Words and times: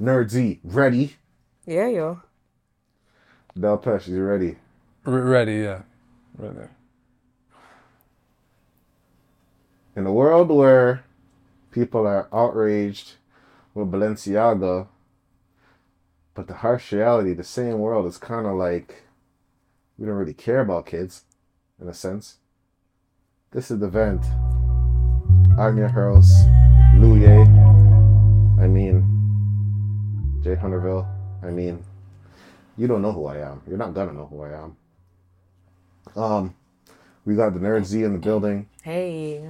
Nerd 0.00 0.30
Z, 0.30 0.60
ready. 0.62 1.16
Yeah, 1.66 1.88
yo. 1.88 2.20
Del 3.58 3.78
Pesh, 3.78 4.06
you 4.06 4.22
ready? 4.22 4.56
R- 5.04 5.12
ready, 5.12 5.56
yeah. 5.56 5.82
Ready. 6.36 6.68
In 9.96 10.06
a 10.06 10.12
world 10.12 10.50
where 10.50 11.04
people 11.72 12.06
are 12.06 12.28
outraged 12.32 13.14
with 13.74 13.90
Balenciaga, 13.90 14.86
but 16.34 16.46
the 16.46 16.54
harsh 16.54 16.92
reality, 16.92 17.34
the 17.34 17.42
same 17.42 17.80
world 17.80 18.06
is 18.06 18.18
kind 18.18 18.46
of 18.46 18.54
like 18.54 19.02
we 19.98 20.06
don't 20.06 20.14
really 20.14 20.32
care 20.34 20.60
about 20.60 20.86
kids, 20.86 21.24
in 21.80 21.88
a 21.88 21.94
sense. 21.94 22.36
This 23.50 23.72
is 23.72 23.80
the 23.80 23.88
vent. 23.88 24.24
I'm 25.58 25.76
your 25.76 25.88
host, 25.88 26.32
Louie. 26.94 27.26
I 27.26 28.68
mean, 28.68 29.17
Jay 30.48 30.56
Hunterville. 30.56 31.06
I 31.42 31.50
mean, 31.50 31.84
you 32.78 32.86
don't 32.86 33.02
know 33.02 33.12
who 33.12 33.26
I 33.26 33.36
am. 33.36 33.60
You're 33.68 33.76
not 33.76 33.92
gonna 33.92 34.14
know 34.14 34.24
who 34.24 34.42
I 34.44 34.52
am. 34.62 34.76
Um, 36.16 36.54
we 37.26 37.34
got 37.34 37.52
the 37.52 37.60
Nerd 37.60 37.84
Z 37.84 38.02
in 38.02 38.14
the 38.14 38.18
building. 38.18 38.66
Hey. 38.82 39.46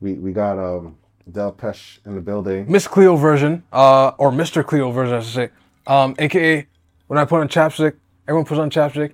We 0.00 0.14
we 0.14 0.32
got 0.32 0.58
um 0.58 0.96
Del 1.30 1.52
Pesh 1.52 1.98
in 2.06 2.14
the 2.14 2.22
building. 2.22 2.72
Miss 2.72 2.88
Cleo 2.88 3.16
version, 3.16 3.62
uh, 3.70 4.12
or 4.16 4.30
Mr. 4.30 4.64
Cleo 4.64 4.90
version, 4.92 5.16
I 5.16 5.20
should 5.20 5.34
say. 5.34 5.50
Um, 5.86 6.14
AKA, 6.18 6.66
when 7.08 7.18
I 7.18 7.26
put 7.26 7.42
on 7.42 7.48
chapstick, 7.48 7.96
everyone 8.26 8.46
puts 8.46 8.58
on 8.58 8.70
chapstick. 8.70 9.12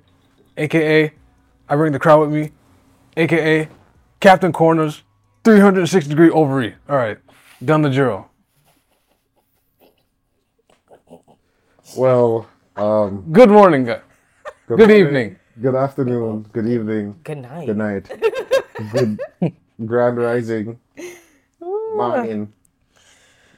AKA, 0.56 1.12
I 1.68 1.74
bring 1.74 1.90
the 1.90 1.98
crowd 1.98 2.20
with 2.20 2.30
me. 2.30 2.52
AKA, 3.16 3.68
Captain 4.20 4.52
Corners, 4.52 5.02
360 5.42 6.08
degree 6.08 6.30
ovary. 6.30 6.76
All 6.88 6.96
right, 6.96 7.18
done 7.64 7.82
the 7.82 7.92
zero. 7.92 8.30
Well, 11.94 12.48
um, 12.76 13.26
Good 13.32 13.50
morning, 13.50 13.84
guys. 13.84 14.00
Good 14.66 14.78
morning, 14.78 14.96
evening. 14.96 15.36
good 15.60 15.74
afternoon, 15.76 16.46
good 16.52 16.66
evening, 16.66 17.20
Good 17.22 17.38
night. 17.38 17.66
good 17.66 17.76
night, 17.76 18.10
good 18.92 19.18
grand 19.86 20.16
rising, 20.18 20.80
morning, 21.94 22.52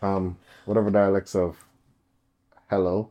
um, 0.02 0.36
whatever 0.66 0.90
dialects 0.90 1.34
of 1.34 1.56
hello, 2.68 3.10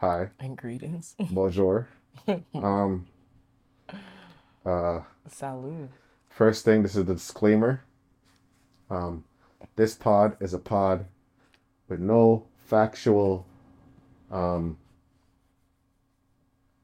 hi, 0.00 0.28
And 0.38 0.56
greetings. 0.58 1.14
bonjour. 1.30 1.88
Um, 2.54 3.06
uh, 4.66 5.00
Salud. 5.30 5.88
First 6.28 6.64
thing, 6.66 6.82
this 6.82 6.94
is 6.96 7.06
the 7.06 7.14
disclaimer. 7.14 7.82
Um, 8.90 9.24
this 9.76 9.94
pod 9.94 10.36
is 10.40 10.52
a 10.52 10.58
pod 10.58 11.06
with 11.88 12.00
no 12.00 12.46
factual, 12.66 13.46
um, 14.30 14.76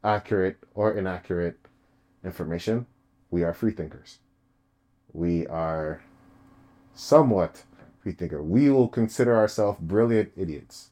accurate 0.03 0.59
or 0.75 0.93
inaccurate 0.97 1.59
information. 2.25 2.87
We 3.31 3.43
are 3.43 3.55
free 3.55 3.73
thinkers. 3.73 4.19
We 5.13 5.47
are 5.47 6.03
somewhat 6.95 7.63
free 8.01 8.13
thinker. 8.13 8.43
We 8.43 8.71
will 8.71 8.89
consider 8.89 9.37
ourselves 9.37 9.79
brilliant 9.81 10.33
idiots. 10.37 10.91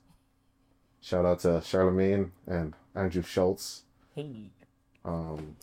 Shout 1.00 1.24
out 1.24 1.40
to 1.40 1.60
Charlemagne 1.64 2.32
and 2.46 2.74
Andrew 2.94 3.22
Schulz. 3.22 3.82
Hey. 4.14 4.50
Um, 5.04 5.56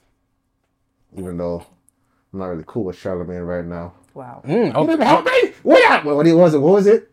even 1.18 1.38
though 1.38 1.66
I'm 2.34 2.40
not 2.40 2.48
really 2.48 2.64
cool 2.68 2.84
with 2.86 2.98
Charlemagne 2.98 3.42
right 3.42 3.66
now. 3.66 3.94
Wow. 4.14 4.42
Mm, 4.46 4.68
You 4.68 4.74
okay. 4.74 4.86
didn't 4.92 5.08
help 5.08 5.26
me. 5.26 5.54
What 5.64 5.84
happened? 5.84 6.16
What 6.16 6.28
it 6.28 6.34
was 6.34 6.54
it? 6.54 6.58
What 6.60 6.74
was 6.74 6.88
it? 6.88 7.09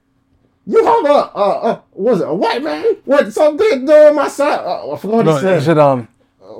You 0.69 0.85
have 0.85 1.05
a 1.05 1.09
uh 1.09 1.39
uh 1.39 1.81
was 1.93 2.21
it 2.21 2.29
a 2.29 2.35
white 2.35 2.63
man? 2.63 2.97
What 3.05 3.33
something 3.33 3.85
doing 3.87 4.15
my 4.15 4.29
side? 4.29 4.59
Uh, 4.61 4.93
I 4.93 4.99
forgot 4.99 5.17
what 5.17 5.27
No, 5.27 5.35
he 5.37 5.41
said. 5.41 5.59
he 5.61 5.65
said, 5.65 5.79
um, 5.79 6.09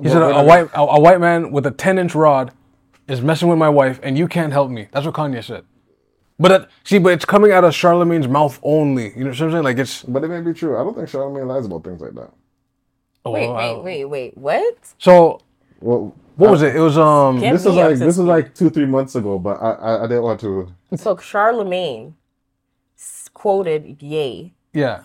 he 0.03 0.09
said 0.09 0.23
a, 0.23 0.37
a 0.37 0.45
white 0.45 0.69
a, 0.75 0.81
a 0.81 1.01
white 1.01 1.21
man 1.21 1.51
with 1.51 1.67
a 1.67 1.71
10 1.73 1.99
inch 1.99 2.15
rod 2.15 2.53
is 3.09 3.21
messing 3.21 3.49
with 3.49 3.59
my 3.59 3.69
wife, 3.69 3.99
and 4.03 4.17
you 4.19 4.27
can't 4.29 4.53
help 4.53 4.71
me. 4.71 4.89
That's 4.93 5.07
what 5.07 5.15
Kanye 5.15 5.43
said. 5.45 5.65
But 6.39 6.49
that, 6.49 6.71
see, 6.85 6.99
but 6.99 7.13
it's 7.15 7.25
coming 7.25 7.51
out 7.53 7.65
of 7.65 7.75
Charlemagne's 7.75 8.29
mouth 8.29 8.59
only. 8.63 9.13
You 9.17 9.25
know 9.25 9.31
what 9.31 9.41
I'm 9.41 9.51
saying? 9.53 9.65
Like 9.65 9.79
it's. 9.79 10.03
But 10.03 10.23
it 10.23 10.29
may 10.29 10.41
be 10.41 10.53
true. 10.53 10.77
I 10.79 10.85
don't 10.85 10.95
think 10.95 11.09
Charlemagne 11.09 11.49
lies 11.49 11.65
about 11.67 11.83
things 11.85 12.01
like 12.01 12.15
that. 12.15 12.31
Oh, 13.25 13.31
Wait, 13.33 13.49
wait, 13.51 13.83
wait, 13.83 14.05
wait. 14.05 14.39
What? 14.39 14.77
So 14.99 15.41
Well, 15.81 16.15
what 16.37 16.51
was 16.51 16.63
it? 16.63 16.77
It 16.77 16.81
was 16.81 16.97
um. 16.99 17.41
This 17.41 17.65
was 17.65 17.75
like 17.75 17.97
this 17.97 18.19
was 18.19 18.27
like 18.27 18.55
two 18.55 18.71
three 18.71 18.87
months 18.87 19.15
ago, 19.17 19.39
but 19.39 19.61
I 19.63 19.71
I, 19.73 20.05
I 20.05 20.07
didn't 20.07 20.23
want 20.25 20.39
to. 20.41 20.69
So 20.97 21.17
Charlemagne 21.17 22.09
s- 22.09 22.15
quoted 23.37 24.03
Ye 24.03 24.55
Yeah. 24.73 25.03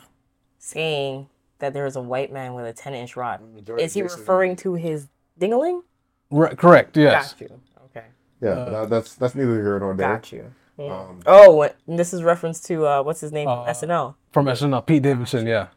saying 0.58 1.28
that 1.60 1.74
there 1.74 1.84
was 1.84 1.98
a 1.98 2.02
white 2.02 2.32
man 2.32 2.54
with 2.54 2.66
a 2.66 2.72
10 2.72 2.94
inch 2.94 3.18
rod. 3.18 3.42
Majority 3.54 3.84
Is 3.84 3.94
he 3.94 4.02
referring 4.04 4.56
to 4.58 4.76
his 4.76 5.10
dingaling? 5.38 5.82
Right, 6.30 6.58
correct. 6.58 6.96
Yes. 6.96 7.34
Got 7.34 7.42
you. 7.42 7.60
Okay. 7.88 8.06
Yeah, 8.40 8.50
Uh, 8.52 8.70
that, 8.70 8.90
that's 8.90 9.16
that's 9.16 9.36
neither 9.36 9.56
here 9.62 9.78
nor 9.80 9.94
there. 9.94 10.14
Got 10.16 10.32
you. 10.32 10.46
Yeah. 10.78 10.98
Um, 10.98 11.20
oh, 11.26 11.52
what- 11.54 11.76
and 11.88 12.00
this 12.00 12.14
is 12.14 12.24
reference 12.24 12.62
to 12.62 12.86
uh, 12.88 13.04
what's 13.04 13.20
his 13.20 13.34
name? 13.34 13.48
from 13.48 13.60
Uh, 13.60 13.66
SNL. 13.66 14.16
From 14.32 14.46
SNL, 14.48 14.86
Pete 14.86 15.04
Davidson. 15.04 15.46
Yeah. 15.46 15.68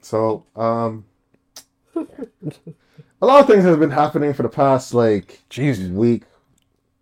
So, 0.00 0.46
um, 0.56 1.04
a 1.94 3.26
lot 3.26 3.40
of 3.42 3.46
things 3.46 3.64
have 3.64 3.78
been 3.80 3.90
happening 3.90 4.32
for 4.32 4.42
the 4.44 4.48
past 4.48 4.94
like 4.94 5.42
Jeez. 5.50 5.90
week, 5.92 6.22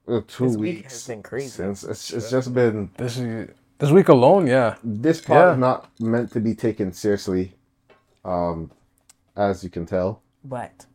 or 0.08 0.22
two 0.22 0.48
This 0.48 0.56
week 0.56 0.76
weeks. 0.78 0.92
has 0.94 1.06
been 1.06 1.22
crazy. 1.22 1.48
Since 1.48 1.84
it's, 1.84 2.12
it's 2.12 2.28
just 2.30 2.52
been 2.52 2.90
This 2.96 3.18
is 3.18 3.50
this 3.78 3.90
week 3.90 4.08
alone. 4.08 4.46
Yeah. 4.46 4.76
this 4.84 5.20
part 5.20 5.38
Yeah. 5.46 5.52
is 5.52 5.58
not 5.58 5.88
meant 6.00 6.32
to 6.32 6.40
be 6.40 6.54
taken 6.54 6.92
seriously, 6.92 7.54
um, 8.24 8.70
as 9.36 9.62
you 9.64 9.70
can 9.70 9.86
tell. 9.86 10.20
But 10.44 10.86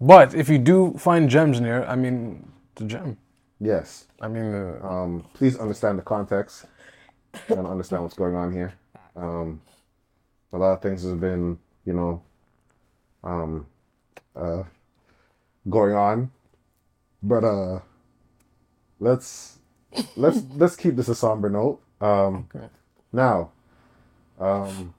But 0.00 0.34
if 0.34 0.48
you 0.48 0.58
do 0.58 0.94
find 0.96 1.28
gems 1.28 1.58
in 1.58 1.64
here, 1.64 1.84
I 1.88 1.96
mean, 1.96 2.46
the 2.76 2.84
gem. 2.84 3.16
Yes. 3.60 4.06
I 4.20 4.28
mean, 4.28 4.54
uh, 4.54 4.78
Um, 4.86 5.24
please 5.34 5.58
understand 5.58 5.98
the 5.98 6.02
context 6.02 6.66
and 7.48 7.66
understand 7.66 8.02
what's 8.02 8.14
going 8.14 8.36
on 8.36 8.52
here. 8.52 8.72
Um, 9.16 9.60
a 10.52 10.58
lot 10.58 10.72
of 10.74 10.80
things 10.82 11.02
have 11.02 11.18
been, 11.20 11.58
you 11.84 11.92
know, 11.92 12.22
um, 13.24 13.66
uh, 14.36 14.62
going 15.68 15.94
on, 15.96 16.30
but 17.22 17.42
uh, 17.44 17.80
let's 19.00 19.58
let's 20.16 20.42
let's 20.54 20.76
keep 20.76 20.94
this 20.94 21.08
a 21.08 21.14
somber 21.14 21.50
note. 21.50 21.80
Um, 22.00 22.48
Okay. 22.54 22.66
Now, 23.12 23.50
um, 24.38 24.94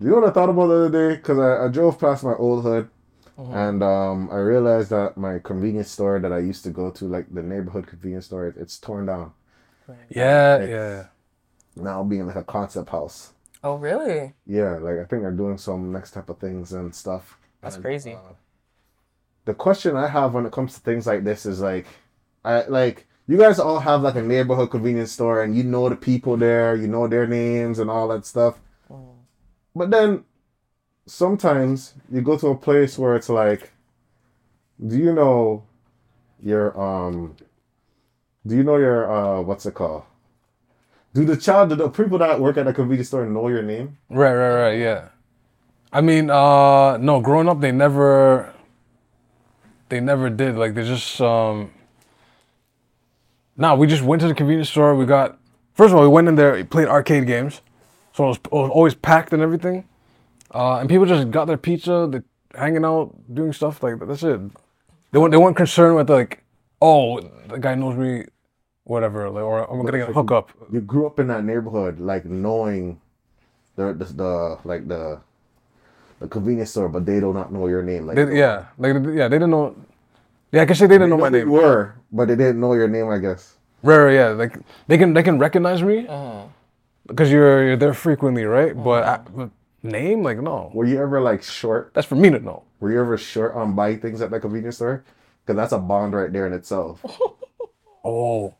you 0.00 0.08
know 0.10 0.16
what 0.20 0.28
I 0.28 0.32
thought 0.32 0.48
about 0.50 0.68
the 0.68 0.74
other 0.74 0.90
day? 0.90 1.16
Because 1.16 1.38
I, 1.38 1.66
I 1.66 1.68
drove 1.68 1.98
past 1.98 2.24
my 2.24 2.34
old 2.34 2.62
hood. 2.64 2.88
And 3.36 3.82
um, 3.82 4.28
I 4.30 4.36
realized 4.36 4.90
that 4.90 5.16
my 5.16 5.40
convenience 5.40 5.90
store 5.90 6.20
that 6.20 6.32
I 6.32 6.38
used 6.38 6.62
to 6.64 6.70
go 6.70 6.90
to, 6.92 7.04
like 7.06 7.32
the 7.34 7.42
neighborhood 7.42 7.86
convenience 7.86 8.26
store, 8.26 8.46
it- 8.46 8.56
it's 8.56 8.78
torn 8.78 9.06
down. 9.06 9.32
yeah, 10.08 10.56
It's 10.58 10.70
yeah. 10.70 11.04
Now 11.76 12.04
being 12.04 12.26
like 12.26 12.36
a 12.36 12.44
concept 12.44 12.90
house. 12.90 13.32
oh 13.64 13.74
really? 13.76 14.34
Yeah, 14.46 14.76
like 14.76 14.98
I 14.98 15.04
think 15.04 15.22
they're 15.22 15.32
doing 15.32 15.58
some 15.58 15.90
next 15.92 16.12
type 16.12 16.28
of 16.28 16.38
things 16.38 16.72
and 16.72 16.94
stuff. 16.94 17.38
That's 17.60 17.74
And, 17.76 17.84
crazy. 17.84 18.14
uh, 18.14 18.34
the 19.44 19.54
question 19.54 19.96
I 19.96 20.06
have 20.08 20.32
when 20.34 20.46
it 20.46 20.52
comes 20.52 20.74
to 20.74 20.80
things 20.80 21.06
like 21.06 21.24
this 21.24 21.44
is 21.46 21.60
like, 21.60 21.86
I 22.44 22.62
like 22.66 23.06
you 23.26 23.38
guys 23.38 23.58
all 23.58 23.80
have 23.80 24.02
like 24.02 24.16
a 24.16 24.22
neighborhood 24.22 24.70
convenience 24.70 25.12
store 25.12 25.42
and 25.42 25.56
you 25.56 25.62
know 25.62 25.88
the 25.88 25.96
people 25.96 26.36
there, 26.36 26.76
you 26.76 26.86
know 26.86 27.08
their 27.08 27.26
names 27.26 27.78
and 27.78 27.90
all 27.90 28.08
that 28.08 28.26
stuff. 28.26 28.58
But 29.74 29.90
then 29.90 30.24
sometimes 31.06 31.94
you 32.10 32.20
go 32.20 32.38
to 32.38 32.48
a 32.48 32.56
place 32.56 32.98
where 32.98 33.16
it's 33.16 33.28
like, 33.28 33.72
do 34.86 34.96
you 34.96 35.12
know 35.12 35.64
your 36.42 36.78
um, 36.80 37.36
do 38.46 38.56
you 38.56 38.62
know 38.62 38.76
your 38.76 39.10
uh, 39.10 39.40
what's 39.40 39.66
it 39.66 39.74
called? 39.74 40.04
Do 41.14 41.24
the 41.24 41.36
child, 41.36 41.70
do 41.70 41.76
the 41.76 41.88
people 41.88 42.18
that 42.18 42.40
work 42.40 42.56
at 42.56 42.66
a 42.66 42.72
convenience 42.72 43.08
store 43.08 43.24
know 43.24 43.48
your 43.48 43.62
name? 43.62 43.98
Right, 44.10 44.34
right, 44.34 44.54
right. 44.54 44.78
Yeah. 44.78 45.08
I 45.92 46.00
mean, 46.00 46.28
uh, 46.28 46.96
no. 46.98 47.20
Growing 47.20 47.48
up, 47.48 47.60
they 47.60 47.70
never, 47.70 48.52
they 49.88 50.00
never 50.00 50.28
did. 50.28 50.56
Like 50.56 50.74
they 50.74 50.84
just, 50.84 51.20
um. 51.20 51.70
Nah, 53.56 53.74
we 53.74 53.86
just 53.86 54.02
went 54.02 54.20
to 54.22 54.28
the 54.28 54.34
convenience 54.34 54.70
store. 54.70 54.94
We 54.94 55.06
got 55.06 55.38
first 55.74 55.92
of 55.92 55.96
all, 55.96 56.02
we 56.02 56.08
went 56.08 56.28
in 56.28 56.34
there, 56.34 56.64
played 56.64 56.88
arcade 56.88 57.26
games, 57.26 57.60
so 58.12 58.24
it 58.24 58.28
was, 58.28 58.36
it 58.38 58.52
was 58.52 58.70
always 58.70 58.94
packed 58.94 59.32
and 59.32 59.42
everything. 59.42 59.84
Uh, 60.52 60.78
and 60.78 60.88
people 60.88 61.06
just 61.06 61.30
got 61.30 61.46
their 61.46 61.56
pizza, 61.56 62.08
they 62.10 62.20
hanging 62.58 62.84
out, 62.84 63.14
doing 63.32 63.52
stuff 63.52 63.82
like 63.82 63.98
that. 63.98 64.06
That's 64.06 64.22
it. 64.22 64.40
They 65.12 65.18
weren't 65.18 65.32
they 65.32 65.36
weren't 65.38 65.56
concerned 65.56 65.96
with 65.96 66.10
like, 66.10 66.42
oh, 66.80 67.20
the 67.48 67.58
guy 67.58 67.74
knows 67.74 67.96
me, 67.96 68.24
whatever, 68.84 69.30
like, 69.30 69.44
or 69.44 69.70
I'm 69.70 69.84
gonna 69.84 69.98
get 69.98 70.08
a 70.10 70.12
hookup. 70.12 70.50
You 70.72 70.80
grew 70.80 71.06
up 71.06 71.18
in 71.18 71.28
that 71.28 71.44
neighborhood, 71.44 72.00
like 72.00 72.24
knowing 72.24 73.00
the 73.76 73.92
the, 73.92 74.04
the 74.04 74.58
like 74.64 74.88
the 74.88 75.20
the 76.20 76.28
convenience 76.28 76.70
store, 76.70 76.88
but 76.88 77.06
they 77.06 77.20
do 77.20 77.32
not 77.32 77.52
know 77.52 77.66
your 77.66 77.82
name. 77.82 78.06
Like 78.06 78.16
They, 78.16 78.38
yeah, 78.38 78.66
like 78.78 78.94
yeah, 78.94 79.28
they 79.28 79.36
didn't 79.36 79.50
know. 79.50 79.76
Yeah, 80.54 80.62
I 80.62 80.64
guess 80.70 80.78
they 80.78 80.86
didn't 80.86 81.10
know 81.10 81.18
my 81.18 81.26
who 81.34 81.38
name. 81.42 81.46
You 81.50 81.52
were, 81.58 81.94
but 82.14 82.28
they 82.30 82.36
didn't 82.38 82.60
know 82.62 82.74
your 82.78 82.86
name. 82.86 83.10
I 83.10 83.18
guess. 83.18 83.58
Rare, 83.82 84.10
yeah. 84.14 84.28
Like 84.38 84.54
they 84.86 84.96
can 84.96 85.12
they 85.12 85.22
can 85.26 85.38
recognize 85.38 85.82
me 85.82 86.06
Uh-huh. 86.06 86.46
because 87.10 87.30
you're 87.34 87.66
you're 87.66 87.76
there 87.76 87.92
frequently, 87.94 88.44
right? 88.46 88.70
But 88.72 89.02
I, 89.04 89.16
but 89.34 89.50
name, 89.82 90.22
like 90.22 90.38
no. 90.38 90.70
Were 90.72 90.86
you 90.86 91.02
ever 91.02 91.18
like 91.20 91.42
short? 91.42 91.90
That's 91.92 92.06
for 92.06 92.14
me 92.14 92.30
to 92.30 92.38
know. 92.38 92.62
Were 92.78 92.92
you 92.94 93.00
ever 93.00 93.18
short 93.18 93.54
on 93.58 93.74
buying 93.74 93.98
things 93.98 94.22
at 94.22 94.30
the 94.30 94.38
convenience 94.38 94.76
store? 94.76 95.02
Because 95.42 95.56
that's 95.58 95.72
a 95.72 95.78
bond 95.78 96.14
right 96.14 96.32
there 96.32 96.46
in 96.46 96.52
itself. 96.54 97.04
Oh. 98.06 98.52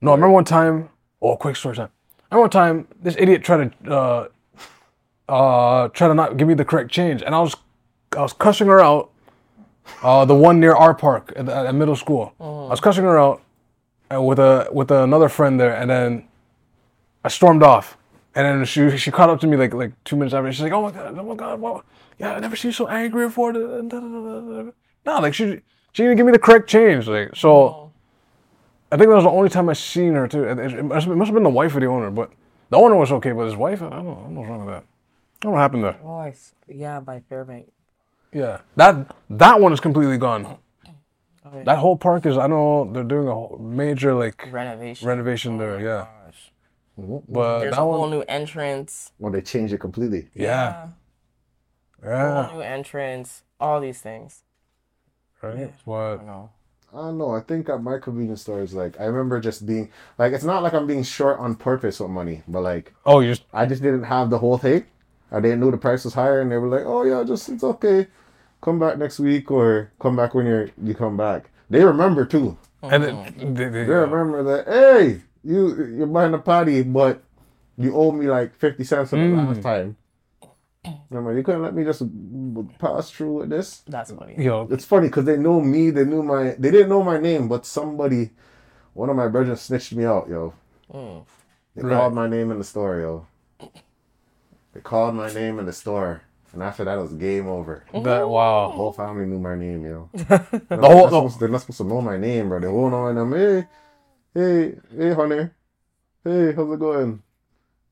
No, 0.00 0.12
I 0.12 0.14
remember 0.14 0.32
one 0.32 0.44
time. 0.48 0.88
Oh, 1.20 1.36
quick 1.36 1.56
story 1.56 1.76
time. 1.76 1.90
I 2.30 2.34
remember 2.34 2.44
one 2.48 2.50
time 2.56 2.88
this 3.04 3.14
idiot 3.18 3.44
tried 3.44 3.68
to 3.84 3.92
uh 3.92 4.28
uh 5.28 5.88
try 5.88 6.08
to 6.08 6.14
not 6.14 6.36
give 6.38 6.48
me 6.48 6.54
the 6.54 6.64
correct 6.64 6.90
change, 6.90 7.20
and 7.22 7.34
I 7.34 7.40
was 7.40 7.54
I 8.16 8.22
was 8.22 8.32
cussing 8.32 8.68
her 8.68 8.80
out. 8.80 9.11
Uh, 10.02 10.24
the 10.24 10.34
one 10.34 10.60
near 10.60 10.74
our 10.74 10.94
park 10.94 11.32
at, 11.36 11.48
at 11.48 11.74
middle 11.74 11.96
school. 11.96 12.34
I 12.40 12.44
was 12.70 12.80
cussing 12.80 13.04
her 13.04 13.18
out, 13.18 13.40
uh, 14.12 14.20
with 14.22 14.38
a 14.38 14.68
with 14.72 14.90
another 14.90 15.28
friend 15.28 15.58
there, 15.60 15.74
and 15.76 15.90
then 15.90 16.28
I 17.24 17.28
stormed 17.28 17.62
off. 17.62 17.96
And 18.34 18.46
then 18.46 18.64
she 18.64 18.96
she 18.96 19.10
caught 19.10 19.28
up 19.30 19.40
to 19.40 19.46
me 19.46 19.56
like 19.56 19.74
like 19.74 19.92
two 20.04 20.16
minutes 20.16 20.34
after. 20.34 20.50
She's 20.52 20.62
like, 20.62 20.72
"Oh 20.72 20.82
my 20.82 20.90
god, 20.90 21.18
oh 21.18 21.22
my 21.22 21.34
god, 21.34 21.60
wow. 21.60 21.82
yeah, 22.18 22.32
I 22.34 22.40
never 22.40 22.56
seen 22.56 22.70
you 22.70 22.72
so 22.72 22.88
angry 22.88 23.26
before." 23.26 23.52
No, 23.52 24.72
like 25.20 25.34
she 25.34 25.60
she 25.92 26.02
didn't 26.04 26.16
give 26.16 26.26
me 26.26 26.32
the 26.32 26.38
correct 26.38 26.68
change. 26.68 27.06
Like 27.08 27.36
so, 27.36 27.92
I 28.90 28.96
think 28.96 29.08
that 29.10 29.14
was 29.16 29.24
the 29.24 29.30
only 29.30 29.50
time 29.50 29.68
I 29.68 29.74
seen 29.74 30.14
her 30.14 30.26
too. 30.28 30.44
It, 30.44 30.58
it- 30.58 30.72
it 30.78 30.82
must, 30.84 31.06
have 31.06 31.34
been 31.34 31.42
the 31.42 31.50
wife 31.50 31.74
of 31.74 31.80
the 31.80 31.86
owner, 31.88 32.10
but 32.10 32.30
the 32.70 32.76
owner 32.78 32.96
was 32.96 33.12
okay, 33.12 33.32
but 33.32 33.44
his 33.44 33.56
wife, 33.56 33.82
I 33.82 33.90
don't 33.90 34.04
know, 34.04 34.12
I 34.12 34.22
don't 34.22 34.34
know 34.34 34.40
what's 34.40 34.50
wrong 34.50 34.64
with 34.66 34.74
that. 34.74 34.84
I 34.84 35.38
don't 35.40 35.50
know 35.50 35.54
what 35.56 35.60
happened 35.60 35.84
there. 35.84 35.96
Oh, 36.04 36.16
I 36.16 36.28
s 36.30 36.54
yeah, 36.68 37.00
by 37.00 37.20
Fairbank. 37.30 37.66
Yeah, 38.32 38.60
that 38.76 39.14
that 39.30 39.60
one 39.60 39.72
is 39.72 39.80
completely 39.80 40.18
gone. 40.18 40.58
Okay. 41.46 41.64
That 41.64 41.78
whole 41.78 41.96
park 41.96 42.24
is 42.26 42.38
I 42.38 42.46
know 42.46 42.90
they're 42.92 43.04
doing 43.04 43.28
a 43.28 43.34
whole 43.34 43.58
major 43.60 44.14
like 44.14 44.48
Renovation. 44.50 45.08
renovation 45.08 45.58
there. 45.58 45.74
Oh 45.74 45.78
yeah, 45.78 46.06
Gosh. 46.26 46.52
Mm-hmm. 46.98 47.32
but 47.32 47.58
There's 47.60 47.76
that 47.76 47.80
a 47.80 47.84
whole 47.84 48.00
one, 48.00 48.10
new 48.10 48.22
entrance. 48.28 49.12
when 49.18 49.32
they 49.32 49.42
changed 49.42 49.72
it 49.74 49.78
completely. 49.78 50.28
yeah, 50.34 50.88
Whole 52.16 52.44
yeah, 52.44 52.46
new 52.46 52.60
entrance. 52.60 53.42
All 53.60 53.80
these 53.80 54.00
things. 54.00 54.44
right. 55.42 55.72
I 56.16 56.16
But 56.16 56.16
know. 56.24 56.50
I 56.92 56.96
don't 56.96 57.18
know. 57.18 57.30
I 57.34 57.40
think 57.40 57.68
at 57.70 57.82
my 57.82 57.98
convenience 57.98 58.42
stores, 58.42 58.74
like 58.74 59.00
I 59.00 59.04
remember 59.04 59.40
just 59.40 59.66
being 59.66 59.90
like, 60.18 60.32
it's 60.32 60.44
not 60.44 60.62
like 60.62 60.74
I'm 60.74 60.86
being 60.86 61.02
short 61.02 61.38
on 61.38 61.54
purpose 61.56 62.00
with 62.00 62.10
money, 62.10 62.42
but 62.48 62.62
like 62.62 62.92
oh, 63.06 63.20
you 63.20 63.30
just 63.32 63.44
I 63.52 63.66
just 63.66 63.82
didn't 63.82 64.04
have 64.04 64.30
the 64.30 64.38
whole 64.38 64.58
thing. 64.58 64.84
I 65.30 65.40
didn't 65.40 65.60
know 65.60 65.70
the 65.70 65.78
price 65.78 66.04
was 66.04 66.14
higher, 66.14 66.40
and 66.42 66.52
they 66.52 66.58
were 66.58 66.68
like, 66.68 66.84
"Oh 66.84 67.04
yeah, 67.04 67.24
just 67.24 67.48
it's 67.48 67.64
okay. 67.64 68.08
Come 68.62 68.78
back 68.78 68.96
next 68.96 69.18
week, 69.18 69.50
or 69.50 69.90
come 70.00 70.16
back 70.16 70.34
when 70.34 70.46
you're 70.46 70.70
you 70.82 70.94
come 70.94 71.16
back." 71.16 71.50
They 71.68 71.84
remember 71.84 72.24
too. 72.24 72.56
and 72.82 73.02
then 73.02 73.54
they, 73.54 73.64
they, 73.68 73.84
They 73.84 73.92
remember 73.92 74.42
that. 74.44 74.66
Hey, 74.66 75.20
you 75.44 75.76
you're 75.96 76.06
buying 76.06 76.32
a 76.34 76.38
party, 76.38 76.82
but 76.82 77.22
you 77.76 77.94
owe 77.94 78.12
me 78.12 78.26
like 78.30 78.54
fifty 78.54 78.84
cents 78.84 79.10
for 79.10 79.16
the 79.16 79.22
Mm. 79.22 79.48
last 79.48 79.62
time. 79.62 79.96
Remember, 81.10 81.36
you 81.36 81.42
couldn't 81.44 81.62
let 81.62 81.74
me 81.74 81.84
just 81.84 82.02
pass 82.78 83.10
through 83.10 83.34
with 83.34 83.50
this. 83.50 83.82
That's 83.86 84.10
funny. 84.10 84.34
yo, 84.36 84.66
It's 84.70 84.84
funny 84.84 85.06
because 85.08 85.24
they 85.24 85.36
know 85.36 85.60
me. 85.60 85.90
They 85.90 86.04
knew 86.04 86.22
my. 86.22 86.56
They 86.58 86.70
didn't 86.70 86.88
know 86.88 87.02
my 87.04 87.18
name, 87.18 87.46
but 87.48 87.64
somebody, 87.66 88.30
one 88.94 89.08
of 89.10 89.14
my 89.16 89.28
brothers 89.28 89.60
snitched 89.60 89.92
me 89.94 90.04
out, 90.04 90.28
yo. 90.28 90.54
Mm. 90.92 91.24
They 91.76 91.82
Right. 91.82 91.96
called 91.96 92.14
my 92.14 92.28
name 92.28 92.50
in 92.50 92.58
the 92.58 92.64
store, 92.64 92.98
yo. 93.00 93.26
They 94.72 94.80
called 94.80 95.14
my 95.14 95.32
name 95.32 95.58
in 95.58 95.66
the 95.66 95.72
store, 95.72 96.22
and 96.52 96.62
after 96.62 96.84
that, 96.84 96.98
it 96.98 97.00
was 97.02 97.12
game 97.14 97.48
over. 97.48 97.84
that 97.92 98.02
The 98.02 98.28
wow. 98.28 98.70
whole 98.70 98.92
family 98.92 99.26
knew 99.26 99.38
my 99.38 99.54
name, 99.54 99.84
yo. 99.86 100.08
The 100.14 100.62
They're 100.68 100.78
whole 100.78 100.94
not 101.02 101.08
supposed- 101.10 101.40
they're 101.40 101.48
not 101.48 101.60
supposed 101.62 101.78
to 101.78 101.84
know 101.84 102.00
my 102.00 102.16
name, 102.16 102.48
bro. 102.48 102.60
They 102.60 102.68
won't 102.68 102.92
know 102.92 103.12
my 103.12 103.36
name. 103.36 103.66
Hey, 104.34 104.40
hey, 104.40 104.74
hey, 104.96 105.14
honey. 105.14 105.50
Hey, 106.24 106.52
how's 106.52 106.72
it 106.72 106.78
going? 106.78 107.22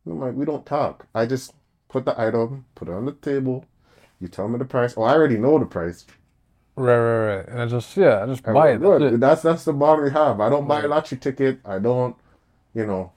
I'm 0.06 0.20
like, 0.20 0.34
we 0.34 0.44
don't 0.44 0.64
talk. 0.66 1.06
I 1.14 1.26
just 1.26 1.52
put 1.88 2.04
the 2.04 2.18
item, 2.20 2.64
put 2.74 2.88
it 2.88 2.92
on 2.92 3.04
the 3.04 3.12
table. 3.12 3.64
You 4.20 4.28
tell 4.28 4.48
me 4.48 4.58
the 4.58 4.64
price. 4.64 4.94
Oh, 4.96 5.02
I 5.02 5.12
already 5.14 5.36
know 5.38 5.58
the 5.58 5.66
price. 5.66 6.06
right, 6.76 6.96
right, 6.98 7.36
right. 7.36 7.48
And 7.48 7.60
I 7.60 7.66
just 7.66 7.96
yeah, 7.96 8.22
I 8.22 8.26
just 8.26 8.44
And 8.44 8.54
buy 8.54 8.70
it. 8.70 8.78
That's 8.80 8.82
good. 8.82 9.02
it. 9.14 9.20
That's 9.20 9.42
that's 9.42 9.64
the 9.64 9.72
bond 9.72 10.02
we 10.02 10.10
have. 10.10 10.40
I 10.40 10.48
don't 10.48 10.66
buy 10.68 10.82
a 10.82 10.88
lottery 10.88 11.18
ticket. 11.18 11.58
I 11.64 11.78
don't, 11.78 12.16
you 12.74 12.86
know, 12.86 13.12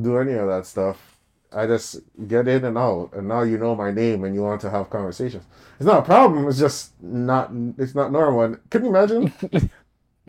do 0.00 0.16
any 0.18 0.32
of 0.34 0.46
that 0.48 0.66
stuff. 0.66 1.17
I 1.52 1.66
just 1.66 2.00
get 2.26 2.46
in 2.46 2.64
and 2.64 2.76
out, 2.76 3.10
and 3.14 3.26
now 3.28 3.42
you 3.42 3.56
know 3.58 3.74
my 3.74 3.90
name, 3.90 4.24
and 4.24 4.34
you 4.34 4.42
want 4.42 4.60
to 4.62 4.70
have 4.70 4.90
conversations. 4.90 5.44
It's 5.78 5.86
not 5.86 6.00
a 6.00 6.02
problem. 6.02 6.46
It's 6.48 6.58
just 6.58 6.92
not. 7.02 7.50
It's 7.78 7.94
not 7.94 8.12
normal. 8.12 8.42
And 8.42 8.70
can 8.70 8.84
you 8.84 8.90
imagine? 8.90 9.32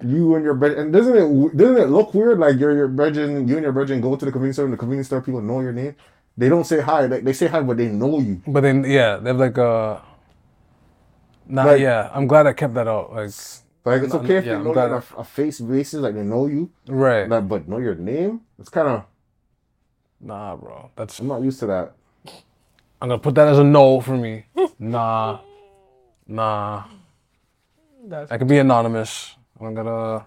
you 0.02 0.36
and 0.36 0.46
your 0.46 0.54
brethren, 0.54 0.80
and 0.86 0.94
doesn't 0.94 1.16
it 1.18 1.58
doesn't 1.58 1.78
it 1.78 1.90
look 1.90 2.14
weird? 2.14 2.40
Like 2.40 2.58
you're 2.58 2.76
your 2.76 2.88
brethren, 2.88 3.48
you 3.48 3.56
and 3.56 3.64
your 3.64 3.74
brethren 3.74 4.00
go 4.00 4.16
to 4.16 4.24
the 4.26 4.32
convenience 4.32 4.56
store, 4.56 4.66
and 4.66 4.74
the 4.74 4.78
convenience 4.78 5.08
store 5.08 5.22
people 5.22 5.42
know 5.42 5.60
your 5.60 5.74
name. 5.74 5.96
They 6.38 6.48
don't 6.48 6.64
say 6.64 6.80
hi. 6.80 7.08
They, 7.08 7.20
they 7.20 7.34
say 7.34 7.48
hi, 7.48 7.60
but 7.62 7.76
they 7.76 7.88
know 7.90 8.20
you. 8.20 8.42
But 8.48 8.62
then 8.62 8.86
yeah, 8.86 9.18
they're 9.18 9.34
like 9.34 9.58
uh. 9.58 10.00
Nah, 11.48 11.64
Like- 11.66 11.82
yeah, 11.82 12.10
I'm 12.14 12.28
glad 12.28 12.48
I 12.48 12.54
kept 12.54 12.76
that 12.76 12.88
out. 12.88 13.12
Like, 13.12 13.32
Like 13.84 14.04
it's 14.04 14.14
No, 14.14 14.20
okay 14.22 14.38
if 14.38 14.46
yeah, 14.46 14.58
they 14.60 14.64
know 14.64 14.74
you 14.74 14.80
on 14.80 14.92
a, 14.94 15.04
a 15.18 15.24
face 15.24 15.60
basis, 15.60 16.00
like 16.00 16.14
they 16.14 16.24
know 16.24 16.46
you, 16.46 16.70
right? 16.88 17.28
like, 17.28 17.48
but 17.48 17.68
know 17.68 17.80
your 17.80 17.96
name. 17.96 18.42
It's 18.60 18.70
kind 18.70 18.88
of 18.88 19.04
Nah, 20.22 20.56
bro, 20.56 20.92
that's 20.96 21.20
I'm 21.20 21.28
not 21.28 21.42
used 21.42 21.60
to 21.60 21.68
that. 21.68 21.94
I'm 23.02 23.08
gonna 23.08 23.20
put 23.20 23.36
that 23.36 23.48
as 23.48 23.60
a 23.60 23.64
no 23.64 24.02
for 24.02 24.18
me. 24.18 24.46
nah, 24.80 25.40
nah. 26.28 26.84
That's 28.06 28.32
I 28.32 28.38
can 28.38 28.48
be 28.48 28.58
anonymous. 28.58 29.36
I 29.60 29.64
don't 29.64 29.74
gotta. 29.74 30.26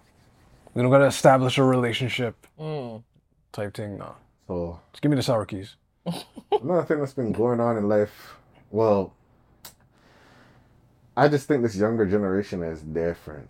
We 0.74 0.82
don't 0.82 0.90
gotta 0.90 1.06
establish 1.06 1.58
a 1.58 1.64
relationship 1.64 2.46
mm. 2.58 3.02
type 3.52 3.74
thing. 3.74 3.98
Nah, 3.98 4.14
So 4.46 4.80
just 4.92 5.02
give 5.02 5.10
me 5.10 5.16
the 5.16 5.22
sour 5.22 5.44
keys. 5.44 5.76
another 6.62 6.84
thing 6.84 6.98
that's 6.98 7.12
been 7.12 7.32
going 7.32 7.60
on 7.60 7.76
in 7.76 7.88
life, 7.88 8.34
well, 8.70 9.12
I 11.16 11.28
just 11.28 11.46
think 11.46 11.62
this 11.62 11.76
younger 11.76 12.06
generation 12.06 12.62
is 12.62 12.80
different. 12.80 13.48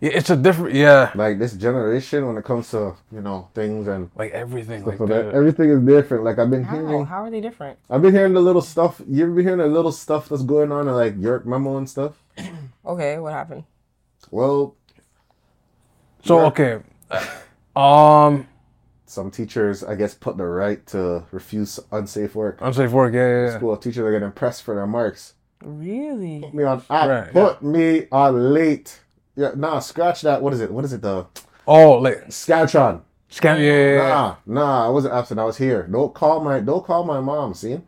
Yeah, 0.00 0.10
it's 0.14 0.30
a 0.30 0.36
different. 0.36 0.74
Yeah, 0.74 1.12
Like 1.14 1.38
this 1.38 1.52
generation, 1.52 2.26
when 2.26 2.36
it 2.38 2.44
comes 2.44 2.70
to 2.70 2.94
you 3.12 3.20
know 3.20 3.48
things 3.54 3.86
and 3.86 4.10
like 4.16 4.32
everything. 4.32 4.80
stuff 4.80 4.98
Like 4.98 5.00
like 5.00 5.08
that, 5.10 5.34
everything 5.34 5.68
is 5.70 5.80
different. 5.80 6.24
Like 6.24 6.38
I've 6.38 6.50
been 6.50 6.64
How? 6.64 6.76
hearing, 6.76 7.04
How 7.06 7.24
are 7.24 7.30
they 7.30 7.40
different? 7.42 7.78
I've 7.90 8.00
been 8.02 8.14
hearing 8.14 8.32
the 8.32 8.40
little 8.40 8.62
stuff. 8.62 9.00
You 9.06 9.24
ever 9.24 9.32
been 9.32 9.44
hearing 9.44 9.58
the 9.60 9.66
little 9.66 9.92
stuff 9.92 10.28
that's 10.30 10.42
going 10.42 10.72
on 10.72 10.88
in 10.88 10.94
like 10.94 11.18
York 11.18 11.44
memo 11.46 11.76
and 11.76 11.88
stuff? 11.88 12.22
Okay, 12.86 13.18
what 13.18 13.32
happened? 13.34 13.64
Well, 14.30 14.74
so 16.24 16.38
Yeah. 16.38 16.46
okay. 16.46 16.78
Um, 17.76 18.48
some 19.06 19.30
teachers, 19.30 19.84
I 19.84 19.94
guess, 19.96 20.14
put 20.14 20.36
the 20.38 20.46
right 20.46 20.84
to 20.88 21.24
refuse 21.30 21.78
unsafe 21.92 22.34
work. 22.34 22.58
unsafe 22.62 22.90
work. 22.90 23.12
Yeah, 23.12 23.28
yeah, 23.28 23.44
yeah. 23.50 23.56
School 23.58 23.76
teachers 23.76 23.98
are 24.04 24.10
getting 24.12 24.32
pressed 24.32 24.62
for 24.62 24.74
their 24.74 24.86
marks. 24.86 25.34
Really? 25.62 26.40
Put 26.40 26.54
me 26.54 26.64
on. 26.64 26.82
I 26.88 27.06
Right, 27.08 27.32
put 27.32 27.62
me 27.62 28.06
on 28.10 28.54
late. 28.54 28.98
Yeah, 29.40 29.52
nah, 29.56 29.78
scratch 29.78 30.20
that. 30.20 30.42
What 30.42 30.52
is 30.52 30.60
it? 30.60 30.70
What 30.70 30.84
is 30.84 30.92
it? 30.92 31.00
though? 31.00 31.28
Oh, 31.66 31.92
like 31.92 32.26
Scatron. 32.28 33.00
scam. 33.30 33.56
Yeah, 33.56 33.62
yeah, 33.62 33.92
yeah. 33.94 34.08
Nah, 34.08 34.36
nah, 34.44 34.86
I 34.86 34.90
wasn't 34.90 35.14
absent. 35.14 35.40
I 35.40 35.44
was 35.44 35.56
here. 35.56 35.86
Don't 35.90 36.12
call 36.12 36.40
my 36.44 36.60
don't 36.60 36.84
call 36.84 37.04
my 37.04 37.20
mom, 37.20 37.54
see? 37.54 37.80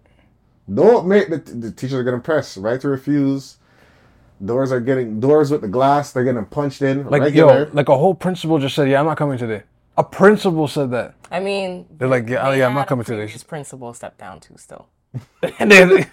Don't 0.73 1.06
make 1.06 1.28
the, 1.28 1.37
the 1.37 1.71
teachers 1.71 1.92
are 1.92 2.04
getting 2.04 2.23
pressed, 2.23 2.56
right 2.56 2.80
to 2.80 2.88
refuse. 2.88 3.59
Doors 4.42 4.73
are 4.73 4.80
getting 4.80 5.21
doors 5.21 5.50
with 5.50 5.61
the 5.61 5.68
glass, 5.68 6.12
they're 6.12 6.25
getting 6.25 6.42
punched 6.47 6.80
in. 6.80 7.06
Like 7.11 7.21
regular. 7.21 7.66
yo, 7.66 7.71
like 7.75 7.90
a 7.90 7.99
whole 7.99 8.14
principal 8.14 8.59
just 8.59 8.75
said, 8.75 8.88
"Yeah, 8.88 9.00
I'm 9.00 9.06
not 9.06 9.18
coming 9.18 9.37
today." 9.37 9.64
A 9.99 10.04
principal 10.04 10.66
said 10.68 10.90
that. 10.92 11.16
I 11.30 11.40
mean, 11.40 11.85
They're 11.99 12.09
like, 12.09 12.26
"Yeah, 12.30 12.49
oh, 12.49 12.50
they 12.50 12.61
yeah, 12.61 12.66
I'm 12.66 12.75
not 12.75 12.88
coming 12.88 13.04
today." 13.04 13.25
previous 13.25 13.44
principal 13.44 13.92
stepped 13.92 14.18
down 14.18 14.40
too. 14.40 14.54
Still. 14.56 14.87
because 15.42 16.06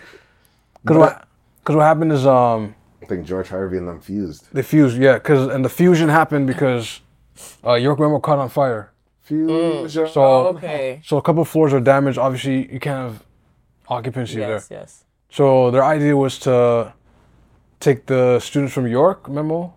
what, 0.83 1.27
cause 1.63 1.75
what 1.77 1.83
happened 1.83 2.11
is 2.11 2.27
um 2.27 2.75
I 3.01 3.05
think 3.05 3.25
George 3.25 3.49
Harvey 3.49 3.77
and 3.77 3.87
them 3.87 3.99
fused. 4.01 4.47
they 4.53 4.61
fused, 4.61 4.97
yeah, 4.97 5.19
cause 5.19 5.47
and 5.47 5.63
the 5.63 5.69
fusion 5.69 6.09
happened 6.09 6.47
because 6.47 7.01
uh, 7.65 7.73
York 7.75 7.99
Memo 7.99 8.19
caught 8.19 8.39
on 8.39 8.49
fire. 8.49 8.91
Fusion. 9.21 10.07
So 10.09 10.21
Okay. 10.57 11.01
so 11.05 11.17
a 11.17 11.21
couple 11.21 11.45
floors 11.45 11.71
are 11.73 11.79
damaged. 11.79 12.17
Obviously, 12.17 12.71
you 12.73 12.79
can't 12.79 12.97
have 13.11 13.23
occupancy 13.87 14.39
Yes. 14.39 14.47
there. 14.47 14.53
Yes. 14.53 14.67
Yes. 14.71 15.03
So 15.29 15.71
their 15.71 15.83
idea 15.83 16.17
was 16.17 16.39
to 16.39 16.93
take 17.79 18.07
the 18.07 18.39
students 18.39 18.73
from 18.73 18.87
York 18.87 19.29
Memo, 19.29 19.73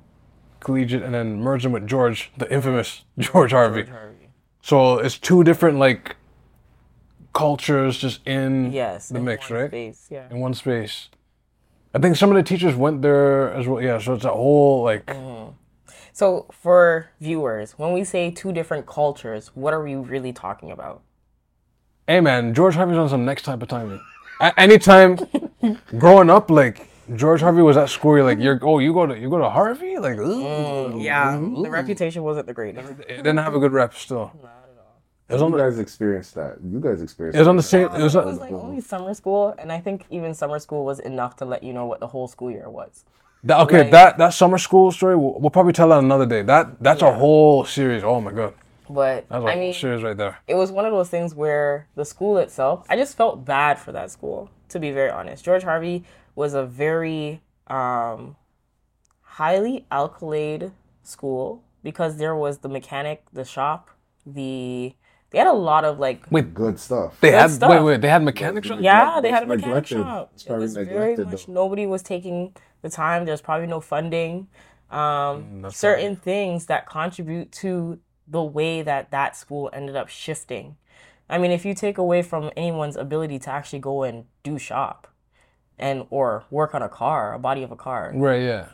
collegiate, 0.60 1.02
and 1.02 1.14
then 1.14 1.40
merge 1.40 1.62
them 1.62 1.72
with 1.72 1.86
George, 1.86 2.32
the 2.38 2.50
infamous 2.52 3.04
George 3.18 3.52
Harvey. 3.52 3.84
Harvey. 3.84 4.28
So 4.62 4.98
it's 4.98 5.18
two 5.18 5.44
different 5.44 5.78
like 5.78 6.16
cultures 7.32 7.98
just 7.98 8.26
in 8.26 8.72
Yes. 8.72 9.08
the 9.08 9.18
in 9.18 9.24
mix, 9.24 9.50
one 9.50 9.60
right? 9.60 9.70
Space. 9.70 10.06
Yeah. 10.10 10.28
In 10.30 10.40
one 10.40 10.54
space. 10.54 11.08
I 11.94 11.98
think 11.98 12.16
some 12.16 12.30
of 12.30 12.36
the 12.36 12.42
teachers 12.42 12.74
went 12.74 13.02
there 13.02 13.52
as 13.52 13.66
well. 13.66 13.82
Yeah, 13.82 13.98
so 13.98 14.14
it's 14.14 14.24
a 14.24 14.30
whole 14.30 14.82
like 14.84 15.06
mm-hmm. 15.06 15.52
So 16.14 16.46
for 16.52 17.08
viewers, 17.20 17.72
when 17.78 17.92
we 17.92 18.04
say 18.04 18.30
two 18.30 18.52
different 18.52 18.86
cultures, 18.86 19.50
what 19.54 19.72
are 19.72 19.82
we 19.82 19.94
really 19.94 20.32
talking 20.32 20.70
about? 20.70 21.02
hey 22.06 22.20
man, 22.20 22.52
George 22.52 22.74
Harvey's 22.74 22.98
on 22.98 23.08
some 23.08 23.24
next 23.24 23.42
type 23.44 23.62
of 23.62 23.68
timing. 23.68 24.00
A- 24.40 24.58
anytime 24.60 25.18
growing 25.98 26.30
up, 26.30 26.50
like 26.50 26.88
George 27.16 27.40
Harvey 27.40 27.62
was 27.62 27.76
at 27.76 27.88
school, 27.88 28.16
you're 28.16 28.24
like, 28.24 28.38
you're 28.38 28.58
oh, 28.62 28.78
you 28.78 28.92
go 28.92 29.06
to 29.06 29.18
you 29.18 29.30
go 29.30 29.38
to 29.38 29.48
Harvey, 29.48 29.98
like, 29.98 30.16
mm, 30.16 30.94
ooh. 30.94 31.00
Yeah. 31.00 31.36
The 31.36 31.70
reputation 31.70 32.22
wasn't 32.22 32.46
the 32.46 32.54
greatest. 32.54 32.88
it 33.08 33.18
didn't 33.18 33.38
have 33.38 33.54
a 33.54 33.58
good 33.58 33.72
rep 33.72 33.94
still. 33.94 34.32
It 35.28 35.34
was 35.34 35.42
on 35.42 35.52
you 35.52 35.56
the, 35.56 35.62
guys 35.64 35.78
experienced 35.78 36.34
that. 36.34 36.58
You 36.62 36.78
guys 36.80 37.00
experienced. 37.00 37.36
it 37.36 37.40
was 37.40 37.48
on 37.48 37.56
the 37.56 37.62
same. 37.62 37.86
It 37.86 38.02
was. 38.02 38.14
it 38.14 38.24
was 38.24 38.38
like 38.38 38.52
only 38.52 38.80
summer 38.80 39.14
school, 39.14 39.54
and 39.58 39.72
I 39.72 39.80
think 39.80 40.04
even 40.10 40.34
summer 40.34 40.58
school 40.58 40.84
was 40.84 40.98
enough 41.00 41.36
to 41.36 41.44
let 41.44 41.62
you 41.62 41.72
know 41.72 41.86
what 41.86 42.00
the 42.00 42.06
whole 42.08 42.28
school 42.28 42.50
year 42.50 42.68
was. 42.68 43.04
that, 43.44 43.58
okay, 43.60 43.82
like- 43.82 43.90
that 43.92 44.18
that 44.18 44.34
summer 44.34 44.58
school 44.58 44.90
story. 44.92 45.16
We'll, 45.16 45.38
we'll 45.40 45.50
probably 45.50 45.72
tell 45.72 45.88
that 45.88 46.00
another 46.00 46.26
day. 46.26 46.42
That 46.42 46.82
that's 46.82 47.02
a 47.02 47.12
whole 47.12 47.64
series. 47.64 48.02
Oh 48.04 48.20
my 48.20 48.32
god, 48.32 48.52
But 48.90 49.26
that's 49.30 49.42
a 49.44 49.46
I 49.46 49.52
whole 49.52 49.60
mean, 49.60 49.72
series 49.74 50.02
right 50.02 50.16
there. 50.16 50.38
it 50.46 50.54
was 50.56 50.70
one 50.70 50.84
of 50.84 50.92
those 50.92 51.08
things 51.08 51.34
where 51.34 51.88
the 51.94 52.04
school 52.04 52.36
itself, 52.38 52.84
I 52.90 52.96
just 52.96 53.16
felt 53.16 53.44
bad 53.44 53.78
for 53.78 53.92
that 53.92 54.10
school, 54.10 54.50
to 54.68 54.78
be 54.78 54.90
very 54.90 55.10
honest. 55.10 55.44
George 55.44 55.62
Harvey 55.62 56.04
was 56.34 56.52
a 56.52 56.64
very 56.66 57.40
um, 57.68 58.36
highly 59.22 59.86
alkylate 59.90 60.72
school 61.02 61.62
because 61.82 62.18
there 62.18 62.36
was 62.36 62.58
the 62.58 62.68
mechanic, 62.68 63.24
the 63.32 63.44
shop, 63.44 63.88
the 64.26 64.94
they 65.32 65.38
had 65.38 65.48
a 65.48 65.52
lot 65.52 65.84
of 65.84 65.98
like 65.98 66.30
with 66.30 66.54
Good 66.54 66.78
stuff. 66.78 67.20
they 67.20 67.30
Good 67.30 67.40
had 67.40 67.50
stuff. 67.50 67.70
wait 67.70 67.82
wait 67.82 68.00
they 68.00 68.08
had 68.08 68.22
mechanics. 68.22 68.70
on? 68.70 68.82
yeah, 68.82 69.20
they 69.20 69.30
had 69.30 69.42
a 69.44 69.46
mechanic 69.46 69.66
neglected. 69.66 69.96
shop. 69.98 70.30
It's 70.34 70.42
It 70.44 70.46
probably 70.46 70.62
was 70.64 70.74
very 70.76 71.16
much 71.16 71.46
though. 71.46 71.52
nobody 71.52 71.86
was 71.86 72.02
taking 72.02 72.54
the 72.82 72.90
time. 72.90 73.24
There's 73.24 73.40
probably 73.42 73.66
no 73.66 73.80
funding. 73.80 74.48
Um, 74.90 74.98
Mm, 75.00 75.62
that's 75.62 75.76
certain 75.78 76.16
things 76.16 76.66
that 76.66 76.86
contribute 76.86 77.50
to 77.52 77.98
the 78.28 78.42
way 78.42 78.82
that 78.82 79.10
that 79.10 79.36
school 79.36 79.70
ended 79.72 79.96
up 79.96 80.08
shifting. 80.08 80.76
I 81.30 81.38
mean, 81.38 81.50
if 81.50 81.64
you 81.64 81.74
take 81.74 81.96
away 81.96 82.22
from 82.22 82.50
anyone's 82.56 82.96
ability 82.96 83.38
to 83.40 83.50
actually 83.50 83.78
go 83.78 84.02
and 84.02 84.26
do 84.42 84.58
shop, 84.58 85.08
and 85.78 86.04
or 86.10 86.44
work 86.50 86.74
on 86.74 86.82
a 86.82 86.88
car, 86.88 87.32
a 87.32 87.38
body 87.38 87.62
of 87.62 87.72
a 87.72 87.76
car, 87.76 88.12
Right, 88.14 88.42
yeah. 88.42 88.66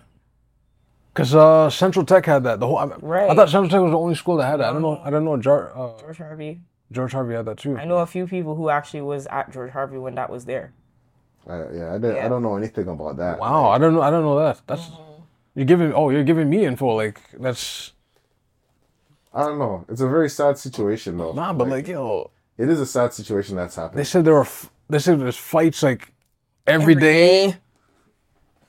Cause 1.18 1.34
uh, 1.34 1.68
Central 1.68 2.04
Tech 2.06 2.24
had 2.26 2.44
that. 2.44 2.60
The 2.60 2.66
whole. 2.68 2.78
I, 2.78 2.84
I 2.84 3.34
thought 3.34 3.48
Central 3.50 3.68
Tech 3.68 3.80
was 3.80 3.90
the 3.90 3.98
only 3.98 4.14
school 4.14 4.36
that 4.36 4.46
had 4.46 4.60
that. 4.60 4.68
I 4.70 4.72
don't 4.72 4.82
know. 4.82 5.00
I 5.02 5.10
don't 5.10 5.24
know. 5.24 5.36
Jar, 5.36 5.76
uh, 5.76 5.98
George 6.00 6.18
Harvey. 6.18 6.60
George 6.92 7.10
Harvey 7.10 7.34
had 7.34 7.44
that 7.46 7.58
too. 7.58 7.76
I 7.76 7.84
know 7.86 7.98
a 7.98 8.06
few 8.06 8.24
people 8.28 8.54
who 8.54 8.70
actually 8.70 9.00
was 9.00 9.26
at 9.26 9.52
George 9.52 9.72
Harvey 9.72 9.98
when 9.98 10.14
that 10.14 10.30
was 10.30 10.44
there. 10.44 10.72
I, 11.48 11.56
yeah, 11.72 11.94
I, 11.94 11.98
did, 11.98 12.14
Yeah. 12.14 12.24
I 12.24 12.28
don't 12.28 12.42
know 12.44 12.54
anything 12.56 12.86
about 12.86 13.16
that. 13.16 13.40
Wow, 13.40 13.68
I 13.70 13.78
don't 13.78 13.94
know. 13.94 14.00
I 14.02 14.10
don't 14.10 14.22
know 14.22 14.38
that. 14.38 14.60
That's 14.68 14.90
you're 15.56 15.66
giving. 15.66 15.92
Oh, 15.92 16.10
you're 16.10 16.22
giving 16.22 16.48
me 16.48 16.64
info. 16.64 16.94
Like 16.94 17.20
that's 17.40 17.94
I 19.34 19.42
don't 19.42 19.58
know. 19.58 19.84
It's 19.88 20.00
a 20.00 20.08
very 20.08 20.30
sad 20.30 20.56
situation 20.56 21.18
though. 21.18 21.32
nah. 21.32 21.52
But 21.52 21.68
like 21.68 21.88
yo, 21.88 22.30
it 22.56 22.68
is 22.68 22.78
a 22.80 22.86
sad 22.86 23.12
situation 23.12 23.56
that's 23.56 23.74
happening. 23.74 23.96
they 23.96 24.04
said 24.04 24.24
there 24.24 24.34
were. 24.34 24.42
f- 24.42 24.70
They 24.88 25.00
said 25.00 25.18
there's 25.18 25.36
fights 25.36 25.82
like 25.82 26.12
every 26.64 26.94
day. 26.94 27.56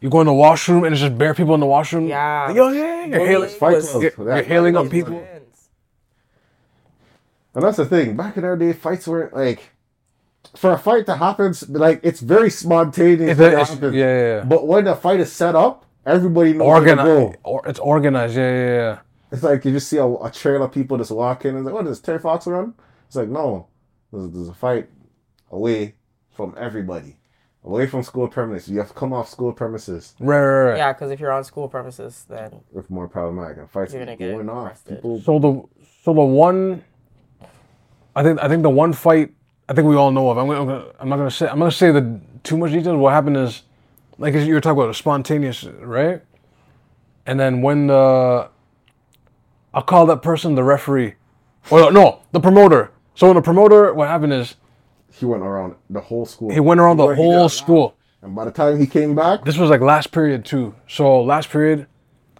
You 0.01 0.09
go 0.09 0.21
in 0.21 0.27
the 0.27 0.33
washroom 0.33 0.83
and 0.85 0.93
it's 0.93 1.01
just 1.01 1.17
bare 1.17 1.33
people 1.33 1.53
in 1.55 1.59
the 1.59 1.65
washroom. 1.65 2.07
Yeah. 2.07 2.45
Like, 2.47 2.55
yo, 2.55 2.69
yeah, 2.69 3.05
you're 3.05 3.25
hailing. 3.27 3.49
Fight 3.49 3.81
clubs. 3.83 3.93
You're, 4.17 4.27
Yeah, 4.29 4.35
you're 4.35 4.43
hailing 4.43 4.75
up 4.77 4.83
clubs. 4.89 4.91
people. 4.91 5.27
And 7.55 7.63
that's 7.63 7.77
the 7.77 7.85
thing. 7.85 8.15
Back 8.15 8.37
in 8.37 8.43
our 8.45 8.55
day, 8.55 8.73
fights 8.73 9.07
weren't 9.07 9.33
like 9.33 9.71
for 10.55 10.71
a 10.73 10.79
fight 10.79 11.05
to 11.07 11.15
happen. 11.17 11.53
Like 11.69 11.99
it's 12.03 12.21
very 12.21 12.49
spontaneous. 12.49 13.31
It's, 13.31 13.39
it 13.39 13.53
it's, 13.53 13.69
yeah, 13.69 13.75
happens. 13.75 13.95
yeah, 13.95 14.17
yeah. 14.37 14.43
But 14.45 14.67
when 14.67 14.85
the 14.85 14.95
fight 14.95 15.19
is 15.19 15.31
set 15.31 15.55
up, 15.55 15.85
everybody 16.05 16.53
knows 16.53 16.67
where 16.67 16.95
to 16.95 17.01
Organized. 17.01 17.05
go. 17.07 17.35
Or, 17.43 17.67
it's 17.67 17.79
organized. 17.79 18.37
Yeah, 18.37 18.51
yeah, 18.51 18.67
yeah. 18.75 18.99
It's 19.31 19.43
like 19.43 19.65
you 19.65 19.71
just 19.71 19.89
see 19.89 19.97
a, 19.97 20.05
a 20.07 20.31
trail 20.31 20.63
of 20.63 20.71
people 20.71 20.97
just 20.97 21.11
walking 21.11 21.51
and 21.51 21.59
it's 21.59 21.65
like, 21.65 21.73
what 21.75 21.87
is 21.87 21.99
Terry 21.99 22.19
Fox 22.19 22.47
run? 22.47 22.73
It's 23.07 23.15
like, 23.15 23.27
no, 23.29 23.67
there's, 24.11 24.31
there's 24.31 24.47
a 24.47 24.53
fight 24.53 24.89
away 25.51 25.95
from 26.31 26.55
everybody, 26.57 27.17
away 27.63 27.87
from 27.87 28.03
school 28.03 28.27
premises. 28.27 28.69
You 28.69 28.79
have 28.79 28.89
to 28.89 28.93
come 28.93 29.13
off 29.13 29.29
school 29.29 29.51
premises. 29.53 30.15
Right, 30.19 30.39
right, 30.39 30.69
right. 30.71 30.77
Yeah, 30.77 30.93
because 30.93 31.11
if 31.11 31.19
you're 31.19 31.31
on 31.31 31.43
school 31.43 31.67
premises, 31.67 32.25
then 32.29 32.61
it's 32.75 32.89
more 32.89 33.07
problematic 33.07 33.57
and 33.57 33.69
fights 33.69 33.93
You're 33.93 34.05
gonna 34.05 34.17
get 34.17 34.31
going 34.33 34.49
on. 34.49 34.67
arrested. 34.67 34.95
People, 34.95 35.21
So 35.21 35.39
the 35.39 35.63
so 36.03 36.13
the 36.13 36.21
one, 36.21 36.83
I 38.15 38.23
think 38.23 38.41
I 38.41 38.47
think 38.47 38.63
the 38.63 38.69
one 38.69 38.93
fight 38.93 39.33
I 39.69 39.73
think 39.73 39.87
we 39.87 39.95
all 39.95 40.11
know 40.11 40.31
of. 40.31 40.37
I'm 40.37 40.47
gonna, 40.47 40.85
I'm 40.99 41.09
not 41.09 41.17
gonna 41.17 41.29
say 41.29 41.47
I'm 41.47 41.59
gonna 41.59 41.71
say 41.71 41.91
the 41.91 42.19
too 42.43 42.57
much 42.57 42.71
details. 42.71 42.97
What 42.97 43.13
happened 43.13 43.37
is, 43.37 43.61
like 44.17 44.33
you 44.33 44.53
were 44.53 44.61
talking 44.61 44.81
about, 44.81 44.95
spontaneous, 44.95 45.63
right? 45.63 46.21
And 47.27 47.39
then 47.39 47.61
when 47.61 47.85
the, 47.87 48.49
I'll 49.71 49.83
call 49.83 50.07
that 50.07 50.23
person 50.23 50.55
the 50.55 50.63
referee, 50.63 51.13
or 51.69 51.91
no, 51.91 52.21
the 52.31 52.39
promoter. 52.39 52.91
So 53.13 53.27
when 53.27 53.35
the 53.35 53.43
promoter, 53.43 53.93
what 53.93 54.07
happened 54.07 54.33
is 54.33 54.55
he 55.19 55.25
went 55.25 55.43
around 55.43 55.75
the 55.89 55.99
whole 56.01 56.25
school. 56.25 56.49
he 56.51 56.59
went 56.59 56.79
around 56.79 56.97
the 56.97 57.13
whole 57.15 57.49
school. 57.49 57.95
And 58.21 58.35
by 58.35 58.45
the 58.45 58.51
time 58.51 58.79
he 58.79 58.85
came 58.87 59.15
back, 59.15 59.43
This 59.45 59.57
was 59.57 59.69
like 59.69 59.81
last 59.81 60.11
period 60.11 60.43
too. 60.45 60.75
So 60.87 61.21
last 61.21 61.49
period, 61.49 61.87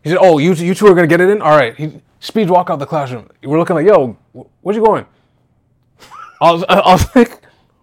he 0.04 0.10
said, 0.10 0.20
"Oh, 0.22 0.38
you 0.38 0.54
you 0.54 0.74
two 0.76 0.88
are 0.88 0.94
gonna 0.96 1.08
get 1.08 1.22
it 1.22 1.30
in. 1.30 1.42
All 1.42 1.56
right." 1.58 1.76
He 1.76 2.02
speeds 2.20 2.52
walk 2.52 2.70
out 2.70 2.80
the 2.80 2.86
classroom. 2.86 3.30
We're 3.44 3.58
looking 3.60 3.76
like, 3.78 3.86
"Yo, 3.88 4.18
wh- 4.36 4.46
where's 4.62 4.76
you 4.78 4.84
going?" 4.86 5.06
I 6.42 6.52
was 6.52 6.64
I 6.68 6.92
was 6.92 7.06
like, 7.16 7.42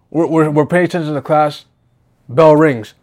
"We're 0.09 0.27
we're, 0.27 0.49
we're 0.49 0.65
paying 0.65 0.85
attention 0.85 1.07
to 1.09 1.13
the 1.13 1.21
class." 1.21 1.65
Bell 2.29 2.55
rings. 2.55 2.93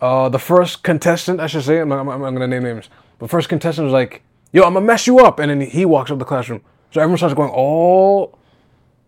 Uh, 0.00 0.28
the 0.28 0.38
first 0.38 0.82
contestant, 0.82 1.40
I 1.40 1.46
should 1.46 1.62
say, 1.64 1.80
I'm 1.80 1.88
not, 1.88 2.00
I'm 2.06 2.20
gonna 2.20 2.46
name 2.46 2.62
names. 2.62 2.88
The 3.18 3.28
first 3.28 3.48
contestant 3.48 3.84
was 3.86 3.92
like, 3.92 4.22
"Yo, 4.52 4.62
I'm 4.62 4.74
gonna 4.74 4.86
mess 4.86 5.06
you 5.06 5.18
up," 5.18 5.38
and 5.38 5.50
then 5.50 5.60
he 5.60 5.84
walks 5.84 6.10
up 6.10 6.18
the 6.18 6.24
classroom. 6.24 6.62
So 6.92 7.00
everyone 7.00 7.18
starts 7.18 7.34
going, 7.34 7.50
"Oh," 7.54 8.34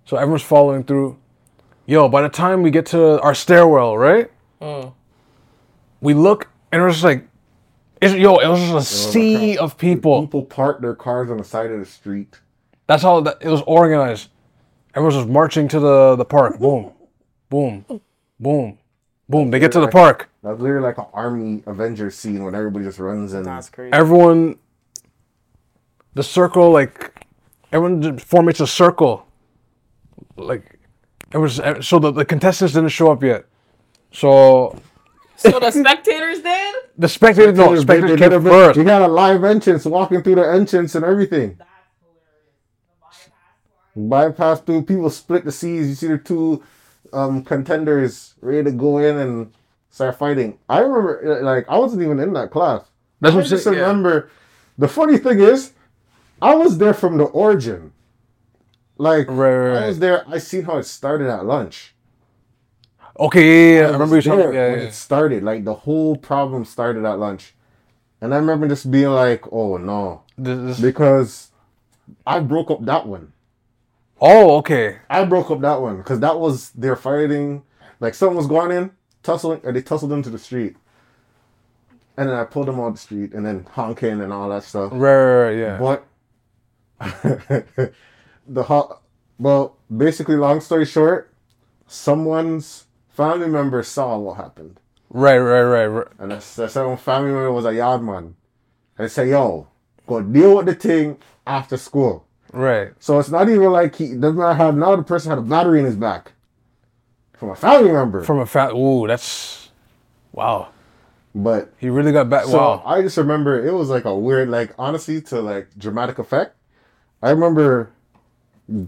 so 0.04 0.16
everyone's 0.16 0.42
following 0.42 0.84
through. 0.84 1.16
Yo, 1.86 2.08
by 2.08 2.20
the 2.20 2.28
time 2.28 2.62
we 2.62 2.70
get 2.70 2.84
to 2.86 3.20
our 3.20 3.34
stairwell, 3.34 3.96
right? 3.96 4.30
Mm. 4.60 4.94
we 6.00 6.14
look 6.14 6.48
and 6.72 6.82
it 6.82 6.84
was 6.84 6.94
just 6.94 7.04
like, 7.04 7.28
it's, 8.00 8.14
yo, 8.14 8.38
it 8.38 8.48
was 8.48 8.60
just 8.60 8.74
a 8.74 8.82
sea 8.82 9.56
of 9.58 9.78
people. 9.78 10.22
people 10.22 10.44
parked 10.44 10.82
their 10.82 10.94
cars 10.94 11.30
on 11.30 11.36
the 11.36 11.44
side 11.44 11.70
of 11.70 11.78
the 11.78 11.86
street. 11.86 12.40
That's 12.86 13.02
how 13.02 13.20
that, 13.20 13.38
it 13.40 13.48
was 13.48 13.62
organized. 13.66 14.30
Everyone 14.94 15.14
was 15.14 15.24
just 15.24 15.28
marching 15.28 15.68
to 15.68 15.78
the, 15.78 16.16
the 16.16 16.24
park. 16.24 16.58
Boom, 16.58 16.92
boom, 17.48 17.84
boom, 18.40 18.78
boom. 19.28 19.50
They 19.50 19.58
get 19.58 19.72
to 19.72 19.80
the 19.80 19.88
park. 19.88 20.28
That's 20.42 20.60
literally 20.60 20.84
like 20.84 20.98
an 20.98 21.06
army 21.12 21.62
Avengers 21.66 22.16
scene 22.16 22.42
when 22.42 22.54
everybody 22.54 22.84
just 22.84 22.98
runs 22.98 23.32
and 23.32 23.46
that's 23.46 23.68
crazy. 23.68 23.92
Everyone, 23.92 24.58
the 26.14 26.22
circle, 26.22 26.70
like, 26.70 27.14
everyone 27.72 28.02
just 28.02 28.28
formates 28.28 28.60
a 28.60 28.66
circle. 28.66 29.26
Like, 30.36 30.75
it 31.36 31.40
was, 31.40 31.60
so 31.86 31.98
the, 31.98 32.10
the 32.10 32.24
contestants 32.24 32.72
didn't 32.74 32.88
show 32.90 33.10
up 33.12 33.22
yet. 33.22 33.44
So 34.12 34.78
So 35.36 35.58
the 35.60 35.70
spectators 35.70 36.40
did? 36.40 36.74
the 36.96 37.08
spectators, 37.08 37.56
no, 37.58 37.74
They- 37.74 37.82
spectators 37.82 38.20
they- 38.20 38.28
came 38.30 38.42
first. 38.42 38.76
You 38.78 38.84
got 38.84 39.02
a 39.02 39.08
live 39.08 39.44
entrance 39.44 39.84
walking 39.84 40.22
through 40.22 40.36
the 40.36 40.48
entrance 40.50 40.94
and 40.94 41.04
everything. 41.04 41.58
Bypass 43.94 44.60
through 44.60 44.82
people 44.82 45.08
split 45.10 45.44
the 45.44 45.52
seas. 45.52 45.88
You 45.88 45.94
see 45.94 46.06
the 46.08 46.18
two 46.18 46.62
um, 47.12 47.42
contenders 47.42 48.34
ready 48.42 48.64
to 48.64 48.72
go 48.72 48.98
in 48.98 49.16
and 49.16 49.52
start 49.90 50.18
fighting. 50.18 50.58
I 50.68 50.80
remember, 50.80 51.40
uh, 51.40 51.44
like, 51.44 51.64
I 51.68 51.78
wasn't 51.78 52.02
even 52.02 52.18
in 52.20 52.32
that 52.34 52.50
class. 52.50 52.82
That's 53.20 53.32
I 53.32 53.36
what 53.36 53.44
I'm 53.44 53.50
just 53.50 53.64
saying. 53.64 53.76
yeah. 53.78 53.82
remember. 53.86 54.30
The 54.76 54.88
funny 54.88 55.16
thing 55.16 55.40
is, 55.40 55.72
I 56.42 56.54
was 56.54 56.76
there 56.76 56.92
from 56.92 57.16
the 57.16 57.24
origin. 57.24 57.92
Like, 58.98 59.26
Right, 59.28 59.54
right, 59.56 59.82
I 59.84 59.86
was 59.88 59.98
there. 59.98 60.24
I 60.28 60.38
seen 60.38 60.64
how 60.64 60.78
it 60.78 60.84
started 60.84 61.28
at 61.28 61.44
lunch. 61.44 61.94
Okay, 63.18 63.74
yeah, 63.74 63.80
yeah. 63.80 63.86
I 63.86 63.88
I 63.88 63.92
remember 63.92 64.16
you 64.16 64.22
there 64.22 64.52
Yeah, 64.52 64.70
when 64.70 64.78
yeah. 64.80 64.86
it 64.86 64.92
started. 64.92 65.42
Like 65.42 65.64
the 65.64 65.74
whole 65.74 66.16
problem 66.16 66.64
started 66.64 67.04
at 67.04 67.18
lunch, 67.18 67.54
and 68.20 68.34
I 68.34 68.38
remember 68.38 68.68
just 68.68 68.90
being 68.90 69.08
like, 69.10 69.44
"Oh 69.52 69.76
no," 69.78 70.22
This, 70.36 70.58
this, 70.58 70.80
because 70.80 71.50
I 72.26 72.40
broke 72.40 72.70
up 72.70 72.84
that 72.84 73.06
one. 73.06 73.32
oh, 74.20 74.56
okay. 74.58 74.98
I 75.10 75.24
broke 75.24 75.50
up 75.50 75.60
that 75.60 75.80
one 75.80 75.96
because 75.98 76.20
that 76.20 76.38
was 76.38 76.70
they're 76.70 76.96
fighting. 76.96 77.62
Like 78.00 78.14
someone 78.14 78.36
was 78.36 78.46
going 78.46 78.70
in, 78.70 78.90
tussling, 79.22 79.60
or 79.64 79.72
they 79.72 79.80
tussled 79.82 80.12
into 80.12 80.28
the 80.30 80.38
street, 80.38 80.76
and 82.18 82.28
then 82.28 82.36
I 82.36 82.44
pulled 82.44 82.68
them 82.68 82.78
on 82.80 82.92
the 82.92 82.98
street, 82.98 83.32
and 83.32 83.46
then 83.46 83.66
honking 83.72 84.20
and 84.20 84.32
all 84.32 84.48
that 84.50 84.64
stuff. 84.64 84.92
Right, 84.92 85.16
right, 85.16 85.44
right, 85.44 85.56
yeah. 85.58 85.78
But 85.78 86.04
the 88.48 88.64
ho- 88.64 88.98
well, 89.38 89.76
basically, 89.94 90.36
long 90.36 90.60
story 90.60 90.84
short, 90.86 91.32
someone's 91.86 92.84
family 93.08 93.48
member 93.48 93.82
saw 93.82 94.18
what 94.18 94.36
happened. 94.36 94.78
Right, 95.10 95.38
right, 95.38 95.62
right, 95.62 95.86
right. 95.86 96.06
And 96.18 96.30
the 96.32 96.40
second 96.40 96.98
family 97.00 97.30
member 97.32 97.52
was 97.52 97.64
a 97.64 97.74
yard 97.74 98.02
man. 98.02 98.34
And 98.98 99.04
they 99.04 99.08
say, 99.08 99.30
yo, 99.30 99.68
go 100.06 100.20
deal 100.22 100.56
with 100.56 100.66
the 100.66 100.74
thing 100.74 101.18
after 101.46 101.76
school. 101.76 102.26
Right. 102.52 102.92
So 102.98 103.18
it's 103.18 103.28
not 103.30 103.48
even 103.48 103.70
like 103.72 103.94
he 103.96 104.14
doesn't 104.14 104.36
matter 104.36 104.54
how 104.54 104.70
now 104.70 104.96
the 104.96 105.02
person 105.02 105.30
had 105.30 105.38
a 105.38 105.42
battery 105.42 105.78
in 105.80 105.84
his 105.84 105.96
back. 105.96 106.32
From 107.34 107.50
a 107.50 107.54
family 107.56 107.92
member. 107.92 108.22
From 108.24 108.38
a 108.38 108.46
fat. 108.46 108.72
Ooh, 108.72 109.06
that's. 109.06 109.68
Wow. 110.32 110.68
but 111.34 111.72
He 111.78 111.88
really 111.90 112.12
got 112.12 112.28
back. 112.30 112.44
so 112.44 112.56
wow. 112.58 112.82
I 112.84 113.02
just 113.02 113.16
remember 113.16 113.66
it 113.66 113.72
was 113.72 113.88
like 113.90 114.04
a 114.06 114.16
weird, 114.16 114.48
like 114.48 114.72
honestly, 114.78 115.20
to 115.22 115.40
like 115.40 115.68
dramatic 115.78 116.18
effect. 116.18 116.56
I 117.22 117.30
remember 117.30 117.90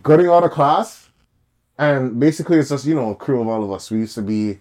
getting 0.02 0.26
out 0.28 0.44
of 0.44 0.50
class 0.50 1.08
and 1.78 2.18
basically 2.18 2.58
it's 2.58 2.70
just, 2.70 2.84
you 2.86 2.94
know, 2.94 3.10
a 3.10 3.14
crew 3.14 3.40
of 3.40 3.48
all 3.48 3.62
of 3.62 3.70
us. 3.72 3.90
We 3.90 3.98
used 3.98 4.14
to 4.16 4.22
be 4.22 4.58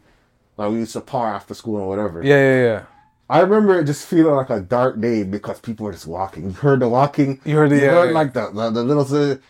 like 0.58 0.72
we 0.72 0.78
used 0.78 0.94
to 0.94 1.02
par 1.02 1.34
after 1.34 1.54
school 1.54 1.78
and 1.80 1.88
whatever. 1.88 2.24
Yeah, 2.24 2.36
yeah, 2.36 2.64
yeah. 2.64 2.84
I 3.30 3.42
remember 3.42 3.78
it 3.78 3.84
just 3.84 4.08
feeling 4.08 4.36
like 4.36 4.50
a 4.50 4.62
dark 4.62 5.02
day 5.02 5.24
because 5.24 5.60
people 5.60 5.86
were 5.86 5.92
just 5.92 6.08
walking. 6.08 6.46
You 6.46 6.52
heard 6.52 6.80
the 6.80 6.88
walking. 6.88 7.42
You 7.44 7.58
heard 7.58 7.72
the- 7.72 7.76
you 7.76 7.82
yeah, 7.82 7.92
heard 7.92 8.08
yeah. 8.10 8.14
like 8.14 8.32
the, 8.34 8.52
the 8.52 8.70
the 8.70 8.84
little 8.84 9.06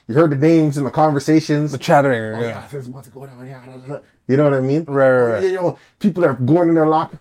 you 0.08 0.16
heard 0.16 0.32
the 0.32 0.36
names 0.36 0.78
and 0.78 0.86
the 0.88 0.90
conversations. 0.92 1.74
The 1.74 1.78
chattering. 1.78 2.40
Oh, 2.40 2.42
yeah. 2.42 2.48
yeah, 2.48 2.68
there's 2.72 2.88
what's 2.90 3.08
going 3.10 3.30
on. 3.30 3.46
Yeah, 3.46 3.60
blah, 3.64 3.78
blah, 3.78 3.86
blah. 3.88 4.00
you 4.28 4.36
know 4.38 4.46
what 4.46 4.54
I 4.56 4.62
mean? 4.62 4.84
Right, 4.86 5.10
right, 5.12 5.20
Oh, 5.20 5.32
right. 5.34 5.44
yeah, 5.44 5.50
yo, 5.50 5.80
people 6.00 6.26
are 6.26 6.34
going 6.34 6.70
in 6.70 6.76
their 6.76 6.88
locker. 6.88 7.20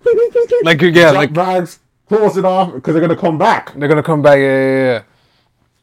Like 0.62 0.80
you- 0.80 0.88
yeah, 0.88 1.10
like 1.10 1.34
bags, 1.34 1.78
close 2.08 2.38
it 2.38 2.46
off 2.46 2.72
because 2.72 2.94
they're 2.94 3.02
gonna 3.06 3.20
come 3.20 3.36
back. 3.36 3.74
they're 3.74 3.88
gonna 3.88 4.02
come 4.02 4.22
back. 4.22 4.38
Yeah, 4.38 4.44
yeah, 4.46 5.02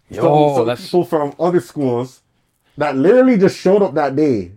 yeah. 0.09 0.15
So, 0.21 0.23
Yo, 0.23 0.55
so 0.55 0.65
that's 0.65 0.83
people 0.85 1.05
from 1.05 1.33
other 1.39 1.59
schools 1.59 2.22
that 2.77 2.95
literally 2.95 3.37
just 3.37 3.57
showed 3.59 3.81
up 3.81 3.93
that 3.95 4.15
day 4.15 4.53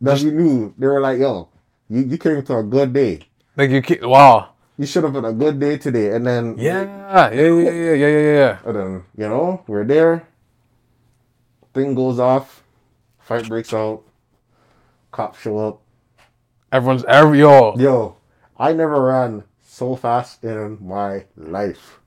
that 0.00 0.20
you 0.20 0.32
knew 0.32 0.74
they 0.78 0.86
were 0.86 1.00
like, 1.00 1.18
yo, 1.18 1.48
you, 1.88 2.02
you 2.02 2.18
came 2.18 2.42
to 2.42 2.58
a 2.58 2.62
good 2.62 2.92
day. 2.92 3.20
like 3.56 3.70
you. 3.70 3.82
Keep, 3.82 4.02
wow. 4.02 4.50
You 4.76 4.86
should 4.86 5.04
have 5.04 5.12
been 5.12 5.24
a 5.24 5.32
good 5.32 5.60
day 5.60 5.78
today. 5.78 6.14
And 6.14 6.26
then 6.26 6.56
Yeah, 6.58 6.82
yeah, 6.82 7.30
yeah, 7.30 7.48
yeah, 7.60 7.70
yeah, 7.70 7.94
yeah, 7.94 8.08
yeah, 8.08 8.34
yeah. 8.34 8.58
And 8.64 8.76
then, 8.76 9.04
you 9.16 9.28
know, 9.28 9.62
we're 9.66 9.84
there. 9.84 10.26
Thing 11.72 11.94
goes 11.94 12.18
off. 12.18 12.62
Fight 13.20 13.48
breaks 13.48 13.72
out. 13.72 14.02
Cops 15.12 15.40
show 15.40 15.58
up. 15.58 15.80
Everyone's 16.72 17.04
every 17.04 17.38
yo. 17.40 17.76
Yo, 17.76 18.16
I 18.58 18.72
never 18.72 19.00
ran 19.00 19.44
so 19.62 19.94
fast 19.94 20.42
in 20.42 20.78
my 20.80 21.24
life. 21.36 22.00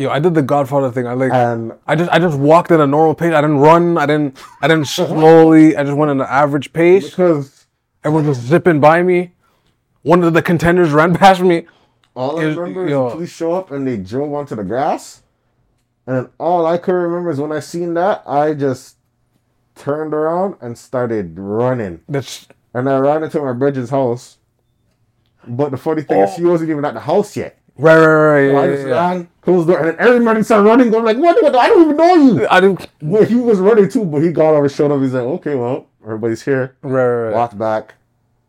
Yo, 0.00 0.08
I 0.08 0.18
did 0.18 0.32
the 0.32 0.40
Godfather 0.40 0.90
thing. 0.90 1.06
I 1.06 1.12
like. 1.12 1.30
And 1.30 1.74
I 1.86 1.94
just 1.94 2.10
I 2.10 2.18
just 2.18 2.38
walked 2.38 2.70
at 2.70 2.80
a 2.80 2.86
normal 2.86 3.14
pace. 3.14 3.34
I 3.34 3.42
didn't 3.42 3.58
run. 3.58 3.98
I 3.98 4.06
didn't 4.06 4.42
I 4.62 4.66
didn't 4.66 4.86
slowly. 4.98 5.76
I 5.76 5.84
just 5.84 5.94
went 5.94 6.08
at 6.08 6.16
an 6.16 6.22
average 6.22 6.72
pace. 6.72 7.10
because 7.10 7.66
Everyone 8.02 8.26
was 8.26 8.38
zipping 8.38 8.80
by 8.80 9.02
me. 9.02 9.34
One 10.00 10.24
of 10.24 10.32
the 10.32 10.40
contenders 10.40 10.90
ran 10.98 11.14
past 11.14 11.42
me. 11.42 11.66
all 12.14 12.40
I 12.40 12.44
remember 12.44 12.86
is 12.86 12.92
the 12.92 13.10
police 13.10 13.30
show 13.30 13.52
up 13.52 13.72
and 13.72 13.86
they 13.86 13.98
drove 13.98 14.32
onto 14.32 14.56
the 14.56 14.64
grass. 14.64 15.22
And 16.06 16.30
all 16.38 16.64
I 16.64 16.78
could 16.78 16.94
remember 16.94 17.28
is 17.28 17.38
when 17.38 17.52
I 17.52 17.60
seen 17.60 17.92
that, 17.92 18.22
I 18.26 18.54
just 18.54 18.96
turned 19.74 20.14
around 20.14 20.56
and 20.62 20.78
started 20.78 21.38
running. 21.38 22.00
That's 22.08 22.48
And 22.72 22.88
I 22.88 22.96
ran 22.96 23.22
into 23.22 23.38
my 23.42 23.52
Bridget's 23.52 23.90
house. 23.90 24.38
But 25.46 25.72
the 25.72 25.76
funny 25.76 26.02
thing 26.02 26.22
is, 26.22 26.30
oh. 26.32 26.36
she 26.36 26.44
wasn't 26.44 26.70
even 26.70 26.86
at 26.86 26.94
the 26.94 27.00
house 27.00 27.36
yet. 27.36 27.59
Right, 27.82 27.96
right, 27.96 28.48
right. 28.48 28.50
So 28.50 28.56
I 28.56 28.64
Yeah, 28.66 28.70
just 28.72 28.82
yeah, 28.82 28.88
yeah. 28.88 29.10
ran, 29.10 29.28
closed 29.42 29.68
the 29.68 29.72
door, 29.72 29.80
and 29.80 29.98
then 29.98 30.06
everybody 30.08 30.42
started 30.42 30.68
running. 30.68 30.94
I'm 30.94 31.04
like, 31.04 31.16
what? 31.18 31.42
what? 31.42 31.54
I 31.56 31.68
don't 31.68 31.82
even 31.82 31.96
know 31.96 32.14
you. 32.14 32.46
I 32.48 32.60
didn't. 32.60 32.88
Well, 33.02 33.24
he 33.24 33.34
was 33.36 33.58
running 33.58 33.88
too, 33.88 34.04
but 34.04 34.22
he 34.22 34.32
got 34.32 34.54
over, 34.54 34.68
showed 34.68 34.90
up. 34.92 35.00
He's 35.00 35.14
like, 35.14 35.22
okay, 35.22 35.54
well, 35.54 35.86
everybody's 36.04 36.42
here. 36.42 36.76
Right, 36.82 36.92
right, 37.04 37.24
right. 37.28 37.34
Walked 37.34 37.58
back. 37.58 37.94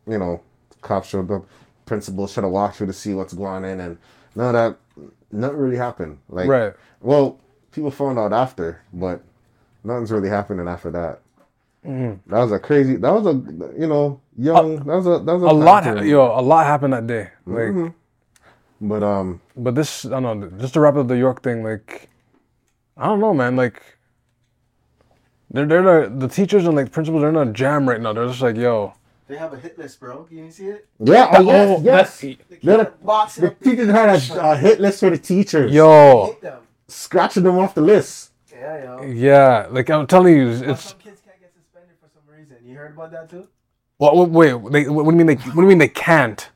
You 0.08 0.18
know, 0.18 0.42
cops 0.82 1.10
showed 1.10 1.30
up. 1.32 1.46
Principal 1.86 2.28
should 2.28 2.44
have 2.44 2.52
walked 2.54 2.78
through 2.78 2.88
to 2.88 2.94
see 2.94 3.14
what's 3.14 3.34
going 3.34 3.66
on, 3.66 3.80
and 3.80 3.98
none 4.36 4.56
of 4.56 4.78
that, 4.98 5.12
nothing 5.32 5.58
really 5.58 5.78
happened. 5.78 6.18
Like, 6.30 6.48
Right. 6.48 6.74
well, 7.02 7.40
people 7.72 7.92
found 7.92 8.18
out 8.18 8.32
after, 8.34 8.82
but 8.94 9.22
nothing's 9.84 10.12
really 10.12 10.30
happening 10.30 10.68
after 10.68 10.90
that. 10.92 11.20
Mm-hmm. 11.86 12.30
That 12.32 12.40
was 12.44 12.52
a 12.52 12.60
crazy. 12.60 12.96
That 12.98 13.12
was 13.12 13.26
a 13.26 13.34
you 13.80 13.88
know 13.88 14.22
young. 14.38 14.78
that 14.78 14.86
was 14.86 15.08
a 15.08 15.20
that 15.24 15.34
was 15.34 15.44
a, 15.44 15.48
A 15.48 15.52
lot, 15.54 16.06
yo, 16.06 16.40
a 16.40 16.42
lot 16.42 16.66
happened 16.66 16.94
that 16.94 17.08
day. 17.08 17.30
Like, 17.46 17.70
Mhm. 17.70 17.94
But 18.84 19.04
um, 19.04 19.42
but 19.56 19.76
this, 19.76 20.06
I 20.06 20.20
don't 20.20 20.40
know. 20.40 20.50
Just 20.60 20.74
to 20.74 20.80
wrap 20.80 20.96
up 20.96 21.08
the 21.08 21.16
York 21.18 21.44
thing, 21.44 21.64
like, 21.64 22.10
I 22.98 23.06
don't 23.06 23.20
know, 23.20 23.32
man. 23.34 23.56
Like, 23.56 23.82
they're 25.52 25.68
they're 25.68 26.10
the, 26.10 26.16
the 26.16 26.28
teachers 26.28 26.66
and 26.66 26.76
like 26.76 26.92
principals. 26.92 27.22
They're 27.22 27.30
in 27.30 27.36
a 27.50 27.52
jam 27.54 27.88
right 27.88 28.02
now. 28.02 28.12
They're 28.14 28.28
just 28.28 28.42
like, 28.42 28.56
yo, 28.58 28.94
They 29.28 29.38
have 29.38 29.54
a 29.54 29.58
hit 29.58 29.78
list, 29.78 30.00
bro. 30.00 30.28
You 30.32 30.38
didn't 30.42 30.54
see 30.54 30.66
it? 30.68 30.88
yeah, 31.00 31.30
oh, 31.38 31.42
yes, 31.44 31.70
oh, 31.80 31.82
yes. 31.84 32.22
that- 32.22 32.38
They 32.50 32.58
They're 32.64 32.86
keep 32.86 33.04
boxing 33.04 33.44
The 33.44 33.50
teachers 33.56 33.90
had 33.90 34.10
a, 34.32 34.50
a 34.52 34.58
hit 34.58 34.80
list 34.80 35.00
for 35.02 35.10
the 35.12 35.18
teachers. 35.20 35.72
yo, 35.72 36.26
hit 36.28 36.42
them. 36.42 36.60
scratching 36.88 37.44
them 37.44 37.60
off 37.60 37.76
the 37.76 37.82
list. 37.82 38.32
Yeah, 38.52 38.84
yo. 38.84 39.04
yeah. 39.04 39.68
Like 39.70 39.90
I'm 39.92 40.08
telling 40.08 40.36
you, 40.36 40.58
But 40.60 40.70
it's 40.70 40.82
some 40.90 40.98
kids 41.00 41.22
can't 41.24 41.40
get 41.40 41.52
suspended 41.54 41.96
for 42.02 42.10
some 42.14 42.24
reason. 42.36 42.58
You 42.66 42.76
heard 42.78 42.94
about 42.94 43.12
that 43.12 43.30
too? 43.30 43.48
what? 43.98 44.16
what 44.16 44.30
wait, 44.32 44.72
they, 44.72 44.90
what 44.90 45.04
do 45.06 45.12
you 45.12 45.18
mean 45.18 45.28
they? 45.28 45.36
What 45.36 45.56
do 45.56 45.62
you 45.62 45.68
mean 45.68 45.78
they 45.78 45.88
can't? 45.88 46.50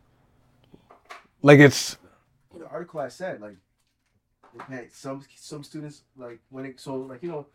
Like 1.44 1.60
it's 1.60 1.91
The 1.96 2.04
article 2.75 3.00
I 3.00 3.08
said, 3.22 3.41
like, 3.41 3.58
they 4.53 4.64
can't. 4.70 4.92
Some 4.94 5.20
some 5.35 5.64
students 5.64 5.98
like 6.18 6.40
when 6.50 6.66
it 6.66 6.79
so 6.79 6.96
like 7.11 7.22
you 7.24 7.29
know, 7.33 7.48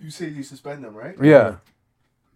you 0.00 0.10
say 0.10 0.28
you 0.28 0.42
suspend 0.42 0.82
them, 0.84 0.94
right? 0.94 1.16
yeah. 1.22 1.56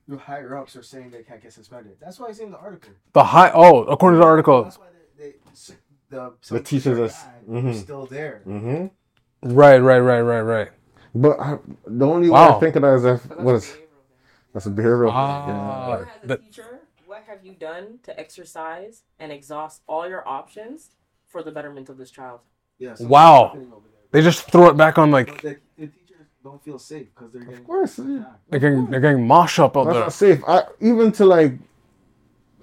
Your 0.08 0.18
higher 0.18 0.56
ups 0.60 0.74
are 0.74 0.82
saying 0.82 1.10
they 1.10 1.22
can't 1.22 1.42
get 1.42 1.52
suspended. 1.52 1.94
That's 2.02 2.18
why 2.18 2.28
it's 2.30 2.40
in 2.40 2.50
the 2.50 2.58
article. 2.58 2.92
The 3.12 3.22
high. 3.22 3.50
Oh, 3.54 3.84
according 3.84 4.16
to 4.18 4.22
the 4.24 4.26
article, 4.34 4.64
That's 4.64 4.78
why 4.78 4.86
they, 5.16 5.34
they 5.68 5.74
the 6.10 6.32
The 6.50 6.60
teachers 6.60 6.98
are 6.98 7.04
are- 7.04 7.08
bad, 7.08 7.46
mhm. 7.64 7.74
still 7.80 8.06
there. 8.06 8.42
Mm-hmm. 8.44 9.54
right, 9.54 9.78
right, 9.78 10.00
right, 10.00 10.20
right, 10.32 10.40
right. 10.54 10.68
But 11.14 11.38
I, 11.38 11.58
the 11.86 12.06
only 12.06 12.28
way 12.30 12.40
I 12.40 12.58
think 12.58 12.74
of 12.76 12.82
that 12.82 12.94
is 12.94 13.04
if 13.04 13.20
what 13.38 13.54
is 13.56 13.76
that's 14.52 14.66
a 14.66 14.70
behavioral. 14.70 15.10
Ah. 15.12 16.04
As 16.24 16.30
a 16.30 16.36
teacher, 16.38 16.80
what 17.06 17.22
have 17.28 17.44
you 17.44 17.52
done 17.54 18.00
to 18.06 18.18
exercise 18.18 19.02
and 19.20 19.30
exhaust 19.30 19.82
all 19.86 20.08
your 20.08 20.26
options 20.26 20.90
for 21.30 21.42
the 21.42 21.50
betterment 21.50 21.88
of 21.88 21.96
this 21.98 22.10
child? 22.10 22.40
Yeah. 22.78 22.90
something's 22.90 23.08
Wow. 23.10 23.46
happening 23.48 23.72
over 23.72 23.86
there. 23.88 24.00
They 24.12 24.22
just 24.22 24.50
throw 24.50 24.68
it 24.68 24.76
back 24.76 24.98
on 24.98 25.10
like 25.10 25.40
the, 25.42 25.56
the 25.78 25.86
teachers 25.86 26.26
don't 26.42 26.62
feel 26.64 26.78
safe 26.78 27.06
because 27.14 27.32
they're 27.32 27.42
getting. 27.42 27.58
Of 27.60 27.64
course, 27.66 27.98
yeah. 27.98 28.24
they're 28.48 28.60
getting 28.60 28.86
they're 28.90 29.00
getting 29.00 29.26
mosh 29.26 29.58
up 29.58 29.76
out 29.76 29.84
that's 29.84 29.94
there. 29.94 30.02
not 30.02 30.12
safe. 30.12 30.42
I 30.48 30.62
even 30.80 31.12
to 31.12 31.24
like, 31.26 31.52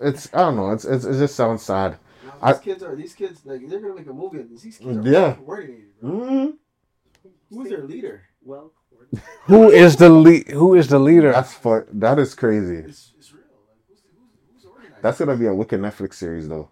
it's 0.02 0.34
I 0.34 0.40
don't 0.40 0.56
know. 0.58 0.72
It's, 0.72 0.86
it's 0.86 1.06
it 1.06 1.18
just 1.18 1.36
sounds 1.36 1.64
sad. 1.64 1.98
Now, 2.26 2.34
I- 2.42 2.54
these 2.54 2.62
kids 2.62 2.84
are 2.84 2.96
these 2.96 3.14
kids 3.16 3.42
like 3.46 3.68
they're 3.70 3.80
gonna 3.80 3.96
make 3.96 4.08
a 4.08 4.14
movie. 4.14 4.40
of 4.42 4.50
this. 4.50 4.62
These 4.62 4.78
kids 4.80 4.98
are 4.98 5.10
Yeah. 5.10 5.34
coordinated. 5.36 6.00
Bro. 6.02 6.12
Mm-hmm. 6.12 7.56
Who's 7.56 7.70
their 7.70 7.84
leader? 7.84 8.24
Well, 8.44 8.74
Who 9.46 9.70
is 9.72 9.96
the 9.96 10.10
lead? 10.10 10.50
Who 10.50 10.76
is 10.76 10.88
the 10.90 11.00
leader? 11.00 11.32
That's 11.32 11.54
fu- 11.54 11.86
That 11.94 12.20
is 12.20 12.36
crazy. 12.36 12.76
It's, 12.78 13.14
it's 13.18 13.32
real. 13.34 13.44
Like 13.70 13.78
who's 13.88 14.00
who's, 14.02 14.64
who's 14.64 14.66
organized? 14.66 15.02
That's 15.02 15.20
gonna 15.20 15.38
be 15.38 15.46
a 15.48 15.54
wicked 15.54 15.80
Netflix 15.80 16.16
series 16.16 16.50
though. 16.50 16.70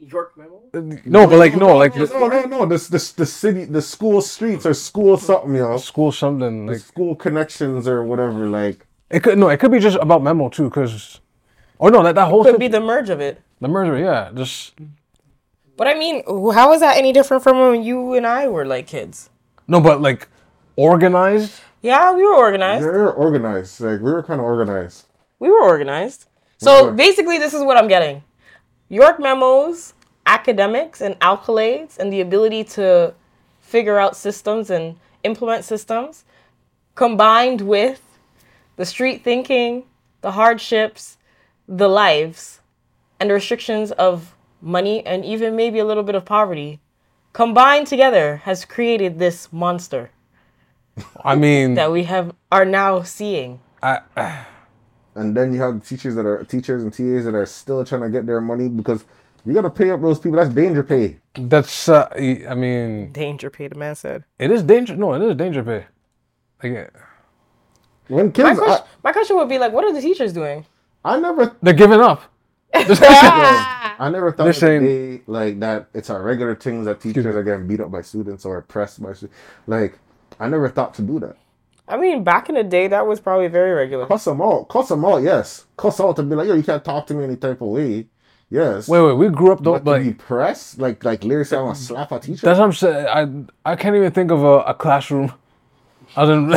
York 0.00 0.36
memo. 0.36 0.62
Uh, 0.72 0.96
no, 1.04 1.26
but 1.26 1.38
like 1.38 1.56
no, 1.56 1.76
like 1.76 1.96
No, 1.96 2.28
no, 2.28 2.42
no. 2.44 2.66
This, 2.66 2.86
this, 2.88 3.12
the 3.12 3.26
city, 3.26 3.64
the 3.64 3.82
school 3.82 4.20
streets 4.22 4.64
or 4.64 4.72
school 4.74 5.16
something, 5.16 5.54
you 5.54 5.60
know. 5.62 5.76
school 5.76 6.12
something 6.12 6.66
The 6.66 6.72
like 6.72 6.80
school 6.82 7.16
connections 7.16 7.88
or 7.88 8.04
whatever. 8.04 8.46
Like, 8.48 8.86
it 9.10 9.22
could 9.24 9.38
no, 9.38 9.48
it 9.48 9.58
could 9.58 9.72
be 9.72 9.80
just 9.80 9.98
about 10.00 10.22
memo 10.22 10.48
too, 10.50 10.64
because 10.70 11.20
oh 11.80 11.88
no, 11.88 12.02
that 12.04 12.14
that 12.14 12.28
whole 12.28 12.44
Could 12.44 12.52
thing- 12.52 12.60
be 12.60 12.68
the 12.68 12.80
merge 12.80 13.10
of 13.10 13.20
it. 13.20 13.40
the 13.60 13.68
murder, 13.68 13.98
yeah, 13.98 14.30
just 14.34 14.74
But 15.76 15.88
I 15.88 15.94
mean, 15.94 16.22
how 16.54 16.72
is 16.74 16.80
that 16.80 16.96
any 16.96 17.12
different 17.12 17.42
from 17.42 17.58
when 17.58 17.82
you 17.82 18.14
and 18.14 18.26
I 18.26 18.46
were 18.48 18.64
like 18.66 18.86
kids? 18.86 19.30
no, 19.66 19.80
but 19.80 20.00
like 20.00 20.28
organized. 20.76 21.60
Yeah, 21.82 22.12
we 22.12 22.22
were 22.22 22.34
organized. 22.34 22.84
We 22.84 22.90
were 22.90 23.12
organized. 23.12 23.80
Like, 23.80 24.00
we 24.00 24.10
were 24.12 24.22
kind 24.22 24.40
of 24.40 24.46
organized. 24.46 25.06
We 25.38 25.48
were 25.50 25.62
organized. 25.62 26.26
So 26.58 26.86
were. 26.86 26.92
basically, 26.92 27.38
this 27.38 27.54
is 27.54 27.62
what 27.62 27.76
I'm 27.76 27.86
getting 27.88 28.22
York 28.88 29.20
memos, 29.20 29.94
academics, 30.24 31.00
and 31.00 31.18
accolades, 31.20 31.98
and 31.98 32.12
the 32.12 32.20
ability 32.20 32.64
to 32.64 33.14
figure 33.60 33.98
out 33.98 34.16
systems 34.16 34.70
and 34.70 34.96
implement 35.24 35.64
systems, 35.64 36.24
combined 36.94 37.60
with 37.60 38.02
the 38.76 38.86
street 38.86 39.22
thinking, 39.22 39.84
the 40.22 40.32
hardships, 40.32 41.18
the 41.66 41.88
lives, 41.88 42.60
and 43.20 43.28
the 43.28 43.34
restrictions 43.34 43.90
of 43.92 44.34
money, 44.62 45.04
and 45.04 45.24
even 45.24 45.54
maybe 45.54 45.78
a 45.78 45.84
little 45.84 46.02
bit 46.02 46.14
of 46.14 46.24
poverty, 46.24 46.80
combined 47.32 47.86
together 47.86 48.36
has 48.36 48.64
created 48.64 49.18
this 49.18 49.52
monster 49.52 50.10
I 51.22 51.36
mean, 51.36 51.74
that 51.74 51.92
we 51.92 52.04
have 52.04 52.34
are 52.50 52.64
now 52.64 53.02
seeing. 53.02 53.60
I, 53.82 54.00
And 55.18 55.36
then 55.36 55.52
you 55.52 55.60
have 55.60 55.86
teachers 55.86 56.14
that 56.14 56.24
are 56.26 56.44
teachers 56.44 56.82
and 56.84 56.92
TAs 56.92 57.24
that 57.24 57.34
are 57.34 57.46
still 57.46 57.84
trying 57.84 58.02
to 58.02 58.08
get 58.10 58.24
their 58.24 58.40
money 58.40 58.68
because 58.68 59.04
you 59.44 59.52
got 59.52 59.62
to 59.62 59.70
pay 59.70 59.90
up 59.90 60.00
those 60.00 60.18
people. 60.20 60.38
That's 60.38 60.54
danger 60.54 60.82
pay. 60.82 61.18
that's 61.34 61.88
uh, 61.88 62.08
I 62.14 62.54
mean, 62.54 63.12
Danger 63.12 63.50
pay, 63.50 63.66
the 63.68 63.74
man 63.74 63.94
said. 63.96 64.24
it 64.38 64.50
is 64.50 64.62
danger. 64.62 64.94
No, 64.96 65.14
it 65.14 65.22
is 65.22 65.34
danger 65.36 65.62
pay. 65.64 65.86
Like 66.62 66.92
When 68.08 68.26
My 68.26 68.32
kids, 68.32 68.48
I, 68.48 68.54
question, 68.54 68.86
my 69.02 69.12
question 69.12 69.36
would 69.36 69.48
be 69.48 69.58
like, 69.58 69.72
what 69.72 69.84
are 69.84 69.92
the 69.92 70.00
teachers 70.00 70.32
doing? 70.32 70.64
I 71.04 71.18
never, 71.18 71.56
they're 71.62 71.74
giving 71.74 72.00
up. 72.00 72.22
I 72.74 74.08
never 74.12 74.30
thought 74.30 74.44
They're 74.44 74.52
that 74.52 74.58
saying- 74.60 74.84
they 74.84 75.22
like 75.26 75.58
that. 75.60 75.88
It's 75.94 76.10
a 76.10 76.18
regular 76.20 76.54
thing 76.54 76.84
that 76.84 77.00
teachers 77.00 77.26
are 77.26 77.42
getting 77.42 77.66
beat 77.66 77.80
up 77.80 77.90
by 77.90 78.02
students 78.02 78.44
or 78.44 78.58
oppressed 78.58 79.02
by 79.02 79.12
students. 79.14 79.36
Like, 79.66 79.98
I 80.38 80.48
never 80.48 80.68
thought 80.68 80.94
to 80.94 81.02
do 81.02 81.18
that. 81.20 81.36
I 81.88 81.96
mean, 81.96 82.22
back 82.22 82.48
in 82.48 82.54
the 82.54 82.64
day, 82.64 82.88
that 82.88 83.06
was 83.06 83.20
probably 83.20 83.48
very 83.48 83.72
regular. 83.72 84.06
Cuss 84.06 84.24
them 84.24 84.42
out. 84.42 84.68
Cuss 84.68 84.88
them 84.88 85.04
out. 85.04 85.22
Yes. 85.22 85.66
Cuss 85.76 86.00
out 86.00 86.16
to 86.16 86.22
be 86.22 86.34
like, 86.34 86.48
yo, 86.48 86.54
you 86.54 86.62
can't 86.62 86.84
talk 86.84 87.06
to 87.06 87.14
me 87.14 87.24
any 87.24 87.36
type 87.36 87.60
of 87.60 87.68
way. 87.68 88.06
Yes. 88.50 88.88
Wait, 88.88 89.00
wait, 89.02 89.12
we 89.12 89.28
grew 89.28 89.52
up 89.52 89.62
though, 89.62 89.72
but 89.72 89.84
but 89.84 89.98
to 89.98 90.04
be 90.04 90.14
pressed, 90.14 90.78
like 90.78 91.04
like 91.04 91.22
lyrics, 91.22 91.52
I 91.52 91.60
want 91.60 91.76
to 91.76 91.82
mm. 91.82 91.86
slap 91.86 92.12
a 92.12 92.18
teacher. 92.18 92.46
that's 92.46 92.58
what 92.58 92.64
I'm 92.64 92.72
saying. 92.72 93.46
I 93.64 93.72
I 93.72 93.76
can't 93.76 93.94
even 93.94 94.10
think 94.10 94.30
of 94.30 94.42
a, 94.42 94.60
a 94.60 94.74
classroom. 94.74 95.32
Other 96.16 96.40
than 96.40 96.52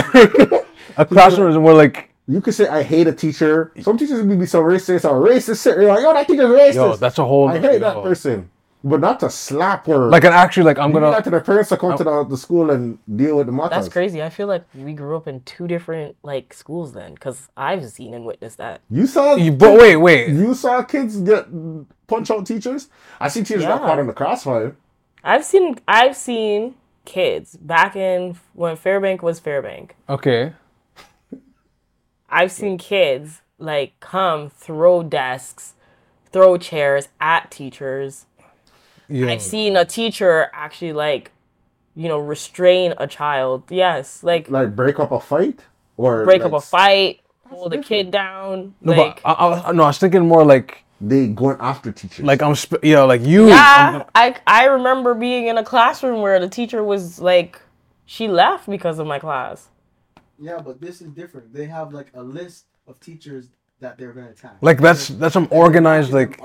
a 0.97 1.05
classroom 1.05 1.51
is 1.51 1.57
more 1.57 1.73
like 1.73 2.09
You 2.27 2.39
could 2.39 2.53
say 2.53 2.67
I 2.69 2.83
hate 2.83 3.07
a 3.07 3.13
teacher. 3.13 3.73
Some 3.81 3.97
teachers 3.97 4.23
would 4.23 4.39
be 4.39 4.45
so 4.45 4.61
racist 4.63 5.03
or 5.03 5.19
racist. 5.19 5.65
You're 5.65 5.87
like, 5.87 6.01
yo, 6.01 6.13
that 6.13 6.27
teacher's 6.27 6.49
racist. 6.49 6.75
yo, 6.75 6.95
that's 6.95 7.19
a 7.19 7.25
whole. 7.25 7.49
I 7.49 7.59
hate 7.59 7.81
that 7.81 7.97
yo. 7.97 8.01
person. 8.01 8.49
But 8.83 8.99
not 8.99 9.19
to 9.19 9.29
slap 9.29 9.85
her. 9.87 10.09
Like 10.09 10.23
an 10.23 10.33
actually 10.33 10.63
like 10.63 10.79
I'm 10.79 10.89
you 10.89 10.95
do 10.95 10.99
gonna 11.01 11.11
that 11.15 11.23
to 11.25 11.29
the 11.29 11.41
parents 11.41 11.69
to 11.69 11.77
come 11.77 11.97
to 11.97 12.03
the, 12.03 12.23
the 12.23 12.37
school 12.37 12.71
and 12.71 12.97
deal 13.15 13.37
with 13.37 13.45
the 13.45 13.51
matters. 13.51 13.69
That's 13.71 13.89
crazy. 13.89 14.21
I 14.23 14.29
feel 14.29 14.47
like 14.47 14.63
we 14.73 14.93
grew 14.93 15.15
up 15.15 15.27
in 15.27 15.41
two 15.41 15.67
different 15.67 16.15
like 16.23 16.53
schools 16.53 16.93
then, 16.93 17.13
because 17.13 17.49
I've 17.55 17.87
seen 17.89 18.13
and 18.13 18.25
witnessed 18.25 18.57
that. 18.57 18.81
You 18.89 19.05
saw, 19.05 19.35
You- 19.35 19.51
But 19.51 19.79
wait, 19.79 19.97
wait. 19.97 20.29
you 20.29 20.53
saw 20.53 20.81
kids 20.83 21.17
get 21.21 21.45
punch 22.07 22.31
out 22.31 22.45
teachers. 22.47 22.89
I 23.19 23.27
see 23.27 23.41
teachers 23.43 23.63
got 23.63 23.81
Yeah. 23.81 23.87
caught 23.87 23.99
in 23.99 24.07
the 24.07 24.13
crossfire. 24.13 24.75
I've 25.23 25.45
seen 25.45 25.77
I've 25.87 26.15
seen 26.17 26.75
kids 27.05 27.55
back 27.57 27.95
in 27.95 28.37
when 28.53 28.75
Fairbank 28.77 29.21
was 29.21 29.39
Fairbank. 29.39 29.91
Okay. 30.09 30.53
I've 32.29 32.51
seen 32.51 32.77
kids 32.77 33.41
like 33.59 33.99
come 33.99 34.49
throw 34.49 35.03
desks, 35.03 35.73
throw 36.31 36.57
chairs 36.57 37.09
at 37.19 37.51
teachers. 37.51 38.25
Yeah. 39.11 39.27
I've 39.31 39.41
seen 39.41 39.75
a 39.75 39.85
teacher 39.85 40.49
actually 40.53 40.93
like, 40.93 41.31
you 41.95 42.07
know, 42.07 42.19
restrain 42.19 42.93
a 42.97 43.07
child. 43.07 43.63
Yes, 43.69 44.23
like 44.23 44.49
Like 44.49 44.75
break 44.75 44.99
up 44.99 45.11
a 45.11 45.19
fight 45.19 45.59
or 45.97 46.23
break 46.25 46.41
like, 46.41 46.53
up 46.53 46.57
a 46.57 46.61
fight, 46.61 47.19
hold 47.49 47.73
a 47.73 47.81
kid 47.81 48.11
down. 48.11 48.73
No, 48.81 48.93
like, 48.93 49.21
but 49.23 49.29
I, 49.29 49.69
I, 49.69 49.71
no, 49.73 49.83
I 49.83 49.87
was 49.87 49.97
thinking 49.97 50.27
more 50.27 50.45
like 50.45 50.83
They 51.01 51.27
going 51.27 51.57
after 51.59 51.91
teachers. 51.91 52.25
like 52.25 52.41
I'm 52.41 52.55
sp- 52.55 52.83
yeah 52.83 53.03
like 53.03 53.21
you. 53.21 53.47
yeah, 53.49 54.03
I 54.15 54.35
I 54.47 54.65
remember 54.65 55.13
being 55.13 55.47
in 55.47 55.57
a 55.57 55.63
classroom 55.63 56.21
where 56.21 56.39
the 56.39 56.49
teacher 56.49 56.83
was 56.83 57.19
like, 57.19 57.59
she 58.05 58.27
left 58.27 58.69
because 58.69 58.99
of 58.99 59.07
my 59.07 59.19
class. 59.19 59.67
Yeah, 60.39 60.59
but 60.59 60.79
this 60.81 61.01
is 61.01 61.09
different. 61.11 61.53
They 61.53 61.65
have 61.65 61.93
like 61.93 62.09
a 62.13 62.23
list 62.23 62.65
of 62.87 62.99
teachers 62.99 63.49
that 63.81 63.97
they're 63.97 64.13
gonna 64.13 64.29
attack. 64.29 64.57
Like 64.61 64.79
that's 64.79 65.09
that's 65.09 65.33
some 65.33 65.47
organized 65.51 66.13
like 66.13 66.39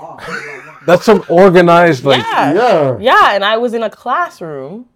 that's 0.85 1.05
some 1.05 1.23
organized 1.29 2.03
like 2.03 2.21
Yeah. 2.21 2.53
yeah. 2.53 2.97
Yeah, 2.99 3.35
and 3.35 3.45
I 3.45 3.57
was 3.57 3.73
in 3.73 3.83
a 3.83 3.89
classroom 3.89 4.87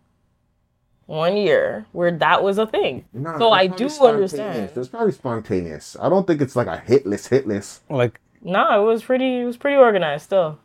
one 1.06 1.38
year 1.38 1.86
where 1.92 2.12
that 2.12 2.44
was 2.44 2.58
a 2.58 2.68
thing. 2.68 3.06
Nah, 3.14 3.38
so 3.38 3.52
I 3.52 3.68
do 3.68 3.88
understand. 4.02 4.72
It's 4.76 4.90
probably 4.90 5.12
spontaneous. 5.12 5.96
I 6.00 6.10
don't 6.10 6.26
think 6.26 6.42
it's 6.42 6.56
like 6.56 6.68
a 6.68 6.84
hitless 6.86 7.30
hitless. 7.30 7.80
like 7.90 8.20
No, 8.42 8.84
it 8.84 8.86
was 8.86 9.04
pretty. 9.04 9.42
It 9.42 9.46
was 9.46 9.58
pretty 9.58 9.78
organized 9.78 10.26
still. 10.26 10.60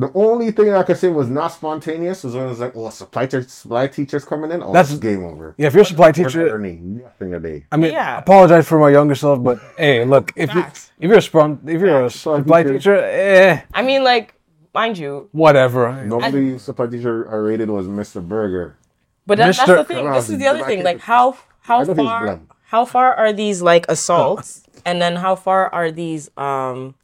The 0.00 0.10
only 0.14 0.50
thing 0.50 0.72
I 0.72 0.82
could 0.82 0.96
say 0.96 1.08
was 1.08 1.28
not 1.28 1.48
spontaneous 1.48 2.24
was 2.24 2.34
when 2.34 2.44
it 2.46 2.48
was 2.48 2.60
like, 2.64 2.74
oh, 2.74 2.88
supply, 2.90 3.26
teacher, 3.26 3.42
supply 3.48 3.86
teachers 3.86 4.24
coming 4.24 4.50
in. 4.54 4.62
Oh, 4.62 4.72
That's- 4.72 4.88
that's 4.90 5.00
game 5.00 5.22
over. 5.30 5.54
yeah 5.58 5.66
if 5.68 5.74
you're 5.74 5.82
a 5.82 5.92
supply 5.94 6.06
We're 6.16 6.22
not 6.22 6.30
teacher. 6.32 6.48
earning 6.54 6.78
nothing 7.04 7.34
a 7.34 7.40
day. 7.40 7.58
I 7.70 7.76
mean, 7.76 7.92
Yeah. 7.92 8.16
I 8.16 8.18
apologize 8.20 8.66
for 8.70 8.78
my 8.78 8.90
younger 8.98 9.14
self, 9.14 9.42
but 9.48 9.58
hey, 9.78 10.04
look 10.04 10.32
if 10.36 10.54
you 10.54 10.62
Facts. 10.62 10.90
if 10.98 11.08
you're 11.10 11.18
a 11.18 11.22
spon- 11.30 11.60
if 11.66 11.78
you're 11.80 12.04
a 12.06 12.10
supply 12.10 12.62
teacher. 12.62 12.72
teacher, 12.78 12.96
eh, 12.96 13.60
I 13.74 13.82
mean, 13.82 14.02
like, 14.12 14.26
mind 14.72 14.96
you, 14.96 15.28
whatever. 15.32 15.82
Nobody 16.04 16.56
supply 16.58 16.86
teacher 16.86 17.30
I 17.30 17.36
rated 17.36 17.68
was 17.68 17.86
Mr. 17.86 18.18
Burger. 18.26 18.76
but 19.26 19.36
that, 19.38 19.54
that's 19.56 19.66
the 19.80 19.84
thing. 19.84 20.10
This 20.12 20.30
is 20.30 20.38
the 20.38 20.46
other 20.52 20.64
thing. 20.64 20.82
Like, 20.82 21.00
how 21.00 21.36
how 21.68 21.80
I 21.80 21.84
know 21.84 21.94
he's 21.94 22.04
far 22.10 22.40
how 22.72 22.84
far 22.84 23.08
are 23.14 23.32
these 23.34 23.60
like 23.60 23.84
assaults, 23.88 24.62
and 24.86 24.96
then 25.02 25.16
how 25.16 25.34
far 25.36 25.68
are 25.78 25.90
these 25.90 26.30
um 26.38 26.94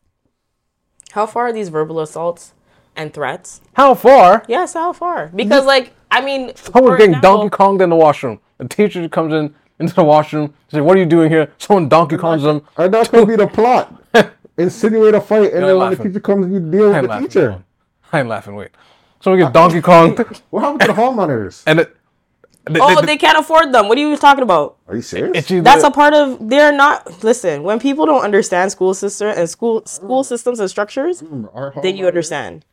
how 1.13 1.27
far 1.27 1.49
are 1.49 1.53
these 1.53 1.69
verbal 1.69 2.01
assaults 2.01 2.53
and 2.97 3.13
threats? 3.15 3.61
How 3.75 3.95
far? 3.95 4.43
Yes, 4.49 4.75
how 4.75 4.93
far? 4.93 5.29
Because 5.35 5.65
like, 5.67 5.93
I 6.11 6.21
mean, 6.21 6.53
Someone's 6.57 6.93
for 6.93 6.97
getting 6.97 7.15
example- 7.17 7.39
Donkey 7.39 7.57
Konged 7.57 7.83
in 7.83 7.91
the 7.91 7.97
washroom. 7.97 8.41
A 8.59 8.65
teacher 8.67 9.09
comes 9.09 9.33
in 9.33 9.55
into 9.79 9.95
the 9.95 10.05
washroom, 10.05 10.55
says, 10.69 10.81
"What 10.81 10.97
are 10.97 11.01
you 11.01 11.07
doing 11.07 11.31
here?" 11.31 11.53
Someone 11.59 11.89
Donkey 11.89 12.17
Kongs 12.17 12.43
them. 12.43 12.63
And 12.79 12.93
that 12.95 13.11
could 13.11 13.29
be 13.29 13.37
the 13.37 13.47
plot. 13.47 13.93
Insinuate 14.59 15.15
a 15.15 15.21
fight, 15.21 15.53
and 15.53 15.61
You're 15.61 15.67
then 15.69 15.79
when 15.79 15.91
the 15.91 16.03
teacher 16.03 16.21
comes, 16.21 16.51
you 16.53 16.61
deal 16.61 16.85
I 16.85 16.87
with 16.87 16.97
ain't 16.97 17.03
the 17.03 17.09
laughing. 17.09 17.29
teacher. 17.29 17.65
I'm 18.13 18.29
laughing. 18.29 18.55
Wait. 18.55 18.71
Someone 19.21 19.41
gets 19.41 19.53
Donkey 19.53 19.81
Konged, 19.83 20.41
What 20.51 20.61
happened 20.63 20.81
to 20.83 20.87
the 20.87 20.93
hall 20.95 21.13
monitors? 21.13 21.63
and 21.67 21.81
it. 21.81 21.95
They, 22.69 22.81
Oh, 22.81 22.99
they- 23.01 23.07
they 23.07 23.17
can't 23.17 23.39
afford 23.39 23.73
them. 23.73 23.87
What 23.89 23.97
are 23.99 24.01
you 24.01 24.17
talking 24.17 24.43
about? 24.43 24.79
Are 24.89 24.97
you 24.97 25.03
serious? 25.03 25.47
That's 25.47 25.85
a 25.85 25.91
part 25.91 26.15
of. 26.15 26.49
They're 26.49 26.73
not. 26.73 27.23
Listen, 27.23 27.63
when 27.63 27.79
people 27.79 28.07
don't 28.07 28.25
understand 28.25 28.73
school 28.73 28.95
system 28.95 29.29
and 29.37 29.49
school 29.49 29.85
school 29.87 30.25
systems 30.25 30.59
and 30.59 30.69
structures, 30.71 31.21
hmm, 31.21 31.45
Our 31.55 31.73
then 31.83 31.97
you 31.97 32.05
monitors- 32.05 32.33
understand. 32.33 32.65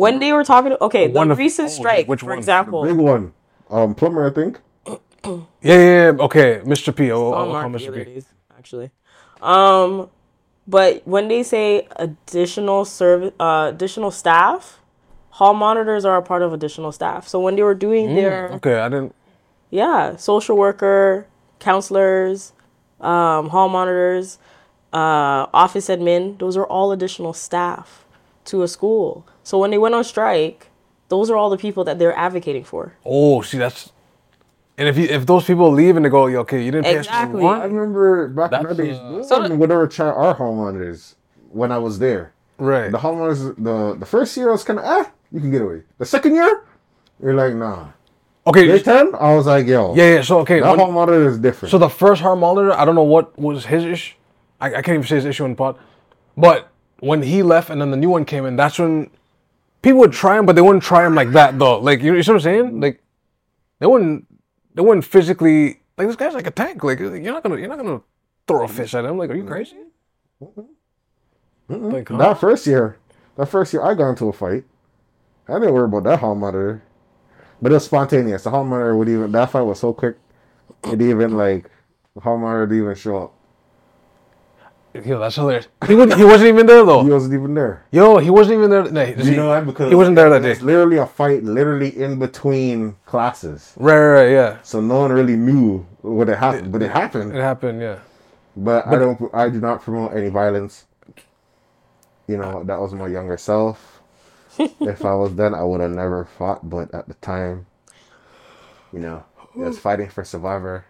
When 0.00 0.18
they 0.18 0.32
were 0.32 0.44
talking, 0.44 0.74
okay, 0.80 1.08
the 1.08 1.12
one 1.12 1.30
of- 1.30 1.36
recent 1.36 1.68
oh, 1.68 1.72
strike, 1.72 2.08
which 2.08 2.20
for 2.20 2.28
one? 2.28 2.36
The 2.36 2.38
example, 2.38 2.84
Big 2.84 2.96
one. 2.96 3.34
Um, 3.68 3.94
plumber, 3.94 4.26
I 4.26 4.30
think. 4.30 4.58
yeah, 4.86 4.96
yeah, 5.62 6.12
yeah. 6.12 6.24
Okay, 6.26 6.60
Mr. 6.64 6.96
P. 6.96 7.12
Oh, 7.12 7.34
on 7.34 7.48
oh, 7.48 7.56
oh, 7.56 7.68
Mr. 7.68 7.92
P. 7.92 8.22
actually. 8.58 8.90
Um, 9.42 10.08
but 10.66 11.06
when 11.06 11.28
they 11.28 11.42
say 11.42 11.86
additional 11.96 12.86
service, 12.86 13.34
uh, 13.38 13.72
additional 13.74 14.10
staff, 14.10 14.80
hall 15.32 15.52
monitors 15.52 16.06
are 16.06 16.16
a 16.16 16.22
part 16.22 16.40
of 16.40 16.54
additional 16.54 16.92
staff. 16.92 17.28
So 17.28 17.38
when 17.38 17.56
they 17.56 17.62
were 17.62 17.74
doing 17.74 18.14
their 18.14 18.52
Okay, 18.52 18.78
I 18.80 18.88
didn't. 18.88 19.14
yeah, 19.68 20.16
social 20.16 20.56
worker, 20.56 21.26
counselors, 21.58 22.54
um, 23.02 23.50
hall 23.50 23.68
monitors, 23.68 24.38
uh, 24.94 25.44
office 25.52 25.88
admin, 25.88 26.38
those 26.38 26.56
are 26.56 26.64
all 26.64 26.90
additional 26.90 27.34
staff 27.34 28.06
to 28.46 28.62
a 28.62 28.68
school. 28.68 29.26
So 29.42 29.58
when 29.58 29.70
they 29.70 29.78
went 29.78 29.94
on 29.94 30.04
strike, 30.04 30.68
those 31.08 31.30
are 31.30 31.36
all 31.36 31.50
the 31.50 31.58
people 31.58 31.84
that 31.84 31.98
they're 31.98 32.16
advocating 32.16 32.64
for. 32.64 32.94
Oh, 33.04 33.42
see, 33.42 33.58
that's. 33.58 33.92
And 34.78 34.88
if 34.88 34.96
you 34.96 35.04
if 35.04 35.26
those 35.26 35.44
people 35.44 35.70
leave 35.70 35.96
and 35.96 36.04
they 36.04 36.08
go, 36.08 36.26
"Yeah, 36.26 36.38
okay, 36.38 36.64
you 36.64 36.70
didn't 36.70 36.84
pay 36.86 36.96
us 36.98 37.06
Exactly. 37.06 37.44
I 37.44 37.64
remember 37.64 38.28
back 38.28 38.52
in 38.52 38.62
That's, 38.62 38.76
the 38.76 38.82
days, 38.82 38.96
uh, 38.98 39.10
no 39.10 39.22
So 39.22 39.46
the- 39.46 39.54
would 39.54 39.70
ever 39.70 39.90
our 40.02 40.34
hall 40.34 40.54
monitors 40.54 41.16
when 41.50 41.70
I 41.70 41.78
was 41.78 41.98
there. 41.98 42.32
Right. 42.56 42.90
The 42.90 42.98
hall 42.98 43.14
monitors, 43.14 43.42
the, 43.58 43.96
the 43.98 44.06
first 44.06 44.36
year 44.36 44.48
I 44.48 44.52
was 44.52 44.64
kind 44.64 44.78
of, 44.78 44.84
ah, 44.86 45.10
you 45.32 45.40
can 45.40 45.50
get 45.50 45.62
away. 45.62 45.82
The 45.98 46.04
second 46.06 46.34
year, 46.34 46.64
you're 47.22 47.34
like, 47.34 47.54
nah. 47.54 47.88
Okay. 48.46 48.66
Day 48.66 48.78
10, 48.80 49.14
I 49.18 49.34
was 49.34 49.46
like, 49.46 49.66
yo, 49.66 49.94
Yeah, 49.94 50.14
yeah. 50.14 50.22
So 50.22 50.40
okay. 50.40 50.60
that 50.60 50.70
when- 50.70 50.78
hall 50.78 50.92
monitor 50.92 51.28
is 51.28 51.38
different. 51.38 51.70
So 51.70 51.78
the 51.78 51.88
first 51.90 52.22
hard 52.22 52.38
monitor, 52.38 52.72
I 52.72 52.84
don't 52.84 52.94
know 52.94 53.02
what 53.02 53.38
was 53.38 53.66
his 53.66 53.84
issue. 53.84 54.14
I, 54.60 54.66
I 54.68 54.82
can't 54.82 54.90
even 54.96 55.04
say 55.04 55.16
his 55.16 55.24
issue 55.26 55.44
in 55.44 55.52
the 55.52 55.56
pod. 55.56 55.78
But 56.36 56.70
when 57.00 57.22
he 57.22 57.42
left 57.42 57.70
and 57.70 57.80
then 57.80 57.90
the 57.90 57.96
new 57.96 58.10
one 58.10 58.24
came 58.24 58.46
in, 58.46 58.56
that's 58.56 58.78
when 58.78 59.10
people 59.82 60.00
would 60.00 60.12
try 60.12 60.38
him, 60.38 60.46
but 60.46 60.54
they 60.54 60.62
wouldn't 60.62 60.84
try 60.84 61.06
him 61.06 61.14
like 61.14 61.32
that 61.32 61.58
though. 61.58 61.78
Like 61.78 62.02
you, 62.02 62.14
you 62.14 62.22
see 62.22 62.30
what 62.30 62.36
I'm 62.36 62.42
saying? 62.42 62.80
Like 62.80 63.02
they 63.78 63.86
wouldn't 63.86 64.26
they 64.74 64.82
wouldn't 64.82 65.04
physically 65.04 65.80
like 65.96 66.06
this 66.06 66.16
guy's 66.16 66.34
like 66.34 66.46
a 66.46 66.50
tank. 66.50 66.82
Like 66.84 66.98
you're 66.98 67.20
not 67.20 67.42
gonna 67.42 67.56
you're 67.56 67.68
not 67.68 67.78
gonna 67.78 68.02
throw 68.46 68.64
a 68.64 68.68
fish 68.68 68.94
at 68.94 69.04
him. 69.04 69.18
Like, 69.18 69.30
are 69.30 69.34
you 69.34 69.44
crazy? 69.44 69.76
Mm-hmm. 70.42 71.92
Like, 71.92 72.08
huh? 72.08 72.16
that 72.16 72.40
first 72.40 72.66
year, 72.66 72.98
that 73.36 73.46
first 73.46 73.72
year 73.72 73.82
I 73.82 73.94
got 73.94 74.10
into 74.10 74.28
a 74.28 74.32
fight. 74.32 74.64
I 75.48 75.54
didn't 75.54 75.74
worry 75.74 75.84
about 75.84 76.04
that 76.04 76.20
hall 76.20 76.34
monitor. 76.34 76.82
But 77.62 77.72
it 77.72 77.74
was 77.74 77.84
spontaneous. 77.84 78.44
The 78.44 78.50
hall 78.50 78.64
monitor 78.64 78.96
would 78.96 79.08
even, 79.08 79.32
that 79.32 79.50
fight 79.50 79.62
was 79.62 79.80
so 79.80 79.92
quick, 79.92 80.16
it 80.84 80.90
didn't 80.90 81.10
even 81.10 81.36
like, 81.36 81.70
the 82.14 82.20
hall 82.20 82.38
monitor 82.38 82.66
didn't 82.66 82.84
even 82.84 82.94
show 82.94 83.24
up. 83.24 83.34
Yo, 84.92 85.20
that's 85.20 85.36
hilarious. 85.36 85.68
He, 85.86 85.94
wouldn't, 85.94 86.18
he 86.18 86.24
wasn't 86.24 86.48
even 86.48 86.66
there 86.66 86.84
though. 86.84 87.04
He 87.04 87.10
wasn't 87.10 87.34
even 87.34 87.54
there. 87.54 87.86
Yo, 87.92 88.18
he 88.18 88.30
wasn't 88.30 88.58
even 88.58 88.70
there. 88.70 88.90
No, 88.90 89.04
You 89.04 89.36
know 89.36 89.48
why? 89.48 89.60
Because 89.60 89.88
he 89.88 89.94
wasn't 89.94 90.16
there 90.16 90.28
that 90.30 90.42
day. 90.42 90.50
It's 90.50 90.62
literally 90.62 90.96
a 90.96 91.06
fight, 91.06 91.44
literally 91.44 91.96
in 91.96 92.18
between 92.18 92.96
classes. 93.06 93.72
Right, 93.76 93.96
right, 93.96 94.22
right, 94.22 94.30
yeah. 94.30 94.58
So 94.62 94.80
no 94.80 95.00
one 95.00 95.12
really 95.12 95.36
knew 95.36 95.86
what 96.02 96.28
had 96.28 96.38
happened, 96.38 96.72
but 96.72 96.82
it 96.82 96.90
happened. 96.90 97.36
It 97.36 97.40
happened, 97.40 97.80
yeah. 97.80 98.00
But 98.56 98.86
I 98.86 98.96
don't. 98.96 99.30
I 99.32 99.48
do 99.48 99.60
not 99.60 99.82
promote 99.82 100.12
any 100.12 100.28
violence. 100.28 100.86
You 102.26 102.36
know, 102.36 102.64
that 102.64 102.80
was 102.80 102.92
my 102.92 103.06
younger 103.06 103.36
self. 103.36 104.02
if 104.58 105.04
I 105.04 105.14
was 105.14 105.34
then, 105.36 105.54
I 105.54 105.62
would 105.62 105.80
have 105.80 105.90
never 105.92 106.24
fought. 106.24 106.68
But 106.68 106.92
at 106.92 107.06
the 107.06 107.14
time, 107.14 107.66
you 108.92 108.98
know, 108.98 109.24
I 109.54 109.58
was 109.58 109.78
fighting 109.78 110.08
for 110.08 110.24
survivor. 110.24 110.84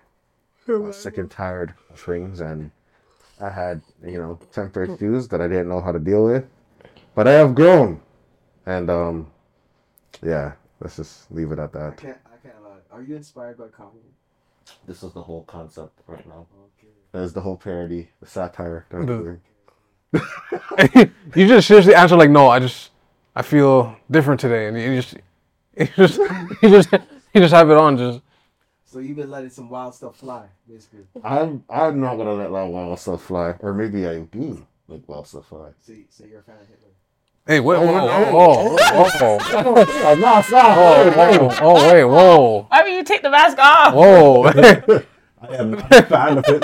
I 0.68 0.72
was 0.72 0.96
sick 0.96 1.18
and 1.18 1.30
tired 1.30 1.74
of 1.90 2.00
things, 2.00 2.40
and 2.40 2.70
I 3.42 3.50
had 3.50 3.83
you 4.05 4.18
know 4.18 4.38
temper 4.53 4.85
issues 4.85 5.29
that 5.29 5.40
I 5.40 5.48
didn't 5.48 5.68
know 5.68 5.81
how 5.81 5.92
to 5.92 5.98
deal 5.98 6.24
with. 6.24 6.44
But 7.14 7.26
I 7.29 7.33
have 7.33 7.55
grown, 7.55 8.00
and 8.66 8.88
um, 8.90 9.31
yeah. 10.22 10.53
Let's 10.83 10.96
just 10.96 11.31
leave 11.31 11.53
it 11.53 11.59
at 11.59 11.76
I 11.76 11.79
that. 11.90 11.96
can't. 11.98 12.16
I 12.24 12.37
can't 12.46 12.62
lie. 12.62 12.79
Are 12.90 13.03
you 13.03 13.14
inspired 13.16 13.59
by 13.59 13.66
comedy? 13.68 13.98
This 14.87 15.03
is 15.03 15.12
the 15.12 15.20
whole 15.22 15.42
concept 15.44 16.00
right 16.07 16.26
now. 16.26 16.46
Okay. 16.79 16.88
There's 17.12 17.35
the 17.35 17.40
whole 17.42 17.57
parody, 17.59 18.09
the 18.20 18.26
satire. 18.26 18.87
that 18.88 18.96
I'm 18.96 19.07
The- 19.07 19.38
doing. 20.14 21.12
you 21.37 21.46
just 21.46 21.68
seriously 21.68 21.94
answer 21.94 22.16
like, 22.16 22.31
no, 22.31 22.48
I 22.48 22.59
just, 22.61 22.90
I 23.37 23.42
feel 23.42 23.94
different 24.11 24.40
today, 24.40 24.68
and 24.68 24.79
you 24.81 25.03
just, 25.03 25.14
you 25.76 25.87
just, 25.96 26.18
you 26.62 26.68
just, 26.70 26.92
you 26.92 27.40
just 27.42 27.53
have 27.55 27.70
it 27.70 27.76
on, 27.76 27.98
just. 27.98 28.20
So 28.92 28.98
you've 28.98 29.16
been 29.16 29.31
letting 29.31 29.50
some 29.50 29.68
wild 29.70 29.94
stuff 29.94 30.16
fly, 30.16 30.46
basically. 30.68 31.05
I'm 31.22 31.62
I'm 31.70 32.00
not 32.00 32.16
gonna 32.16 32.33
let 32.33 32.50
that 32.50 32.66
wild 32.66 32.98
stuff 32.98 33.22
fly, 33.22 33.55
or 33.61 33.72
maybe 33.72 34.05
I 34.09 34.18
do 34.20 34.66
let 34.88 35.09
wild 35.09 35.29
stuff 35.29 35.46
fly. 35.46 35.68
So, 35.81 35.92
you- 35.92 36.07
so 36.11 36.24
you're 36.24 36.40
a 36.40 36.42
fan 36.42 36.57
of 36.61 36.66
Hitler. 36.66 36.88
Hey, 37.46 37.61
wait, 37.61 37.76
Oh, 37.76 37.87
whoa, 37.87 37.92
no. 37.92 38.33
whoa, 38.33 38.76
whoa, 38.76 39.38
whoa, 39.38 39.44
no, 39.53 40.14
no, 40.16 40.42
whoa, 40.42 41.48
whoa, 41.48 41.57
oh, 41.61 41.92
wait, 41.92 42.05
whoa, 42.05 42.66
Why 42.68 42.83
would 42.83 42.92
you 42.92 43.05
take 43.05 43.22
the 43.22 43.31
mask 43.31 43.59
off? 43.61 43.94
whoa. 43.94 44.44
I 45.42 45.55
am 45.57 45.70
not 45.70 45.90
a 45.94 46.03
fan 46.07 46.38
of 46.38 46.44
it. 46.48 46.61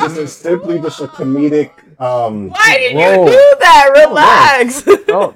This 0.00 0.16
is 0.16 0.32
simply 0.32 0.80
just 0.80 1.00
a 1.00 1.06
comedic. 1.08 1.70
Um, 2.00 2.48
Why 2.50 2.76
did 2.78 2.96
Whoa. 2.96 3.24
you 3.26 3.30
do 3.30 3.56
that? 3.60 3.90
Relax. 4.08 4.82
Oh. 5.08 5.34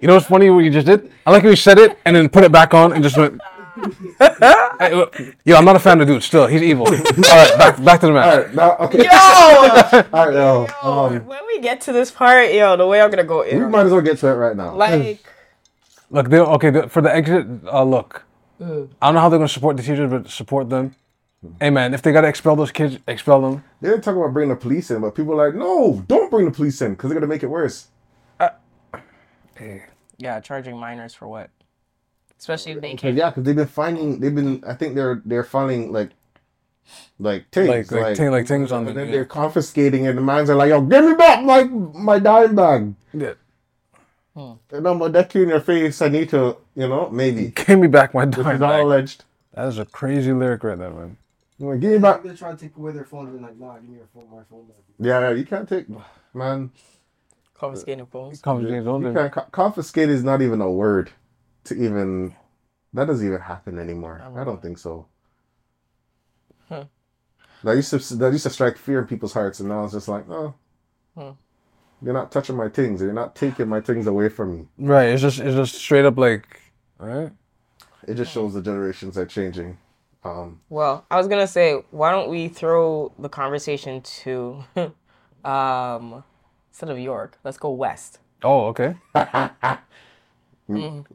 You 0.00 0.06
know 0.08 0.14
what's 0.14 0.26
funny? 0.26 0.48
What 0.48 0.60
you 0.60 0.70
just 0.70 0.86
did? 0.86 1.10
I 1.26 1.30
like 1.32 1.42
how 1.42 1.50
you 1.50 1.56
said 1.56 1.78
it 1.78 1.98
and 2.04 2.14
then 2.16 2.28
put 2.28 2.44
it 2.44 2.52
back 2.52 2.72
on 2.72 2.92
and 2.92 3.02
just 3.02 3.16
went. 3.18 3.40
Hey, 4.78 4.92
uh, 4.92 5.06
Yo, 5.44 5.56
I'm 5.56 5.64
not 5.64 5.76
a 5.76 5.78
fan 5.78 6.00
of 6.00 6.06
dude. 6.06 6.22
Still, 6.22 6.46
he's 6.46 6.62
evil. 6.62 6.86
All 6.86 6.92
right, 6.94 7.58
back 7.58 7.84
back 7.84 8.00
to 8.00 8.06
the 8.06 8.12
match. 8.12 8.32
All 8.34 8.42
right, 8.44 8.54
now 8.54 8.76
okay. 8.78 8.98
Yo! 9.04 9.08
All 10.12 10.26
right, 10.26 10.34
yo, 10.34 10.66
um, 10.82 11.26
when 11.26 11.40
we 11.46 11.60
get 11.60 11.80
to 11.82 11.92
this 11.92 12.10
part, 12.10 12.52
yo, 12.52 12.76
the 12.76 12.86
way 12.86 13.00
I'm 13.00 13.10
gonna 13.10 13.24
go 13.24 13.42
in 13.42 13.58
we 13.58 13.64
in, 13.64 13.70
might 13.70 13.86
as 13.86 13.92
well 13.92 14.00
get 14.00 14.18
to 14.18 14.28
it 14.28 14.34
right 14.34 14.56
now. 14.56 14.74
like, 14.74 15.24
Look, 16.10 16.28
they 16.30 16.38
okay 16.40 16.70
the, 16.70 16.88
for 16.88 17.02
the 17.02 17.14
exit. 17.14 17.46
Uh, 17.66 17.84
look, 17.84 18.24
Mm. 18.60 18.90
I 19.00 19.06
don't 19.06 19.14
know 19.14 19.20
how 19.22 19.28
they're 19.30 19.38
gonna 19.38 19.48
support 19.48 19.78
the 19.78 19.82
teachers, 19.82 20.10
but 20.10 20.28
support 20.28 20.68
them. 20.68 20.94
Hey 21.58 21.70
man, 21.70 21.94
if 21.94 22.02
they 22.02 22.12
gotta 22.12 22.28
expel 22.28 22.54
those 22.56 22.70
kids, 22.70 22.98
expel 23.08 23.40
them. 23.40 23.64
They're 23.80 23.98
talking 23.98 24.20
about 24.20 24.34
bringing 24.34 24.50
the 24.54 24.60
police 24.60 24.90
in, 24.90 25.00
but 25.00 25.14
people 25.14 25.40
are 25.40 25.46
like, 25.48 25.54
no, 25.58 26.04
don't 26.06 26.30
bring 26.30 26.44
the 26.44 26.50
police 26.50 26.82
in 26.82 26.92
because 26.92 27.08
they're 27.08 27.18
gonna 27.18 27.26
make 27.26 27.42
it 27.42 27.46
worse. 27.46 27.88
yeah, 30.18 30.40
charging 30.40 30.76
minors 30.76 31.14
for 31.14 31.26
what? 31.26 31.48
Especially 32.40 32.72
if 32.72 32.80
they 32.80 32.94
can't. 32.94 33.14
yeah, 33.16 33.30
because 33.30 33.44
they've 33.44 33.54
been 33.54 33.66
finding, 33.68 34.18
they've 34.18 34.34
been, 34.34 34.64
I 34.66 34.72
think 34.74 34.94
they're 34.96 35.20
they're 35.26 35.44
finding 35.44 35.92
like, 35.92 36.10
like 37.20 37.48
things, 37.50 37.68
Like- 37.68 37.92
like 38.02 38.16
thing- 38.16 38.30
like 38.32 38.46
things 38.48 38.72
on 38.72 38.80
and 38.80 38.88
the- 38.88 38.92
then 38.94 39.06
yeah. 39.06 39.12
they're 39.12 39.24
confiscating, 39.26 40.06
and 40.06 40.16
the 40.18 40.22
mines 40.22 40.48
are 40.50 40.54
like, 40.56 40.70
yo, 40.70 40.80
give 40.80 41.04
me 41.04 41.14
back 41.14 41.44
my 41.44 41.64
my 41.64 42.18
dime 42.18 42.54
bag, 42.56 42.94
Yeah. 43.12 43.34
and 44.34 44.58
I'm 44.72 44.98
gonna 44.98 45.10
deck 45.10 45.34
you 45.34 45.42
in 45.42 45.50
your 45.50 45.60
face. 45.60 46.00
I 46.02 46.08
need 46.08 46.30
to, 46.30 46.56
you 46.74 46.88
know, 46.88 47.10
maybe. 47.10 47.48
Give 47.54 47.78
me 47.78 47.88
back 47.88 48.14
my 48.14 48.24
dime 48.24 48.56
is 48.56 48.62
all 48.62 48.70
bag. 48.70 48.80
alleged. 48.84 49.24
That 49.54 49.66
is 49.68 49.78
a 49.78 49.84
crazy 49.84 50.32
lyric 50.32 50.64
right 50.64 50.78
there, 50.78 50.90
man. 50.90 51.16
I'm 51.60 51.66
like, 51.66 51.80
give 51.80 51.92
me 51.92 51.98
back. 51.98 52.22
They're 52.22 52.34
trying 52.34 52.56
to 52.56 52.62
take 52.64 52.74
away 52.76 52.92
their 52.92 53.04
phones 53.04 53.34
and 53.34 53.42
like, 53.42 53.58
nah, 53.58 53.74
give 53.74 53.90
me 53.90 53.96
your 53.98 54.06
phone, 54.14 54.24
my 54.34 54.42
phone 54.48 54.64
back. 54.66 54.76
Yeah, 54.98 55.20
yeah, 55.20 55.30
you 55.36 55.44
can't 55.44 55.68
take, 55.68 55.86
man. 56.32 56.70
Confiscating 57.54 58.06
phones. 58.06 58.40
Conversations 58.40 58.86
You 58.86 58.90
only. 58.90 59.12
can't, 59.12 59.30
co- 59.30 59.46
confiscate 59.52 60.08
is 60.08 60.24
not 60.24 60.40
even 60.40 60.62
a 60.62 60.70
word 60.70 61.10
to 61.64 61.74
even. 61.74 62.34
That 62.92 63.06
doesn't 63.06 63.26
even 63.26 63.40
happen 63.40 63.78
anymore. 63.78 64.20
I 64.36 64.42
don't 64.42 64.60
think 64.60 64.76
so. 64.78 65.06
Huh. 66.68 66.84
That 67.62 67.76
used 67.76 67.90
to 67.90 68.16
that 68.16 68.32
used 68.32 68.44
to 68.44 68.50
strike 68.50 68.76
fear 68.78 69.00
in 69.00 69.06
people's 69.06 69.32
hearts, 69.32 69.60
and 69.60 69.68
now 69.68 69.84
it's 69.84 69.92
just 69.92 70.08
like, 70.08 70.28
oh, 70.28 70.54
Huh. 71.16 71.32
you're 72.02 72.14
not 72.14 72.32
touching 72.32 72.56
my 72.56 72.68
things. 72.68 73.00
You're 73.00 73.12
not 73.12 73.36
taking 73.36 73.68
my 73.68 73.80
things 73.80 74.06
away 74.06 74.28
from 74.28 74.56
me. 74.56 74.68
Right. 74.78 75.10
It's 75.10 75.22
just 75.22 75.38
it's 75.40 75.54
just 75.56 75.74
straight 75.74 76.04
up 76.04 76.16
like, 76.18 76.60
right. 76.98 77.30
It 78.08 78.14
just 78.14 78.32
shows 78.32 78.54
the 78.54 78.62
generations 78.62 79.18
are 79.18 79.26
changing. 79.26 79.78
Um, 80.24 80.60
Well, 80.68 81.04
I 81.10 81.16
was 81.16 81.28
gonna 81.28 81.46
say, 81.46 81.74
why 81.90 82.10
don't 82.10 82.28
we 82.28 82.48
throw 82.48 83.12
the 83.18 83.28
conversation 83.28 84.00
to, 84.02 84.64
um, 85.44 86.24
instead 86.70 86.88
of 86.90 86.98
York, 86.98 87.38
let's 87.44 87.56
go 87.58 87.70
west. 87.70 88.18
Oh, 88.42 88.66
okay. 88.68 88.94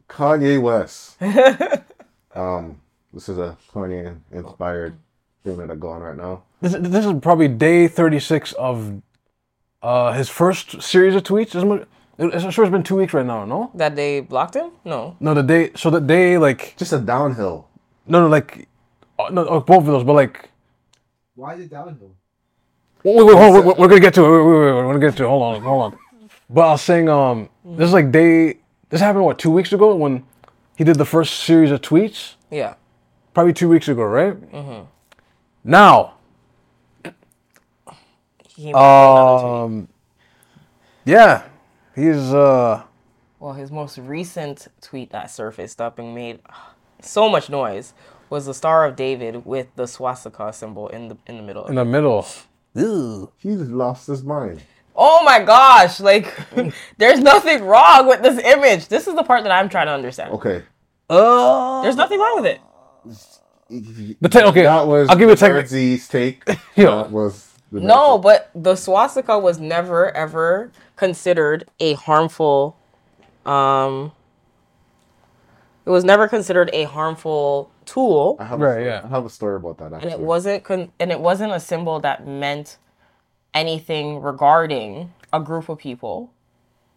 Kanye 0.08 0.60
West. 0.60 1.20
um, 2.34 2.80
this 3.12 3.28
is 3.28 3.38
a 3.38 3.56
Kanye 3.72 4.16
inspired 4.32 4.96
thing 5.44 5.56
that 5.58 5.70
are 5.70 5.76
going 5.76 6.02
right 6.02 6.16
now. 6.16 6.42
This 6.60 6.74
this 6.78 7.06
is 7.06 7.12
probably 7.20 7.48
day 7.48 7.88
thirty 7.88 8.20
six 8.20 8.52
of, 8.54 9.02
uh, 9.82 10.12
his 10.12 10.28
first 10.28 10.82
series 10.82 11.14
of 11.14 11.22
tweets. 11.22 11.54
Isn't 11.54 11.72
it? 11.72 11.88
I'm 12.18 12.50
sure 12.50 12.64
it's 12.64 12.72
been 12.72 12.82
two 12.82 12.96
weeks 12.96 13.12
right 13.12 13.26
now. 13.26 13.44
No. 13.44 13.70
That 13.74 13.94
they 13.94 14.20
blocked 14.20 14.56
him? 14.56 14.70
No. 14.84 15.16
No, 15.20 15.34
the 15.34 15.42
day. 15.42 15.70
So 15.76 15.90
the 15.90 16.00
day 16.00 16.38
like 16.38 16.74
Just 16.76 16.92
a 16.92 16.98
downhill. 16.98 17.68
no 18.06 18.22
no 18.22 18.28
like, 18.28 18.68
uh, 19.18 19.28
no 19.30 19.46
oh, 19.46 19.60
both 19.60 19.80
of 19.80 19.86
those, 19.86 20.04
but 20.04 20.14
like. 20.14 20.50
Why 21.34 21.54
is 21.54 21.60
it 21.60 21.70
downhill? 21.70 22.16
Wait, 23.04 23.14
wait, 23.14 23.26
wait, 23.26 23.36
hold 23.36 23.56
on, 23.56 23.66
we're, 23.66 23.74
we're 23.74 23.88
gonna 23.88 24.00
get 24.00 24.14
to 24.14 24.24
it. 24.24 24.30
Wait, 24.30 24.44
wait, 24.44 24.64
wait, 24.64 24.72
we're 24.72 24.86
gonna 24.86 24.98
get 24.98 25.16
to 25.18 25.24
it. 25.24 25.28
Hold 25.28 25.42
on, 25.42 25.62
hold 25.62 25.82
on. 25.92 25.98
But 26.48 26.60
I 26.62 26.70
was 26.72 26.82
saying, 26.82 27.08
um, 27.08 27.48
this 27.64 27.88
is 27.88 27.92
like 27.92 28.10
day. 28.10 28.58
This 28.88 29.00
happened 29.00 29.24
what 29.24 29.38
two 29.38 29.50
weeks 29.50 29.72
ago 29.72 29.94
when 29.94 30.24
he 30.76 30.84
did 30.84 30.96
the 30.96 31.04
first 31.04 31.40
series 31.44 31.70
of 31.70 31.80
tweets. 31.80 32.34
Yeah. 32.50 32.74
Probably 33.34 33.52
two 33.52 33.68
weeks 33.68 33.88
ago, 33.88 34.02
right? 34.04 34.36
Now, 35.64 36.14
He 38.48 38.66
made 38.66 38.74
another 38.74 39.38
tweet. 39.42 39.54
um, 39.64 39.88
yeah, 41.04 41.42
he's 41.94 42.32
uh, 42.32 42.82
Well, 43.40 43.52
his 43.52 43.70
most 43.70 43.98
recent 43.98 44.68
tweet 44.80 45.10
that 45.10 45.30
surfaced 45.30 45.80
up 45.80 45.98
and 45.98 46.14
made 46.14 46.40
so 47.00 47.28
much 47.28 47.50
noise 47.50 47.92
was 48.30 48.46
the 48.46 48.54
Star 48.54 48.84
of 48.86 48.96
David 48.96 49.44
with 49.44 49.66
the 49.76 49.86
swastika 49.86 50.52
symbol 50.52 50.88
in 50.88 51.08
the 51.08 51.16
in 51.26 51.36
the 51.36 51.42
middle. 51.42 51.66
in 51.66 51.74
the 51.74 51.84
middle. 51.84 52.26
He's 53.38 53.60
lost 53.68 54.06
his 54.06 54.22
mind. 54.22 54.62
Oh 54.96 55.22
my 55.24 55.40
gosh! 55.42 56.00
Like, 56.00 56.34
there's 56.98 57.20
nothing 57.20 57.64
wrong 57.64 58.06
with 58.08 58.22
this 58.22 58.38
image. 58.44 58.88
This 58.88 59.06
is 59.06 59.14
the 59.14 59.22
part 59.24 59.42
that 59.42 59.52
I'm 59.52 59.68
trying 59.68 59.86
to 59.86 59.92
understand. 59.92 60.32
Okay. 60.34 60.62
Uh, 61.08 61.82
There's 61.82 61.94
nothing 61.96 62.18
wrong 62.18 62.42
with 62.42 62.46
it. 62.46 62.60
the 64.20 64.28
te- 64.28 64.42
okay, 64.42 64.62
That 64.64 64.86
was 64.88 65.08
I'll 65.08 65.16
give 65.16 65.28
you 65.28 65.34
a 65.34 65.36
technical. 65.36 65.62
Birdie's 65.62 66.08
take. 66.08 66.42
Yo. 66.76 67.02
That 67.02 67.10
was 67.12 67.52
the 67.70 67.80
No, 67.80 68.18
but 68.18 68.50
the 68.54 68.74
swastika 68.74 69.38
was 69.38 69.60
never 69.60 70.10
ever 70.16 70.72
considered 70.96 71.68
a 71.78 71.94
harmful. 71.94 72.76
Um, 73.44 74.10
it 75.84 75.90
was 75.90 76.02
never 76.04 76.26
considered 76.26 76.70
a 76.72 76.84
harmful 76.84 77.70
tool, 77.84 78.36
I 78.40 78.44
have 78.46 78.58
Right, 78.58 78.80
a, 78.80 78.84
yeah. 78.84 79.00
I 79.04 79.08
have 79.08 79.24
a 79.24 79.30
story 79.30 79.54
about 79.54 79.78
that 79.78 79.92
and 79.92 80.10
it 80.10 80.18
wasn't 80.18 80.64
con- 80.64 80.90
and 80.98 81.12
it 81.12 81.20
wasn't 81.20 81.52
a 81.52 81.60
symbol 81.60 82.00
that 82.00 82.26
meant 82.26 82.78
anything 83.56 84.20
regarding 84.20 85.12
a 85.32 85.40
group 85.40 85.68
of 85.68 85.78
people. 85.78 86.32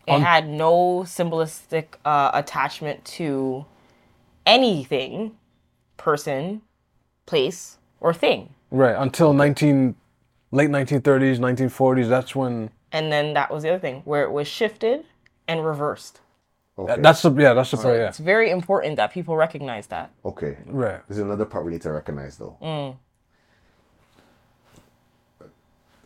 It 0.08 0.20
had 0.22 0.50
no 0.50 1.04
symbolistic 1.06 2.00
uh, 2.04 2.32
attachment 2.34 3.06
to 3.20 3.66
anything, 4.44 5.38
person, 5.98 6.64
place, 7.28 7.78
or 8.02 8.12
thing. 8.12 8.56
right 8.72 8.96
until 8.98 9.34
nineteen, 9.34 9.96
late 10.52 10.72
nineteen 10.72 11.02
thirties, 11.02 11.40
nineteen 11.40 11.70
forties. 11.70 12.10
That's 12.10 12.36
when. 12.36 12.72
And 12.92 13.12
then 13.12 13.36
that 13.36 13.52
was 13.52 13.62
the 13.62 13.70
other 13.70 13.80
thing, 13.80 14.02
where 14.04 14.24
it 14.24 14.32
was 14.32 14.48
shifted 14.48 15.06
and 15.48 15.64
reversed. 15.64 16.22
okay. 16.80 17.00
That's 17.00 17.22
the 17.22 17.32
yeah. 17.34 17.54
That's 17.54 17.70
the 17.70 17.78
part. 17.78 17.96
Yeah. 17.98 18.08
It's 18.08 18.18
very 18.18 18.50
important 18.50 18.96
that 18.96 19.14
people 19.14 19.36
recognize 19.38 19.86
that. 19.88 20.10
okay. 20.26 20.58
Right. 20.66 21.02
There's 21.08 21.20
another 21.20 21.46
part 21.46 21.66
we 21.66 21.72
need 21.72 21.84
to 21.84 21.92
recognize 21.92 22.38
though. 22.38 22.58
Mm. 22.64 22.98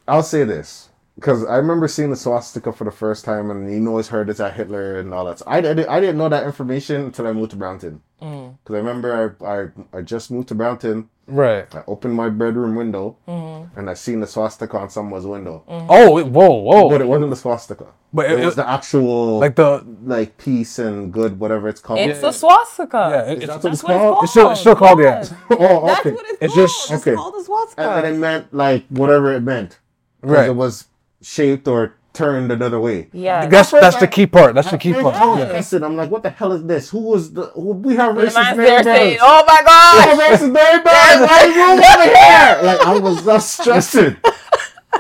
I'll 0.08 0.24
say 0.24 0.44
this 0.44 0.90
because 1.16 1.46
I 1.46 1.58
remember 1.58 1.88
seeing 1.88 2.10
the 2.10 2.16
swastika 2.16 2.74
for 2.74 2.84
the 2.86 2.92
first 2.92 3.24
time, 3.26 3.52
and 3.52 3.72
you 3.72 3.80
know, 3.80 3.92
always 3.92 4.08
heard 4.10 4.30
it's 4.30 4.40
at 4.40 4.54
Hitler 4.56 5.00
and 5.00 5.14
all 5.14 5.26
that. 5.26 5.40
So 5.40 5.46
I, 5.48 5.58
I, 5.58 5.62
didn't, 5.62 5.88
I 5.90 6.00
didn't 6.00 6.18
know 6.18 6.30
that 6.30 6.44
information 6.46 7.02
until 7.02 7.28
I 7.28 7.34
moved 7.34 7.52
to 7.52 7.58
Brampton. 7.58 8.02
Mm. 8.22 8.58
Because 8.64 8.76
I 8.76 8.78
remember 8.78 9.36
I, 9.42 9.46
I 9.46 9.98
I 10.00 10.02
just 10.02 10.32
moved 10.32 10.48
to 10.50 10.56
Brampton. 10.56 11.10
Right. 11.26 11.74
I 11.74 11.84
opened 11.88 12.16
my 12.16 12.28
bedroom 12.30 12.76
window, 12.76 13.16
Mm-hmm. 13.30 13.80
and 13.80 13.90
I 13.90 13.94
seen 13.94 14.20
the 14.20 14.28
swastika 14.28 14.78
on 14.78 14.90
someone's 14.90 15.26
window. 15.26 15.64
Oh, 15.68 16.18
it- 16.18 16.28
whoa, 16.28 16.52
whoa. 16.54 16.90
But 16.90 17.00
it 17.00 17.08
wasn't 17.08 17.30
the 17.30 17.36
swastika. 17.38 17.86
But 18.12 18.30
It, 18.30 18.40
it- 18.42 18.46
was 18.46 18.56
the 18.56 18.68
actual 18.70 19.40
like 19.40 19.56
the 19.56 19.86
like 20.04 20.38
peace 20.38 20.80
and 20.80 21.14
good, 21.14 21.40
whatever 21.40 21.70
it's 21.70 21.80
called. 21.80 22.00
It's 22.00 22.20
the 22.22 22.32
swastika. 22.34 22.98
yeah. 23.28 23.32
It, 23.32 23.38
Is 23.38 23.44
it's, 23.44 23.54
that 23.54 23.64
what 23.64 23.74
it's 23.74 23.82
That's 23.82 23.84
what 23.84 23.94
it's 23.94 24.00
called? 24.00 24.14
called. 24.14 24.24
it's 24.24 24.32
still 24.32 24.52
it's 24.52 24.60
still 24.60 24.76
called 24.76 25.00
yeah. 25.00 25.24
oh, 25.52 25.88
That's 25.88 26.00
okay. 26.02 26.12
what 26.12 26.26
it's, 26.28 26.38
It's 26.42 26.54
called. 26.56 26.68
just- 26.68 26.92
It's 26.92 27.02
okay. 27.08 27.16
called 27.16 27.36
the 27.36 27.44
swastika. 27.44 27.82
And, 27.90 28.06
and 28.06 28.16
it 28.16 28.20
meant 28.20 28.54
like 28.54 28.86
whatever 28.90 29.34
it 29.34 29.42
meant. 29.42 29.80
'Cause 30.24 30.32
Right. 30.32 30.48
It 30.48 30.56
was 30.56 30.86
shaped 31.22 31.68
or 31.68 31.94
turned 32.14 32.52
another 32.52 32.80
way. 32.80 33.08
yeah. 33.12 33.46
That's 33.48 33.72
first 33.72 33.82
that's 33.82 33.98
the 33.98 34.08
key 34.08 34.26
part. 34.28 34.54
That's 34.56 34.70
the 34.72 34.78
key 34.78 34.94
part. 34.94 35.16
I 35.16 35.40
Yeah. 35.40 35.46
listen, 35.54 35.84
I'm 35.84 35.96
like, 35.98 36.10
what 36.12 36.22
the 36.24 36.30
hell 36.30 36.52
is 36.54 36.64
this? 36.64 36.90
Who 36.92 37.00
was 37.00 37.34
the? 37.34 37.48
Who, 37.56 37.72
we 37.74 37.96
have 37.96 38.16
racist 38.16 38.56
man's 38.56 38.84
saying, 38.86 38.86
neighbors. 38.86 39.20
"Oh 39.22 39.44
my 39.48 39.62
We 39.62 39.70
have 39.72 40.18
gosh!" 40.18 40.40
racist 40.40 40.52
neighbors. 40.52 41.30
Why 41.30 41.52
you 41.56 41.64
over 41.74 42.04
here? 42.04 42.60
Like 42.64 42.82
I 42.88 43.00
was 43.00 43.26
just 43.26 43.60
stressing, 43.60 44.18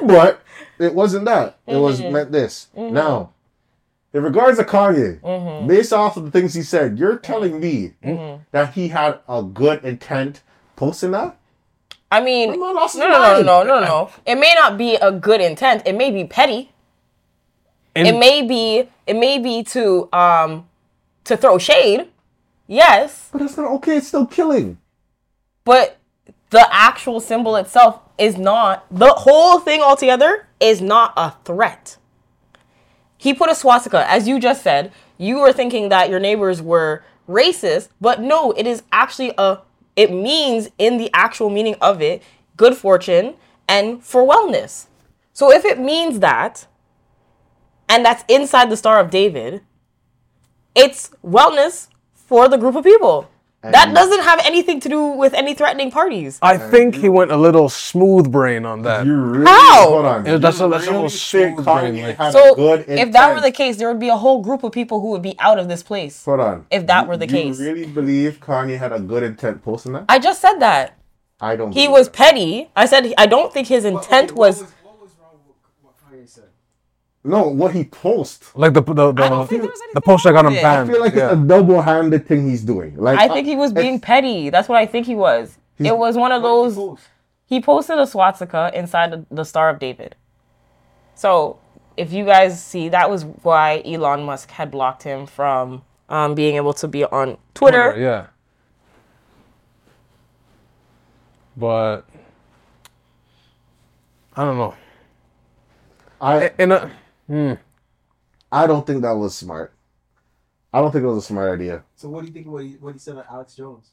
but 0.06 0.42
it 0.80 0.94
wasn't 0.96 1.26
that. 1.26 1.58
It 1.68 1.78
was 1.78 2.02
Mm-hmm. 2.02 2.14
meant 2.14 2.32
this. 2.32 2.68
Now, 2.76 3.30
in 4.14 4.24
regards 4.24 4.58
to 4.58 4.64
Kanye, 4.64 5.20
Mm-hmm. 5.22 5.68
based 5.68 5.94
off 5.94 6.18
of 6.18 6.26
the 6.26 6.32
things 6.32 6.54
he 6.56 6.64
said, 6.64 6.98
you're 6.98 7.18
telling 7.18 7.60
me 7.60 7.94
Mm-hmm. 8.04 8.42
that 8.52 8.74
he 8.74 8.88
had 8.90 9.20
a 9.30 9.44
good 9.44 9.84
intent 9.86 10.42
posting 10.76 11.12
that? 11.12 11.38
I 12.14 12.22
mean, 12.22 12.52
no, 12.60 12.72
lost 12.74 12.96
no, 12.96 13.08
no, 13.08 13.42
no, 13.42 13.42
no, 13.42 13.64
no, 13.64 13.80
no. 13.80 14.10
It 14.26 14.36
may 14.36 14.54
not 14.56 14.78
be 14.78 14.96
a 14.96 15.12
good 15.12 15.42
intent. 15.42 15.84
It 15.86 15.96
may 15.96 16.12
be 16.12 16.24
petty. 16.26 16.72
And- 17.96 18.08
It 18.08 18.18
may 18.18 18.42
be. 18.42 18.88
It 19.08 19.16
may 19.16 19.38
be 19.40 19.64
to 19.76 20.10
um, 20.14 20.68
to 21.26 21.36
throw 21.38 21.58
shade. 21.58 22.08
Yes, 22.68 23.30
But 23.32 23.40
that's 23.40 23.58
not 23.58 23.70
okay. 23.78 23.98
It's 23.98 24.08
still 24.08 24.26
killing. 24.26 24.78
but 25.66 25.98
the 26.52 26.68
actual 26.72 27.20
symbol 27.20 27.56
itself 27.56 28.00
is 28.18 28.38
not 28.38 28.86
the 28.92 29.10
whole 29.10 29.60
thing 29.60 29.82
altogether 29.82 30.48
is 30.60 30.82
not 30.82 31.14
a 31.18 31.34
threat. 31.46 31.98
He 33.18 33.34
put 33.34 33.50
a 33.50 33.56
swastika, 33.56 34.10
as 34.10 34.28
you 34.28 34.40
just 34.40 34.62
said. 34.64 34.92
You 35.18 35.40
were 35.40 35.52
thinking 35.54 35.90
that 35.90 36.10
your 36.10 36.20
neighbors 36.20 36.62
were 36.62 37.04
racist, 37.28 37.90
but 38.00 38.22
no, 38.22 38.52
it 38.52 38.68
is 38.68 38.84
actually 38.92 39.34
a. 39.38 39.60
It 39.96 40.12
means 40.12 40.70
in 40.78 40.98
the 40.98 41.10
actual 41.14 41.50
meaning 41.50 41.76
of 41.82 42.02
it, 42.02 42.24
good 42.58 42.76
fortune 42.76 43.36
and 43.68 44.04
for 44.04 44.28
wellness. 44.28 44.88
So 45.34 45.52
if 45.52 45.66
it 45.66 45.80
means 45.80 46.20
that, 46.20 46.68
and 47.90 48.06
that's 48.06 48.24
inside 48.28 48.70
the 48.70 48.78
Star 48.78 49.00
of 49.00 49.10
David, 49.10 49.62
it's 50.76 51.12
wellness 51.24 51.88
for 52.14 52.48
the 52.48 52.58
group 52.58 52.76
of 52.76 52.84
people. 52.84 53.30
That 53.72 53.94
doesn't 53.96 54.24
have 54.24 54.40
anything 54.44 54.80
to 54.82 54.90
do 54.90 55.02
with 55.08 55.34
any 55.34 55.54
threatening 55.54 55.90
parties. 55.90 56.38
I 56.42 56.58
think 56.58 56.96
he 56.96 57.08
went 57.08 57.32
a 57.32 57.38
little 57.38 57.70
smooth 57.70 58.30
brain 58.32 58.66
on 58.66 58.82
that. 58.82 59.06
You 59.06 59.16
really 59.16 59.46
How? 59.46 59.88
hold 59.88 60.06
on. 60.06 60.26
Yeah, 60.26 60.38
that's 60.38 60.60
a- 60.60 60.68
that's 60.68 60.86
a 60.88 60.92
little 60.92 61.08
think 61.10 61.56
smooth 61.58 61.66
Kanye 61.66 61.82
brain, 61.92 62.04
like- 62.04 62.18
had 62.18 62.34
So 62.34 62.56
good 62.56 62.86
if 62.90 63.12
that 63.14 63.30
were 63.30 63.36
the 63.40 63.48
intent? 63.48 63.56
case, 63.56 63.78
there 63.78 63.88
would 63.88 64.00
be 64.00 64.10
a 64.10 64.18
whole 64.18 64.42
group 64.42 64.64
of 64.64 64.72
people 64.74 65.00
who 65.02 65.12
would 65.12 65.22
be 65.22 65.36
out 65.40 65.60
of 65.60 65.68
this 65.70 65.82
place. 65.82 66.24
hold 66.26 66.42
on. 66.42 66.66
if 66.72 66.86
that 66.88 67.04
You- 67.04 67.08
were 67.10 67.18
the 67.18 67.28
case. 67.28 67.58
you 67.60 67.66
case. 67.66 67.74
really 67.76 67.86
believe 67.86 68.40
Kanye 68.42 68.78
had 68.78 68.92
a 68.92 69.00
good 69.00 69.24
intent 69.24 69.64
posting 69.64 69.94
that? 69.94 70.06
I 70.10 70.20
just 70.20 70.42
said 70.42 70.60
that. 70.60 70.98
I 71.40 71.56
don't. 71.56 71.72
He 71.72 71.88
believe 71.88 71.92
was 71.92 72.08
that. 72.08 72.14
petty. 72.14 72.70
I 72.76 72.86
said 72.86 73.14
I 73.18 73.26
don't 73.26 73.54
think 73.54 73.68
his 73.68 73.84
What- 73.86 73.94
intent 74.04 74.32
okay, 74.32 74.36
what 74.40 74.48
was 74.50 74.60
What 74.62 75.02
was 75.02 75.12
wrong 75.22 75.40
with 75.48 75.56
what 75.82 75.94
Kanye 76.04 76.28
said? 76.30 76.46
No 77.24 77.48
what 77.48 77.74
he 77.74 77.86
posts. 77.86 78.52
Like 78.56 78.74
the 78.74 78.82
the 78.82 79.12
the, 79.12 79.24
I 79.24 79.30
don't 79.30 79.48
think 79.48 79.62
there 79.62 79.72
was 79.72 79.82
the 79.94 80.02
post 80.02 80.24
that 80.26 80.34
got 80.34 80.46
him 80.46 80.54
banned. 80.54 80.90
I 80.90 80.94
feel 80.94 81.02
like 81.02 81.16
yeah. 81.16 81.32
it's 81.32 81.34
a 81.34 81.46
double-handed 81.46 82.28
thing 82.28 82.50
he's 82.50 82.64
doing. 82.64 82.96
Like 82.98 83.20
I 83.20 83.28
think 83.28 83.48
he 83.48 83.56
was 83.56 83.72
being 83.72 84.00
petty. 84.00 84.50
That's 84.50 84.68
what 84.68 84.78
I 84.78 84.86
think 84.86 85.06
he 85.06 85.16
was. 85.16 85.58
It 85.80 85.98
was 85.98 86.16
one 86.16 86.32
of 86.32 86.42
those 86.42 87.00
he 87.46 87.62
posted 87.62 88.00
a 88.00 88.08
swastika 88.08 88.72
inside 88.74 89.12
the, 89.12 89.26
the 89.30 89.44
Star 89.44 89.70
of 89.70 89.80
David. 89.80 90.16
So 91.16 91.60
if 91.98 92.12
you 92.12 92.26
guys 92.26 92.64
see, 92.64 92.90
that 92.90 93.10
was 93.10 93.26
why 93.26 93.82
Elon 93.86 94.24
Musk 94.24 94.50
had 94.52 94.72
blocked 94.72 95.04
him 95.04 95.26
from 95.26 95.84
um, 96.10 96.36
being 96.36 96.56
able 96.56 96.74
to 96.74 96.88
be 96.88 97.06
on 97.06 97.38
Twitter. 97.54 97.96
yeah. 97.98 98.28
But 101.56 102.02
I 104.36 104.44
don't 104.44 104.58
know. 104.58 104.74
I 106.20 106.52
In 106.58 106.72
a 106.72 106.92
Hmm. 107.28 107.54
I 108.52 108.68
don't 108.68 108.86
think 108.86 109.02
that 109.02 109.12
was 109.16 109.36
smart. 109.36 109.74
I 110.72 110.80
don't 110.82 110.92
think 110.92 111.04
it 111.04 111.08
was 111.08 111.24
a 111.24 111.28
smart 111.28 111.54
idea. 111.60 111.84
So 111.96 112.10
what 112.10 112.22
do 112.22 112.28
you 112.28 112.34
think 112.34 112.48
what 112.48 112.64
he 112.64 112.72
what 112.80 112.94
he 112.94 113.00
said 113.00 113.14
about 113.14 113.28
Alex 113.32 113.56
Jones? 113.56 113.92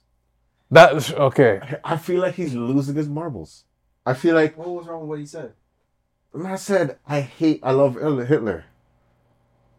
that's 0.70 1.12
okay. 1.12 1.60
I 1.84 1.96
feel 1.96 2.20
like 2.20 2.34
he's 2.34 2.54
losing 2.54 2.94
his 2.94 3.08
marbles. 3.08 3.64
I 4.06 4.14
feel 4.14 4.34
like 4.34 4.56
What 4.56 4.68
was 4.68 4.86
wrong 4.86 5.00
with 5.00 5.08
what 5.08 5.18
he 5.18 5.26
said? 5.26 5.52
the 6.32 6.38
man 6.38 6.56
said, 6.58 6.98
"I 7.06 7.20
hate, 7.22 7.60
I 7.62 7.72
love 7.72 7.94
Hitler," 7.96 8.64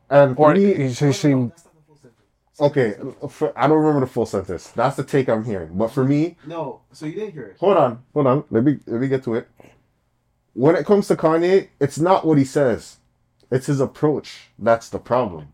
and 0.10 0.36
for 0.36 0.52
Or 0.52 0.54
me, 0.54 0.74
he, 0.74 0.84
he 0.90 1.14
seemed 1.14 1.52
that's 1.52 1.64
not 1.66 1.74
the 1.76 1.82
full 1.88 1.96
sentence. 1.96 2.60
okay, 2.60 2.96
for, 3.30 3.58
I 3.58 3.68
don't 3.68 3.78
remember 3.80 4.02
the 4.06 4.12
full 4.12 4.26
sentence. 4.26 4.68
That's 4.70 4.98
the 4.98 5.04
take 5.04 5.30
I'm 5.30 5.46
hearing. 5.46 5.78
But 5.78 5.90
for 5.92 6.04
me, 6.04 6.38
No, 6.46 6.82
so 6.92 7.06
you 7.06 7.14
didn't 7.14 7.34
hear 7.34 7.46
it. 7.46 7.58
hold 7.60 7.78
on, 7.78 8.04
hold 8.14 8.28
on. 8.28 8.44
Let 8.52 8.64
me 8.66 8.80
let 8.86 9.00
me 9.02 9.08
get 9.08 9.24
to 9.24 9.36
it. 9.36 9.48
When 10.54 10.76
it 10.76 10.86
comes 10.86 11.08
to 11.08 11.16
Kanye, 11.16 11.70
it's 11.80 11.98
not 11.98 12.26
what 12.28 12.38
he 12.38 12.44
says; 12.44 12.98
it's 13.52 13.68
his 13.68 13.80
approach. 13.82 14.50
That's 14.58 14.90
the 14.90 15.00
problem, 15.00 15.54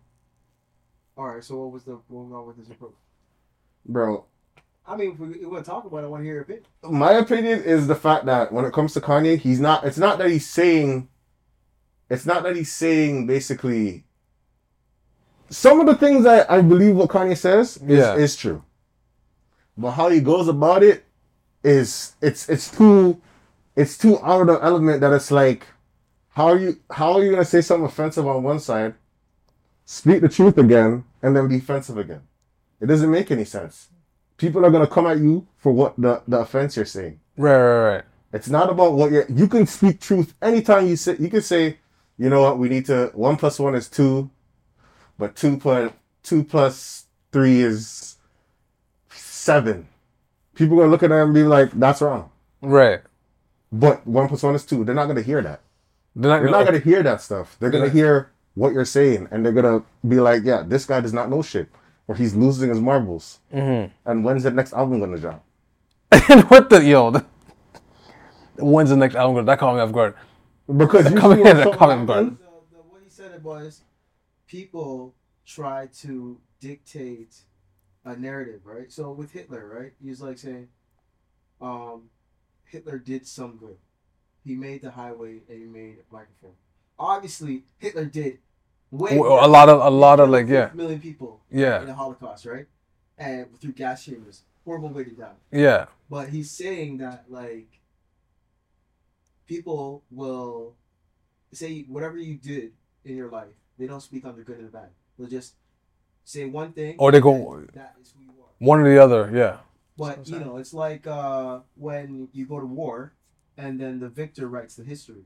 All 1.17 1.25
right. 1.27 1.43
So 1.43 1.57
what 1.57 1.71
was 1.71 1.83
the 1.83 1.93
what 2.07 2.23
was 2.23 2.29
wrong 2.31 2.47
with 2.47 2.57
his 2.57 2.69
approach? 2.69 2.93
bro. 3.85 4.25
I 4.89 4.95
mean, 4.95 5.11
if 5.13 5.19
we, 5.19 5.27
if 5.35 5.39
we 5.41 5.45
want 5.47 5.65
to 5.65 5.69
talk 5.71 5.83
about 5.85 5.97
it, 5.97 6.03
I 6.03 6.07
want 6.07 6.21
to 6.21 6.25
hear 6.25 6.35
your 6.35 6.43
opinion. 6.43 6.63
my 6.83 7.11
opinion 7.13 7.61
is 7.63 7.87
the 7.87 7.95
fact 7.95 8.25
that 8.25 8.53
when 8.53 8.63
it 8.63 8.71
comes 8.73 8.93
to 8.93 9.01
Kanye, 9.01 9.37
he's 9.37 9.59
not. 9.59 9.83
It's 9.83 9.97
not 9.97 10.17
that 10.19 10.29
he's 10.29 10.47
saying. 10.47 11.09
It's 12.09 12.25
not 12.25 12.43
that 12.43 12.55
he's 12.55 12.71
saying 12.71 13.27
basically. 13.27 14.05
Some 15.49 15.79
of 15.79 15.85
the 15.87 15.95
things 15.95 16.23
that 16.25 16.49
I 16.51 16.61
believe 16.61 16.95
what 16.95 17.09
Kanye 17.09 17.37
says 17.37 17.77
is, 17.77 17.83
Yeah. 17.99 18.15
is 18.15 18.35
true, 18.35 18.63
but 19.77 19.91
how 19.91 20.09
he 20.09 20.19
goes 20.19 20.47
about 20.49 20.83
it 20.83 21.05
is 21.63 22.15
it's 22.21 22.47
it's 22.49 22.69
too, 22.69 23.19
it's 23.75 23.97
too 23.97 24.19
out 24.23 24.41
of 24.41 24.47
the 24.47 24.59
element 24.63 25.01
that 25.01 25.13
it's 25.13 25.31
like, 25.31 25.65
how 26.37 26.49
are 26.49 26.59
you 26.59 26.79
how 26.91 27.13
are 27.13 27.23
you 27.23 27.31
gonna 27.31 27.43
say 27.43 27.61
something 27.61 27.87
offensive 27.87 28.27
on 28.27 28.43
one 28.43 28.59
side, 28.59 28.93
speak 29.85 30.21
the 30.21 30.29
truth 30.29 30.55
again, 30.59 31.03
and 31.23 31.35
then 31.35 31.47
be 31.47 31.57
offensive 31.57 31.97
again? 31.97 32.21
It 32.79 32.85
doesn't 32.85 33.09
make 33.09 33.31
any 33.31 33.43
sense. 33.43 33.87
People 34.37 34.63
are 34.63 34.69
gonna 34.69 34.85
come 34.85 35.07
at 35.07 35.17
you 35.17 35.47
for 35.57 35.71
what 35.71 35.99
the, 35.99 36.21
the 36.27 36.37
offense 36.37 36.75
you're 36.75 36.85
saying. 36.85 37.19
right, 37.37 37.57
right, 37.57 37.89
right. 37.89 38.03
It's 38.31 38.49
not 38.49 38.69
about 38.69 38.93
what 38.93 39.11
you're. 39.11 39.25
You 39.31 39.47
can 39.47 39.65
speak 39.65 39.99
truth 39.99 40.35
anytime 40.39 40.85
you 40.85 40.95
say. 40.95 41.15
You 41.17 41.27
can 41.31 41.41
say, 41.41 41.79
you 42.19 42.29
know 42.29 42.43
what, 42.43 42.59
we 42.59 42.69
need 42.69 42.85
to. 42.85 43.09
One 43.15 43.37
plus 43.37 43.57
one 43.57 43.73
is 43.73 43.89
two, 43.89 44.29
but 45.17 45.35
two 45.35 45.57
plus 45.57 45.91
two 46.21 46.43
plus 46.43 47.05
three 47.31 47.61
is 47.61 48.17
seven. 49.09 49.87
People 50.53 50.77
are 50.77 50.81
gonna 50.81 50.91
look 50.91 51.01
at 51.01 51.09
that 51.09 51.23
and 51.23 51.33
be 51.33 51.41
like, 51.41 51.71
"That's 51.71 51.99
wrong." 51.99 52.29
Right. 52.61 52.99
But 53.71 54.05
one 54.05 54.27
plus 54.27 54.43
one 54.43 54.53
is 54.53 54.67
two. 54.67 54.83
They're 54.83 54.93
not 54.93 55.07
gonna 55.07 55.23
hear 55.23 55.41
that. 55.41 55.61
They're 56.19 56.31
not, 56.31 56.41
They're 56.41 56.49
not 56.51 56.65
gonna 56.65 56.79
hear 56.79 57.03
that 57.03 57.21
stuff. 57.21 57.55
They're 57.59 57.69
gonna 57.69 57.85
Yeah. 57.85 57.91
hear 57.91 58.31
what 58.55 58.73
you're 58.73 58.85
saying, 58.85 59.27
and 59.29 59.45
they're 59.45 59.53
gonna 59.53 59.83
be 60.07 60.19
like, 60.19 60.41
"Yeah, 60.43 60.63
this 60.65 60.85
guy 60.85 60.99
does 60.99 61.13
not 61.13 61.29
know 61.29 61.43
shit, 61.43 61.69
or 62.07 62.15
he's 62.15 62.33
losing 62.35 62.69
his 62.69 62.81
marbles." 62.81 63.39
Mhm. 63.53 63.91
And 64.03 64.25
when's 64.25 64.41
the 64.43 64.49
next 64.51 64.73
album 64.73 64.99
gonna 64.99 65.19
drop? 65.19 65.43
and 66.11 66.43
what 66.49 66.69
the 66.71 66.83
yo? 66.83 67.11
The, 67.11 67.23
when's 68.57 68.89
the 68.89 68.97
next 68.97 69.13
album? 69.15 69.35
Gonna? 69.35 69.45
That 69.45 69.59
caught 69.59 69.75
me 69.75 69.81
off 69.81 69.91
guard. 69.91 70.15
Because 70.75 71.11
you 71.11 71.17
Come 71.17 71.33
see 71.37 71.43
here, 71.43 71.53
what 71.55 71.63
something 71.63 71.77
come 71.79 71.91
in, 71.91 72.07
happens- 72.07 72.39
The, 72.39 72.75
the, 72.77 72.83
what 72.89 73.01
he 73.03 73.09
said 73.09 73.31
it 73.33 73.43
was, 73.43 73.81
people 74.47 75.13
try 75.45 75.87
to 76.01 76.39
dictate 76.59 77.35
a 78.05 78.15
narrative, 78.15 78.61
right? 78.65 78.91
So 78.91 79.11
with 79.11 79.31
Hitler, 79.31 79.65
right? 79.71 79.93
He's 80.03 80.19
like 80.19 80.37
saying, 80.39 80.67
um, 81.61 82.09
Hitler 82.65 82.97
did 82.97 83.27
some 83.27 83.57
good. 83.57 83.77
He 84.47 84.55
made 84.55 84.81
the 84.81 84.91
highway 84.91 85.41
and 85.49 85.57
he 85.63 85.65
made 85.65 85.97
a 85.99 86.13
microphone. 86.13 86.55
Obviously, 86.97 87.63
Hitler 87.77 88.05
did 88.05 88.39
way 88.91 89.17
Well, 89.19 89.45
a 89.45 89.49
lot 89.57 89.67
of 89.69 89.81
a 89.81 89.89
lot 89.89 90.19
of 90.21 90.29
like 90.29 90.47
yeah, 90.47 90.69
million 90.73 91.01
people 91.01 91.41
yeah 91.51 91.81
in 91.81 91.87
the 91.87 91.93
Holocaust, 91.93 92.45
right? 92.45 92.67
And 93.17 93.59
through 93.59 93.73
gas 93.73 94.05
chambers, 94.05 94.43
horrible 94.63 94.89
way 94.89 95.03
to 95.03 95.11
die. 95.11 95.37
yeah. 95.51 95.87
But 96.09 96.29
he's 96.29 96.49
saying 96.49 96.99
that 96.99 97.25
like 97.29 97.81
people 99.45 100.03
will 100.11 100.75
say 101.51 101.83
whatever 101.89 102.17
you 102.17 102.35
did 102.35 102.71
in 103.03 103.15
your 103.15 103.29
life, 103.29 103.55
they 103.77 103.87
don't 103.87 104.01
speak 104.01 104.25
on 104.25 104.35
the 104.37 104.43
good 104.43 104.57
and 104.57 104.67
the 104.67 104.71
bad. 104.71 104.89
They'll 105.17 105.27
just 105.27 105.55
say 106.23 106.45
one 106.45 106.71
thing. 106.73 106.95
Or 106.99 107.11
they 107.11 107.19
go- 107.19 107.53
and 107.55 107.69
that 107.73 107.95
is 108.01 108.13
who 108.15 108.23
you 108.23 108.31
are. 108.39 108.51
One 108.59 108.79
or 108.79 108.89
the 108.89 109.01
other. 109.03 109.29
Yeah. 109.33 109.57
But 109.97 110.27
you 110.27 110.39
know, 110.39 110.57
it's 110.57 110.73
like 110.73 111.07
uh, 111.07 111.59
when 111.75 112.29
you 112.31 112.45
go 112.45 112.59
to 112.59 112.65
war, 112.65 113.13
and 113.57 113.79
then 113.79 113.99
the 113.99 114.09
victor 114.09 114.47
writes 114.47 114.75
the 114.75 114.83
history. 114.83 115.23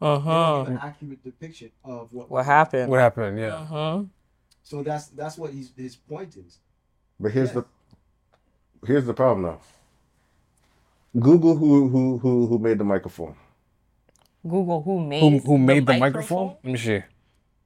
Uh 0.00 0.18
huh. 0.18 0.64
an 0.66 0.78
accurate 0.82 1.22
depiction 1.24 1.70
of 1.84 2.12
what 2.12 2.30
What 2.30 2.46
happened? 2.46 2.90
What 2.90 3.00
happened? 3.00 3.38
Yeah. 3.38 3.54
Uh 3.54 3.64
huh. 3.64 4.02
So 4.62 4.82
that's 4.82 5.08
that's 5.08 5.38
what 5.38 5.52
he's, 5.52 5.72
his 5.76 5.96
point 5.96 6.36
is. 6.36 6.58
But 7.20 7.32
here's 7.32 7.48
Yes. 7.54 7.56
the 7.56 7.64
here's 8.86 9.06
the 9.06 9.14
problem 9.14 9.42
though. 9.42 9.60
Google 11.20 11.56
who 11.56 11.88
who 11.88 12.18
who 12.18 12.46
who 12.46 12.58
made 12.58 12.78
the 12.78 12.84
microphone. 12.84 13.34
Google 14.42 14.82
who 14.82 15.00
made 15.04 15.20
Who 15.20 15.38
who 15.40 15.58
made 15.58 15.86
the 15.86 15.98
microphone? 15.98 16.56
Let 16.64 16.72
me 16.72 16.78
see. 16.78 17.02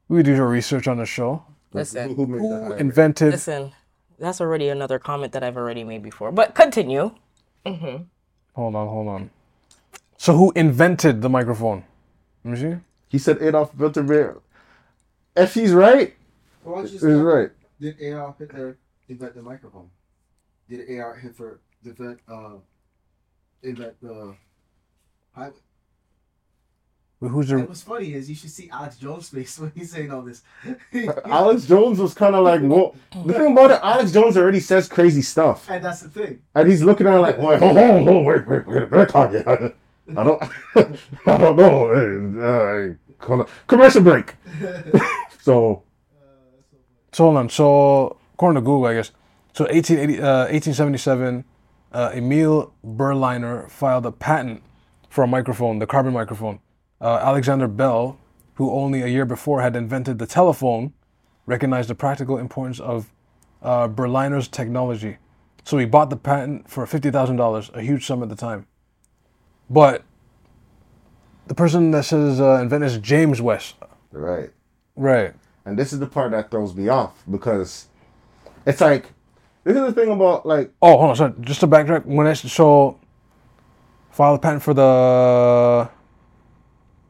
We 0.09 0.23
do 0.23 0.35
your 0.35 0.49
research 0.49 0.89
on 0.89 0.99
the 0.99 1.07
show. 1.07 1.45
Listen, 1.73 2.11
who, 2.11 2.15
who 2.15 2.27
made 2.27 2.41
Who 2.41 2.53
highway? 2.63 2.81
invented? 2.81 3.33
Listen, 3.33 3.73
that's 4.19 4.41
already 4.41 4.69
another 4.69 4.99
comment 4.99 5.33
that 5.33 5.43
I've 5.45 5.57
already 5.57 5.85
made 5.85 6.03
before. 6.03 6.33
But 6.33 6.55
continue. 6.55 7.13
Hold 8.55 8.75
on, 8.77 8.89
hold 8.89 9.09
on. 9.09 9.31
So 10.17 10.37
who 10.37 10.53
invented 10.55 11.23
the 11.23 11.29
microphone? 11.29 11.85
Let 12.45 12.51
me 12.55 12.61
see. 12.61 12.77
He 13.09 13.19
said 13.19 13.43
Adolf 13.43 13.73
Hitler. 13.79 14.39
If 15.37 15.55
he's 15.55 15.73
right, 15.73 16.15
Why 16.63 16.83
he's 16.83 16.93
just 16.93 17.03
tell 17.05 17.11
me, 17.11 17.23
right. 17.23 17.51
Did 17.81 18.01
Adolf 18.01 18.39
Hitler 18.39 18.79
invent 19.09 19.35
the 19.35 19.43
microphone? 19.43 19.91
Did 20.69 20.89
Adolf 20.89 21.19
Hitler 21.19 21.61
invent 21.85 22.21
uh 22.29 22.55
invent 23.63 24.01
the 24.01 24.35
highway? 25.35 25.53
Wait, 27.21 27.29
Who's 27.31 27.51
And 27.51 27.69
what's 27.69 27.83
funny 27.83 28.13
is 28.13 28.29
you 28.29 28.35
should 28.35 28.51
see 28.51 28.69
Alex 28.71 28.97
Jones' 28.97 29.31
face 29.31 29.59
when 29.59 29.73
he's 29.75 29.93
saying 29.93 30.11
all 30.11 30.23
this. 30.23 30.43
Alex 31.25 31.65
Jones 31.67 31.99
was 31.99 32.13
kind 32.13 32.35
of 32.35 32.45
like, 32.45 32.61
well, 32.63 32.95
the 33.25 33.33
thing 33.33 33.53
about 33.53 33.71
it, 33.71 33.81
Alex 33.83 34.13
Jones 34.13 34.37
already 34.37 34.61
says 34.61 34.89
crazy 34.89 35.23
stuff, 35.23 35.71
and 35.71 35.85
that's 35.85 36.01
the 36.03 36.09
thing. 36.09 36.41
and 36.55 36.69
he's 36.69 36.83
looking 36.83 37.07
at 37.07 37.15
it 37.15 37.21
like, 37.21 37.39
wait, 37.39 37.61
hold 37.61 37.79
on, 37.79 38.05
hold 38.05 38.09
on, 38.09 38.25
wait, 38.25 38.47
wait, 38.47 38.67
wait, 38.67 38.91
wait, 38.91 39.09
Kanye. 39.09 39.75
I 40.09 40.25
don't, 40.25 40.43
I 41.27 41.39
don't 41.39 41.57
know. 41.57 42.97
Uh, 43.29 43.45
commercial 43.67 44.03
break. 44.03 44.35
so 45.41 45.83
So 47.13 47.25
hold 47.25 47.37
on. 47.37 47.49
So 47.49 48.19
according 48.35 48.57
to 48.57 48.61
Google, 48.61 48.87
I 48.87 48.95
guess. 48.95 49.13
So 49.55 49.65
1880, 49.65 50.21
uh, 50.21 50.51
1877, 50.51 51.45
uh, 51.93 52.11
Emil 52.15 52.75
Berliner 52.83 53.69
filed 53.69 54.05
a 54.05 54.13
patent 54.13 54.63
for 55.09 55.23
a 55.23 55.27
microphone, 55.29 55.79
the 55.79 55.87
carbon 55.87 56.13
microphone. 56.13 56.59
Uh, 57.01 57.21
Alexander 57.23 57.69
Bell, 57.69 58.19
who 58.55 58.73
only 58.73 59.03
a 59.03 59.07
year 59.07 59.25
before 59.25 59.63
had 59.63 59.77
invented 59.77 60.19
the 60.19 60.27
telephone, 60.27 60.93
recognized 61.47 61.89
the 61.89 61.95
practical 61.95 62.37
importance 62.37 62.81
of 62.81 63.13
uh, 63.63 63.87
Berliner's 63.87 64.49
technology. 64.49 65.19
So 65.63 65.79
he 65.79 65.87
bought 65.87 66.11
the 66.11 66.17
patent 66.17 66.69
for 66.69 66.85
fifty 66.87 67.11
thousand 67.11 67.37
dollars, 67.37 67.71
a 67.75 67.81
huge 67.81 68.05
sum 68.05 68.23
at 68.23 68.29
the 68.29 68.37
time. 68.37 68.67
But 69.71 70.03
the 71.47 71.55
person 71.55 71.91
that 71.93 72.05
says 72.05 72.41
uh, 72.41 72.59
invented 72.61 72.91
is 72.91 72.99
James 72.99 73.41
West, 73.41 73.77
right. 74.13 74.51
right? 74.97 75.35
and 75.65 75.79
this 75.79 75.93
is 75.93 75.99
the 75.99 76.07
part 76.07 76.31
that 76.33 76.51
throws 76.51 76.75
me 76.75 76.89
off 76.89 77.23
because 77.31 77.87
it's 78.67 78.81
like 78.81 79.13
this 79.65 79.77
is 79.77 79.83
the 79.83 79.93
thing 79.93 80.11
about 80.11 80.45
like 80.47 80.73
Oh, 80.83 80.99
hold 80.99 81.11
on. 81.11 81.17
Sorry. 81.17 81.33
Just 81.41 81.61
to 81.61 81.67
backtrack, 81.67 82.05
when 82.05 82.27
I 82.27 82.35
so 82.35 82.99
file 84.11 84.35
a 84.35 84.39
patent 84.39 84.63
for 84.63 84.75
the 84.75 85.89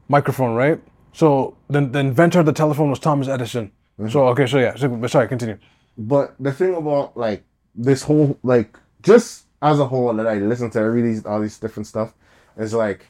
microphone, 0.08 0.54
right? 0.54 0.80
So 1.12 1.56
the 1.68 1.80
the 1.80 1.98
inventor 1.98 2.40
of 2.40 2.46
the 2.46 2.52
telephone 2.52 2.90
was 2.90 2.98
Thomas 2.98 3.28
Edison. 3.28 3.72
So 4.08 4.28
okay, 4.28 4.46
so 4.46 4.58
yeah. 4.58 4.74
So, 4.76 5.06
sorry, 5.06 5.28
continue. 5.28 5.58
But 5.96 6.34
the 6.38 6.52
thing 6.52 6.74
about 6.74 7.16
like 7.16 7.44
this 7.74 8.02
whole 8.02 8.38
like 8.42 8.78
just 9.02 9.46
as 9.62 9.80
a 9.80 9.86
whole 9.86 10.12
that 10.14 10.26
I 10.26 10.34
listen 10.34 10.70
to 10.70 10.78
every 10.78 11.02
these 11.02 11.24
all 11.26 11.40
these 11.40 11.58
different 11.58 11.86
stuff 11.86 12.14
is 12.56 12.74
like 12.74 13.06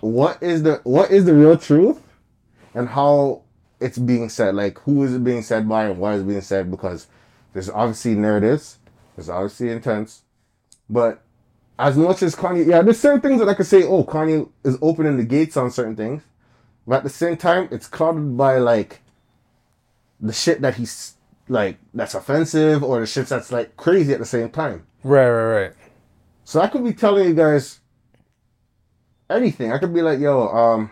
what 0.00 0.42
is 0.42 0.62
the 0.62 0.80
what 0.84 1.10
is 1.10 1.24
the 1.24 1.34
real 1.34 1.56
truth 1.56 2.00
and 2.74 2.88
how 2.88 3.42
it's 3.80 3.98
being 3.98 4.28
said 4.28 4.54
like 4.54 4.78
who 4.80 5.02
is 5.04 5.14
it 5.14 5.24
being 5.24 5.42
said 5.42 5.68
by 5.68 5.84
and 5.84 5.98
why 5.98 6.14
is 6.14 6.22
it 6.22 6.28
being 6.28 6.40
said 6.40 6.70
because 6.70 7.06
there's 7.52 7.70
obviously 7.70 8.14
narratives 8.14 8.78
there's 9.16 9.28
obviously 9.28 9.70
intents 9.70 10.22
but 10.90 11.22
as 11.78 11.96
much 11.96 12.22
as 12.22 12.34
Kanye 12.34 12.66
yeah 12.66 12.82
there's 12.82 13.00
certain 13.00 13.20
things 13.20 13.38
that 13.38 13.48
I 13.48 13.54
could 13.54 13.66
say 13.66 13.82
oh 13.84 14.04
Kanye 14.04 14.48
is 14.64 14.76
opening 14.82 15.16
the 15.16 15.24
gates 15.24 15.56
on 15.56 15.70
certain 15.70 15.96
things 15.96 16.22
but 16.86 16.96
at 16.96 17.02
the 17.04 17.10
same 17.10 17.36
time 17.36 17.68
it's 17.70 17.86
clouded 17.86 18.36
by 18.36 18.58
like 18.58 19.00
the 20.20 20.32
shit 20.32 20.60
that 20.62 20.76
he's 20.76 21.14
like 21.48 21.76
that's 21.92 22.14
offensive 22.14 22.82
or 22.82 23.00
the 23.00 23.06
shit 23.06 23.26
that's 23.26 23.52
like 23.52 23.76
crazy 23.76 24.12
at 24.12 24.20
the 24.20 24.24
same 24.24 24.48
time. 24.48 24.86
Right, 25.02 25.28
right, 25.28 25.60
right. 25.62 25.72
So 26.44 26.60
I 26.60 26.66
could 26.68 26.84
be 26.84 26.92
telling 26.92 27.28
you 27.28 27.34
guys 27.34 27.80
anything. 29.30 29.72
I 29.72 29.78
could 29.78 29.94
be 29.94 30.02
like, 30.02 30.18
yo, 30.18 30.48
um, 30.48 30.90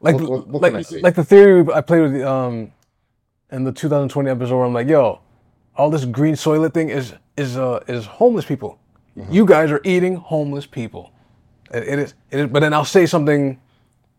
Like, 0.00 0.16
What- 0.16 0.28
what- 0.28 0.46
what 0.48 0.62
like, 0.72 1.02
like 1.02 1.14
the 1.14 1.24
theory 1.24 1.64
I 1.72 1.80
played 1.80 2.02
with 2.02 2.12
the, 2.12 2.28
um 2.30 2.72
in 3.50 3.64
the 3.64 3.72
2020 3.72 4.28
episode 4.28 4.56
where 4.56 4.66
I'm 4.66 4.74
like, 4.74 4.88
yo, 4.88 5.20
all 5.76 5.88
this 5.88 6.04
green 6.04 6.34
soylent 6.34 6.74
thing 6.74 6.90
is 6.90 7.14
is 7.38 7.56
uh 7.56 7.80
is 7.88 8.04
homeless 8.04 8.44
people. 8.44 8.78
Mm-hmm. 9.16 9.32
You 9.32 9.46
guys 9.46 9.70
are 9.70 9.80
eating 9.84 10.16
homeless 10.16 10.66
people. 10.66 11.10
It, 11.72 11.84
it 11.88 11.98
is 11.98 12.14
it 12.30 12.40
is. 12.40 12.46
But 12.48 12.60
then 12.60 12.74
I'll 12.74 12.84
say 12.84 13.06
something 13.06 13.58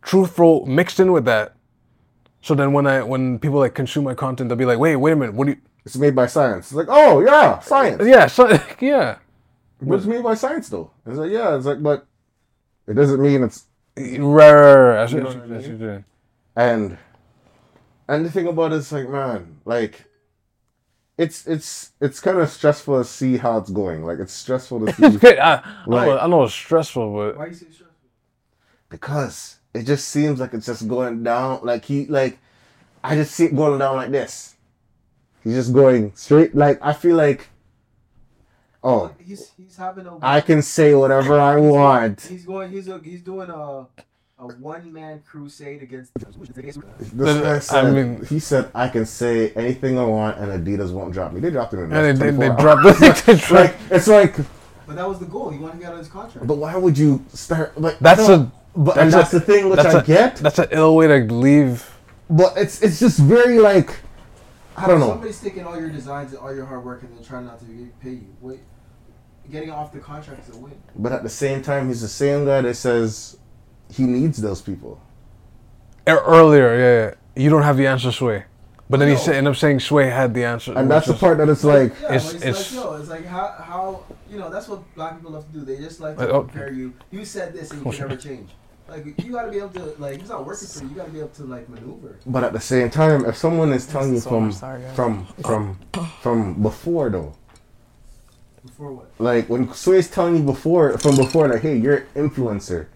truthful 0.01 0.65
mixed 0.65 0.99
in 0.99 1.11
with 1.11 1.25
that. 1.25 1.53
So 2.41 2.55
then 2.55 2.73
when 2.73 2.87
I 2.87 3.03
when 3.03 3.37
people 3.37 3.59
like 3.59 3.75
consume 3.75 4.05
my 4.05 4.15
content, 4.15 4.49
they'll 4.49 4.57
be 4.57 4.65
like, 4.65 4.79
wait, 4.79 4.95
wait 4.95 5.11
a 5.11 5.15
minute, 5.15 5.35
what 5.35 5.45
do 5.45 5.51
you? 5.51 5.57
it's 5.85 5.97
made 5.97 6.15
by 6.15 6.25
science. 6.25 6.67
It's 6.67 6.73
like, 6.73 6.87
oh 6.89 7.19
yeah, 7.23 7.59
science. 7.59 8.01
Yeah, 8.03 8.25
so, 8.25 8.57
yeah. 8.79 9.17
But 9.89 9.95
it's 9.95 10.05
mean 10.05 10.23
by 10.23 10.35
science 10.35 10.69
though. 10.69 10.91
It's 11.05 11.17
like, 11.17 11.31
yeah, 11.31 11.55
it's 11.55 11.65
like, 11.65 11.81
but 11.81 12.05
it 12.87 12.93
doesn't 12.93 13.21
mean 13.21 13.43
it's 13.43 13.65
Right, 13.97 14.19
right, 14.19 14.51
right. 14.51 15.09
You 15.09 15.19
know 15.21 15.25
what 15.27 15.35
I 15.37 15.39
mean? 15.39 15.55
what 15.55 15.65
you're 15.65 15.77
doing. 15.77 16.05
and 16.55 16.97
and 18.07 18.25
the 18.25 18.31
thing 18.31 18.47
about 18.47 18.73
it 18.73 18.77
is 18.77 18.91
like, 18.91 19.09
man, 19.09 19.61
like 19.63 20.05
it's 21.17 21.47
it's 21.47 21.91
it's 22.01 22.19
kind 22.19 22.37
of 22.39 22.49
stressful 22.49 22.97
to 22.99 23.05
see 23.05 23.37
how 23.37 23.57
it's 23.57 23.69
going. 23.69 24.03
Like 24.03 24.19
it's 24.19 24.33
stressful 24.33 24.85
to 24.85 24.93
see 24.93 25.05
It's 25.05 25.17
great. 25.17 25.39
I, 25.39 25.61
I, 25.63 25.85
know, 25.87 26.19
I 26.19 26.27
know 26.27 26.43
it's 26.43 26.53
stressful, 26.53 27.13
but 27.15 27.37
Why 27.37 27.47
you 27.47 27.53
say 27.53 27.67
stressful? 27.67 27.87
because 28.89 29.57
it 29.73 29.83
just 29.83 30.07
seems 30.09 30.39
like 30.39 30.53
it's 30.53 30.65
just 30.65 30.87
going 30.87 31.23
down. 31.23 31.61
Like 31.63 31.85
he 31.85 32.05
like 32.07 32.37
I 33.03 33.15
just 33.15 33.33
see 33.33 33.45
it 33.45 33.55
going 33.55 33.79
down 33.79 33.95
like 33.95 34.11
this. 34.11 34.55
He's 35.43 35.53
just 35.53 35.73
going 35.73 36.13
straight. 36.15 36.53
Like 36.55 36.79
I 36.81 36.91
feel 36.93 37.15
like, 37.15 37.49
oh, 38.85 39.11
He's 39.19 39.51
he's 39.57 39.75
having 39.75 40.05
a. 40.05 40.17
I 40.21 40.39
can 40.41 40.61
say 40.61 40.95
whatever 40.95 41.39
I 41.39 41.57
want. 41.57 42.21
He's 42.21 42.45
going. 42.45 42.71
He's 42.71 42.87
a, 42.87 42.99
he's 42.99 43.21
doing 43.21 43.49
a 43.49 43.87
a 44.37 44.47
one 44.59 44.91
man 44.91 45.21
crusade 45.25 45.81
against. 45.81 46.11
This 46.13 47.27
uh, 47.27 47.49
I 47.55 47.59
said, 47.59 47.93
mean- 47.93 48.25
he 48.25 48.39
said 48.39 48.69
I 48.75 48.87
can 48.89 49.05
say 49.05 49.51
anything 49.51 49.97
I 49.97 50.03
want 50.03 50.37
and 50.37 50.51
Adidas 50.51 50.91
won't 50.91 51.13
drop 51.13 51.31
me. 51.33 51.39
They 51.39 51.51
dropped 51.51 51.73
him 51.73 51.83
in 51.83 51.89
the 51.89 51.95
and 52.09 52.17
they, 52.17 52.31
they, 52.31 52.37
they 52.49 52.61
dropped 52.61 52.85
hours. 52.85 52.99
the 52.99 53.33
they 53.49 53.55
like 53.55 53.75
it's 53.89 54.07
like, 54.07 54.35
But 54.85 54.97
that 54.97 55.07
was 55.07 55.19
the 55.19 55.25
goal. 55.25 55.49
He 55.51 55.57
wanted 55.59 55.73
to 55.75 55.79
get 55.79 55.87
out 55.87 55.93
of 55.93 55.99
his 55.99 56.09
contract. 56.09 56.45
but 56.47 56.57
why 56.57 56.75
would 56.75 56.97
you 56.97 57.23
start? 57.33 57.79
Like 57.79 57.97
That's 57.99 58.27
no, 58.27 58.33
a 58.33 58.51
but 58.75 58.97
and 58.97 59.11
that's 59.11 59.31
that's 59.31 59.31
the 59.31 59.39
thing 59.39 59.69
which 59.69 59.77
that's 59.81 59.95
I 59.95 59.99
a- 60.01 60.03
get. 60.03 60.35
That's 60.37 60.59
an 60.59 60.67
ill 60.71 60.95
way 60.97 61.07
to 61.07 61.33
leave. 61.33 61.89
But 62.29 62.57
it's 62.57 62.81
it's 62.83 62.99
just 62.99 63.19
very 63.19 63.59
like 63.59 63.99
I 64.75 64.85
don't 64.87 64.99
know. 64.99 65.07
Somebody's 65.11 65.39
taking 65.39 65.65
all 65.65 65.79
your 65.79 65.89
designs 65.89 66.31
and 66.33 66.41
all 66.41 66.53
your 66.53 66.65
hard 66.65 66.83
work 66.83 67.03
and 67.03 67.15
then 67.17 67.23
trying 67.23 67.45
not 67.45 67.59
to 67.59 67.65
get- 67.65 67.97
pay 68.01 68.09
you. 68.09 68.35
Wait, 68.41 68.59
getting 69.51 69.71
off 69.71 69.91
the 69.91 69.99
contract 69.99 70.47
is 70.49 70.55
a 70.55 70.57
win. 70.57 70.73
But 70.95 71.11
at 71.11 71.23
the 71.23 71.29
same 71.29 71.61
time, 71.61 71.87
he's 71.87 72.01
the 72.01 72.07
same 72.07 72.45
guy 72.45 72.61
that 72.61 72.75
says 72.75 73.37
he 73.91 74.03
needs 74.03 74.41
those 74.41 74.61
people. 74.61 74.99
E- 76.07 76.11
Earlier, 76.11 76.77
yeah, 76.77 77.05
yeah, 77.37 77.43
you 77.43 77.49
don't 77.49 77.63
have 77.63 77.77
the 77.77 77.87
answer, 77.87 78.11
Sway. 78.11 78.45
But 78.89 78.99
then 78.99 79.07
he 79.09 79.15
No. 79.15 79.19
sa- 79.19 79.31
ended 79.31 79.51
up 79.51 79.57
saying 79.57 79.79
Sway 79.79 80.09
had 80.09 80.33
the 80.35 80.43
answer. 80.45 80.73
And 80.77 80.89
that's 80.89 81.07
the 81.07 81.15
part 81.15 81.39
that 81.39 81.49
it's 81.49 81.63
like, 81.63 81.91
Yeah, 82.01 82.07
It's- 82.15 82.25
but 82.33 82.35
it's, 82.35 82.45
it's- 82.45 82.75
like 82.75 82.85
yo, 82.85 82.93
it's 82.97 83.09
like 83.09 83.25
how 83.25 83.47
how 83.57 83.99
you 84.29 84.37
know 84.37 84.49
that's 84.51 84.67
what 84.67 84.81
black 84.93 85.15
people 85.15 85.31
love 85.31 85.45
to 85.51 85.59
do. 85.59 85.65
They 85.65 85.77
just 85.81 85.99
like 85.99 86.17
to 86.17 86.23
Uh, 86.29 86.33
oh. 86.37 86.41
compare 86.41 86.71
you. 86.71 86.93
You 87.09 87.25
said 87.25 87.53
this 87.53 87.71
and 87.71 87.83
you 87.83 87.91
can 87.91 88.01
never 88.01 88.15
change. 88.15 88.49
Like 88.87 89.03
you 89.25 89.31
got 89.31 89.45
to 89.45 89.51
be 89.51 89.57
able 89.57 89.69
to 89.69 89.95
like 89.97 90.13
if 90.15 90.21
it's 90.21 90.29
not 90.29 90.45
working 90.45 90.67
for 90.67 90.83
you. 90.83 90.89
You 90.91 90.95
got 90.95 91.05
to 91.07 91.11
be 91.11 91.17
able 91.19 91.29
to 91.29 91.43
like 91.45 91.67
maneuver. 91.67 92.17
but 92.27 92.43
at 92.43 92.53
the 92.53 92.59
same 92.59 92.91
time, 92.91 93.25
if 93.25 93.35
someone 93.35 93.73
is 93.73 93.87
telling 93.87 94.13
you 94.13 94.19
so 94.19 94.29
from 94.29 94.51
sorry, 94.51 94.81
guys. 94.81 94.95
from 94.95 95.25
from 95.41 95.79
from 96.21 96.61
before 96.61 97.09
though, 97.09 97.33
Before 98.65 98.91
what? 98.93 99.11
like 99.19 99.47
when 99.49 99.71
Sway's 99.73 100.09
telling 100.09 100.37
you 100.37 100.43
before 100.43 100.97
from 100.97 101.15
before 101.15 101.47
like, 101.47 101.61
hey, 101.61 101.77
you're 101.77 101.97
an 102.15 102.29
influencer, 102.29 102.87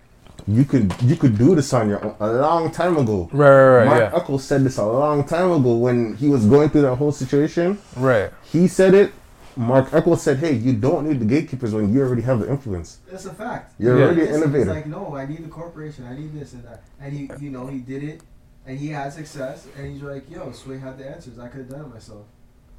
you 0.47 0.65
could 0.65 0.93
you 1.01 1.15
could 1.15 1.37
do 1.37 1.53
this 1.55 1.71
on 1.73 1.89
your 1.89 2.03
own 2.03 2.15
a 2.19 2.31
long 2.33 2.71
time 2.71 2.97
ago. 2.97 3.29
Right, 3.31 3.49
right, 3.49 3.77
right, 3.77 3.85
Mark 3.85 3.99
yeah. 4.13 4.19
Eccles 4.19 4.43
said 4.43 4.63
this 4.63 4.77
a 4.77 4.85
long 4.85 5.25
time 5.27 5.51
ago 5.51 5.75
when 5.77 6.15
he 6.15 6.27
was 6.29 6.45
going 6.45 6.69
through 6.69 6.81
that 6.83 6.95
whole 6.95 7.11
situation. 7.11 7.77
Right. 7.95 8.31
He 8.43 8.67
said 8.67 8.93
it. 8.93 9.13
Mark 9.55 9.93
Eccles 9.93 10.21
said, 10.23 10.37
"Hey, 10.37 10.53
you 10.53 10.73
don't 10.73 11.05
need 11.07 11.19
the 11.19 11.25
gatekeepers 11.25 11.73
when 11.73 11.93
you 11.93 12.01
already 12.01 12.21
have 12.21 12.39
the 12.39 12.49
influence. 12.49 12.99
That's 13.11 13.25
a 13.25 13.33
fact. 13.33 13.73
You're 13.77 13.97
Yeah. 13.99 14.05
already 14.05 14.21
an 14.21 14.27
Listen, 14.27 14.43
innovator." 14.43 14.65
He's 14.65 14.73
like, 14.75 14.87
no, 14.87 15.15
I 15.15 15.25
need 15.25 15.43
the 15.43 15.49
corporation. 15.49 16.05
I 16.07 16.15
need 16.17 16.33
this 16.33 16.53
and 16.53 16.63
that. 16.63 16.81
And 17.01 17.11
he, 17.13 17.29
you 17.41 17.51
know, 17.51 17.67
he 17.67 17.79
did 17.79 18.03
it, 18.03 18.21
and 18.65 18.79
he 18.79 18.87
had 18.87 19.11
success. 19.11 19.67
And 19.77 19.91
he's 19.91 20.01
like, 20.01 20.31
yo, 20.31 20.51
Sway 20.53 20.77
had 20.79 20.97
the 20.97 21.09
answers. 21.09 21.37
I 21.39 21.47
could 21.49 21.59
have 21.61 21.69
done 21.69 21.81
it 21.81 21.93
myself. 21.93 22.25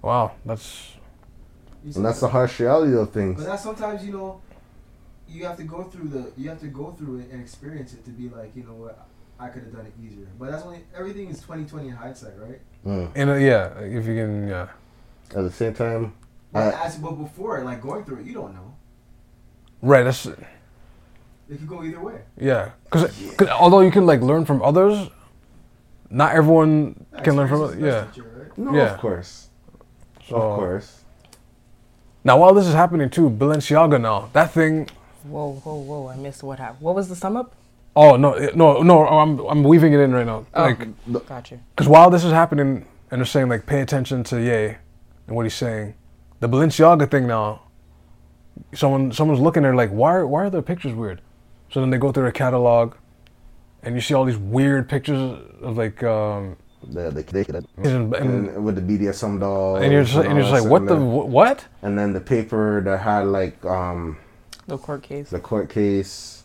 Wow, 0.01 0.33
that's 0.47 0.65
He 0.65 0.93
said 0.93 1.00
and 1.85 2.05
that's 2.05 2.21
that. 2.21 2.27
the 2.27 2.33
harsh 2.33 2.61
reality 2.61 2.95
of 2.97 3.11
things. 3.11 3.35
But 3.37 3.41
things. 3.43 3.47
that's 3.51 3.63
sometimes 3.63 4.05
you 4.05 4.13
know, 4.13 4.41
you 5.29 5.45
have 5.47 5.57
to 5.57 5.65
go 5.65 5.85
through 5.85 6.09
the 6.09 6.33
you 6.37 6.49
have 6.49 6.61
to 6.61 6.67
go 6.69 6.93
through 6.93 7.21
it 7.21 7.31
and 7.31 7.41
experience 7.41 7.93
it 7.95 8.05
to 8.05 8.11
be 8.11 8.29
like 8.29 8.55
you 8.55 8.65
know 8.65 8.75
what 8.75 9.07
I 9.39 9.49
could 9.49 9.63
have 9.63 9.73
done 9.73 9.87
it 9.87 9.93
easier. 10.05 10.27
But 10.39 10.51
that's 10.51 10.65
only 10.65 10.85
everything 10.97 11.29
is 11.29 11.41
twenty 11.41 11.65
twenty 11.65 11.89
in 11.89 11.95
hindsight, 11.97 12.33
right? 12.39 12.61
Mm. 12.87 13.17
in 13.17 13.29
a, 13.29 13.39
yeah. 13.39 13.79
If 13.81 14.07
you 14.07 14.15
can, 14.17 14.49
yeah. 14.49 14.69
At 15.37 15.43
the 15.43 15.51
same 15.51 15.75
time, 15.75 16.13
But 16.53 16.75
I- 16.75 16.87
as 16.87 16.97
but 16.97 17.13
before, 17.13 17.63
like 17.63 17.81
going 17.81 18.05
through 18.05 18.19
it, 18.21 18.27
you 18.27 18.33
don't 18.35 18.55
know. 18.55 18.75
Right. 19.83 20.03
That's 20.03 20.27
It 20.27 20.37
could 21.49 21.69
go 21.69 21.83
either 21.85 22.01
way. 22.01 22.21
yeah. 22.37 22.71
Because 22.85 23.49
although 23.49 23.81
you 23.81 23.91
can 23.91 24.07
like 24.07 24.21
learn 24.21 24.45
from 24.45 24.61
others, 24.63 25.09
not 26.11 26.35
everyone 26.35 27.07
can 27.23 27.37
learn 27.37 27.49
from. 27.49 27.65
Experience 27.65 27.75
is 27.75 27.81
the 27.81 27.87
Yeah. 27.87 28.05
teacher, 28.07 28.47
right? 28.49 28.59
no, 28.59 28.75
Yeah. 28.75 28.95
of 28.95 29.01
course, 29.01 29.49
So 30.29 30.37
of 30.37 30.59
course. 30.59 31.00
Now 32.25 32.39
while 32.39 32.55
this 32.55 32.67
is 32.67 32.75
happening 32.75 33.11
too, 33.11 33.31
Balenciaga 33.31 34.01
now 34.01 34.31
that 34.33 34.53
thing. 34.53 34.89
Whoa, 35.25 35.53
whoa, 35.53 35.77
whoa! 35.77 36.09
I 36.09 36.17
missed 36.17 36.43
what 36.43 36.59
happened. 36.59 36.81
What 36.81 36.95
was 36.95 37.09
the 37.09 37.17
sum 37.17 37.37
up? 37.37 37.55
Oh 37.97 38.17
no, 38.17 38.35
no, 38.55 38.83
no! 38.83 39.07
I'm 39.07 39.39
I'm 39.41 39.63
weaving 39.63 39.93
it 39.93 40.01
in 40.01 40.13
right 40.13 40.27
now. 40.27 40.47
Oh. 40.55 40.63
Like 40.65 41.27
Gotcha. 41.27 41.59
Because 41.75 41.89
while 41.89 42.11
this 42.11 42.25
is 42.25 42.33
happening, 42.33 42.87
and 43.11 43.21
they're 43.21 43.27
saying 43.27 43.49
like 43.49 43.67
pay 43.67 43.81
attention 43.81 44.25
to 44.25 44.41
Ye 44.41 44.77
and 45.27 45.37
what 45.37 45.45
he's 45.45 45.55
saying, 45.55 45.95
the 46.41 46.49
Balenciaga 46.49 47.11
thing 47.11 47.27
now. 47.27 47.63
Someone 48.75 49.13
someone's 49.13 49.41
looking 49.41 49.65
at 49.65 49.73
it 49.73 49.77
like 49.77 49.91
why 49.91 50.15
are, 50.15 50.27
why 50.27 50.45
are 50.45 50.51
their 50.51 50.63
pictures 50.63 50.93
weird? 50.93 51.23
So 51.71 51.81
then 51.81 51.91
they 51.91 51.99
go 51.99 52.13
through 52.13 52.25
their 52.25 52.33
catalog, 52.33 52.95
and 53.83 53.95
you 53.95 54.01
see 54.01 54.13
all 54.13 54.25
these 54.25 54.37
weird 54.37 54.89
pictures 54.89 55.41
of 55.61 55.77
like 55.77 56.03
um, 56.03 56.57
The 56.83 57.11
the 57.11 57.23
they, 57.23 57.43
that, 57.45 57.65
and, 57.77 58.15
and, 58.15 58.49
and 58.49 58.65
with 58.65 58.75
the 58.77 58.81
BDSM 58.83 59.39
doll. 59.41 59.77
and 59.77 59.93
you're 59.93 60.05
just 60.05 60.17
and 60.17 60.35
you're 60.35 60.49
just 60.49 60.53
like 60.53 60.65
what 60.71 60.87
the 60.87 60.97
what? 60.97 61.67
And 61.83 61.99
then 61.99 62.13
the 62.15 62.21
paper 62.21 62.81
that 62.85 63.01
had 63.01 63.27
like 63.27 63.63
um 63.65 64.17
The 64.67 64.79
court 64.79 65.03
case. 65.03 65.29
the 65.31 65.41
court 65.41 65.69
case. 65.69 66.43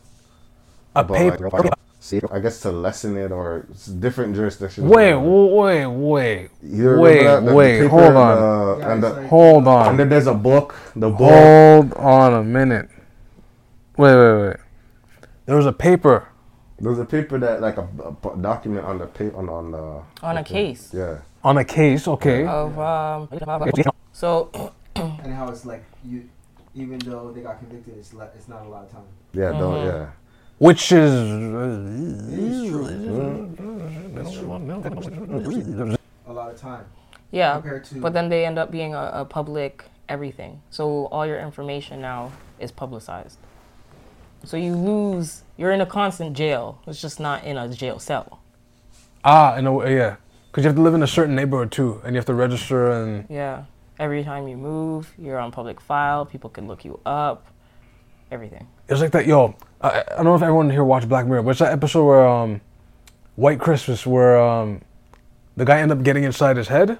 A 0.96 1.00
about, 1.02 1.18
paper? 1.18 1.50
like, 1.50 1.74
see, 2.00 2.22
I 2.32 2.40
guess 2.40 2.60
to 2.62 2.72
lessen 2.72 3.18
it 3.18 3.32
or 3.32 3.66
it's 3.70 3.88
different 3.88 4.36
jurisdictions. 4.36 4.88
Wait, 4.88 5.14
wait, 5.16 5.86
wait, 5.88 6.50
You 6.64 6.90
remember 6.90 7.02
wait, 7.02 7.24
that? 7.24 7.40
The- 7.40 7.46
the 7.50 7.54
wait, 7.56 7.78
paper 7.82 7.90
hold 7.90 8.16
on. 8.16 8.36
the- 8.38 8.78
Yeah, 8.86 8.92
and, 8.94 9.04
the, 9.04 9.10
like- 9.10 9.28
hold 9.28 9.58
and 9.60 9.68
on, 9.68 9.98
then 9.98 10.10
there's 10.10 10.28
a 10.28 10.34
book. 10.34 10.76
The 10.96 11.10
book. 11.10 11.20
hold 11.20 11.94
on 11.96 12.34
a 12.34 12.44
minute. 12.44 12.90
Wait, 13.98 14.16
wait, 14.16 14.48
wait. 14.48 14.58
There 15.46 15.56
was 15.56 15.66
a 15.66 15.74
paper. 15.74 16.28
There's 16.80 17.00
a 17.00 17.06
paper 17.06 17.40
that 17.40 17.62
like 17.62 17.78
a, 17.78 17.88
a 18.26 18.38
document 18.38 18.86
on 18.86 18.98
the 19.00 19.06
paper 19.08 19.38
on, 19.38 19.48
on 19.50 19.72
the 19.72 20.02
On 20.26 20.38
a 20.38 20.44
case. 20.44 20.92
yeah. 20.94 21.20
On 21.44 21.58
a 21.58 21.64
case, 21.64 22.08
okay. 22.08 22.46
Of 22.46 22.78
um. 22.80 23.30
So 24.12 24.50
And 24.96 25.34
how 25.34 25.50
it's 25.50 25.66
like 25.66 25.84
you, 26.04 26.28
even 26.74 27.00
though 27.00 27.32
they 27.32 27.42
got 27.42 27.60
convicted, 27.60 27.96
it's 27.98 28.14
le- 28.14 28.30
it's 28.36 28.48
not 28.48 28.66
a 28.66 28.70
lot 28.70 28.84
of 28.86 28.92
time. 28.92 29.04
Yeah, 29.34 29.52
don't 29.52 29.76
Mhm. 29.76 29.86
yeah. 29.86 30.08
which 30.58 30.92
is 30.92 31.12
A 36.28 36.34
lot 36.34 36.52
of 36.52 36.60
time 36.60 36.86
Yeah, 37.32 37.54
compared 37.54 37.84
to. 37.86 38.02
but 38.02 38.14
then 38.14 38.30
they 38.30 38.46
end 38.46 38.58
up 38.58 38.72
being 38.72 38.94
a, 38.94 39.12
a 39.14 39.26
public 39.26 39.86
everything. 40.10 40.62
So 40.70 41.06
all 41.08 41.26
your 41.26 41.40
information 41.40 42.02
now 42.02 42.32
is 42.60 42.72
publicized. 42.72 43.38
So 44.44 44.58
you 44.58 44.76
lose. 44.76 45.44
You're 45.58 45.72
in 45.72 45.82
a 45.82 45.86
constant 45.86 46.36
jail. 46.36 46.82
It's 46.88 47.02
just 47.02 47.20
not 47.20 47.44
in 47.44 47.58
a 47.58 47.68
jail 47.70 48.00
cell. 48.00 48.40
ah, 49.24 49.56
in 49.58 49.66
a 49.68 49.72
way, 49.72 49.96
yeah, 49.96 50.16
because 50.52 50.64
you 50.64 50.68
have 50.68 50.76
to 50.76 50.82
live 50.82 50.94
in 50.94 51.02
a 51.04 51.08
certain 51.08 51.36
neighborhood 51.36 51.72
too, 51.72 52.02
and 52.04 52.14
you 52.14 52.18
have 52.20 52.26
to 52.26 52.34
register 52.34 52.92
and 52.92 53.26
Yeah. 53.30 53.64
Every 53.98 54.26
time 54.26 54.50
you 54.50 54.58
move, 54.58 55.14
you're 55.18 55.40
on 55.40 55.52
public 55.52 55.80
file. 55.80 56.26
People 56.26 56.50
can 56.50 56.68
look 56.68 56.84
you 56.84 57.00
up. 57.06 57.46
Everything. 58.30 58.68
it's 58.90 59.00
like 59.00 59.12
that. 59.12 59.26
Yo, 59.26 59.56
I, 59.80 60.02
I 60.02 60.16
don't 60.16 60.26
know 60.26 60.36
if 60.36 60.42
everyone 60.42 60.70
here 60.70 60.84
watched 60.84 61.08
Black 61.08 61.26
Mirror, 61.26 61.44
but 61.44 61.52
it's 61.52 61.60
that 61.60 61.72
episode 61.72 62.04
where 62.06 62.28
um, 62.28 62.60
White 63.38 63.60
Christmas, 63.60 64.06
where 64.06 64.38
um, 64.38 64.82
the 65.56 65.64
guy 65.64 65.80
ended 65.80 65.98
up 65.98 66.04
getting 66.04 66.26
inside 66.26 66.58
his 66.58 66.68
head 66.68 67.00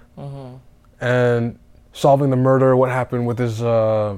and 1.02 1.60
solving 1.92 2.30
the 2.30 2.38
murder. 2.38 2.76
What 2.78 2.90
happened 2.92 3.28
with 3.28 3.40
his 3.40 3.62
uh, 3.62 4.16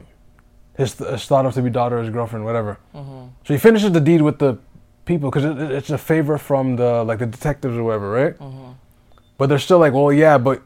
his, 0.78 0.94
his 0.94 1.26
thought 1.26 1.46
of 1.46 1.54
to 1.56 1.62
be 1.62 1.70
daughter, 1.70 2.00
his 2.00 2.10
girlfriend, 2.10 2.46
whatever. 2.46 2.78
Mm-hmm. 2.96 3.28
So 3.46 3.54
he 3.54 3.58
finishes 3.58 3.92
the 3.92 4.00
deed 4.00 4.22
with 4.22 4.38
the 4.40 4.58
people 5.06 5.30
because 5.30 5.44
it, 5.46 5.58
it- 5.58 5.72
it's 5.72 5.90
a 5.90 5.98
favor 5.98 6.38
from 6.38 6.76
the 6.76 7.04
like 7.04 7.20
the 7.20 7.26
detectives 7.26 7.76
or 7.78 7.84
whatever, 7.84 8.10
right? 8.12 8.38
Mm-hmm. 8.38 8.72
But 9.38 9.50
they're 9.50 9.60
still 9.60 9.80
like, 9.80 9.94
well, 9.94 10.14
yeah, 10.14 10.38
but 10.38 10.62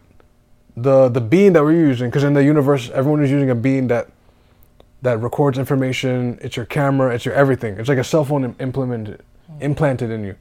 the 0.77 1.09
the 1.09 1.21
bean 1.21 1.53
that 1.53 1.63
we're 1.63 1.73
using, 1.73 2.09
because 2.09 2.23
in 2.23 2.33
the 2.33 2.43
universe, 2.43 2.89
everyone 2.91 3.23
is 3.23 3.31
using 3.31 3.49
a 3.49 3.55
bean 3.55 3.87
that 3.87 4.09
that 5.01 5.19
records 5.19 5.57
information. 5.57 6.37
It's 6.41 6.55
your 6.55 6.65
camera. 6.65 7.13
It's 7.15 7.25
your 7.25 7.33
everything. 7.33 7.77
It's 7.79 7.89
like 7.89 7.97
a 7.97 8.03
cell 8.03 8.23
phone 8.25 8.43
im- 8.45 8.55
implemented 8.59 9.21
mm-hmm. 9.51 9.61
implanted 9.63 10.11
in 10.11 10.23
you. 10.23 10.35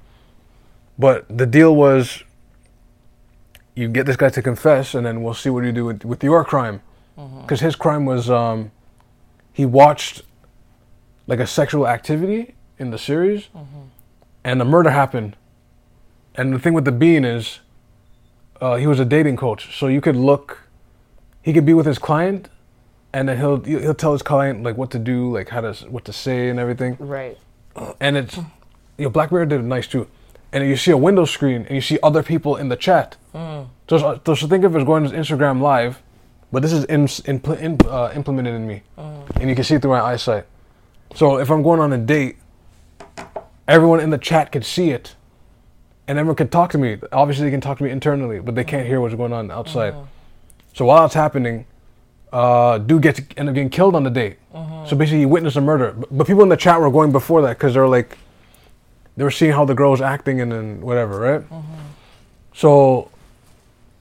But 0.98 1.24
the 1.34 1.46
deal 1.46 1.74
was, 1.74 2.22
you 3.74 3.88
get 3.88 4.04
this 4.06 4.16
guy 4.16 4.28
to 4.30 4.42
confess, 4.42 4.94
and 4.94 5.06
then 5.06 5.22
we'll 5.22 5.34
see 5.34 5.48
what 5.48 5.64
you 5.64 5.72
do 5.72 5.86
with, 5.86 6.04
with 6.04 6.22
your 6.22 6.44
crime, 6.44 6.82
because 7.40 7.60
his 7.60 7.74
crime 7.74 8.04
was 8.04 8.28
um, 8.28 8.70
he 9.52 9.64
watched 9.64 10.22
like 11.26 11.40
a 11.40 11.46
sexual 11.46 11.86
activity 11.86 12.54
in 12.78 12.90
the 12.90 12.98
series, 12.98 13.48
mm-hmm. 13.54 13.82
and 14.44 14.60
a 14.60 14.64
murder 14.64 14.90
happened. 14.90 15.36
And 16.34 16.52
the 16.52 16.58
thing 16.58 16.74
with 16.74 16.84
the 16.84 16.92
bean 16.92 17.24
is, 17.24 17.60
uh, 18.60 18.76
he 18.76 18.86
was 18.86 19.00
a 19.00 19.04
dating 19.04 19.36
coach, 19.36 19.76
so 19.76 19.86
you 19.86 20.00
could 20.00 20.16
look, 20.16 20.62
he 21.42 21.52
could 21.52 21.66
be 21.66 21.74
with 21.74 21.86
his 21.86 21.98
client, 21.98 22.48
and 23.12 23.28
then 23.28 23.38
he'll 23.38 23.60
he'll 23.60 23.94
tell 23.94 24.12
his 24.12 24.22
client 24.22 24.62
like 24.62 24.76
what 24.76 24.90
to 24.92 24.98
do, 24.98 25.32
like 25.32 25.48
how 25.48 25.60
to 25.60 25.72
what 25.88 26.04
to 26.04 26.12
say 26.12 26.48
and 26.48 26.58
everything. 26.58 26.96
Right. 26.98 27.38
And 28.00 28.16
it's, 28.16 28.36
you 28.36 29.04
know, 29.04 29.10
Black 29.10 29.30
Mirror 29.30 29.46
did 29.46 29.60
it 29.60 29.64
nice 29.64 29.86
too. 29.86 30.08
And 30.52 30.68
you 30.68 30.76
see 30.76 30.90
a 30.90 30.96
window 30.96 31.24
screen, 31.24 31.62
and 31.66 31.70
you 31.70 31.80
see 31.80 31.98
other 32.02 32.22
people 32.22 32.56
in 32.56 32.68
the 32.68 32.76
chat. 32.76 33.16
So, 33.88 34.20
so, 34.26 34.34
so 34.34 34.46
think 34.48 34.64
of 34.64 34.74
it 34.74 34.80
as 34.80 34.84
going 34.84 35.08
to 35.08 35.10
Instagram 35.10 35.60
Live, 35.60 36.02
but 36.52 36.62
this 36.62 36.72
is 36.72 36.84
in, 36.84 37.08
in, 37.26 37.40
in, 37.58 37.78
uh, 37.86 38.12
implemented 38.14 38.54
in 38.54 38.66
me, 38.66 38.82
and 39.36 39.48
you 39.48 39.54
can 39.54 39.64
see 39.64 39.78
through 39.78 39.90
my 39.90 40.00
eyesight. 40.00 40.46
So 41.14 41.38
if 41.38 41.50
I'm 41.50 41.62
going 41.62 41.80
on 41.80 41.92
a 41.92 41.98
date, 41.98 42.36
everyone 43.68 44.00
in 44.00 44.10
the 44.10 44.18
chat 44.18 44.52
can 44.52 44.62
see 44.62 44.90
it, 44.90 45.14
and 46.08 46.18
everyone 46.18 46.36
can 46.36 46.48
talk 46.48 46.70
to 46.72 46.78
me. 46.78 46.98
Obviously, 47.12 47.44
they 47.44 47.50
can 47.50 47.60
talk 47.60 47.78
to 47.78 47.84
me 47.84 47.90
internally, 47.90 48.40
but 48.40 48.54
they 48.54 48.64
can't 48.64 48.86
hear 48.86 49.00
what's 49.00 49.14
going 49.14 49.32
on 49.32 49.50
outside. 49.50 49.94
So 50.74 50.84
while 50.84 51.04
it's 51.04 51.14
happening, 51.14 51.66
uh, 52.32 52.78
dude 52.78 53.02
gets 53.02 53.20
end 53.36 53.48
up 53.48 53.54
getting 53.54 53.70
killed 53.70 53.94
on 53.96 54.04
the 54.04 54.10
date. 54.10 54.38
So 54.86 54.96
basically, 54.96 55.20
he 55.20 55.26
witnessed 55.26 55.56
a 55.56 55.60
murder. 55.60 55.92
But, 55.92 56.16
but 56.18 56.26
people 56.26 56.42
in 56.42 56.48
the 56.48 56.56
chat 56.56 56.80
were 56.80 56.90
going 56.90 57.12
before 57.12 57.42
that 57.42 57.58
because 57.58 57.74
they're 57.74 57.88
like, 57.88 58.16
they 59.16 59.24
were 59.24 59.30
seeing 59.30 59.52
how 59.52 59.64
the 59.64 59.74
girl 59.74 59.90
was 59.90 60.00
acting 60.00 60.40
and 60.40 60.50
then 60.50 60.80
whatever, 60.80 61.18
right? 61.18 61.42
So 62.54 63.10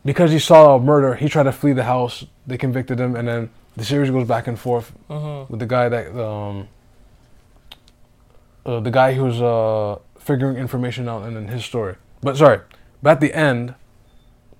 because 0.05 0.31
he 0.31 0.39
saw 0.39 0.75
a 0.75 0.79
murder, 0.79 1.15
he 1.15 1.27
tried 1.27 1.43
to 1.43 1.51
flee 1.51 1.73
the 1.73 1.83
house. 1.83 2.25
They 2.49 2.57
convicted 2.57 2.99
him, 2.99 3.15
and 3.15 3.27
then 3.27 3.49
the 3.77 3.85
series 3.85 4.09
goes 4.09 4.27
back 4.27 4.47
and 4.47 4.57
forth 4.57 4.91
with 5.49 5.59
the 5.59 5.65
guy 5.67 5.87
that 5.89 6.07
um, 6.19 6.67
uh, 8.65 8.79
the 8.79 8.91
guy 8.91 9.13
who's 9.13 9.39
uh, 9.41 9.97
figuring 10.17 10.57
information 10.57 11.07
out, 11.07 11.23
and 11.25 11.35
then 11.35 11.47
his 11.47 11.63
story. 11.63 11.95
But 12.21 12.37
sorry, 12.37 12.59
but 13.03 13.11
at 13.11 13.19
the 13.21 13.33
end, 13.33 13.75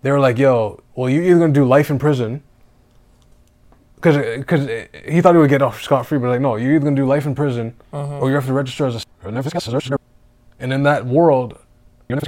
they 0.04 0.12
were 0.12 0.20
like, 0.20 0.38
"Yo, 0.38 0.82
well, 0.96 1.10
you're 1.10 1.24
either 1.24 1.40
gonna 1.40 1.54
do 1.54 1.66
life 1.66 1.90
in 1.90 2.00
prison." 2.00 2.44
Because 3.96 4.16
he 5.06 5.20
thought 5.20 5.34
he 5.36 5.40
would 5.40 5.50
get 5.50 5.62
off 5.62 5.82
scot 5.82 6.06
free, 6.06 6.20
but 6.20 6.30
like, 6.30 6.40
no, 6.40 6.56
you're 6.56 6.74
either 6.76 6.86
gonna 6.86 6.96
do 6.96 7.06
life 7.06 7.26
in 7.26 7.36
prison, 7.36 7.74
or 8.22 8.30
you 8.30 8.36
have 8.36 8.46
to 8.46 8.54
register 8.54 8.86
as 8.86 8.96
a. 8.96 9.00
And 10.60 10.72
in 10.72 10.84
that 10.84 11.06
world, 11.06 11.58
you're- 12.08 12.20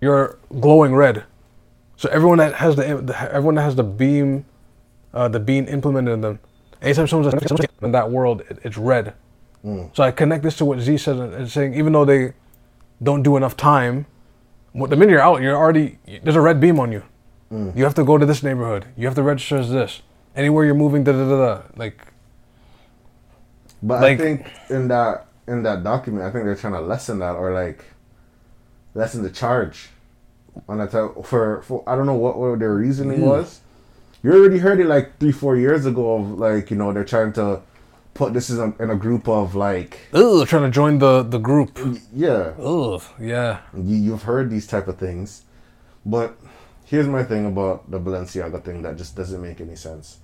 you're 0.00 0.38
glowing 0.60 0.94
red. 0.96 1.22
So 1.96 2.08
everyone 2.10 2.38
that 2.38 2.54
has 2.54 2.74
the 2.76 2.84
everyone 3.32 3.54
that 3.56 3.62
has 3.62 3.76
the 3.76 3.84
beam, 3.84 4.44
uh, 5.14 5.28
the 5.28 5.40
beam 5.40 5.66
implemented 5.68 6.14
in 6.14 6.20
them, 6.20 6.38
anytime 6.82 7.06
someone's 7.06 7.34
in 7.82 7.92
that 7.92 8.10
world, 8.10 8.42
it, 8.50 8.58
it's 8.62 8.76
red. 8.76 9.14
Mm. 9.64 9.94
So 9.94 10.02
I 10.02 10.10
connect 10.10 10.42
this 10.42 10.56
to 10.58 10.64
what 10.64 10.80
Z 10.80 10.98
said, 10.98 11.16
and 11.16 11.34
and 11.34 11.50
saying 11.50 11.74
even 11.74 11.92
though 11.92 12.04
they 12.04 12.32
don't 13.02 13.22
do 13.22 13.36
enough 13.36 13.56
time, 13.56 14.06
the 14.74 14.96
minute 14.96 15.10
you're 15.10 15.20
out, 15.20 15.42
you're 15.42 15.56
already 15.56 15.98
there's 16.22 16.36
a 16.36 16.40
red 16.40 16.60
beam 16.60 16.78
on 16.78 16.92
you. 16.92 17.02
Mm. 17.52 17.76
You 17.76 17.84
have 17.84 17.94
to 17.94 18.04
go 18.04 18.18
to 18.18 18.26
this 18.26 18.42
neighborhood. 18.42 18.86
You 18.96 19.06
have 19.06 19.14
to 19.16 19.22
register 19.22 19.56
as 19.56 19.70
this. 19.70 20.02
Anywhere 20.36 20.64
you're 20.64 20.74
moving, 20.74 21.04
da 21.04 21.12
da 21.12 21.28
da 21.28 21.36
da. 21.36 21.62
Like 21.76 22.06
But 23.82 24.02
Like- 24.02 24.20
I 24.20 24.22
think 24.22 24.46
in 24.70 24.88
that 24.88 25.26
in 25.46 25.62
that 25.62 25.82
document, 25.82 26.24
I 26.24 26.30
think 26.30 26.44
they're 26.44 26.54
trying 26.54 26.74
to 26.74 26.80
lessen 26.80 27.18
that 27.20 27.36
or 27.36 27.52
like 27.52 27.84
lessen 28.94 29.22
the 29.22 29.30
charge 29.30 29.88
on 30.68 30.78
that 30.78 30.90
type 30.90 31.24
for 31.24 31.62
for 31.62 31.82
I 31.86 31.96
don't 31.96 32.06
know 32.06 32.14
what, 32.14 32.38
what 32.38 32.58
their 32.58 32.74
reasoning 32.74 33.20
hmm. 33.20 33.26
was. 33.26 33.60
You 34.22 34.32
already 34.32 34.58
heard 34.58 34.80
it 34.80 34.86
like 34.86 35.18
three 35.18 35.32
four 35.32 35.56
years 35.56 35.86
ago 35.86 36.16
of 36.16 36.38
like 36.38 36.70
you 36.70 36.76
know 36.76 36.92
they're 36.92 37.04
trying 37.04 37.32
to 37.34 37.62
put 38.14 38.32
this 38.34 38.50
in 38.50 38.58
a, 38.58 38.82
in 38.82 38.90
a 38.90 38.96
group 38.96 39.28
of 39.28 39.54
like 39.54 40.08
ugh, 40.12 40.46
trying 40.48 40.64
to 40.64 40.70
join 40.70 40.98
the 40.98 41.22
the 41.22 41.38
group. 41.38 41.78
yeah 42.12 42.52
Ugh, 42.58 43.02
yeah. 43.20 43.60
you, 43.76 43.96
you've 43.96 44.22
heard 44.24 44.50
these 44.50 44.66
type 44.66 44.88
of 44.88 44.98
things, 44.98 45.44
but 46.04 46.36
here's 46.84 47.06
my 47.06 47.22
thing 47.22 47.46
about 47.46 47.88
the 47.90 48.00
Balenciaga 48.00 48.62
thing 48.64 48.82
that 48.82 48.96
just 48.96 49.14
doesn't 49.14 49.40
make 49.40 49.60
any 49.60 49.76
sense. 49.76 50.18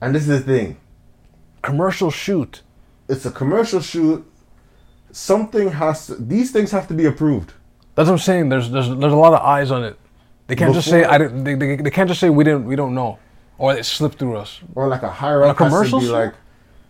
And 0.00 0.14
this 0.14 0.22
is 0.22 0.28
the 0.28 0.40
thing. 0.40 0.78
Commercial 1.62 2.10
shoot. 2.10 2.62
it's 3.08 3.26
a 3.26 3.30
commercial 3.30 3.80
shoot. 3.80 4.26
Something 5.12 5.70
has 5.72 6.06
to. 6.06 6.14
These 6.16 6.50
things 6.52 6.70
have 6.72 6.88
to 6.88 6.94
be 6.94 7.04
approved. 7.04 7.52
That's 7.94 8.06
what 8.08 8.14
I'm 8.14 8.18
saying. 8.18 8.48
There's 8.48 8.70
there's 8.70 8.88
there's 8.88 9.12
a 9.12 9.22
lot 9.26 9.34
of 9.34 9.40
eyes 9.40 9.70
on 9.70 9.84
it. 9.84 9.98
They 10.50 10.56
can't 10.56 10.74
just 10.74 10.88
say 10.90 11.04
I 11.04 11.16
didn't. 11.16 11.44
They, 11.44 11.54
they, 11.54 11.76
they 11.76 11.90
can't 11.90 12.08
just 12.08 12.18
say 12.18 12.28
we 12.28 12.42
didn't 12.42 12.64
we 12.64 12.74
don't 12.74 12.92
know, 12.92 13.20
or 13.56 13.72
it 13.76 13.84
slipped 13.86 14.18
through 14.18 14.36
us. 14.36 14.58
Or 14.74 14.88
like 14.88 15.04
a 15.04 15.08
higher 15.08 15.42
On 15.44 15.48
a 15.48 15.52
up 15.52 15.58
has 15.58 15.72
to 15.90 16.00
be 16.00 16.06
like, 16.08 16.34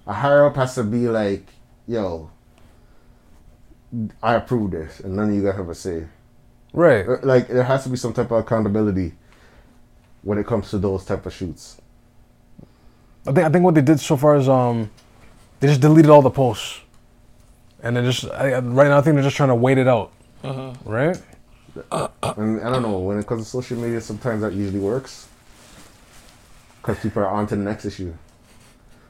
a 0.06 0.14
higher 0.14 0.46
up 0.46 0.56
has 0.56 0.74
to 0.76 0.82
be 0.82 1.08
like, 1.08 1.44
yo, 1.86 2.30
I 4.22 4.34
approve 4.36 4.70
this, 4.70 5.00
and 5.00 5.14
none 5.14 5.28
of 5.28 5.34
you 5.34 5.42
guys 5.44 5.56
have 5.56 5.68
a 5.68 5.74
say. 5.74 6.06
Right. 6.72 7.06
Uh, 7.06 7.18
Like 7.22 7.48
there 7.48 7.62
has 7.64 7.82
to 7.84 7.90
be 7.90 7.96
some 7.98 8.14
type 8.14 8.30
of 8.30 8.38
accountability 8.38 9.12
when 10.22 10.38
it 10.38 10.46
comes 10.46 10.70
to 10.70 10.78
those 10.78 11.04
type 11.04 11.26
of 11.26 11.34
shoots. 11.34 11.76
I 13.26 13.32
think 13.32 13.46
I 13.46 13.50
think 13.50 13.62
what 13.62 13.74
they 13.74 13.82
did 13.82 14.00
so 14.00 14.16
far 14.16 14.36
is 14.36 14.48
um, 14.48 14.88
they 15.60 15.68
just 15.68 15.82
deleted 15.82 16.10
all 16.10 16.22
the 16.22 16.30
posts, 16.30 16.80
and 17.82 17.94
they're 17.94 18.04
just 18.10 18.24
I, 18.24 18.52
I- 18.54 18.60
right 18.60 18.88
now 18.88 18.96
I 18.96 19.02
think 19.02 19.16
they're 19.16 19.22
just 19.30 19.36
trying 19.36 19.50
to 19.50 19.54
wait 19.54 19.76
it 19.76 19.86
out. 19.86 20.12
uh-huh. 20.42 20.72
Right. 20.86 21.20
And 21.90 22.60
I 22.60 22.70
don't 22.70 22.82
know 22.82 22.98
when 22.98 23.18
it 23.18 23.26
comes 23.26 23.44
to 23.44 23.50
social 23.50 23.78
media, 23.78 24.00
sometimes 24.00 24.42
that 24.42 24.52
usually 24.52 24.78
works 24.80 25.28
because 26.80 26.98
people 27.00 27.22
are 27.22 27.28
on 27.28 27.46
to 27.48 27.56
the 27.56 27.62
next 27.62 27.84
issue. 27.84 28.12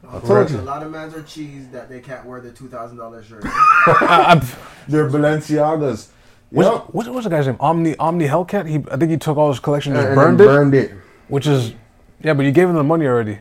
I 0.09 0.18
told 0.21 0.51
you. 0.51 0.59
a 0.59 0.62
lot 0.62 0.83
of 0.83 0.91
mans 0.91 1.14
are 1.14 1.23
cheese 1.23 1.68
that 1.68 1.89
they 1.89 2.01
can't 2.01 2.25
wear 2.27 2.41
the 2.41 2.51
two 2.51 2.68
thousand 2.68 2.97
dollar 2.97 3.23
shirt. 3.23 3.43
They're 4.89 5.09
Balenciagas. 5.09 6.09
what's, 6.51 6.68
Yep. 6.68 6.85
what 6.93 7.07
was 7.09 7.25
the 7.25 7.31
guy's 7.31 7.47
name? 7.47 7.57
Omni 7.61 7.97
Omni 7.97 8.27
Hellcat. 8.27 8.66
He 8.66 8.77
I 8.91 8.97
think 8.97 9.11
he 9.11 9.16
took 9.18 9.37
all 9.37 9.51
his 9.51 9.61
collection 9.61 9.95
and 9.95 10.01
And, 10.01 10.09
just 10.16 10.29
and 10.29 10.39
burned 10.39 10.41
then 10.41 10.49
it. 10.49 10.51
burned 10.51 10.75
it. 10.75 10.91
Which 11.29 11.47
is, 11.47 11.75
yeah, 12.23 12.35
but 12.35 12.45
you 12.45 12.51
gave 12.51 12.68
him 12.68 12.75
the 12.75 12.83
money 12.83 13.07
already. 13.07 13.39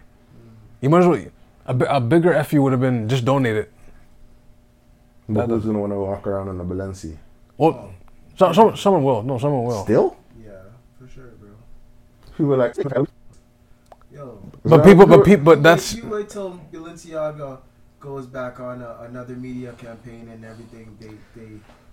You 0.82 0.90
might 0.92 1.00
as 1.00 1.08
well. 1.08 1.24
A, 1.66 1.74
bi- 1.74 1.88
a 1.98 2.00
bigger 2.00 2.44
fu 2.44 2.62
would 2.62 2.72
have 2.72 2.82
been 2.82 3.10
just 3.10 3.26
donate 3.26 3.56
it. 3.56 3.72
But 5.28 5.48
who's 5.50 5.66
gonna 5.66 5.80
want 5.80 5.92
to 5.94 5.98
walk 6.00 6.28
around 6.28 6.50
in 6.50 6.60
a 6.60 6.64
Balenci? 6.66 7.18
Well, 7.58 7.70
oh. 7.72 7.94
So, 8.40 8.54
some, 8.54 8.78
someone 8.78 9.04
will. 9.04 9.22
No, 9.24 9.38
someone 9.38 9.64
will. 9.66 9.84
Still? 9.84 10.18
yeah, 10.44 10.52
for 10.98 11.08
sure, 11.08 11.26
bro. 11.40 11.50
People 12.38 12.54
are 12.54 12.58
like, 12.58 12.76
Yo, 14.12 14.42
But 14.64 14.84
people, 14.84 15.06
but 15.06 15.24
people, 15.26 15.44
but 15.46 15.62
that's 15.62 15.94
wait, 15.94 16.04
you 16.04 16.10
wait 16.10 16.30
till 16.30 16.60
Balenciaga 16.74 17.60
goes 18.00 18.26
back 18.26 18.60
on 18.60 18.82
a, 18.82 19.02
another 19.08 19.36
media 19.36 19.74
campaign 19.74 20.30
and 20.34 20.44
everything. 20.46 20.98
They 21.00 21.12
they 21.40 21.50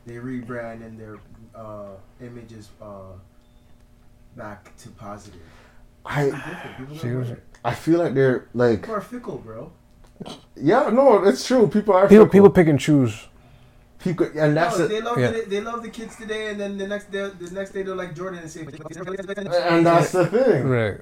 they 0.07 0.15
rebrand 0.15 0.85
and 0.87 0.99
their 0.99 1.19
uh, 1.55 1.91
images 2.23 2.71
uh, 2.81 3.13
back 4.37 4.75
to 4.79 4.89
positive. 4.91 5.41
I 6.07 6.27
Different. 6.27 6.45
People, 6.79 6.87
don't 6.95 6.99
Seriously? 7.01 7.37
I 7.65 7.75
feel 7.75 7.99
like 7.99 8.15
they're 8.15 8.47
like 8.55 8.83
People 8.83 8.95
are 8.95 9.01
fickle, 9.01 9.39
bro. 9.39 9.73
yeah 10.57 10.89
no 10.91 11.25
it's 11.25 11.47
true 11.47 11.67
people 11.69 11.93
are 11.95 12.09
people. 12.09 12.25
fickle. 12.25 12.33
People 12.33 12.51
pick 12.51 12.69
and 12.69 12.79
choose. 12.81 13.27
People, 13.99 14.29
and 14.37 14.57
that's 14.57 14.79
no, 14.79 14.85
it. 14.85 14.89
they 14.89 15.01
love 15.01 15.19
Yeah. 15.19 15.31
the, 15.31 15.41
they 15.49 15.61
love 15.61 15.83
the 15.83 15.89
kids 15.91 16.17
today, 16.17 16.49
and 16.51 16.61
then 16.61 16.77
the 16.79 16.87
next 16.87 17.11
day 17.11 17.31
the 17.39 17.51
next 17.51 17.71
day 17.73 17.83
they're 17.83 17.95
like 17.95 18.15
Jordan 18.15 18.41
and 18.41 18.51
say. 18.51 18.61
And 18.61 19.87
that's 19.87 20.13
the 20.13 20.27
thing. 20.27 20.69
Right. 20.69 21.01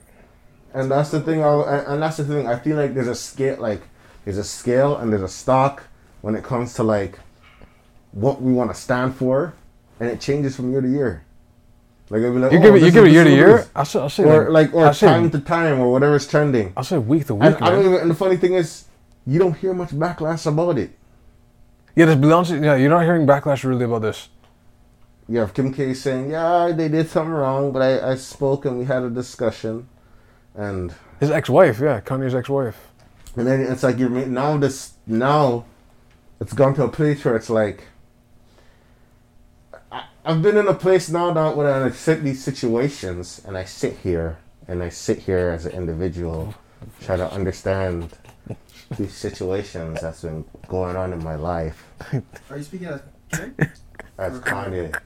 And 0.73 0.91
that's 0.91 1.11
the 1.11 1.21
thing. 1.21 1.43
I, 1.43 1.79
and 1.79 1.87
and 1.89 2.03
that's 2.03 2.17
the 2.19 2.25
thing. 2.25 2.47
I 2.47 2.59
feel 2.59 2.77
like 2.77 2.95
there's 2.95 3.09
a 3.09 3.15
scale, 3.15 3.57
like 3.61 3.83
there's 4.25 4.39
a 4.39 4.45
scale 4.45 4.97
and 4.97 5.13
there's 5.13 5.23
a 5.23 5.29
stock 5.29 5.85
when 6.23 6.35
it 6.35 6.45
comes 6.45 6.75
to 6.75 6.83
like 6.83 7.19
what 8.13 8.41
we 8.41 8.53
want 8.53 8.71
to 8.71 8.77
stand 8.81 9.17
for, 9.17 9.55
and 10.01 10.09
it 10.11 10.21
changes 10.21 10.57
from 10.57 10.71
year 10.71 10.81
to 10.81 10.89
year. 10.89 11.25
Like 12.11 12.21
it'll 12.21 12.35
be 12.35 12.41
like, 12.41 12.53
You 12.53 12.59
oh, 12.59 12.63
give 12.63 12.75
it. 12.77 12.83
You 12.83 12.91
give 12.91 13.05
it 13.05 13.13
year 13.13 13.25
to 13.25 13.31
year. 13.31 13.57
this. 13.59 13.71
I 13.75 13.85
say. 13.85 14.01
I 14.01 14.09
say 14.09 14.25
or 14.25 14.51
like 14.51 14.75
or 14.75 14.87
I 14.87 14.93
say, 14.93 15.07
time 15.07 15.31
to 15.31 15.41
time 15.41 15.81
or 15.81 15.91
whatever's 15.93 16.27
trending. 16.29 16.73
I 16.77 16.83
say 16.83 16.99
week 16.99 17.27
to 17.27 17.35
And 17.41 17.55
week, 17.55 17.63
I 17.63 17.71
don't 17.71 17.85
even, 17.85 18.01
and 18.01 18.11
the 18.11 18.15
funny 18.15 18.37
thing 18.37 18.55
is, 18.55 18.85
you 19.27 19.39
don't 19.39 19.55
hear 19.57 19.75
much 19.75 19.91
backlash 19.91 20.47
about 20.47 20.79
it. 20.79 20.91
Yeah, 21.97 22.07
this 22.07 22.17
Beyonce. 22.17 22.63
Yeah, 22.63 22.75
you're 22.75 22.91
not 22.91 23.05
hearing 23.05 23.27
backlash 23.27 23.63
really 23.63 23.85
about 23.85 24.03
this. 24.03 24.29
You 25.29 25.39
have 25.39 25.55
Kim 25.55 25.73
K 25.73 25.95
saying, 25.95 26.31
"Yeah, 26.31 26.73
they 26.73 26.89
did 26.89 27.09
something 27.09 27.33
wrong, 27.33 27.73
but 27.73 27.83
I, 27.83 28.13
I 28.13 28.15
spoke 28.17 28.65
and 28.65 28.79
we 28.79 28.85
had 28.85 29.03
a 29.05 29.11
discussion," 29.11 29.89
and 30.55 30.93
His 31.21 31.31
ex-wife, 31.31 31.79
yeah, 31.81 32.01
Kanye's 32.01 32.35
ex-wife. 32.35 32.77
and 33.37 33.47
then 33.47 33.61
it's 33.61 33.83
like 33.83 33.99
you're 33.99 34.11
now 34.11 34.57
this 34.57 34.95
now, 35.07 35.65
it's 36.41 36.53
gone 36.53 36.75
to 36.75 36.85
a 36.85 36.89
place 36.89 37.25
where 37.25 37.37
it's 37.37 37.51
like. 37.51 37.85
I, 39.93 40.05
I've 40.25 40.43
been 40.43 40.57
in 40.57 40.67
a 40.67 40.75
place 40.75 41.09
now 41.09 41.33
that 41.33 41.57
when 41.57 41.67
I 41.67 41.91
sit 41.91 42.25
these 42.25 42.43
situations 42.43 43.41
and 43.47 43.57
I 43.57 43.65
sit 43.65 43.99
here 43.99 44.39
and 44.67 44.83
I 44.83 44.89
sit 44.89 45.21
here 45.21 45.51
as 45.51 45.65
an 45.67 45.73
individual, 45.73 46.55
try 47.03 47.17
to 47.17 47.31
understand 47.33 48.11
these 48.97 49.15
situations 49.15 50.01
that's 50.01 50.23
been 50.23 50.45
going 50.69 50.97
on 50.97 51.13
in 51.13 51.23
my 51.23 51.35
life 51.35 51.87
Are 52.51 52.57
you 52.57 52.63
speaking 52.63 52.89
as 52.89 53.01
as 54.19 54.39
Kanye. 54.41 54.97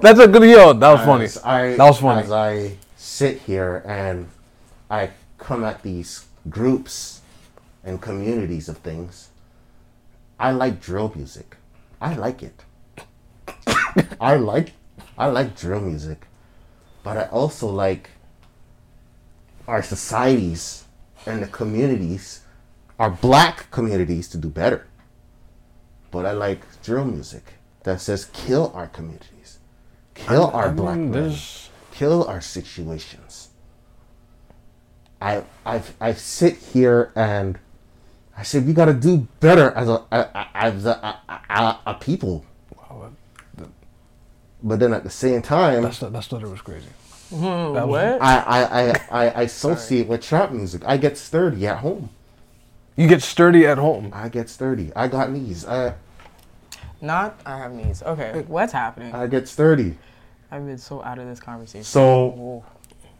That's 0.00 0.18
a 0.18 0.26
good 0.26 0.42
yo. 0.42 0.72
That 0.72 0.92
was 0.92 1.00
funny. 1.02 1.24
As 1.26 1.38
I, 1.44 1.76
That 1.76 1.84
was 1.84 2.00
funny. 2.00 2.22
As 2.22 2.32
I 2.32 2.76
sit 2.96 3.42
here 3.42 3.82
and 3.86 4.28
I 4.90 5.10
come 5.38 5.64
at 5.64 5.82
these 5.82 6.26
groups 6.48 7.20
and 7.84 8.00
communities 8.00 8.68
of 8.68 8.78
things, 8.78 9.28
I 10.38 10.50
like 10.50 10.80
drill 10.80 11.12
music. 11.14 11.56
I 12.00 12.14
like 12.14 12.42
it. 12.42 12.64
I 14.20 14.36
like 14.36 14.72
I 15.16 15.26
like 15.26 15.56
drill 15.56 15.80
music, 15.80 16.26
but 17.02 17.16
I 17.16 17.24
also 17.24 17.68
like 17.68 18.10
our 19.66 19.82
societies 19.82 20.84
and 21.26 21.42
the 21.42 21.46
communities, 21.46 22.40
our 22.98 23.10
black 23.10 23.70
communities 23.70 24.28
to 24.28 24.38
do 24.38 24.48
better. 24.48 24.86
But 26.10 26.26
I 26.26 26.32
like 26.32 26.60
drill 26.82 27.04
music 27.04 27.54
that 27.84 28.00
says 28.00 28.26
kill 28.32 28.72
our 28.74 28.86
communities, 28.88 29.58
kill 30.14 30.46
our 30.52 30.68
I 30.68 30.72
black 30.72 30.96
mean, 30.96 31.10
men 31.10 31.22
there's- 31.28 31.68
kill 31.92 32.24
our 32.26 32.40
situations. 32.40 33.48
I 35.20 35.42
I 35.66 35.82
I 36.00 36.12
sit 36.14 36.56
here 36.56 37.10
and 37.16 37.58
I 38.36 38.44
say 38.44 38.60
we 38.60 38.72
gotta 38.72 38.94
do 38.94 39.26
better 39.40 39.72
as 39.72 39.88
a, 39.88 40.04
a, 40.12 40.18
a 40.34 40.48
as 40.54 40.86
a, 40.86 40.90
a, 41.28 41.40
a, 41.50 41.78
a 41.86 41.94
people. 41.94 42.44
Wow, 42.76 43.10
But 44.62 44.78
then 44.78 44.92
at 44.94 45.02
the 45.02 45.10
same 45.10 45.42
time, 45.42 45.82
That's 45.82 45.98
that 45.98 46.22
stutter 46.22 46.48
was 46.48 46.60
crazy. 46.62 46.86
Hmm, 47.30 47.74
That 47.74 47.88
was- 47.88 48.12
what? 48.12 48.22
I, 48.22 48.38
I, 48.38 48.60
I, 48.62 48.90
I, 49.10 49.28
I 49.30 49.42
associate 49.50 50.06
with 50.06 50.22
trap 50.22 50.52
music. 50.52 50.82
I 50.86 50.96
get 50.96 51.18
sturdy 51.18 51.66
at 51.66 51.78
home. 51.78 52.10
You 52.98 53.06
get 53.06 53.22
sturdy 53.22 53.64
at 53.64 53.78
home. 53.78 54.10
I 54.12 54.28
get 54.28 54.48
sturdy. 54.48 54.90
I 54.96 55.06
got 55.06 55.30
knees. 55.30 55.64
I 55.64 55.94
Not. 57.00 57.40
I 57.46 57.56
have 57.56 57.72
knees. 57.72 58.02
Okay. 58.02 58.44
What's 58.48 58.72
happening? 58.72 59.14
I 59.14 59.28
get 59.28 59.46
sturdy. 59.46 59.96
I've 60.50 60.66
been 60.66 60.78
so 60.78 61.00
out 61.04 61.20
of 61.20 61.28
this 61.28 61.38
conversation. 61.38 61.84
So 61.84 62.30
Whoa. 62.30 62.64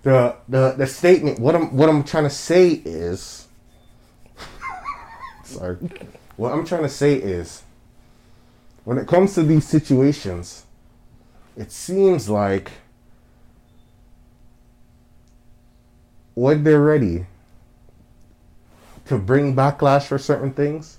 the 0.02 0.36
the 0.48 0.72
the 0.72 0.86
statement 0.88 1.38
what 1.38 1.54
I'm 1.54 1.76
what 1.76 1.88
I'm 1.88 2.02
trying 2.02 2.24
to 2.24 2.30
say 2.30 2.70
is 2.70 3.46
sorry. 5.44 5.76
What 6.36 6.52
I'm 6.52 6.66
trying 6.66 6.82
to 6.82 6.88
say 6.88 7.14
is 7.14 7.62
when 8.82 8.98
it 8.98 9.06
comes 9.06 9.34
to 9.34 9.44
these 9.44 9.64
situations, 9.64 10.66
it 11.56 11.70
seems 11.70 12.28
like 12.28 12.72
when 16.34 16.64
they're 16.64 16.82
ready 16.82 17.26
to 19.08 19.18
bring 19.18 19.54
backlash 19.54 20.06
for 20.06 20.18
certain 20.18 20.52
things, 20.52 20.98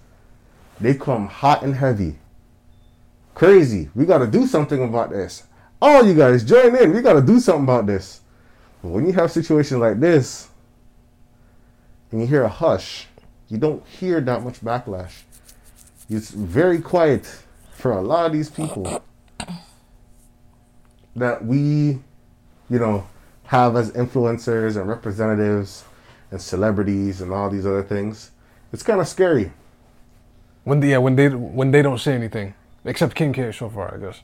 they 0.80 0.94
come 0.94 1.28
hot 1.28 1.64
and 1.64 1.76
heavy. 1.76 2.18
Crazy. 3.36 3.90
We 3.96 4.06
gotta 4.06 4.28
do 4.28 4.46
something 4.46 4.84
about 4.84 5.12
this. 5.12 5.44
All 5.82 6.06
you 6.06 6.14
guys 6.14 6.44
join 6.44 6.76
in. 6.76 6.94
We 6.94 7.02
gotta 7.02 7.22
do 7.22 7.40
something 7.40 7.64
about 7.64 7.86
this. 7.86 8.22
But 8.82 8.90
when 8.90 9.06
you 9.06 9.14
have 9.14 9.32
situations 9.32 9.80
like 9.80 10.00
this, 10.00 10.50
and 12.12 12.22
you 12.22 12.28
hear 12.28 12.44
a 12.44 12.50
hush, 12.50 13.08
you 13.48 13.58
don't 13.58 13.86
hear 13.86 14.20
that 14.22 14.44
much 14.44 14.62
backlash. 14.62 15.22
It's 16.10 16.32
very 16.32 16.82
quiet 16.82 17.44
for 17.74 17.92
a 17.92 18.02
lot 18.02 18.26
of 18.26 18.34
these 18.34 18.50
people 18.50 19.04
that 21.16 21.46
we, 21.46 22.00
you 22.70 22.80
know, 22.80 23.08
have 23.44 23.76
as 23.76 23.92
influencers 23.92 24.76
and 24.76 24.88
representatives 24.88 25.84
and 26.32 26.42
celebrities 26.42 27.22
and 27.22 27.32
all 27.32 27.50
these 27.50 27.66
other 27.66 27.84
things. 27.84 28.32
It's 28.72 28.84
kind 28.84 29.00
of 29.02 29.08
scary. 29.08 29.52
When 30.64 30.80
they, 30.80 30.90
yeah, 30.92 30.98
when 30.98 31.16
they 31.16 31.30
when 31.30 31.72
they 31.72 31.82
don't 31.82 31.98
say 32.00 32.14
anything, 32.14 32.54
except 32.86 33.16
Kim 33.16 33.34
K 33.34 33.52
so 33.52 33.70
far, 33.70 33.96
I 33.96 33.98
guess. 33.98 34.22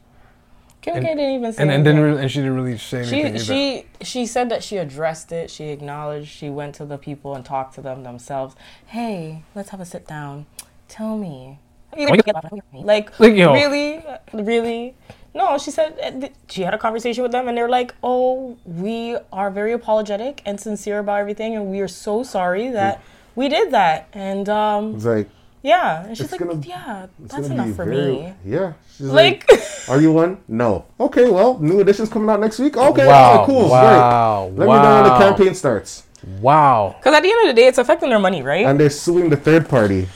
Kim 0.82 0.98
and- 0.98 1.06
K 1.06 1.16
didn't 1.16 1.32
even 1.34 1.54
say 1.54 1.62
And 1.64 1.72
and 1.72 1.80
anything. 1.88 1.96
didn't 1.96 2.02
really, 2.12 2.22
and 2.22 2.32
she 2.32 2.40
didn't 2.40 2.56
really 2.56 2.78
say 2.78 2.98
anything 3.00 3.20
She 3.20 3.26
either. 3.28 3.40
she 3.40 3.86
she 4.06 4.26
said 4.28 4.50
that 4.50 4.64
she 4.64 4.78
addressed 4.78 5.32
it. 5.32 5.50
She 5.50 5.70
acknowledged. 5.70 6.28
She 6.30 6.50
went 6.50 6.76
to 6.76 6.86
the 6.86 6.98
people 6.98 7.34
and 7.34 7.44
talked 7.44 7.74
to 7.76 7.82
them 7.82 8.04
themselves. 8.04 8.56
Hey, 8.88 9.44
let's 9.56 9.70
have 9.70 9.82
a 9.82 9.86
sit 9.86 10.06
down. 10.08 10.46
Tell 10.88 11.18
me, 11.18 11.58
like, 11.98 13.20
Like, 13.20 13.34
yo. 13.36 13.54
really, 13.54 14.04
really. 14.34 14.94
No, 15.36 15.58
she 15.58 15.70
said 15.70 16.00
uh, 16.02 16.30
she 16.48 16.62
had 16.64 16.74
a 16.74 16.78
conversation 16.78 17.22
with 17.22 17.32
them, 17.34 17.48
and 17.50 17.58
they're 17.58 17.70
like, 17.70 17.94
"Oh, 18.02 18.58
we 18.66 19.18
are 19.34 19.52
very 19.52 19.74
apologetic 19.74 20.42
and 20.46 20.60
sincere 20.60 21.00
about 21.00 21.20
everything, 21.20 21.56
and 21.56 21.70
we 21.70 21.82
are 21.82 21.90
so 21.90 22.24
sorry 22.24 22.70
that 22.72 23.04
we 23.36 23.50
did 23.50 23.72
that." 23.72 24.08
And 24.14 24.48
um, 24.48 24.96
It's 24.96 25.04
like 25.06 25.28
yeah, 25.62 26.06
and 26.06 26.18
she's 26.18 26.32
like, 26.32 26.40
gonna- 26.40 26.62
"Yeah, 26.66 27.08
that's 27.20 27.48
enough 27.50 27.76
for 27.76 27.84
very- 27.86 28.14
me." 28.14 28.34
Yeah. 28.46 28.74
She's 28.96 29.08
Like, 29.08 29.44
Are 29.90 30.00
you 30.00 30.14
one? 30.14 30.38
No. 30.48 30.86
Okay, 31.00 31.30
well, 31.30 31.60
new 31.60 31.82
edition's 31.82 32.08
coming 32.10 32.30
out 32.30 32.40
next 32.40 32.60
week. 32.60 32.78
Okay, 32.78 33.06
Wow, 33.06 33.44
okay, 33.44 33.46
cool. 33.52 33.70
wow, 33.70 34.50
Great. 34.56 34.68
Let 34.70 34.76
me 34.78 34.82
know 34.88 34.96
when 34.96 35.04
the 35.12 35.18
campaign 35.20 35.54
starts. 35.54 36.04
Wow. 36.42 36.96
because 36.98 37.14
at 37.14 37.22
the 37.22 37.30
end 37.30 37.50
of 37.50 37.56
the 37.56 37.62
day, 37.62 37.68
it's 37.68 37.78
affecting 37.78 38.10
their 38.10 38.20
money, 38.20 38.42
right? 38.42 38.66
And 38.66 38.80
they're 38.80 38.90
suing 38.90 39.30
the 39.30 39.36
third 39.38 39.68
party. 39.68 40.08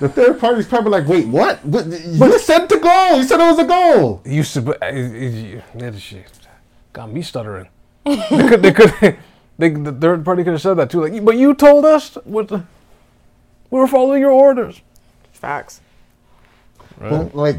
The 0.00 0.08
third 0.08 0.40
party's 0.40 0.66
probably 0.66 0.90
like, 0.90 1.06
wait, 1.06 1.28
what? 1.28 1.64
What? 1.64 1.86
You 1.86 2.38
said 2.38 2.68
the 2.68 2.78
goal. 2.78 3.18
You 3.18 3.24
said 3.24 3.38
it 3.38 3.50
was 3.50 3.58
a 3.58 3.64
goal. 3.64 4.22
You 4.24 4.32
used 4.36 4.54
to 4.54 4.62
be. 4.62 4.72
It, 4.82 5.62
it, 5.74 5.82
it, 5.82 6.00
shit 6.00 6.40
got 6.92 7.12
me 7.12 7.22
stuttering. 7.22 7.68
they 8.04 8.16
could. 8.48 8.62
They 8.62 8.72
could. 8.72 9.18
They, 9.60 9.68
the 9.68 9.92
third 9.92 10.24
party 10.24 10.42
could 10.42 10.54
have 10.54 10.62
said 10.62 10.78
that 10.78 10.88
too. 10.88 11.06
Like, 11.06 11.22
but 11.22 11.36
you 11.36 11.52
told 11.52 11.84
us 11.84 12.14
what 12.24 12.48
the. 12.48 12.64
We 13.70 13.78
were 13.78 13.86
following 13.86 14.22
your 14.22 14.30
orders. 14.30 14.80
Facts. 15.32 15.82
But 16.98 17.34
like, 17.34 17.58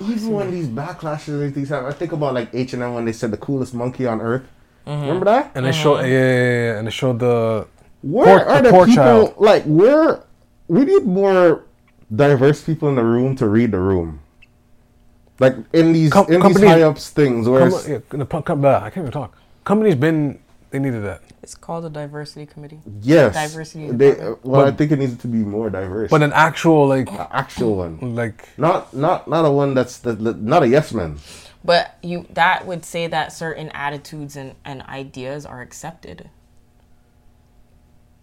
even 0.00 0.30
when 0.30 0.50
these 0.50 0.68
backlashes 0.68 1.28
and 1.28 1.42
these 1.42 1.52
things 1.52 1.68
happen, 1.68 1.86
I 1.86 1.92
think 1.92 2.12
about 2.12 2.32
like 2.32 2.48
H 2.54 2.72
and 2.72 2.82
M 2.82 2.94
when 2.94 3.04
they 3.04 3.12
said 3.12 3.30
the 3.30 3.36
coolest 3.36 3.74
monkey 3.74 4.06
on 4.06 4.22
earth. 4.22 4.44
Mm-hmm. 4.86 5.00
Remember 5.02 5.26
that? 5.26 5.52
And 5.54 5.66
they 5.66 5.72
showed. 5.72 5.96
Uh-huh. 5.96 6.06
Yeah, 6.06 6.12
yeah, 6.12 6.32
yeah, 6.32 6.72
yeah, 6.72 6.78
and 6.78 6.86
they 6.86 6.90
showed 6.90 7.18
the. 7.18 7.66
Where 8.00 8.24
Poor- 8.38 8.48
are 8.48 8.62
the 8.62 8.68
the 8.68 8.70
poor 8.70 8.86
people? 8.86 9.04
child. 9.04 9.34
Like, 9.36 9.64
where? 9.64 10.22
We 10.68 10.84
need 10.84 11.04
more 11.04 11.64
diverse 12.14 12.62
people 12.62 12.88
in 12.88 12.94
the 12.94 13.04
room 13.04 13.36
to 13.36 13.48
read 13.48 13.72
the 13.72 13.78
room. 13.80 14.20
Like 15.40 15.54
in 15.72 15.92
these 15.92 16.12
Com- 16.12 16.26
in 16.26 16.32
these 16.34 16.42
companies- 16.42 16.68
high 16.70 16.82
ups 16.82 17.10
things 17.10 17.48
where 17.48 17.60
Com- 17.60 17.68
it's- 17.68 17.88
yeah, 17.88 17.98
the, 18.18 18.24
pu- 18.26 18.42
com- 18.42 18.60
blah, 18.60 18.76
I 18.78 18.90
can't 18.90 18.98
even 19.04 19.12
talk. 19.12 19.36
Companies 19.64 19.94
been. 19.94 20.40
They 20.70 20.78
needed 20.78 21.02
that. 21.04 21.22
It's 21.42 21.54
called 21.54 21.86
a 21.86 21.88
diversity 21.90 22.44
committee. 22.44 22.80
yes, 23.00 23.32
Diversity 23.34 23.90
They, 23.90 24.10
department. 24.10 24.44
well, 24.44 24.66
I 24.66 24.70
think 24.70 24.92
it 24.92 24.98
needs 24.98 25.16
to 25.18 25.26
be 25.28 25.38
more 25.38 25.70
diverse. 25.70 26.10
But 26.10 26.22
an 26.22 26.32
actual 26.34 26.86
like 26.88 27.10
An 27.10 27.26
actual 27.30 27.76
one, 27.76 28.14
like 28.14 28.46
not 28.58 28.92
not 28.94 29.28
not 29.28 29.46
a 29.46 29.50
one 29.50 29.72
that's 29.72 29.96
the, 29.98 30.12
the- 30.12 30.34
not 30.34 30.62
a 30.62 30.68
yes 30.68 30.92
man. 30.92 31.16
But 31.64 31.96
you 32.02 32.26
that 32.34 32.66
would 32.66 32.84
say 32.84 33.06
that 33.06 33.32
certain 33.32 33.70
attitudes 33.70 34.36
and, 34.36 34.56
and 34.64 34.82
ideas 34.82 35.46
are 35.46 35.62
accepted 35.62 36.28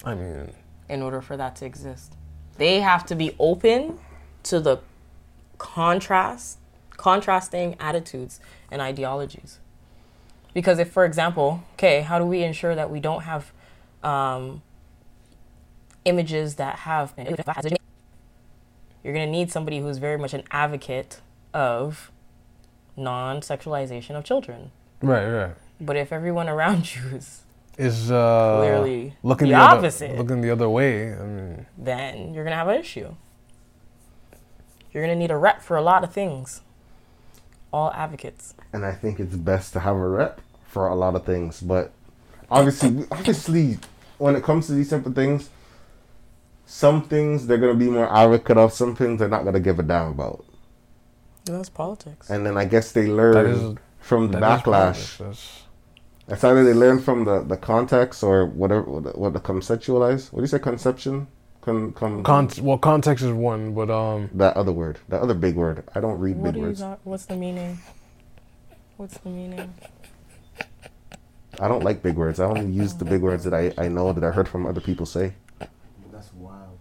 I 0.04 0.14
mean 0.14 0.54
in 0.88 1.02
order 1.02 1.22
for 1.22 1.36
that 1.38 1.56
to 1.58 1.66
exist. 1.66 2.14
They 2.58 2.80
have 2.82 3.06
to 3.08 3.16
be 3.16 3.36
open 3.40 4.00
to 4.44 4.60
the 4.60 4.80
contrast 5.58 6.60
contrasting 6.92 7.76
attitudes 7.80 8.40
and 8.72 8.82
ideologies. 8.82 9.60
Because 10.54 10.80
if 10.80 10.92
for 10.92 11.06
example, 11.06 11.64
okay, 11.74 12.02
how 12.02 12.18
do 12.18 12.26
we 12.26 12.44
ensure 12.44 12.74
that 12.74 12.90
we 12.90 13.00
don't 13.00 13.24
have 13.24 13.52
um, 14.04 14.62
images 16.06 16.56
that 16.56 16.80
have 16.80 17.14
you're 19.04 19.14
gonna 19.14 19.28
need 19.28 19.52
somebody 19.52 19.80
who's 19.80 19.98
very 19.98 20.18
much 20.18 20.34
an 20.34 20.44
advocate 20.52 21.22
of 21.54 22.12
non-sexualization 22.98 24.16
of 24.16 24.24
children. 24.24 24.72
Right, 25.02 25.28
right. 25.28 25.56
But 25.80 25.98
if 25.98 26.12
everyone 26.12 26.48
around 26.48 26.96
you 26.96 27.02
is, 27.16 27.42
Is 27.78 28.10
uh, 28.10 28.58
Clearly 28.60 29.16
looking 29.22 29.50
the 29.50 29.56
other, 29.56 29.80
opposite. 29.80 30.18
looking 30.18 30.40
the 30.42 30.50
other 30.50 30.70
way. 30.70 31.14
I 31.14 31.24
mean, 31.24 31.66
then 31.78 32.34
you're 32.34 32.44
gonna 32.46 32.56
have 32.56 32.70
an 32.70 32.80
issue. 32.80 33.14
You're 34.92 35.04
gonna 35.04 35.16
need 35.16 35.32
a 35.32 35.38
rep 35.38 35.62
for 35.62 35.76
a 35.76 35.82
lot 35.82 36.04
of 36.04 36.14
things. 36.14 36.62
All 37.74 37.92
advocates. 37.92 38.54
and 38.72 38.86
I 38.86 38.94
think 38.94 39.20
it's 39.20 39.36
best 39.36 39.74
to 39.74 39.82
have 39.82 39.96
a 39.98 40.08
rep 40.08 40.40
for 40.66 40.88
a 40.88 40.96
lot 40.96 41.16
of 41.16 41.26
things. 41.26 41.60
But 41.60 41.92
obviously, 42.50 43.06
obviously, 43.12 43.80
when 44.18 44.38
it 44.38 44.44
comes 44.44 44.68
to 44.68 44.74
these 44.74 44.90
type 44.92 45.06
of 45.06 45.14
things, 45.14 45.50
some 46.66 47.04
things 47.04 47.46
they're 47.48 47.58
gonna 47.58 47.74
be 47.74 47.90
more 47.90 48.08
advocate 48.16 48.58
of. 48.58 48.72
Some 48.72 48.96
things 48.96 49.20
they're 49.20 49.28
not 49.28 49.44
gonna 49.44 49.60
give 49.60 49.80
a 49.80 49.84
damn 49.84 50.12
about. 50.12 50.46
That's 51.44 51.70
politics. 51.70 52.30
And 52.30 52.46
then 52.46 52.56
I 52.58 52.64
guess 52.64 52.94
they 52.94 53.08
learn 53.08 53.46
is- 53.48 53.76
from 54.00 54.32
the 54.32 54.40
that 54.40 54.60
is 54.60 54.64
backlash. 54.64 55.62
Politics. 56.28 56.28
That's- 56.28 56.38
It's 56.38 56.44
either 56.44 56.64
they 56.64 56.74
learn 56.74 57.00
from 57.00 57.26
the, 57.26 57.44
the 57.44 57.58
context 57.58 58.24
or 58.24 58.46
whatever 58.46 58.82
what 58.84 59.04
the, 59.04 59.10
what 59.12 59.34
the 59.34 59.40
conceptualize. 59.40 60.32
What 60.32 60.40
do 60.40 60.44
you 60.44 60.48
say? 60.48 60.60
Conception. 60.60 61.28
Con, 61.62 61.94
con, 61.94 62.22
Con- 62.24 62.50
well, 62.62 62.78
context 62.78 63.24
is 63.24 63.32
one, 63.32 63.74
but 63.74 63.90
um, 63.90 64.30
that 64.36 64.56
other 64.56 64.72
word. 64.72 65.00
That 65.10 65.22
other 65.22 65.34
big 65.34 65.56
word. 65.56 65.84
I 65.96 66.00
don't 66.00 66.20
read 66.20 66.36
What 66.38 66.54
big 66.54 66.56
are 66.56 66.58
you 66.60 66.66
words. 66.68 66.80
not, 66.82 67.00
what's 67.04 67.26
the 67.26 67.36
meaning? 67.36 67.80
What's 68.98 69.18
the 69.18 69.30
meaning? 69.30 69.74
I 71.60 71.68
don't 71.68 71.84
like 71.84 72.04
big 72.04 72.16
words. 72.18 72.40
I 72.40 72.46
only 72.46 72.68
use 72.68 72.94
the 72.94 73.06
big 73.06 73.22
words 73.22 73.44
that 73.46 73.54
I, 73.56 73.74
I 73.84 73.88
know 73.88 74.14
that 74.14 74.24
I 74.24 74.30
heard 74.32 74.48
from 74.48 74.68
other 74.68 74.80
people 74.82 75.06
say. 75.08 75.34
That's 76.12 76.32
wild. 76.34 76.78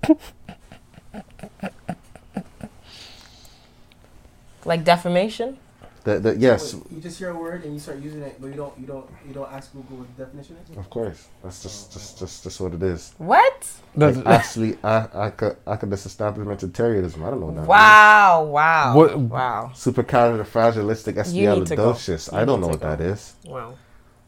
Like 4.66 4.84
defamation? 4.84 5.58
The, 6.04 6.18
the, 6.20 6.36
yes, 6.36 6.74
Wait, 6.74 6.82
you 6.92 7.00
just 7.00 7.18
hear 7.18 7.30
a 7.30 7.34
word 7.38 7.64
and 7.64 7.72
you 7.72 7.80
start 7.80 7.98
using 7.98 8.20
it, 8.22 8.36
but 8.38 8.48
you 8.48 8.54
don't 8.56 8.78
you 8.78 8.86
don't 8.86 9.08
you 9.26 9.32
don't 9.32 9.50
ask 9.50 9.72
Google 9.72 9.96
what 9.96 10.14
the 10.16 10.24
definition 10.26 10.56
is. 10.70 10.76
of 10.76 10.90
course. 10.90 11.26
That's 11.42 11.62
just 11.62 11.92
just 11.94 12.18
just, 12.18 12.42
just 12.42 12.60
what 12.60 12.74
it 12.74 12.82
is. 12.82 13.14
What? 13.16 13.66
that's, 13.96 14.18
Like, 14.18 14.26
actually, 14.26 14.76
I 14.84 15.08
I 15.14 15.30
could 15.30 15.56
I 15.66 15.76
could 15.76 15.88
just 15.88 16.06
establishmentarianism. 16.06 17.24
I 17.26 17.30
don't 17.30 17.40
know 17.40 17.54
that 17.54 17.66
Wow, 17.66 18.44
wow. 18.44 18.94
What- 18.96 19.18
Wow. 19.18 19.66
means. 19.68 19.78
Supercalifragilistic 19.78 21.32
You 21.32 21.48
need 21.54 21.68
espialidocious. 21.68 22.32
I 22.34 22.44
don't 22.44 22.60
know 22.60 22.68
what 22.68 22.80
go. 22.80 22.88
that 22.90 23.00
is. 23.00 23.34
Wow. 23.46 23.74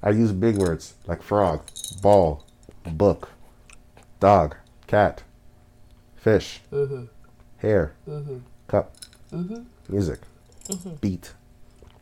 I 0.03 0.11
use 0.11 0.33
big 0.33 0.57
words 0.57 0.95
like 1.07 1.23
frog, 1.23 1.61
ball, 2.01 2.45
book, 2.85 3.29
dog, 4.19 4.57
cat, 4.87 5.23
fish, 6.17 6.61
Mm-hmm. 6.73 7.05
hair, 7.59 7.93
cup, 8.67 8.95
Mm-hmm. 9.33 9.63
music, 9.91 10.21
beat, 11.03 11.33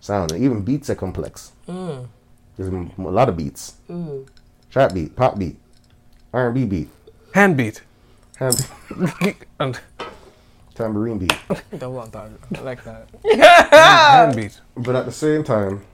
sound. 0.05 0.33
And 0.33 0.45
even 0.45 0.63
beats 0.63 0.91
are 0.91 0.95
complex. 0.95 1.53
Mm. 1.69 2.07
There's 2.57 2.69
a 2.69 3.03
lot 3.03 3.29
of 3.29 3.37
beats. 3.37 3.75
Mm. 3.89 4.29
Trap 4.71 4.95
beat, 4.95 5.17
pop 5.17 5.39
beat, 5.39 5.57
R&B 6.33 6.65
beat, 6.65 6.89
hand 7.33 7.57
beat. 7.57 7.83
ham- 8.37 8.55
and 9.61 9.81
tambourine 10.75 11.19
beat. 11.19 11.37
double 11.79 12.01
entendre. 12.01 12.39
I 12.57 12.61
like 12.61 12.85
that. 12.85 13.09
Ah! 13.73 14.11
hand 14.27 14.37
beat. 14.37 14.61
But 14.77 14.97
at 14.97 15.07
the 15.07 15.13
same 15.13 15.43
time, 15.45 15.85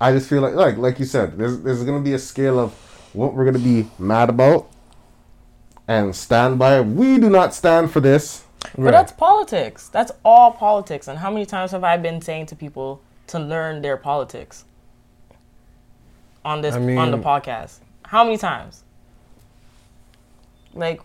I 0.00 0.12
just 0.12 0.28
feel 0.28 0.42
like, 0.42 0.54
like, 0.54 0.76
like 0.76 0.98
you 0.98 1.04
said, 1.04 1.38
there's 1.38 1.60
there's 1.60 1.82
gonna 1.84 2.02
be 2.02 2.14
a 2.14 2.18
scale 2.18 2.58
of 2.58 2.72
what 3.12 3.34
we're 3.34 3.44
gonna 3.44 3.58
be 3.58 3.88
mad 3.98 4.28
about 4.28 4.68
and 5.88 6.14
stand 6.14 6.58
by. 6.58 6.80
We 6.80 7.18
do 7.18 7.30
not 7.30 7.54
stand 7.54 7.90
for 7.90 8.00
this. 8.00 8.44
But 8.76 8.90
that's 8.92 9.12
politics. 9.12 9.88
That's 9.88 10.10
all 10.24 10.50
politics. 10.50 11.06
And 11.06 11.18
how 11.18 11.30
many 11.30 11.46
times 11.46 11.70
have 11.70 11.84
I 11.84 11.96
been 11.96 12.20
saying 12.22 12.46
to 12.46 12.56
people 12.56 13.02
to 13.28 13.38
learn 13.38 13.82
their 13.82 13.96
politics 13.96 14.64
on 16.44 16.60
this 16.60 16.74
I 16.74 16.78
on 16.96 17.10
the 17.10 17.18
podcast? 17.18 17.78
How 18.04 18.24
many 18.24 18.36
times? 18.36 18.82
Like, 20.74 21.00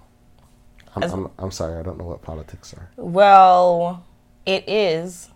I'm, 0.95 1.03
As- 1.03 1.13
I'm, 1.13 1.29
I'm 1.37 1.51
sorry, 1.51 1.77
I 1.79 1.83
don't 1.83 1.97
know 1.97 2.05
what 2.05 2.21
politics 2.21 2.73
are. 2.73 2.89
well, 2.97 4.03
it 4.45 4.67
is 4.67 5.29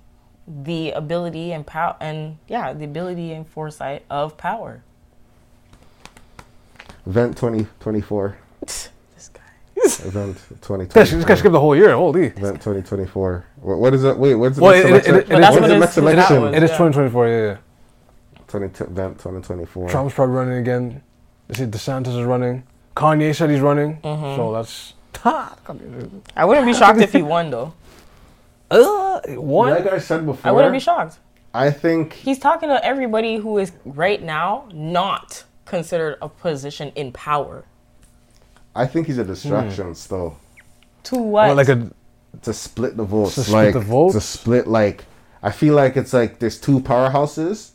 the 0.48 0.92
ability 0.92 1.54
and 1.54 1.66
power 1.66 1.96
and 2.02 2.38
yeah, 2.48 2.74
the 2.74 2.84
ability 2.86 3.32
and 3.32 3.48
foresight 3.48 4.04
of 4.10 4.36
power. 4.38 4.84
Event 7.06 7.38
2024. 7.38 8.38
This 9.16 9.30
guy. 9.32 9.42
Event 10.08 10.36
This 10.36 10.44
guy 10.50 10.56
2024. 11.06 11.36
skipped 11.38 11.52
the 11.54 11.60
whole 11.60 11.76
year. 11.76 11.94
Holy. 11.96 12.28
Event 12.28 12.56
2024. 12.62 13.46
What, 13.64 13.80
what 13.80 13.94
is 13.94 14.04
it? 14.04 14.18
Wait, 14.18 14.36
what's 14.36 14.58
the 14.58 14.62
Well, 14.62 14.74
next 14.74 14.86
it- 14.86 14.90
election? 14.90 15.16
it- 15.16 15.18
it- 15.20 15.30
But 15.30 15.40
that's 15.40 15.56
When's 15.56 15.68
the 15.68 15.80
next 15.80 15.98
election? 15.98 16.42
was. 16.42 16.56
It 16.56 16.64
is 16.64 16.70
2024. 16.72 17.28
Yeah, 17.28 17.42
yeah. 17.42 17.58
20, 18.48 18.68
2024. 18.70 19.90
Trump's 19.90 20.14
probably 20.14 20.36
running 20.36 20.58
again. 20.60 21.02
They 21.48 21.56
say 21.56 21.66
DeSantis 21.66 22.20
is 22.20 22.26
running. 22.26 22.64
Kanye 22.96 23.34
said 23.36 23.50
he's 23.50 23.62
running. 23.62 23.98
Mm-hmm. 24.04 24.36
So 24.36 24.54
that's. 24.54 24.94
I 26.36 26.46
wouldn't 26.46 26.66
be 26.68 26.74
shocked 26.74 27.00
if 27.00 27.14
he 27.14 27.22
won 27.22 27.50
though. 27.50 27.74
Uh, 28.70 29.22
one. 29.36 29.70
Like 29.72 29.88
I 29.88 30.00
said 30.00 30.26
before, 30.26 30.50
I 30.50 30.52
wouldn't 30.52 30.74
be 30.74 30.80
shocked. 30.80 31.20
I 31.54 31.70
think 31.72 32.14
He's 32.14 32.40
talking 32.40 32.70
to 32.70 32.84
everybody 32.84 33.38
who 33.38 33.58
is 33.60 33.72
right 33.86 34.22
now 34.22 34.68
not 34.74 35.44
considered 35.66 36.18
a 36.22 36.28
position 36.28 36.92
in 36.96 37.12
power. 37.12 37.64
I 38.76 38.88
think 38.88 39.06
he's 39.08 39.20
a 39.20 39.24
distraction 39.24 39.94
still. 39.96 40.38
To 41.06 41.16
what? 41.18 41.48
Well, 41.48 41.56
like 41.56 41.70
a 41.70 41.90
to 42.42 42.54
split 42.54 42.98
the 42.98 43.04
votes. 43.04 43.36
To 43.36 43.44
split 43.44 43.66
like 43.66 43.74
the 43.74 43.80
votes? 43.80 44.16
to 44.16 44.22
split 44.22 44.68
like 44.68 45.06
I 45.42 45.52
feel 45.52 45.76
like 45.76 45.98
it's 45.98 46.14
like 46.14 46.40
there's 46.40 46.60
two 46.60 46.80
powerhouses 46.80 47.72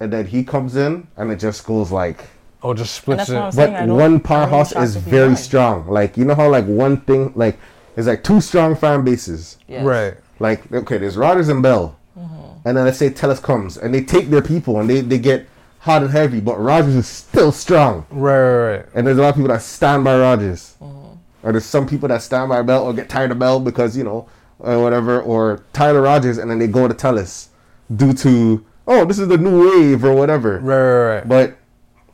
and 0.00 0.12
then 0.12 0.26
he 0.26 0.44
comes 0.44 0.76
in 0.76 1.08
and 1.16 1.30
it 1.30 1.36
just 1.38 1.64
goes 1.64 1.90
like 1.90 2.24
oh, 2.62 2.74
just 2.74 2.94
splits 2.94 3.28
that's 3.28 3.30
what 3.30 3.42
I'm 3.42 3.48
it. 3.48 3.52
saying. 3.52 3.72
but 3.72 3.76
I 3.76 3.80
one 3.86 3.90
I 3.90 3.92
wouldn't 3.94 4.22
be 4.22 4.26
powerhouse 4.26 4.72
is 4.76 4.96
very 4.96 5.28
won. 5.28 5.36
strong. 5.36 5.88
Like 5.88 6.16
you 6.16 6.24
know 6.24 6.34
how 6.34 6.48
like 6.48 6.66
one 6.66 7.00
thing 7.02 7.32
like 7.34 7.58
it's 7.96 8.06
like 8.06 8.22
two 8.22 8.40
strong 8.40 8.76
fan 8.76 9.04
bases. 9.04 9.58
Yes. 9.66 9.84
Right. 9.84 10.14
Like 10.38 10.70
okay, 10.72 10.98
there's 10.98 11.16
Rogers 11.16 11.48
and 11.48 11.62
Bell. 11.62 11.96
Mm-hmm. 12.16 12.68
And 12.68 12.76
then 12.76 12.84
let's 12.84 12.98
say 12.98 13.10
Telus 13.10 13.42
comes 13.42 13.76
and 13.76 13.94
they 13.94 14.02
take 14.02 14.28
their 14.28 14.42
people 14.42 14.78
and 14.80 14.88
they, 14.90 15.00
they 15.00 15.18
get 15.18 15.46
hot 15.80 16.02
and 16.02 16.10
heavy, 16.10 16.40
but 16.40 16.58
Rogers 16.58 16.94
is 16.94 17.06
still 17.06 17.52
strong. 17.52 18.06
Right, 18.10 18.38
right, 18.40 18.76
right. 18.76 18.86
And 18.94 19.06
there's 19.06 19.18
a 19.18 19.22
lot 19.22 19.30
of 19.30 19.34
people 19.36 19.48
that 19.48 19.62
stand 19.62 20.04
by 20.04 20.18
Rogers. 20.18 20.76
Mm-hmm. 20.80 20.97
Or 21.42 21.52
there's 21.52 21.64
some 21.64 21.86
people 21.86 22.08
that 22.08 22.22
stand 22.22 22.48
by 22.48 22.62
Bell 22.62 22.84
or 22.84 22.92
get 22.92 23.08
tired 23.08 23.30
of 23.30 23.38
Bell 23.38 23.60
because, 23.60 23.96
you 23.96 24.04
know, 24.04 24.28
or 24.58 24.82
whatever, 24.82 25.20
or 25.20 25.62
Tyler 25.72 26.02
Rogers 26.02 26.38
and 26.38 26.50
then 26.50 26.58
they 26.58 26.66
go 26.66 26.88
to 26.88 26.94
Telus 26.94 27.48
due 27.94 28.12
to, 28.14 28.64
oh, 28.86 29.04
this 29.04 29.18
is 29.18 29.28
the 29.28 29.38
new 29.38 29.70
wave 29.70 30.04
or 30.04 30.14
whatever. 30.14 30.58
Right, 30.58 30.76
right, 30.76 31.14
right. 31.16 31.28
But 31.28 31.58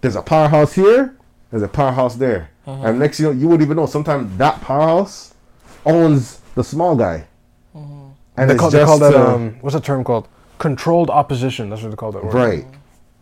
there's 0.03 0.17
a 0.17 0.23
powerhouse 0.23 0.75
here, 0.75 1.17
there's 1.51 1.63
a 1.63 1.69
powerhouse 1.69 2.17
there. 2.17 2.51
Mm-hmm. 2.67 2.87
And 2.87 2.99
next 2.99 3.19
you 3.21 3.27
know, 3.27 3.33
you 3.33 3.49
wouldn't 3.49 3.67
even 3.67 3.77
know. 3.77 3.87
Sometimes 3.87 4.37
that 4.39 4.61
powerhouse 4.61 5.35
owns 5.87 6.41
the 6.55 6.65
small 6.65 6.97
guy. 6.97 7.27
Mm-hmm. 7.75 8.09
And 8.37 8.51
they 8.51 8.55
it's 8.55 8.61
call, 8.61 8.71
they 8.71 8.85
call 8.85 8.99
that 8.99 9.13
to- 9.13 9.29
um, 9.29 9.57
what's 9.61 9.75
that 9.75 9.85
term 9.85 10.05
called? 10.05 10.29
Controlled 10.59 11.11
opposition. 11.11 11.71
That's 11.71 11.83
what 11.83 11.91
they 11.91 11.97
call 11.97 12.13
that 12.13 12.25
word. 12.25 12.35
right. 12.35 12.67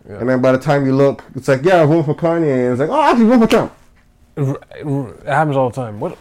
Yeah. 0.09 0.19
And 0.19 0.29
then 0.29 0.43
by 0.43 0.51
the 0.53 0.59
time 0.59 0.85
you 0.85 0.95
look, 0.97 1.23
it's 1.37 1.47
like, 1.47 1.63
yeah, 1.63 1.83
I 1.83 1.87
vote 1.87 2.05
for 2.05 2.15
Kanye. 2.15 2.65
And 2.65 2.73
it's 2.73 2.81
like, 2.81 2.91
oh, 2.91 3.01
actually, 3.01 3.27
vote 3.27 3.41
for 3.41 3.47
Trump. 3.47 3.73
It, 4.37 4.59
it 4.81 5.27
happens 5.27 5.57
all 5.57 5.69
the 5.71 5.75
time. 5.77 6.01
What? 6.01 6.19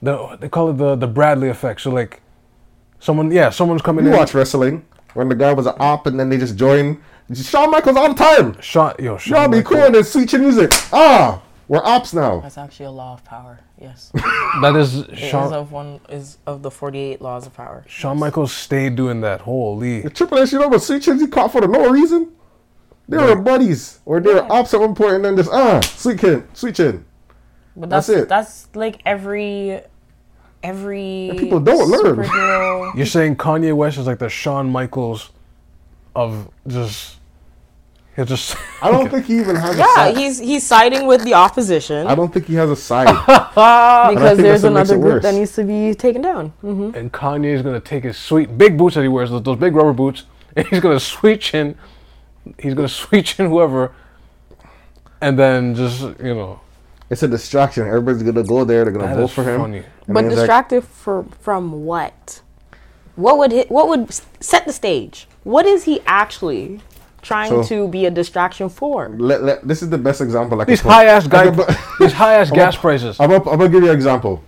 The, 0.00 0.36
they 0.40 0.48
call 0.48 0.70
it 0.70 0.74
the 0.78 0.94
the 0.96 1.06
Bradley 1.08 1.48
effect. 1.48 1.80
So 1.80 1.90
like, 1.90 2.20
someone 3.00 3.30
yeah, 3.30 3.50
someone's 3.50 3.82
coming 3.82 4.04
in. 4.04 4.10
You 4.10 4.14
in. 4.14 4.20
watch 4.20 4.34
wrestling 4.34 4.84
when 5.14 5.28
the 5.28 5.34
guy 5.34 5.52
was 5.52 5.66
an 5.66 5.74
op 5.80 6.06
and 6.06 6.18
then 6.18 6.28
they 6.28 6.38
just 6.38 6.56
join. 6.56 7.02
Shawn 7.34 7.70
Michaels 7.70 7.96
all 7.96 8.08
the 8.08 8.14
time. 8.14 8.58
Shot 8.60 8.98
yo. 9.00 9.18
Shawn 9.18 9.52
Y'all 9.52 9.60
be 9.60 9.62
cool 9.62 9.78
and 9.84 9.94
then 9.94 10.04
switch 10.04 10.32
your 10.32 10.40
music. 10.40 10.70
Ah, 10.92 11.42
we're 11.66 11.84
ops 11.84 12.14
now. 12.14 12.40
That's 12.40 12.56
actually 12.56 12.86
a 12.86 12.90
law 12.90 13.12
of 13.14 13.24
power. 13.24 13.60
Yes. 13.78 14.10
That 14.62 14.74
is 14.76 15.00
It 15.00 15.10
is 15.10 15.18
Shawn. 15.18 15.52
of 15.52 15.70
one 15.70 16.00
is 16.08 16.38
of 16.46 16.62
the 16.62 16.70
48 16.70 17.20
laws 17.20 17.46
of 17.46 17.54
power. 17.54 17.84
Shawn 17.86 18.18
Michaels 18.18 18.52
stayed 18.52 18.96
doing 18.96 19.20
that. 19.20 19.42
Holy. 19.42 20.00
The 20.00 20.10
Triple 20.10 20.38
H, 20.38 20.52
you 20.52 20.58
know, 20.58 20.70
but 20.70 20.78
switches 20.82 21.20
he 21.20 21.26
caught 21.26 21.52
for 21.52 21.60
the 21.60 21.68
no 21.68 21.90
reason. 21.90 22.32
They 23.08 23.16
were 23.18 23.36
buddies 23.36 24.00
or 24.04 24.20
they 24.20 24.34
were 24.34 24.50
ops 24.52 24.72
at 24.74 24.80
one 24.80 24.94
point 24.94 25.14
and 25.16 25.24
then 25.24 25.36
just 25.36 25.50
ah 25.52 25.80
switch 25.80 26.24
in, 26.24 26.46
switch 26.54 26.80
in. 26.80 27.04
But 27.78 27.90
That's 27.90 28.08
that's 28.08 28.22
it. 28.22 28.28
that's 28.28 28.68
like 28.74 29.00
every 29.06 29.80
every 30.62 31.28
And 31.30 31.38
people 31.38 31.60
don't 31.60 31.88
learn. 31.88 32.92
You're 32.96 33.06
saying 33.06 33.36
Kanye 33.36 33.74
West 33.74 33.98
is 33.98 34.06
like 34.06 34.18
the 34.18 34.28
Shawn 34.28 34.70
Michaels 34.70 35.30
of 36.16 36.50
just. 36.66 37.16
He's 38.16 38.26
just. 38.26 38.56
I 38.82 38.90
don't 38.90 39.08
think 39.12 39.26
he 39.26 39.38
even 39.38 39.54
has 39.54 39.76
a 39.76 39.78
yeah, 39.78 39.94
side. 39.94 40.16
he's 40.16 40.40
he's 40.40 40.66
siding 40.66 41.06
with 41.06 41.22
the 41.22 41.34
opposition 41.34 42.08
I 42.08 42.16
don't 42.16 42.32
think 42.34 42.46
he 42.46 42.54
has 42.54 42.68
a 42.68 42.74
side. 42.74 43.06
because 43.54 44.38
there's 44.38 44.62
that's 44.62 44.64
what 44.64 44.72
makes 44.72 44.90
another 44.90 44.96
it 44.96 45.00
group 45.00 45.22
that 45.22 45.34
needs 45.34 45.52
to 45.52 45.62
be 45.62 45.94
taken 45.94 46.20
down. 46.22 46.48
hmm 46.60 46.90
and 46.96 47.12
Kanye 47.12 47.54
is 47.54 47.62
gonna 47.62 47.78
take 47.78 48.02
his 48.02 48.16
sweet 48.16 48.58
big 48.58 48.76
boots 48.76 48.96
that 48.96 49.02
he 49.02 49.08
wears, 49.08 49.30
those, 49.30 49.42
those 49.44 49.56
big 49.58 49.72
rubber 49.76 49.92
boots, 49.92 50.24
and 50.56 50.66
he's 50.66 50.80
gonna 50.80 50.98
switch 50.98 51.54
in. 51.54 51.76
He's 52.58 52.74
gonna 52.74 52.88
switch 52.88 53.38
in 53.38 53.46
whoever, 53.46 53.92
and 55.20 55.38
then 55.38 55.76
just 55.76 56.00
you 56.18 56.34
know, 56.34 56.58
it's 57.10 57.22
a 57.22 57.28
distraction. 57.28 57.86
Everybody's 57.86 58.22
gonna 58.22 58.42
go 58.42 58.64
there. 58.64 58.84
They're 58.84 58.92
gonna 58.92 59.06
That 59.08 59.16
vote 59.16 59.30
for 59.30 59.44
him. 59.44 59.60
funny. 59.60 59.78
And 59.78 59.86
But 60.14 60.14
then 60.22 60.24
he's 60.30 60.38
like, 60.38 60.46
distracted 60.46 60.84
for 60.84 61.24
from 61.40 61.84
what? 61.84 62.40
What 63.16 63.38
would 63.38 63.50
hit, 63.52 63.70
what 63.70 63.88
would 63.88 64.12
set 64.40 64.64
the 64.66 64.72
stage? 64.72 65.26
What 65.44 65.66
is 65.66 65.84
he 65.84 66.00
actually 66.06 66.80
trying 67.22 67.50
So- 67.50 67.62
to 67.64 67.88
be 67.88 68.06
a 68.06 68.10
distraction 68.10 68.68
for? 68.68 69.08
let, 69.18 69.42
let, 69.42 69.66
this 69.66 69.82
is 69.82 69.90
the 69.90 69.98
best 69.98 70.20
example. 70.20 70.60
I 70.60 70.64
can 70.64 70.72
These 70.72 70.82
put. 70.82 70.92
high 70.92 71.06
ass 71.06 71.26
guy, 71.26 71.50
these 72.00 72.12
high 72.12 72.34
ass 72.34 72.50
gas 72.60 72.76
prices. 72.76 73.18
I'm 73.18 73.30
gonna, 73.30 73.50
I'm 73.50 73.58
gonna 73.58 73.68
give 73.70 73.82
you 73.82 73.90
an 73.90 73.96
example. 73.96 74.42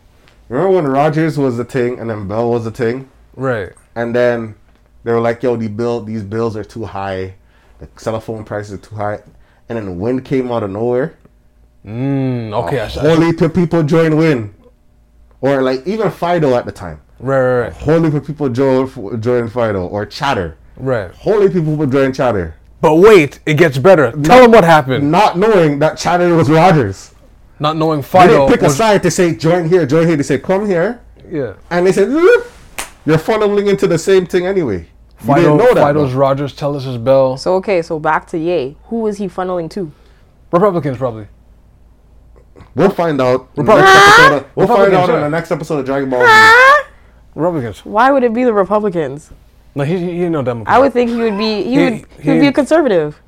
Remember 0.48 0.74
when 0.76 0.86
Rogers 0.86 1.38
was 1.38 1.56
the 1.56 1.64
thing 1.64 1.98
and 1.98 2.10
then 2.10 2.26
Bell 2.28 2.50
was 2.50 2.64
the 2.64 2.70
thing, 2.72 3.08
Right. 3.36 3.70
and 3.94 4.14
then 4.14 4.54
they 5.04 5.12
were 5.12 5.20
like, 5.20 5.42
"Yo, 5.42 5.56
the 5.56 5.68
bill, 5.68 6.00
these 6.02 6.22
bills 6.24 6.56
are 6.56 6.64
too 6.64 6.84
high. 6.84 7.34
The 7.78 7.88
cell 7.96 8.18
phone 8.20 8.44
prices 8.44 8.74
are 8.74 8.78
too 8.78 8.96
high." 8.96 9.20
And 9.68 9.78
then 9.78 9.86
the 9.86 9.92
Wind 9.92 10.24
came 10.24 10.50
out 10.52 10.62
of 10.64 10.70
nowhere. 10.70 11.14
Mm, 11.86 12.52
okay. 12.64 12.80
I, 12.80 12.84
I, 12.84 12.88
Whole 12.88 13.20
heap 13.20 13.40
of 13.40 13.54
people 13.54 13.82
join 13.82 14.16
Win, 14.16 14.54
or 15.40 15.62
like 15.62 15.86
even 15.86 16.10
Fido 16.10 16.54
at 16.54 16.66
the 16.66 16.72
time. 16.72 17.00
right, 17.18 17.40
right, 17.40 17.60
right, 17.62 17.72
Whole 17.72 18.02
heap 18.02 18.14
of 18.14 18.26
people 18.26 18.48
join 18.50 19.20
joined 19.20 19.50
Fido 19.52 19.86
or 19.86 20.04
Chatr. 20.06 20.54
right. 20.76 21.10
Whole 21.14 21.40
heap 21.40 21.54
of 21.54 21.64
people 21.64 21.86
joined 21.86 22.14
Chatr, 22.14 22.52
But 22.82 22.96
wait, 22.96 23.40
it 23.46 23.54
gets 23.54 23.78
better. 23.78 24.12
Tell 24.12 24.42
them 24.42 24.52
what 24.52 24.64
happened. 24.64 25.10
not 25.10 25.38
knowing 25.38 25.78
that 25.78 25.94
Chatr 25.98 26.36
was 26.36 26.50
Rogers. 26.50 27.14
Not 27.58 27.76
knowing 27.76 28.00
They 28.00 28.06
Fido. 28.06 28.46
didn't 28.46 28.48
pick 28.60 28.62
a 28.62 28.70
side 28.70 29.02
to 29.02 29.10
say 29.10 29.34
join 29.34 29.68
here, 29.68 29.86
join 29.86 30.06
here. 30.06 30.16
They 30.16 30.22
said 30.22 30.42
come 30.42 30.66
here, 30.66 31.00
Yeah. 31.30 31.54
and 31.70 31.86
they 31.86 31.92
said 31.92 32.08
you're 33.06 33.18
funneling 33.18 33.68
into 33.70 33.86
the 33.86 33.98
same 33.98 34.26
thing 34.26 34.46
anyway. 34.46 34.80
You 35.22 35.26
Fido, 35.26 35.34
didn't 35.42 35.56
know 35.58 35.74
that. 35.74 35.80
Fido's 35.82 36.12
though. 36.12 36.18
Rogers, 36.18 36.54
Telus 36.54 36.86
is 36.86 36.98
Bell. 36.98 37.36
So 37.38 37.54
okay, 37.56 37.80
so 37.82 37.98
back 37.98 38.26
to 38.28 38.38
Ye. 38.38 38.76
Who 38.84 39.06
is 39.06 39.16
he 39.18 39.28
funneling 39.28 39.70
to? 39.70 39.90
Republicans 40.52 40.96
probably. 40.98 41.28
We'll 42.74 42.90
find 42.90 43.20
out. 43.20 43.48
in 43.56 43.64
the 43.66 43.72
Republic- 43.72 43.84
next 43.84 44.18
episode 44.20 44.36
of- 44.36 44.46
we'll 44.54 44.66
find 44.68 44.92
out 44.94 45.10
in 45.10 45.20
the 45.20 45.28
next 45.28 45.50
episode 45.50 45.78
of 45.80 45.86
Dragon 45.86 46.10
Ball 46.10 46.24
Z. 46.26 46.86
Republicans. 47.34 47.84
Why 47.84 48.10
would 48.10 48.22
it 48.22 48.32
be 48.32 48.44
the 48.44 48.52
Republicans? 48.52 49.30
No, 49.74 49.84
he, 49.84 49.98
he, 49.98 50.18
he 50.22 50.28
no 50.28 50.42
Democrat. 50.42 50.74
I 50.76 50.78
would 50.80 50.92
think 50.92 51.10
he 51.10 51.16
would 51.16 51.38
be 51.38 51.62
he, 51.62 51.70
He- 51.70 51.78
would 51.84 51.92
he, 52.20 52.30
would 52.30 52.40
be 52.40 52.46
a 52.48 52.52
conservative. 52.52 53.20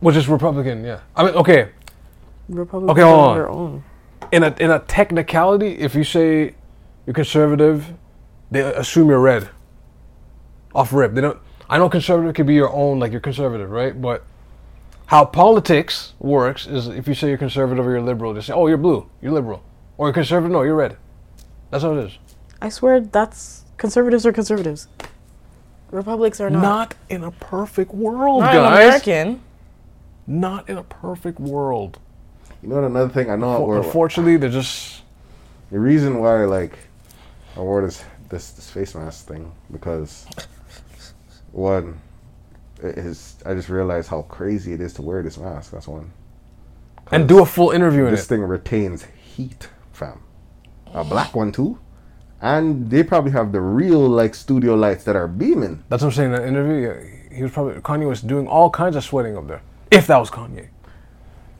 Which 0.00 0.16
is 0.16 0.28
Republican, 0.28 0.84
yeah. 0.84 1.00
I 1.14 1.24
mean, 1.24 1.34
okay. 1.34 1.68
Republican. 2.48 2.90
Okay, 2.90 3.02
hold 3.02 3.20
on. 3.30 3.36
their 3.36 3.48
own. 3.48 3.84
In 4.32 4.42
a 4.42 4.54
in 4.58 4.70
a 4.70 4.78
technicality, 4.80 5.78
if 5.78 5.94
you 5.94 6.04
say 6.04 6.54
you're 7.06 7.14
conservative, 7.14 7.92
they 8.50 8.60
assume 8.60 9.08
you're 9.08 9.20
red. 9.20 9.48
Off 10.74 10.92
rip, 10.92 11.14
they 11.14 11.20
don't. 11.20 11.38
I 11.68 11.78
know 11.78 11.88
conservative 11.88 12.34
could 12.34 12.46
be 12.46 12.54
your 12.54 12.72
own, 12.72 12.98
like 13.00 13.10
you're 13.12 13.20
conservative, 13.20 13.70
right? 13.70 13.98
But 14.00 14.24
how 15.06 15.24
politics 15.24 16.12
works 16.18 16.66
is 16.66 16.88
if 16.88 17.06
you 17.08 17.14
say 17.14 17.28
you're 17.28 17.38
conservative 17.38 17.86
or 17.86 17.90
you're 17.92 18.00
liberal, 18.00 18.34
they 18.34 18.40
say, 18.40 18.52
"Oh, 18.52 18.66
you're 18.66 18.76
blue, 18.76 19.08
you're 19.20 19.32
liberal," 19.32 19.62
or 19.96 20.08
you're 20.08 20.14
conservative, 20.14 20.52
no, 20.52 20.62
you're 20.62 20.74
red. 20.74 20.96
That's 21.70 21.82
how 21.84 21.96
it 21.96 22.04
is. 22.06 22.18
I 22.60 22.68
swear 22.68 23.00
that's 23.00 23.64
conservatives 23.76 24.26
are 24.26 24.32
conservatives. 24.32 24.88
Republics 25.90 26.40
are 26.40 26.50
not. 26.50 26.62
Not 26.62 26.94
in 27.08 27.22
a 27.22 27.30
perfect 27.30 27.94
world, 27.94 28.40
Not 28.40 28.54
an 28.56 28.62
guys. 28.62 28.84
American. 28.84 29.42
Not 30.26 30.68
in 30.68 30.76
a 30.76 30.82
perfect 30.82 31.38
world. 31.38 31.98
You 32.62 32.68
know 32.70 32.76
what? 32.76 32.84
Another 32.84 33.08
thing 33.08 33.30
I 33.30 33.36
know. 33.36 33.62
We're, 33.62 33.78
Unfortunately, 33.78 34.36
they're 34.36 34.50
just 34.50 35.02
The 35.70 35.78
reason 35.78 36.18
why 36.18 36.44
like 36.44 36.76
I 37.56 37.60
wore 37.60 37.82
this 37.82 38.02
this 38.28 38.50
this 38.50 38.68
face 38.70 38.94
mask 38.96 39.26
thing 39.28 39.52
because 39.70 40.26
one 41.52 41.88
it 41.88 41.94
is 42.82 43.36
I 43.46 43.54
just 43.54 43.68
realized 43.68 44.08
how 44.08 44.22
crazy 44.22 44.72
it 44.72 44.80
is 44.80 44.92
to 44.94 45.02
wear 45.02 45.22
this 45.22 45.38
mask. 45.38 45.72
That's 45.72 45.88
one. 45.88 46.12
and 47.12 47.28
do 47.28 47.40
a 47.42 47.46
full 47.46 47.70
interview 47.70 48.04
in 48.06 48.10
This 48.10 48.24
it. 48.24 48.28
thing 48.28 48.42
retains 48.42 49.04
heat, 49.04 49.68
fam. 49.92 50.20
A 50.94 51.04
black 51.04 51.34
one 51.34 51.52
too, 51.52 51.78
and 52.40 52.88
they 52.90 53.02
probably 53.02 53.32
have 53.32 53.52
the 53.52 53.60
real 53.60 54.00
like 54.08 54.34
studio 54.34 54.74
lights 54.74 55.04
that 55.04 55.16
are 55.16 55.28
beaming. 55.28 55.84
That's 55.88 56.02
what 56.02 56.08
I'm 56.08 56.14
saying. 56.14 56.32
In 56.32 56.36
that 56.40 56.46
interview, 56.48 57.34
he 57.34 57.42
was 57.42 57.52
probably 57.52 57.74
Kanye 57.80 58.08
was 58.08 58.22
doing 58.22 58.46
all 58.48 58.70
kinds 58.70 58.96
of 58.96 59.04
sweating 59.04 59.36
up 59.36 59.46
there. 59.46 59.62
If 59.90 60.06
that 60.08 60.18
was 60.18 60.30
Kanye, 60.30 60.68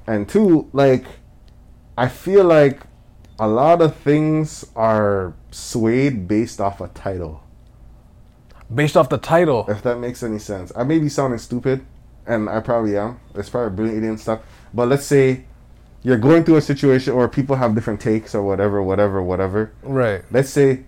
And 0.07 0.29
two, 0.29 0.69
like 0.73 1.05
I 1.99 2.09
feel 2.09 2.45
like 2.45 2.81
a 3.39 3.47
lot 3.49 3.83
of 3.83 3.95
things 3.97 4.65
are 4.75 5.35
swayed 5.51 6.27
based 6.27 6.61
off 6.61 6.81
a 6.81 6.89
title. 6.89 7.43
Based 8.75 8.97
off 8.97 9.09
the 9.09 9.19
title, 9.19 9.65
if 9.69 9.83
that 9.83 9.99
makes 9.99 10.23
any 10.23 10.39
sense. 10.39 10.73
I 10.77 10.83
may 10.85 10.99
be 10.99 11.09
sounding 11.09 11.39
stupid, 11.39 11.85
and 12.27 12.49
I 12.49 12.61
probably 12.61 12.97
am. 12.97 13.21
It's 13.35 13.49
probably 13.49 13.75
brilliant 13.77 14.05
and 14.05 14.21
stuff. 14.21 14.41
But 14.75 14.89
let's 14.89 15.05
say 15.05 15.45
you're 16.03 16.19
going 16.19 16.45
through 16.45 16.57
a 16.57 16.61
situation 16.63 17.13
or 17.15 17.29
people 17.29 17.57
have 17.57 17.75
different 17.75 18.01
takes 18.01 18.35
or 18.35 18.43
whatever, 18.43 18.83
whatever, 18.83 19.23
whatever. 19.23 19.73
right? 19.83 20.23
Let's 20.31 20.51
say 20.51 20.85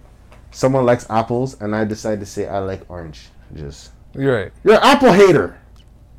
someone 0.50 0.84
likes 0.86 1.06
apples, 1.10 1.60
and 1.60 1.74
I 1.74 1.84
decide 1.84 2.20
to 2.20 2.26
say 2.26 2.46
I 2.48 2.58
like 2.58 2.82
orange. 2.90 3.28
Just 3.54 3.92
You're 4.14 4.34
right. 4.42 4.52
you're 4.64 4.74
an 4.74 4.80
apple 4.82 5.12
hater. 5.12 5.58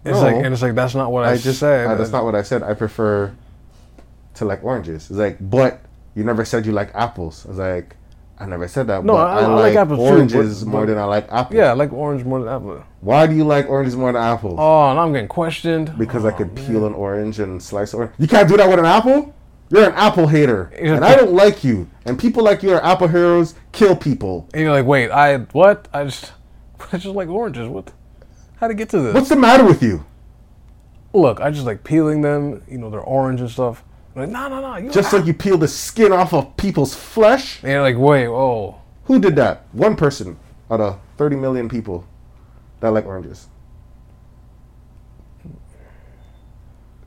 It's 0.05 0.18
No. 0.18 0.24
like 0.24 0.36
and 0.36 0.53
it's 0.53 0.62
like 0.62 0.76
that's 0.76 0.95
not 0.95 1.12
what 1.12 1.26
I, 1.26 1.32
I 1.34 1.38
just 1.38 1.60
said. 1.60 1.88
uh, 1.88 1.95
that's 1.95 2.12
not 2.12 2.24
what 2.24 2.34
I 2.36 2.41
said. 2.41 2.64
I 2.64 2.74
prefer 2.74 3.34
to 4.36 4.45
like 4.45 4.64
oranges. 4.64 5.10
It's 5.10 5.20
like, 5.20 5.38
but 5.41 5.82
you 6.16 6.24
never 6.24 6.43
said 6.45 6.66
you 6.66 6.72
like 6.72 6.91
apples. 6.95 7.45
I 7.45 7.49
was 7.49 7.57
like, 7.57 7.95
I 8.39 8.45
never 8.45 8.67
said 8.69 8.87
that. 8.87 9.03
No, 9.03 9.13
but 9.13 9.27
I- 9.27 9.39
I, 9.39 9.41
I 9.43 9.47
like 9.47 9.59
like, 9.61 9.75
apples 9.75 9.99
too, 9.99 10.05
oranges 10.05 10.63
but- 10.63 10.69
more 10.71 10.81
but- 10.81 10.87
than 10.87 10.97
I 10.97 11.03
like 11.03 11.27
apples. 11.29 11.55
Yeah, 11.57 11.71
I 11.71 11.73
like 11.73 11.91
orange 11.91 12.23
more 12.23 12.39
than 12.39 12.47
apple. 12.47 12.83
Why 13.01 13.27
do 13.27 13.35
you 13.35 13.43
like 13.43 13.69
oranges 13.69 13.95
more 13.95 14.11
than 14.13 14.21
apples? 14.21 14.55
Oh, 14.57 14.89
and 14.91 14.99
I'm 14.99 15.11
getting 15.11 15.27
questioned. 15.27 15.97
because 15.97 16.23
I 16.25 16.31
could 16.31 16.51
oh, 16.57 16.65
peel 16.67 16.85
an 16.85 16.93
orange 16.93 17.39
and 17.39 17.61
slice 17.61 17.93
orange. 17.93 18.13
You 18.17 18.27
can't 18.27 18.47
do 18.47 18.55
that 18.57 18.69
with 18.69 18.79
an 18.79 18.85
apple. 18.85 19.35
You're 19.71 19.85
an 19.87 19.93
apple 19.93 20.25
hater, 20.25 20.71
and 20.79 21.05
I 21.05 21.15
don't 21.15 21.33
like 21.33 21.63
you. 21.63 21.87
And 22.05 22.17
people 22.17 22.43
like 22.43 22.63
you 22.63 22.71
are 22.73 22.83
apple 22.83 23.07
heroes. 23.07 23.53
Kill 23.71 23.95
people. 23.95 24.49
And 24.53 24.63
you're 24.63 24.71
like, 24.71 24.85
wait, 24.85 25.11
I 25.11 25.37
what? 25.51 25.87
I 25.93 26.05
just 26.05 26.31
I 26.91 26.97
just 26.97 27.13
like 27.15 27.27
oranges. 27.29 27.67
What? 27.67 27.91
How 28.55 28.67
to 28.67 28.73
get 28.73 28.89
to 28.89 28.99
this? 29.01 29.13
What's 29.13 29.29
the 29.29 29.35
matter 29.35 29.63
with 29.63 29.83
you? 29.83 30.05
Look, 31.13 31.39
I 31.39 31.51
just 31.51 31.65
like 31.65 31.83
peeling 31.83 32.21
them. 32.21 32.63
You 32.67 32.77
know, 32.77 32.89
they're 32.89 32.99
orange 33.01 33.41
and 33.41 33.49
stuff. 33.49 33.83
Like, 34.16 34.30
no, 34.30 34.47
no, 34.49 34.80
no. 34.80 34.91
Just 34.91 35.14
like 35.14 35.26
you 35.26 35.34
peel 35.34 35.57
the 35.57 35.68
skin 35.68 36.12
off 36.12 36.34
of 36.34 36.57
people's 36.57 36.95
flesh. 36.95 37.62
and 37.62 37.72
you're 37.72 37.82
like, 37.82 37.97
wait, 37.97 38.28
oh, 38.28 38.82
Who 39.05 39.20
did 39.20 39.36
that? 39.38 39.66
One 39.72 39.95
person 39.95 40.38
out 40.70 40.82
of 40.82 40.99
30 41.18 41.36
million 41.36 41.70
people 41.70 42.05
that 42.80 42.89
like 42.89 43.05
oranges. 43.05 43.47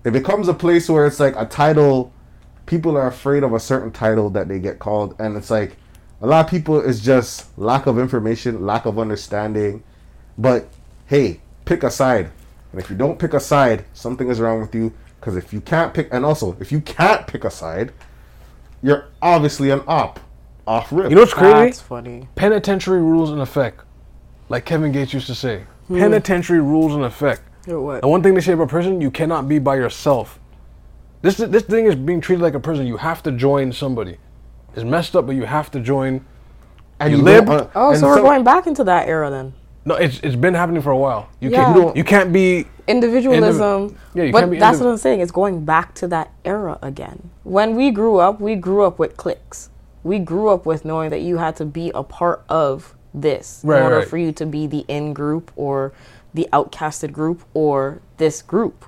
It 0.05 0.13
becomes 0.13 0.49
a 0.49 0.55
place 0.55 0.89
where 0.89 1.07
it's 1.07 1.21
like 1.21 1.35
a 1.37 1.47
title. 1.47 2.13
People 2.67 2.97
are 2.97 3.07
afraid 3.07 3.43
of 3.43 3.53
a 3.53 3.61
certain 3.61 3.93
title 3.93 4.31
that 4.31 4.49
they 4.49 4.59
get 4.59 4.79
called, 4.79 5.15
and 5.19 5.37
it's 5.37 5.51
like 5.51 5.77
a 6.21 6.27
lot 6.27 6.45
of 6.45 6.51
people 6.51 6.81
is 6.81 7.01
just 7.01 7.57
lack 7.59 7.87
of 7.87 7.99
information, 7.99 8.67
lack 8.67 8.85
of 8.85 8.99
understanding. 8.99 9.83
But 10.37 10.69
hey, 11.07 11.41
pick 11.65 11.83
a 11.85 11.91
side, 11.91 12.31
and 12.73 12.81
if 12.81 12.91
you 12.91 12.97
don't 12.97 13.19
pick 13.19 13.33
a 13.33 13.41
side, 13.41 13.85
something 13.93 14.29
is 14.29 14.41
wrong 14.41 14.61
with 14.61 14.75
you. 14.75 14.93
Because 15.23 15.37
if 15.37 15.53
you 15.53 15.61
can't 15.61 15.95
pick, 15.95 16.09
and 16.11 16.25
also 16.25 16.57
if 16.59 16.73
you 16.73 16.81
can't 16.81 17.25
pick 17.29 17.45
a 17.45 17.51
side, 17.51 17.93
you're 18.83 19.05
obviously 19.23 19.71
an 19.71 19.81
op, 19.87 20.19
off 20.67 20.91
rip. 20.93 21.11
you 21.11 21.15
know 21.15 21.21
what's 21.23 21.33
crazy? 21.33 21.53
That's 21.53 21.81
funny. 21.81 22.27
Penitentiary 22.35 23.01
rules 23.01 23.31
in 23.31 23.39
effect, 23.39 23.83
like 24.49 24.65
Kevin 24.65 24.91
Gates 24.91 25.15
used 25.15 25.29
to 25.29 25.35
say. 25.37 25.63
Penitentiary 25.89 26.61
rules 26.61 26.93
in 26.97 27.05
effect. 27.05 27.43
what? 27.67 28.01
The 28.03 28.09
one 28.09 28.21
thing 28.25 28.35
they 28.35 28.41
say 28.41 28.55
about 28.55 28.69
prison, 28.69 29.01
you 29.01 29.13
cannot 29.13 29.47
be 29.49 29.61
by 29.61 29.77
yourself. 29.77 30.41
This 31.21 31.37
this 31.37 31.63
thing 31.63 31.87
is 31.87 31.95
being 31.95 32.21
treated 32.21 32.43
like 32.43 32.55
a 32.55 32.61
prison. 32.61 32.85
You 32.89 32.97
have 32.97 33.23
to 33.23 33.31
join 33.31 33.73
somebody. 33.73 34.17
It's 34.75 34.83
messed 34.85 35.15
up, 35.15 35.27
but 35.29 35.37
you 35.37 35.45
have 35.45 35.71
to 35.71 35.79
join. 35.79 36.25
and 36.99 37.13
You 37.13 37.19
you 37.19 37.23
lib? 37.23 37.49
uh, 37.49 37.69
Oh, 37.77 37.91
and 37.91 38.01
so 38.01 38.09
we're 38.09 38.15
some- 38.17 38.25
going 38.25 38.43
back 38.43 38.67
into 38.67 38.83
that 38.83 39.07
era 39.07 39.31
then. 39.31 39.53
No, 39.85 39.97
it's 39.97 40.21
it's 40.23 40.37
been 40.37 40.55
happening 40.55 40.81
for 40.83 40.91
a 40.93 40.97
while. 40.97 41.29
You 41.41 41.51
Yeah. 41.51 41.73
can't 41.75 41.97
You 41.97 42.05
can't 42.05 42.33
be 42.33 42.67
Individualism. 42.87 43.97
Yeah, 44.15 44.25
you 44.25 44.33
but 44.33 44.41
can't 44.41 44.51
be 44.53 44.59
that's 44.59 44.79
indiv- 44.79 44.85
what 44.85 44.91
I'm 44.91 44.97
saying. 44.97 45.21
It's 45.21 45.33
going 45.33 45.65
back 45.65 45.95
to 45.95 46.09
that 46.09 46.31
era 46.45 46.79
again. 46.83 47.31
When 47.45 47.75
we 47.77 47.91
grew 47.91 48.19
up, 48.19 48.41
we 48.41 48.55
grew 48.55 48.83
up 48.85 48.99
with 48.99 49.17
cliques. 49.17 49.71
We 50.05 50.19
grew 50.19 50.49
up 50.49 50.67
with 50.67 50.85
knowing 50.85 51.11
that 51.11 51.21
you 51.23 51.39
had 51.39 51.57
to 51.57 51.65
be 51.65 51.91
a 51.95 52.03
part 52.03 52.43
of 52.49 52.95
this 53.15 53.61
Right, 53.65 53.79
in 53.79 53.83
order 53.85 53.97
right. 53.99 54.09
for 54.09 54.17
you 54.19 54.33
to 54.33 54.47
be 54.47 54.67
the 54.67 54.85
in 54.89 55.13
group 55.13 55.51
or 55.57 55.93
the 56.35 56.49
outcasted 56.53 57.13
group 57.13 57.45
or 57.55 58.01
this 58.17 58.41
group. 58.43 58.85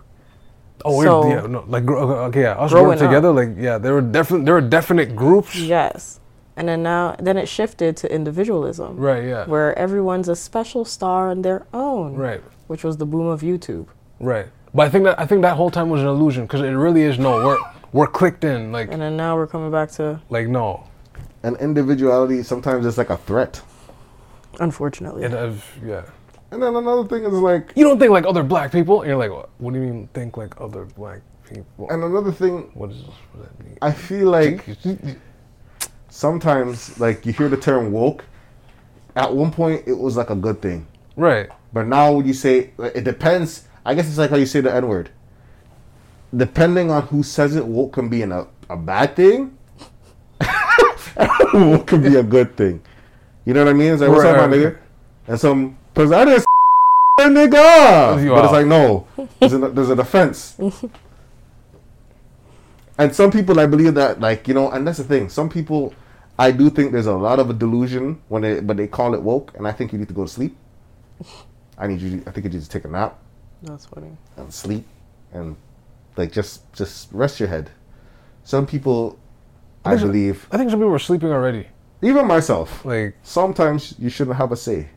oh 0.84 1.02
So- 1.02 1.28
yeah 1.28 1.46
no 1.46 1.64
like 1.68 1.88
okay, 1.88 2.42
yeah 2.42 2.52
us 2.58 2.70
Growing 2.72 2.84
growing 2.84 2.98
together 2.98 3.30
like 3.32 3.50
yeah 3.56 3.78
there 3.78 3.94
were 3.94 4.00
definitely 4.02 4.44
there 4.44 4.54
were 4.54 4.60
definite 4.78 5.14
groups 5.16 5.54
Yes. 5.56 6.20
And 6.56 6.68
then 6.68 6.82
now, 6.84 7.16
then 7.18 7.36
it 7.36 7.48
shifted 7.48 7.96
to 7.98 8.12
individualism. 8.14 8.96
right 8.96 9.24
yeah 9.24 9.44
Where 9.46 9.76
everyone's 9.78 10.28
a 10.28 10.36
special 10.36 10.84
star 10.84 11.28
on 11.30 11.42
their 11.42 11.66
own. 11.72 12.14
right 12.14 12.42
Which 12.68 12.84
was 12.84 12.96
the 12.96 13.06
boom 13.06 13.26
of 13.26 13.40
YouTube. 13.42 13.86
right 14.20 14.46
but 14.76 14.86
I 14.86 14.90
think 14.90 15.04
that 15.04 15.18
I 15.20 15.26
think 15.26 15.42
that 15.42 15.56
whole 15.56 15.70
time 15.70 15.88
was 15.88 16.00
an 16.00 16.08
illusion 16.08 16.44
because 16.46 16.60
it 16.60 16.70
really 16.86 17.02
is 17.02 17.18
no 17.18 17.44
we're 17.46 17.58
we're 17.92 18.06
clicked 18.08 18.44
in 18.44 18.72
like 18.72 18.88
And 18.92 19.00
then 19.02 19.16
now 19.16 19.36
we're 19.36 19.46
coming 19.46 19.70
back 19.70 19.90
to, 19.92 20.20
like 20.30 20.48
no 20.48 20.68
and 21.44 21.56
individuality 21.60 22.42
sometimes 22.42 22.86
is 22.86 22.96
like 22.98 23.10
a 23.10 23.16
threat. 23.28 23.60
unfortunately. 24.60 25.24
and 25.24 25.34
I've, 25.34 25.64
yeah 25.84 26.02
And 26.50 26.62
then 26.62 26.74
another 26.76 27.04
thing 27.08 27.24
is 27.24 27.32
like 27.34 27.72
you 27.76 27.84
don't 27.84 27.98
think 27.98 28.10
like 28.12 28.26
other 28.26 28.42
black 28.42 28.70
people 28.72 29.02
and 29.02 29.08
you're 29.08 29.18
like 29.24 29.30
what, 29.30 29.50
what 29.58 29.72
do 29.74 29.80
you 29.80 29.86
mean 29.86 30.08
think 30.14 30.36
like 30.36 30.60
other 30.60 30.84
black 30.84 31.20
people. 31.48 31.88
And 31.90 32.02
another 32.02 32.32
thing, 32.32 32.70
What 32.74 32.90
is 32.90 33.02
what 33.02 33.16
does 33.36 33.42
that 33.46 33.64
mean? 33.64 33.76
I 33.82 33.92
feel 33.92 34.28
like 34.30 34.64
sometimes, 36.14 36.98
like 37.00 37.26
you 37.26 37.32
hear 37.32 37.48
the 37.48 37.56
term 37.56 37.90
woke. 37.90 38.24
At 39.16 39.34
one 39.34 39.50
point, 39.50 39.82
it 39.86 39.98
was 39.98 40.16
like 40.16 40.30
a 40.30 40.34
good 40.34 40.60
thing, 40.62 40.86
Right. 41.16 41.48
but 41.72 41.86
now 41.86 42.12
when 42.12 42.26
you 42.26 42.34
say 42.34 42.70
it 42.78 43.04
depends. 43.04 43.66
I 43.86 43.94
guess 43.94 44.08
it's 44.08 44.18
like 44.18 44.30
how 44.30 44.36
you 44.36 44.46
say 44.46 44.60
the 44.60 44.74
N 44.74 44.88
word. 44.88 45.10
Depending 46.34 46.90
on 46.90 47.02
who 47.02 47.22
says 47.22 47.54
it, 47.54 47.66
woke 47.66 47.92
can 47.92 48.08
be 48.08 48.22
in 48.22 48.32
a, 48.32 48.46
a 48.70 48.76
bad 48.76 49.14
thing. 49.14 49.56
woke 51.54 51.86
can 51.86 52.02
be 52.02 52.16
a 52.16 52.22
good 52.22 52.56
thing. 52.56 52.80
You 53.44 53.54
know 53.54 53.62
what 53.64 53.70
I 53.70 53.74
mean? 53.74 53.92
It's 53.92 54.00
like, 54.00 54.10
what's 54.10 54.24
up, 54.24 54.36
my 54.36 54.46
Right. 54.46 54.50
nigga? 54.50 54.78
And 55.28 55.38
some, 55.38 55.76
cause 55.94 56.10
I 56.10 56.24
just 56.24 56.46
nigga. 57.20 58.22
You 58.24 58.30
But 58.30 58.44
it's 58.44 58.52
like, 58.52 58.66
no, 58.66 59.06
there's 59.38 59.52
an, 59.52 59.74
there's 59.74 59.90
an 59.90 60.00
offense. 60.00 60.56
and 62.98 63.14
some 63.14 63.30
people, 63.30 63.60
I 63.60 63.66
believe 63.66 63.94
that, 63.94 64.20
like, 64.20 64.48
you 64.48 64.54
know, 64.54 64.70
and 64.70 64.86
that's 64.86 64.98
the 64.98 65.04
thing. 65.04 65.28
Some 65.28 65.48
people, 65.48 65.94
I 66.38 66.50
do 66.50 66.68
think 66.70 66.92
there's 66.92 67.06
a 67.06 67.14
lot 67.14 67.38
of 67.38 67.48
a 67.50 67.52
delusion 67.52 68.20
when 68.28 68.42
they, 68.42 68.60
but 68.60 68.76
they 68.76 68.88
call 68.88 69.14
it 69.14 69.22
woke, 69.22 69.52
and 69.56 69.68
I 69.68 69.72
think 69.72 69.92
you 69.92 69.98
need 69.98 70.08
to 70.08 70.14
go 70.14 70.24
to 70.24 70.30
sleep. 70.30 70.56
I 71.78 71.86
need 71.86 72.00
you. 72.00 72.22
I 72.26 72.30
think 72.30 72.44
you 72.44 72.50
need 72.50 72.62
to 72.62 72.68
take 72.68 72.84
a 72.84 72.88
nap 72.88 73.18
That's 73.62 73.86
funny. 73.86 74.16
and 74.36 74.52
sleep, 74.52 74.84
and 75.32 75.56
like 76.16 76.32
just 76.32 76.72
just 76.72 77.08
rest 77.12 77.38
your 77.40 77.48
head. 77.48 77.70
Some 78.44 78.66
people, 78.66 79.18
I 79.84 79.96
so. 79.96 80.06
believe, 80.06 80.46
I 80.52 80.56
think 80.58 80.70
some 80.70 80.78
people 80.80 80.90
were 80.90 80.98
sleeping 80.98 81.30
already. 81.30 81.68
even 82.02 82.26
myself, 82.26 82.84
Like, 82.84 83.16
sometimes 83.22 83.94
you 83.98 84.08
shouldn't 84.10 84.36
have 84.36 84.52
a 84.52 84.56
say. 84.56 84.88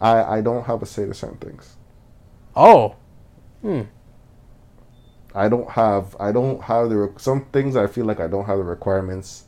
I 0.00 0.38
I 0.38 0.40
don't 0.40 0.64
have 0.64 0.82
a 0.82 0.86
say 0.86 1.04
to 1.06 1.14
certain 1.14 1.38
things. 1.38 1.76
oh, 2.54 2.96
Hmm. 3.62 3.82
I 5.34 5.48
don't 5.48 5.68
have 5.70 6.16
I 6.20 6.32
don't 6.32 6.62
have 6.62 6.88
the 6.90 7.12
some 7.16 7.44
things 7.52 7.76
I 7.76 7.86
feel 7.86 8.04
like 8.06 8.20
I 8.20 8.26
don't 8.26 8.44
have 8.46 8.58
the 8.58 8.64
requirements 8.64 9.44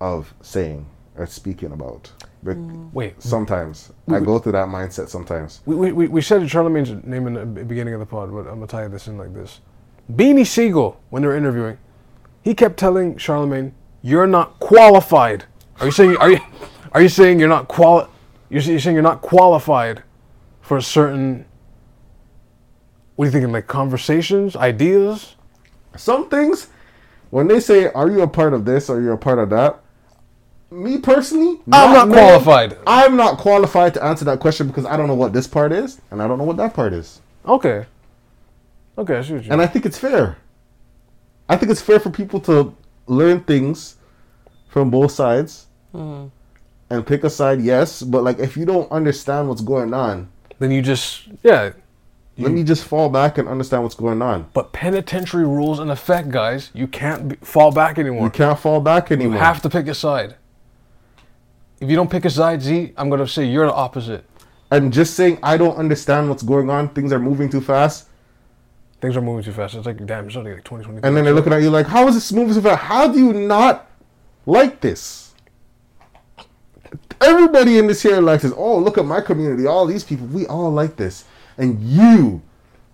of 0.00 0.32
saying 0.42 0.86
or 1.16 1.26
speaking 1.26 1.72
about. 1.72 2.10
But 2.42 2.56
mm. 2.56 2.92
wait. 2.92 3.22
sometimes 3.22 3.92
I 4.08 4.20
go 4.20 4.38
through 4.38 4.52
that 4.52 4.68
mindset 4.68 5.08
sometimes. 5.08 5.60
We, 5.66 5.76
we, 5.76 5.92
we- 5.92 6.08
we 6.08 6.22
said 6.22 6.48
Charlemagne's 6.48 7.04
name 7.04 7.26
in 7.26 7.34
the 7.34 7.64
beginning 7.64 7.94
of 7.94 8.00
the 8.00 8.06
pod, 8.06 8.32
but 8.32 8.40
I'm 8.48 8.54
gonna 8.56 8.66
tie 8.66 8.88
this 8.88 9.08
in 9.08 9.18
like 9.18 9.34
this. 9.34 9.60
Beanie 10.12 10.46
Sigel, 10.46 11.00
when 11.10 11.22
they 11.22 11.28
were 11.28 11.36
interviewing, 11.36 11.78
he 12.42 12.54
kept 12.54 12.78
telling 12.78 13.16
Charlemagne, 13.18 13.74
"You're 14.02 14.26
not 14.26 14.58
qualified." 14.60 15.44
Are 15.80 15.86
you 15.86 15.92
saying 15.92 16.16
are 16.16 16.30
you 16.30 16.40
are 16.92 17.02
you 17.02 17.08
saying 17.10 17.38
you're 17.38 17.48
not 17.48 17.68
quali- 17.68 18.08
you're, 18.48 18.62
you're 18.62 18.80
saying 18.80 18.94
you're 18.94 19.02
not 19.02 19.20
qualified 19.22 20.02
for 20.62 20.78
a 20.78 20.82
certain 20.82 21.44
what 23.16 23.24
are 23.24 23.26
you 23.28 23.32
thinking 23.32 23.52
like 23.52 23.66
conversations, 23.66 24.56
ideas? 24.56 25.36
Some 25.96 26.30
things 26.30 26.68
when 27.30 27.48
they 27.48 27.60
say, 27.60 27.92
"Are 27.92 28.10
you 28.10 28.22
a 28.22 28.28
part 28.28 28.54
of 28.54 28.64
this 28.64 28.88
or 28.88 29.00
you're 29.02 29.12
a 29.14 29.18
part 29.18 29.38
of 29.38 29.50
that?" 29.50 29.79
Me 30.70 30.98
personally, 30.98 31.60
I'm 31.72 31.92
not 31.92 32.08
qualified. 32.16 32.78
I'm 32.86 33.16
not 33.16 33.38
qualified 33.38 33.94
to 33.94 34.04
answer 34.04 34.24
that 34.26 34.38
question 34.38 34.68
because 34.68 34.86
I 34.86 34.96
don't 34.96 35.08
know 35.08 35.14
what 35.14 35.32
this 35.32 35.48
part 35.48 35.72
is 35.72 36.00
and 36.10 36.22
I 36.22 36.28
don't 36.28 36.38
know 36.38 36.44
what 36.44 36.58
that 36.58 36.74
part 36.74 36.92
is. 36.92 37.20
Okay. 37.44 37.86
Okay, 38.96 39.16
I 39.16 39.22
see 39.22 39.34
what 39.34 39.44
you 39.44 39.52
And 39.52 39.60
I 39.60 39.66
think 39.66 39.84
it's 39.84 39.98
fair. 39.98 40.36
I 41.48 41.56
think 41.56 41.72
it's 41.72 41.80
fair 41.80 41.98
for 41.98 42.10
people 42.10 42.38
to 42.40 42.76
learn 43.06 43.40
things 43.40 43.96
from 44.68 44.90
both 44.90 45.10
sides 45.10 45.66
mm-hmm. 45.92 46.28
and 46.88 47.06
pick 47.06 47.24
a 47.24 47.30
side, 47.30 47.60
yes. 47.60 48.02
But 48.02 48.22
like, 48.22 48.38
if 48.38 48.56
you 48.56 48.64
don't 48.64 48.90
understand 48.92 49.48
what's 49.48 49.62
going 49.62 49.92
on, 49.92 50.28
Then 50.60 50.70
you 50.70 50.82
just 50.82 51.28
yeah. 51.42 51.72
let 52.38 52.52
me 52.52 52.62
just 52.62 52.84
fall 52.84 53.08
back 53.08 53.38
and 53.38 53.48
understand 53.48 53.82
what's 53.82 53.96
going 53.96 54.22
on. 54.22 54.48
But 54.52 54.72
penitentiary 54.72 55.46
rules 55.46 55.80
in 55.80 55.90
effect, 55.90 56.28
guys. 56.28 56.70
You 56.74 56.86
can't 56.86 57.30
be, 57.30 57.36
fall 57.36 57.72
back 57.72 57.98
anymore. 57.98 58.24
You 58.24 58.30
can't 58.30 58.58
fall 58.58 58.80
back 58.80 59.10
anymore. 59.10 59.34
You 59.34 59.40
have 59.40 59.60
to 59.62 59.70
pick 59.70 59.88
a 59.88 59.94
side. 59.94 60.36
If 61.80 61.88
you 61.88 61.96
don't 61.96 62.10
pick 62.10 62.24
a 62.26 62.30
side, 62.30 62.62
Z, 62.62 62.92
I'm 62.96 63.08
gonna 63.10 63.26
say 63.26 63.46
you're 63.46 63.66
the 63.66 63.72
opposite. 63.74 64.24
and 64.70 64.92
just 64.92 65.14
saying 65.14 65.38
I 65.42 65.56
don't 65.56 65.76
understand 65.76 66.28
what's 66.28 66.42
going 66.44 66.70
on, 66.70 66.90
things 66.90 67.12
are 67.12 67.18
moving 67.18 67.48
too 67.50 67.60
fast, 67.60 68.06
Things 69.00 69.16
are 69.16 69.22
moving 69.22 69.42
too 69.42 69.52
fast. 69.52 69.74
It's 69.74 69.86
like 69.86 70.04
damn, 70.04 70.26
it's 70.26 70.36
only 70.36 70.52
like 70.52 70.62
2020. 70.64 71.06
and 71.06 71.16
then 71.16 71.24
they're 71.24 71.32
looking 71.32 71.54
at 71.54 71.62
you 71.62 71.70
like, 71.70 71.86
"How 71.86 72.06
is 72.06 72.14
this 72.14 72.30
moving 72.32 72.52
so 72.52 72.60
fast? 72.60 72.82
How 72.82 73.08
do 73.08 73.18
you 73.18 73.32
not 73.32 73.88
like 74.44 74.80
this?" 74.82 75.32
Everybody 77.20 77.78
in 77.78 77.86
this 77.86 78.02
here 78.02 78.20
likes 78.20 78.42
this. 78.42 78.52
Oh, 78.56 78.78
look 78.78 78.98
at 78.98 79.04
my 79.06 79.20
community. 79.22 79.66
All 79.66 79.86
these 79.86 80.04
people, 80.04 80.26
we 80.26 80.46
all 80.46 80.70
like 80.70 80.96
this, 80.96 81.24
and 81.56 81.80
you, 81.80 82.42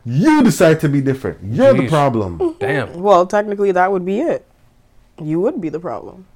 you 0.04 0.42
decide 0.44 0.80
to 0.80 0.88
be 0.88 1.00
different. 1.00 1.38
You're 1.42 1.74
the 1.74 1.88
problem. 1.88 2.38
Mm-hmm. 2.38 2.58
damn. 2.58 3.02
Well, 3.02 3.26
technically, 3.26 3.72
that 3.72 3.90
would 3.90 4.04
be 4.04 4.20
it. 4.20 4.46
You 5.20 5.40
would 5.40 5.60
be 5.60 5.68
the 5.70 5.80
problem. 5.80 6.26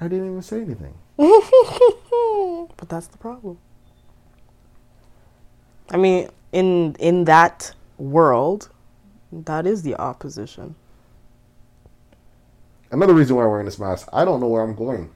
I 0.00 0.08
didn't 0.08 0.26
even 0.26 0.42
say 0.42 0.60
anything. 0.62 0.94
But 2.76 2.88
that's 2.88 3.06
the 3.06 3.18
problem. 3.18 3.58
I 5.90 5.96
mean, 5.96 6.28
in 6.52 6.96
in 6.98 7.24
that 7.24 7.74
world, 7.98 8.70
that 9.32 9.66
is 9.66 9.82
the 9.82 9.94
opposition. 9.96 10.74
Another 12.90 13.14
reason 13.14 13.36
why 13.36 13.44
I'm 13.44 13.50
wearing 13.50 13.66
this 13.66 13.78
mask, 13.78 14.08
I 14.12 14.24
don't 14.24 14.40
know 14.40 14.48
where 14.48 14.62
I'm 14.62 14.74
going. 14.74 15.10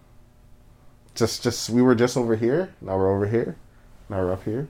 Just, 1.14 1.42
just 1.42 1.70
we 1.70 1.82
were 1.82 1.94
just 1.94 2.16
over 2.16 2.36
here. 2.36 2.72
Now 2.80 2.96
we're 2.96 3.14
over 3.14 3.26
here. 3.26 3.56
Now 4.08 4.18
we're 4.18 4.32
up 4.32 4.44
here. 4.44 4.68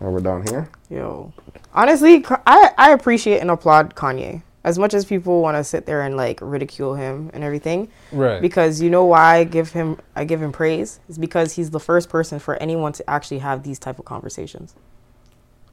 Now 0.00 0.10
we're 0.10 0.20
down 0.20 0.46
here. 0.46 0.68
Yo, 0.88 1.32
honestly, 1.74 2.24
I 2.46 2.72
I 2.76 2.90
appreciate 2.90 3.40
and 3.40 3.50
applaud 3.50 3.94
Kanye 3.94 4.42
as 4.62 4.78
much 4.78 4.92
as 4.92 5.04
people 5.04 5.40
want 5.40 5.56
to 5.56 5.64
sit 5.64 5.86
there 5.86 6.02
and 6.02 6.16
like 6.16 6.38
ridicule 6.42 6.94
him 6.94 7.30
and 7.32 7.42
everything. 7.42 7.88
Right. 8.12 8.40
Because 8.42 8.80
you 8.82 8.90
know 8.90 9.04
why 9.04 9.36
I 9.36 9.44
give 9.44 9.72
him 9.72 9.98
I 10.14 10.24
give 10.24 10.42
him 10.42 10.52
praise 10.52 11.00
is 11.08 11.18
because 11.18 11.54
he's 11.54 11.70
the 11.70 11.80
first 11.80 12.08
person 12.08 12.38
for 12.38 12.56
anyone 12.56 12.92
to 12.94 13.10
actually 13.10 13.38
have 13.38 13.62
these 13.62 13.78
type 13.78 13.98
of 13.98 14.04
conversations 14.04 14.74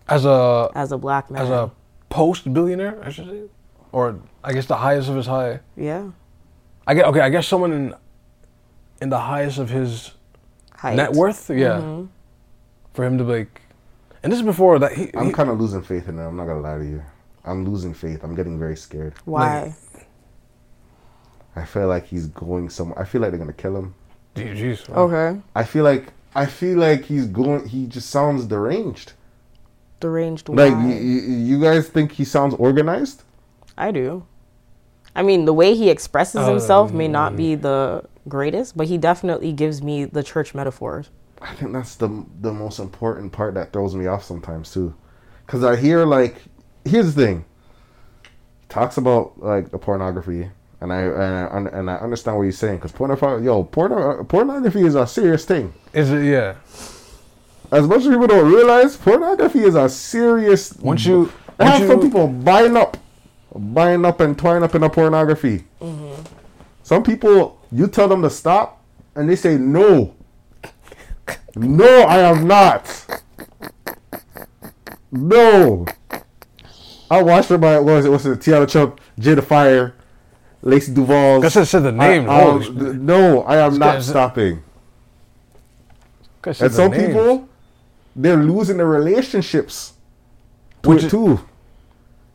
as 0.10 0.26
a 0.26 0.70
as 0.76 0.92
a 0.92 0.98
black 0.98 1.30
man. 1.30 1.42
as 1.42 1.50
a 1.50 1.72
post 2.10 2.52
billionaire, 2.54 2.98
I 3.04 3.10
should 3.10 3.28
say, 3.28 3.42
or 3.92 4.20
I 4.44 4.54
guess 4.54 4.66
the 4.66 4.78
highest 4.78 5.10
of 5.10 5.16
his 5.16 5.26
high. 5.26 5.60
yeah, 5.76 6.10
I 6.86 6.94
get 6.94 7.06
okay. 7.06 7.20
I 7.20 7.30
guess 7.30 7.48
someone 7.48 7.74
in 7.74 7.96
in 9.02 9.10
the 9.10 9.20
highest 9.20 9.58
of 9.60 9.70
his 9.70 10.12
height. 10.74 10.96
net 10.96 11.14
worth. 11.14 11.50
Yeah. 11.50 11.80
Mm-hmm. 11.80 12.06
For 12.94 13.06
him 13.06 13.18
to 13.20 13.24
be 13.24 13.32
like, 13.32 13.62
and 14.24 14.32
this 14.32 14.40
is 14.40 14.46
before 14.46 14.80
that 14.80 14.94
he. 14.94 15.12
I'm 15.16 15.32
kind 15.32 15.50
of 15.50 15.60
losing 15.60 15.84
faith 15.84 16.08
in 16.08 16.18
him 16.18 16.28
I'm 16.28 16.38
not 16.38 16.48
gonna 16.48 16.62
lie 16.62 16.78
to 16.78 16.86
you. 16.86 17.04
I'm 17.48 17.66
losing 17.66 17.94
faith. 17.94 18.24
I'm 18.24 18.36
getting 18.36 18.60
very 18.60 18.76
scared. 18.76 19.14
Why? 19.26 19.76
I 21.56 21.66
feel 21.66 21.88
like 21.88 22.06
he's 22.06 22.28
going 22.28 22.70
somewhere. 22.70 23.00
I 23.00 23.06
feel 23.06 23.22
like 23.22 23.32
they're 23.32 23.40
gonna 23.40 23.54
kill 23.54 23.76
him. 23.78 23.96
Jeez. 24.36 24.88
okay, 24.90 25.42
I 25.56 25.64
feel 25.64 25.84
like 25.84 26.14
I 26.36 26.46
feel 26.46 26.78
like 26.78 27.06
he's 27.06 27.26
going. 27.26 27.68
He 27.68 27.88
just 27.88 28.10
sounds 28.10 28.46
deranged. 28.46 29.14
deranged. 30.00 30.48
Like 30.50 30.74
y- 30.74 30.84
y- 30.86 31.24
you 31.50 31.60
guys 31.60 31.90
think 31.90 32.12
he 32.12 32.24
sounds 32.24 32.54
organized? 32.56 33.24
I 33.78 33.92
do. 33.92 34.26
I 35.16 35.24
mean, 35.24 35.46
the 35.46 35.54
way 35.54 35.74
he 35.74 35.90
expresses 35.90 36.42
Uh, 36.42 36.50
himself 36.50 36.94
may 36.94 37.08
not 37.08 37.36
be 37.36 37.56
the 37.56 38.04
greatest, 38.28 38.78
but 38.78 38.86
he 38.86 39.00
definitely 39.00 39.52
gives 39.52 39.82
me 39.82 40.06
the 40.06 40.22
church 40.22 40.54
metaphors. 40.54 41.10
I 41.42 41.56
think 41.56 41.74
that's 41.74 41.96
the 41.96 42.24
the 42.42 42.54
most 42.54 42.78
important 42.78 43.32
part 43.32 43.56
that 43.56 43.74
throws 43.74 43.96
me 43.96 44.06
off 44.06 44.24
sometimes 44.24 44.72
too, 44.72 44.94
because 45.48 45.64
I 45.64 45.76
hear 45.76 46.06
like 46.06 46.36
here's 46.88 47.14
the 47.14 47.26
thing. 47.26 47.46
He 48.62 48.68
talks 48.70 48.98
about 48.98 49.40
like 49.40 49.72
the 49.72 49.78
pornography, 49.78 50.50
and 50.82 50.94
I 50.94 51.02
and 51.02 51.68
I, 51.68 51.72
and 51.72 51.90
I 51.92 51.96
understand 51.96 52.38
what 52.38 52.44
he's 52.44 52.58
saying 52.58 52.78
because 52.78 52.92
pornography, 52.92 53.46
yo, 53.46 53.64
porno, 53.64 54.24
pornography 54.24 54.82
is 54.82 54.96
a 54.96 55.08
serious 55.08 55.46
thing. 55.46 55.74
Is 55.94 56.12
it? 56.12 56.26
Yeah. 56.26 56.56
As 57.72 57.86
much 57.86 58.02
as 58.02 58.08
people 58.08 58.28
don't 58.28 58.52
realize, 58.52 58.96
pornography 58.96 59.60
is 59.60 59.76
a 59.76 59.90
serious. 59.90 60.74
Once 60.78 61.06
you. 61.06 61.32
I 61.60 61.64
Once 61.64 61.80
have 61.80 61.88
some 61.88 62.02
people 62.02 62.28
buying 62.28 62.78
up, 62.78 62.98
buying 63.54 64.06
up 64.06 64.20
and 64.20 64.38
twine 64.38 64.64
up 64.64 64.76
in 64.76 64.82
the 64.82 64.90
pornography. 64.90 65.66
Mm-hmm. 65.82 66.22
Some 66.84 67.04
people, 67.04 67.60
you 67.72 67.88
tell 67.88 68.08
them 68.08 68.22
to 68.22 68.30
stop, 68.30 68.82
and 69.16 69.28
they 69.28 69.36
say 69.36 69.58
no. 69.58 70.16
no, 71.56 72.02
I 72.04 72.20
am 72.20 72.48
not. 72.48 73.22
No. 75.12 75.86
I 77.10 77.22
watched 77.22 77.50
her 77.50 77.58
by 77.58 77.76
what 77.80 77.86
was 77.96 78.06
it? 78.06 78.10
Was 78.10 78.26
it 78.26 78.40
Tiana 78.40 78.70
Trump, 78.70 79.00
Jada 79.20 79.44
Fire, 79.44 79.96
Lacey 80.62 80.94
Duvalle? 80.94 81.44
I 81.46 81.50
said, 81.50 81.66
said 81.66 81.80
the 81.84 81.92
name. 81.92 82.30
I, 82.30 82.42
Holy 82.42 82.68
um, 82.68 83.06
no, 83.06 83.44
I 83.44 83.58
am 83.66 83.78
not 83.80 84.04
stopping. 84.04 84.64
I 86.44 86.52
said 86.52 86.66
And 86.66 86.72
the 86.74 86.76
some 86.76 86.92
names. 86.92 87.08
people, 87.08 87.50
they're 88.16 88.38
losing 88.38 88.78
their 88.78 88.88
relationships 88.88 89.94
to 90.84 90.90
Which 90.90 91.04
it 91.04 91.06
is- 91.06 91.12
too. 91.12 91.40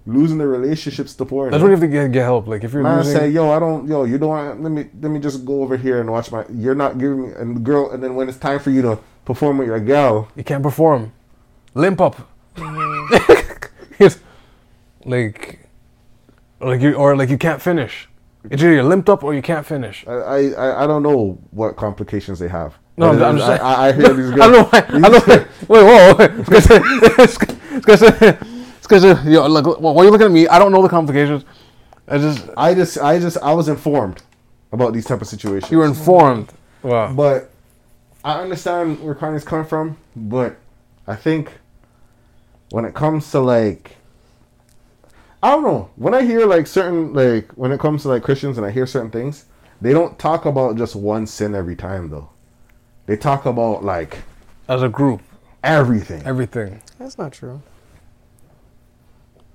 Losing 0.05 0.39
their 0.39 0.49
relationships 0.49 1.15
to 1.15 1.25
porn. 1.25 1.53
That's 1.53 1.63
when 1.63 1.71
you 1.71 1.77
have 1.77 1.81
to 1.81 1.87
get, 1.87 2.11
get 2.11 2.25
help. 2.25 2.49
Like 2.49 2.65
if 2.65 2.73
you're 2.73 2.83
Man 2.83 2.97
losing. 2.99 3.17
say, 3.17 3.29
yo, 3.29 3.53
I 3.53 3.61
don't, 3.61 3.87
yo, 3.87 4.03
you 4.03 4.19
don't 4.19 4.31
want. 4.31 4.61
Let 4.61 4.73
me, 4.73 4.89
let 5.01 5.13
me 5.13 5.21
just 5.21 5.45
go 5.45 5.63
over 5.63 5.77
here 5.77 6.01
and 6.01 6.11
watch 6.11 6.33
my. 6.33 6.45
You're 6.53 6.75
not 6.75 6.99
giving 6.99 7.23
me, 7.23 7.33
and 7.37 7.63
girl, 7.65 7.89
and 7.93 8.03
then 8.03 8.17
when 8.17 8.29
it's 8.29 8.37
time 8.39 8.59
for 8.59 8.71
you 8.71 8.83
to 8.83 8.99
perform 9.25 9.59
with 9.59 9.69
your 9.69 9.79
gal, 9.79 10.27
You 10.35 10.43
can't 10.43 10.61
perform. 10.63 11.13
Limp 11.75 12.01
up. 12.01 12.29
Mm-hmm. 12.57 13.53
Yes. 14.01 14.19
Like, 15.05 15.61
like 16.61 16.81
you, 16.81 16.95
or 16.95 17.17
like 17.17 17.29
you 17.31 17.39
can't 17.39 17.61
finish. 17.61 18.09
It's 18.51 18.63
either 18.63 18.73
you're 18.73 18.83
limped 18.85 19.09
up 19.09 19.23
or 19.23 19.35
you 19.35 19.43
can't 19.43 19.65
finish. 19.65 20.05
I, 20.07 20.13
I, 20.13 20.39
I- 20.51 20.85
I 20.85 20.87
don't 20.87 21.03
know 21.03 21.39
what 21.53 21.77
complications 21.77 22.39
they 22.39 22.49
have. 22.49 22.75
No, 22.97 23.07
I'm- 23.07 23.23
I'm 23.23 23.37
just 23.37 23.47
saying- 23.47 23.61
I, 23.61 23.89
I 23.89 23.93
hear 23.93 24.13
these 24.15 24.31
guys. 24.31 24.41
I 24.41 24.47
don't 24.49 24.53
know 24.53 24.65
why. 24.65 24.79
I 24.79 25.11
don't 25.11 25.29
know. 25.29 25.47
Wait, 25.69 25.85
whoa. 25.85 26.15
wait. 26.19 26.31
It's 27.19 27.39
because 27.39 28.03
it's 28.03 28.03
because 28.03 28.03
it's 28.03 28.83
because 28.83 29.27
yo, 29.27 29.47
like, 29.47 29.65
why 29.81 29.95
are 29.95 30.05
you 30.05 30.11
looking 30.11 30.27
at 30.27 30.33
me? 30.33 30.47
I 30.49 30.59
don't 30.59 30.73
know 30.73 30.83
the 30.83 30.89
complications. 30.89 31.45
I 32.09 32.19
just 32.19 32.49
I 32.57 32.75
just, 32.75 32.99
I 32.99 33.19
just, 33.19 33.39
I 33.39 33.53
was 33.55 33.69
informed 33.69 34.23
about 34.73 34.93
these 34.93 35.05
type 35.07 35.21
of 35.23 35.29
situations. 35.29 35.71
you 35.71 35.79
were 35.79 35.87
informed. 35.87 36.53
Wow. 36.83 37.13
But 37.13 37.51
I 38.25 38.41
understand 38.41 39.01
where 39.01 39.15
Kanye's 39.15 39.45
coming 39.45 39.67
from, 39.67 39.97
but 40.17 40.57
I 41.07 41.15
think 41.17 41.53
when 42.71 42.85
it 42.85 42.95
comes 42.95 43.31
to 43.31 43.41
like 43.41 43.97
I 45.43 45.51
don't 45.51 45.63
know, 45.65 45.91
when 45.97 46.15
I 46.15 46.23
hear 46.23 46.47
like 46.47 46.67
certain 46.67 47.13
like 47.15 47.51
when 47.53 47.73
it 47.73 47.81
comes 47.81 48.03
to 48.03 48.09
like 48.09 48.23
Christians 48.23 48.59
and 48.59 48.67
I 48.67 48.71
hear 48.71 48.87
certain 48.87 49.11
things, 49.11 49.47
they 49.81 49.93
don't 49.93 50.19
talk 50.19 50.45
about 50.45 50.77
just 50.77 50.95
one 50.95 51.27
sin 51.27 51.55
every 51.55 51.75
time 51.75 52.11
though. 52.11 52.31
They 53.07 53.17
talk 53.17 53.45
about 53.47 53.85
like 53.85 54.19
As 54.69 54.83
a 54.83 54.89
group, 54.89 55.21
everything. 55.65 56.23
everything. 56.25 56.81
That's 56.99 57.19
not 57.19 57.33
true. 57.33 57.61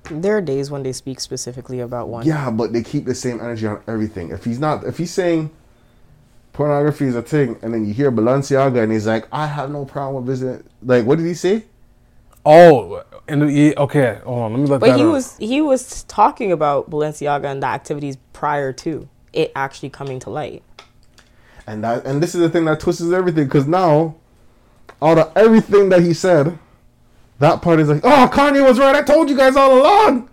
There 0.09 0.37
are 0.37 0.41
days 0.41 0.69
when 0.71 0.83
they 0.83 0.93
speak 0.93 1.19
specifically 1.19 1.79
about 1.79 2.07
one. 2.09 2.25
Yeah, 2.25 2.49
but 2.49 2.73
they 2.73 2.83
keep 2.83 3.05
the 3.05 3.15
same 3.15 3.39
energy 3.39 3.67
on 3.67 3.81
everything. 3.87 4.31
If 4.31 4.43
he's 4.43 4.59
not 4.59 4.83
if 4.85 4.97
he's 4.97 5.11
saying 5.11 5.51
pornography 6.51 7.05
is 7.05 7.15
a 7.15 7.21
thing 7.21 7.57
and 7.61 7.73
then 7.73 7.85
you 7.85 7.93
hear 7.93 8.11
Balenciaga 8.11 8.83
and 8.83 8.91
he's 8.91 9.07
like, 9.07 9.25
I 9.31 9.47
have 9.47 9.69
no 9.71 9.85
problem 9.85 10.25
with 10.25 10.37
visiting 10.37 10.67
like 10.83 11.05
what 11.05 11.17
did 11.17 11.27
he 11.27 11.33
say? 11.33 11.63
Oh, 12.49 13.03
and 13.27 13.41
the, 13.41 13.51
yeah, 13.51 13.73
okay. 13.75 14.19
Hold 14.23 14.39
on, 14.39 14.53
let 14.53 14.59
me 14.61 14.67
let 14.67 14.79
But 14.79 14.87
that 14.87 14.97
he 14.97 15.03
out. 15.03 15.11
was 15.11 15.35
he 15.37 15.59
was 15.59 16.03
talking 16.03 16.53
about 16.53 16.89
Balenciaga 16.89 17.43
and 17.43 17.61
the 17.61 17.67
activities 17.67 18.17
prior 18.31 18.71
to 18.71 19.09
it 19.33 19.51
actually 19.53 19.89
coming 19.89 20.17
to 20.19 20.29
light. 20.29 20.63
And 21.67 21.83
that 21.83 22.05
and 22.05 22.23
this 22.23 22.33
is 22.33 22.39
the 22.39 22.49
thing 22.49 22.63
that 22.63 22.79
twists 22.79 23.01
everything 23.11 23.43
because 23.43 23.67
now, 23.67 24.15
out 25.01 25.17
of 25.17 25.33
everything 25.35 25.89
that 25.89 26.01
he 26.01 26.13
said, 26.13 26.57
that 27.39 27.61
part 27.61 27.81
is 27.81 27.89
like, 27.89 28.05
oh, 28.05 28.29
Kanye 28.31 28.65
was 28.65 28.79
right. 28.79 28.95
I 28.95 29.01
told 29.01 29.29
you 29.29 29.35
guys 29.35 29.57
all 29.57 29.81
along. 29.81 30.29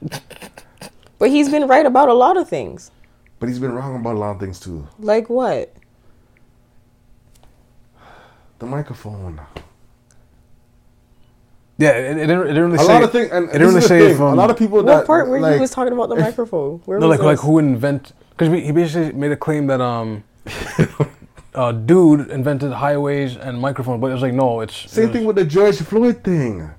But 1.18 1.30
he's 1.30 1.48
been 1.48 1.66
right 1.66 1.84
about 1.84 2.08
a 2.08 2.14
lot 2.14 2.36
of 2.36 2.48
things. 2.48 2.92
But 3.40 3.48
he's 3.48 3.58
been 3.58 3.72
wrong 3.72 3.96
about 3.96 4.14
a 4.14 4.18
lot 4.18 4.36
of 4.36 4.40
things 4.40 4.60
too. 4.60 4.86
Like 5.00 5.28
what? 5.28 5.74
The 8.60 8.66
microphone. 8.66 9.40
Yeah, 11.76 11.90
it, 11.90 12.16
it, 12.16 12.26
didn't, 12.26 12.42
it 12.42 12.46
didn't 12.48 12.62
really 12.70 12.76
A 12.76 12.78
say. 12.78 12.92
A 12.92 12.94
lot 12.94 13.02
of 13.02 13.12
things, 13.12 13.30
and 13.32 13.48
it 13.48 13.52
didn't 13.52 13.60
really 13.68 13.74
this 13.74 13.84
is 13.84 13.90
the 13.90 13.98
say 13.98 14.10
if, 14.12 14.20
um, 14.20 14.32
a 14.32 14.36
lot 14.36 14.50
of 14.50 14.56
people 14.56 14.76
What 14.78 14.86
that 14.86 15.06
part 15.06 15.28
where 15.28 15.40
like, 15.40 15.54
he 15.54 15.60
was 15.60 15.70
talking 15.70 15.92
about 15.92 16.08
the 16.08 16.14
if- 16.16 16.20
microphone? 16.22 16.78
Where 16.84 16.98
No, 17.00 17.08
was 17.08 17.18
like 17.18 17.24
like 17.24 17.38
who 17.40 17.58
invent? 17.58 18.12
Because 18.30 18.52
he 18.62 18.70
basically 18.72 19.12
made 19.12 19.32
a 19.32 19.36
claim 19.36 19.66
that 19.66 19.80
um, 19.80 20.22
uh, 21.54 21.72
dude 21.72 22.30
invented 22.30 22.72
highways 22.72 23.36
and 23.36 23.60
microphones, 23.60 24.00
but 24.00 24.08
it 24.08 24.12
was 24.14 24.22
like 24.22 24.34
no, 24.34 24.60
it's 24.60 24.90
Same 24.90 25.08
it 25.08 25.12
thing 25.12 25.24
with 25.24 25.36
the 25.36 25.44
George 25.44 25.76
Floyd 25.78 26.22
thing. 26.22 26.70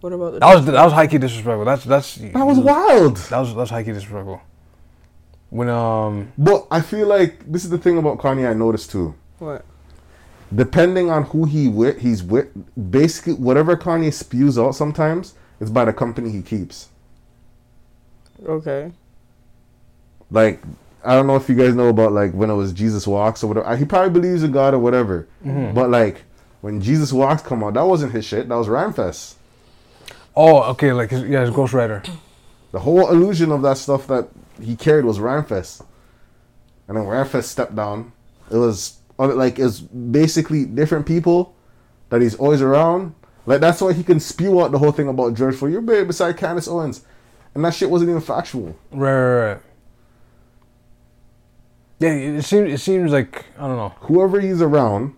What 0.00 0.12
about 0.12 0.32
the 0.34 0.38
That 0.40 0.54
was 0.54 0.66
that 0.66 0.84
was 0.84 0.92
high 0.92 1.06
key 1.06 1.18
disrespectful. 1.18 1.64
That's 1.64 1.84
that's 1.84 2.16
That 2.16 2.44
was 2.46 2.58
wild. 2.58 3.16
That 3.16 3.38
was 3.40 3.54
that's 3.54 3.70
high 3.70 3.82
key 3.82 3.92
disrespectful. 3.92 4.40
When 5.50 5.68
um 5.68 6.32
But 6.36 6.66
I 6.70 6.80
feel 6.80 7.06
like 7.06 7.50
this 7.50 7.64
is 7.64 7.70
the 7.70 7.78
thing 7.78 7.96
about 7.98 8.18
Kanye. 8.18 8.48
I 8.48 8.54
noticed 8.54 8.90
too. 8.90 9.14
what? 9.38 9.64
Depending 10.54 11.10
on 11.10 11.24
who 11.24 11.44
he 11.44 11.68
with, 11.68 12.00
he's 12.00 12.22
with. 12.22 12.48
Basically, 12.90 13.34
whatever 13.34 13.76
Kanye 13.76 14.12
spews 14.12 14.58
out, 14.58 14.72
sometimes 14.72 15.34
it's 15.60 15.70
by 15.70 15.84
the 15.84 15.92
company 15.92 16.30
he 16.30 16.42
keeps. 16.42 16.88
Okay. 18.44 18.92
like 20.30 20.60
I 21.04 21.14
don't 21.14 21.26
know 21.26 21.36
if 21.36 21.48
you 21.48 21.54
guys 21.54 21.74
know 21.74 21.88
about 21.88 22.12
like 22.12 22.32
when 22.32 22.50
it 22.50 22.54
was 22.54 22.72
Jesus 22.72 23.06
Walks 23.06 23.42
or 23.44 23.48
whatever. 23.48 23.76
He 23.76 23.84
probably 23.84 24.10
believes 24.10 24.42
in 24.42 24.52
God 24.52 24.74
or 24.74 24.78
whatever. 24.78 25.28
Mm-hmm. 25.44 25.74
But 25.74 25.90
like 25.90 26.22
when 26.60 26.80
Jesus 26.80 27.12
Walks 27.12 27.42
come 27.42 27.62
out, 27.62 27.74
that 27.74 27.86
wasn't 27.86 28.12
his 28.12 28.24
shit. 28.24 28.48
That 28.48 28.56
was 28.56 28.68
Rhymefest. 28.68 29.34
oh 30.36 30.62
okay 30.72 30.92
like 30.92 31.10
his, 31.10 31.22
yeah 31.24 31.40
his 31.42 31.50
ghostwriter 31.50 32.04
The 32.72 32.80
whole 32.80 33.08
illusion 33.10 33.52
of 33.52 33.62
that 33.62 33.78
stuff 33.78 34.06
that 34.08 34.28
he 34.60 34.76
carried 34.76 35.04
was 35.04 35.18
Rhymefest. 35.18 35.84
And 36.88 36.96
then 36.96 37.04
Rhymefest 37.04 37.44
stepped 37.44 37.76
down. 37.76 38.12
It 38.50 38.56
was 38.56 38.98
like 39.18 39.58
it's 39.58 39.80
basically 39.80 40.64
different 40.64 41.06
people 41.06 41.54
that 42.10 42.20
he's 42.22 42.34
always 42.34 42.60
around. 42.62 43.14
Like 43.46 43.60
that's 43.60 43.80
why 43.80 43.92
he 43.92 44.02
can 44.02 44.20
spew 44.20 44.60
out 44.60 44.72
the 44.72 44.78
whole 44.78 44.92
thing 44.92 45.08
about 45.08 45.34
George 45.34 45.54
Floyd. 45.56 45.72
You're 45.72 45.82
buried 45.82 46.06
beside 46.06 46.36
Candace 46.36 46.66
Owens, 46.68 47.04
and 47.54 47.64
that 47.64 47.74
shit 47.74 47.90
wasn't 47.90 48.10
even 48.10 48.22
factual. 48.22 48.76
right, 48.92 49.12
right, 49.12 49.48
right. 49.52 49.60
Yeah, 52.00 52.10
it 52.10 52.42
seems 52.42 52.72
it 52.72 52.78
seems 52.78 53.12
like 53.12 53.44
I 53.58 53.66
don't 53.68 53.76
know. 53.76 53.92
Whoever 54.00 54.40
he's 54.40 54.60
around, 54.60 55.14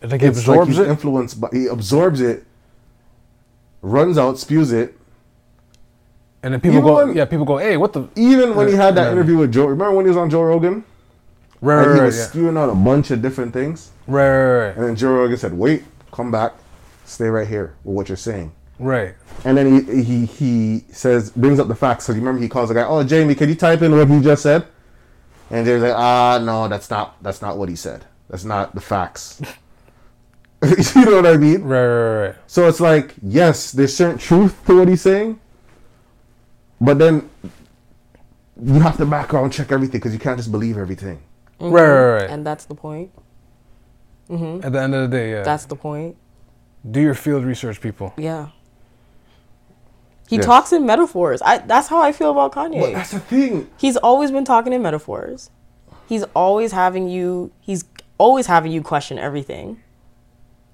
It's 0.00 0.12
like 0.12 0.20
he 0.22 0.26
it's 0.28 0.38
like 0.48 0.56
absorbs 0.60 0.68
he's 0.76 0.78
it. 0.78 0.88
influenced, 0.88 1.40
but 1.40 1.52
he 1.52 1.66
absorbs 1.66 2.20
it, 2.20 2.44
runs 3.82 4.16
out, 4.18 4.38
spews 4.38 4.72
it. 4.72 4.96
And 6.42 6.54
then 6.54 6.60
people 6.60 6.78
Even 6.78 6.88
go, 6.88 7.06
when- 7.06 7.16
yeah, 7.16 7.24
people 7.24 7.44
go, 7.44 7.58
hey, 7.58 7.76
what 7.76 7.92
the? 7.92 8.08
Even 8.14 8.54
when 8.54 8.68
he 8.68 8.74
had 8.74 8.94
that 8.94 9.06
Yeah. 9.06 9.12
interview 9.12 9.36
with 9.38 9.52
Joe, 9.52 9.66
remember 9.66 9.96
when 9.96 10.04
he 10.06 10.08
was 10.10 10.16
on 10.16 10.30
Joe 10.30 10.42
Rogan? 10.42 10.84
Right, 11.60 11.78
and 11.78 11.86
right, 11.86 11.94
he 11.94 12.00
right, 12.00 12.06
was 12.06 12.18
yeah. 12.18 12.24
spewing 12.26 12.56
out 12.56 12.68
a 12.68 12.74
bunch 12.74 13.10
of 13.10 13.22
different 13.22 13.52
things. 13.52 13.90
right, 14.06 14.28
right, 14.28 14.66
right, 14.66 14.76
And 14.76 14.84
then 14.84 14.96
Joe 14.96 15.14
Rogan 15.14 15.36
said, 15.36 15.52
"Wait, 15.54 15.84
come 16.12 16.30
back, 16.30 16.52
stay 17.04 17.28
right 17.28 17.46
here 17.46 17.74
with 17.84 17.96
what 17.96 18.08
you're 18.08 18.16
saying." 18.16 18.52
right. 18.78 19.14
And 19.44 19.56
then 19.56 19.86
he 19.86 20.02
he 20.02 20.26
he 20.26 20.84
says 20.90 21.30
brings 21.30 21.58
up 21.58 21.68
the 21.68 21.74
facts. 21.74 22.04
So 22.04 22.12
you 22.12 22.18
remember 22.18 22.42
he 22.42 22.48
calls 22.48 22.68
the 22.68 22.74
guy, 22.74 22.84
"Oh, 22.84 23.02
Jamie, 23.04 23.34
can 23.34 23.48
you 23.48 23.54
type 23.54 23.82
in 23.82 23.96
what 23.96 24.08
he 24.08 24.20
just 24.20 24.42
said?" 24.42 24.66
And 25.50 25.64
Jamie's 25.64 25.82
like, 25.82 25.94
"Ah, 25.94 26.38
no, 26.42 26.68
that's 26.68 26.90
not 26.90 27.22
that's 27.22 27.40
not 27.40 27.56
what 27.56 27.68
he 27.68 27.76
said. 27.76 28.04
That's 28.28 28.44
not 28.44 28.74
the 28.74 28.80
facts." 28.80 29.40
you 30.94 31.04
know 31.04 31.16
what 31.16 31.26
I 31.26 31.36
mean? 31.36 31.62
Right, 31.62 31.86
right, 31.86 32.26
right. 32.26 32.34
So 32.46 32.66
it's 32.68 32.80
like, 32.80 33.14
yes, 33.22 33.72
there's 33.72 33.94
certain 33.94 34.18
truth 34.18 34.64
to 34.66 34.78
what 34.78 34.88
he's 34.88 35.02
saying, 35.02 35.38
but 36.80 36.98
then 36.98 37.28
you 38.60 38.80
have 38.80 38.96
to 38.96 39.06
background 39.06 39.52
check 39.52 39.70
everything 39.70 40.00
because 40.00 40.14
you 40.14 40.18
can't 40.18 40.38
just 40.38 40.50
believe 40.50 40.78
everything. 40.78 41.20
Mm-hmm. 41.60 41.72
Right, 41.72 41.88
right, 41.88 42.20
right. 42.22 42.30
And 42.30 42.46
that's 42.46 42.64
the 42.66 42.74
point. 42.74 43.10
Mm-hmm. 44.28 44.64
At 44.66 44.72
the 44.72 44.80
end 44.80 44.94
of 44.94 45.10
the 45.10 45.16
day, 45.16 45.30
yeah. 45.32 45.42
That's 45.42 45.66
the 45.66 45.76
point. 45.76 46.16
Do 46.88 47.00
your 47.00 47.14
field 47.14 47.44
research, 47.44 47.80
people. 47.80 48.12
Yeah. 48.16 48.48
He 50.28 50.36
Yes. 50.36 50.44
talks 50.44 50.72
in 50.72 50.84
metaphors. 50.84 51.40
I 51.42 51.58
that's 51.58 51.88
how 51.88 52.02
I 52.02 52.12
feel 52.12 52.32
about 52.32 52.52
Kanye. 52.52 52.80
But 52.80 52.92
that's 52.94 53.12
the 53.12 53.20
thing. 53.20 53.70
He's 53.76 53.96
always 53.96 54.30
been 54.32 54.44
talking 54.44 54.72
in 54.72 54.82
metaphors. 54.82 55.50
He's 56.08 56.24
always 56.34 56.72
having 56.72 57.08
you 57.08 57.52
he's 57.60 57.84
always 58.18 58.46
having 58.46 58.72
you 58.72 58.82
question 58.82 59.18
everything. 59.18 59.80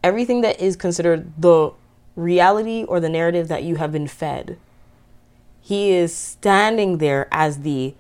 Everything 0.03 0.41
that 0.41 0.59
is 0.59 0.75
considered 0.75 1.31
the 1.39 1.71
reality 2.17 2.85
or 2.85 2.99
the 2.99 3.09
narrative 3.11 3.49
that 3.49 3.63
you 3.63 3.77
have 3.77 3.93
been 3.93 4.09
fed. 4.09 4.59
He 5.61 5.93
is 5.93 6.15
standing 6.15 6.99
there 6.99 7.29
as 7.31 7.59
the 7.61 7.95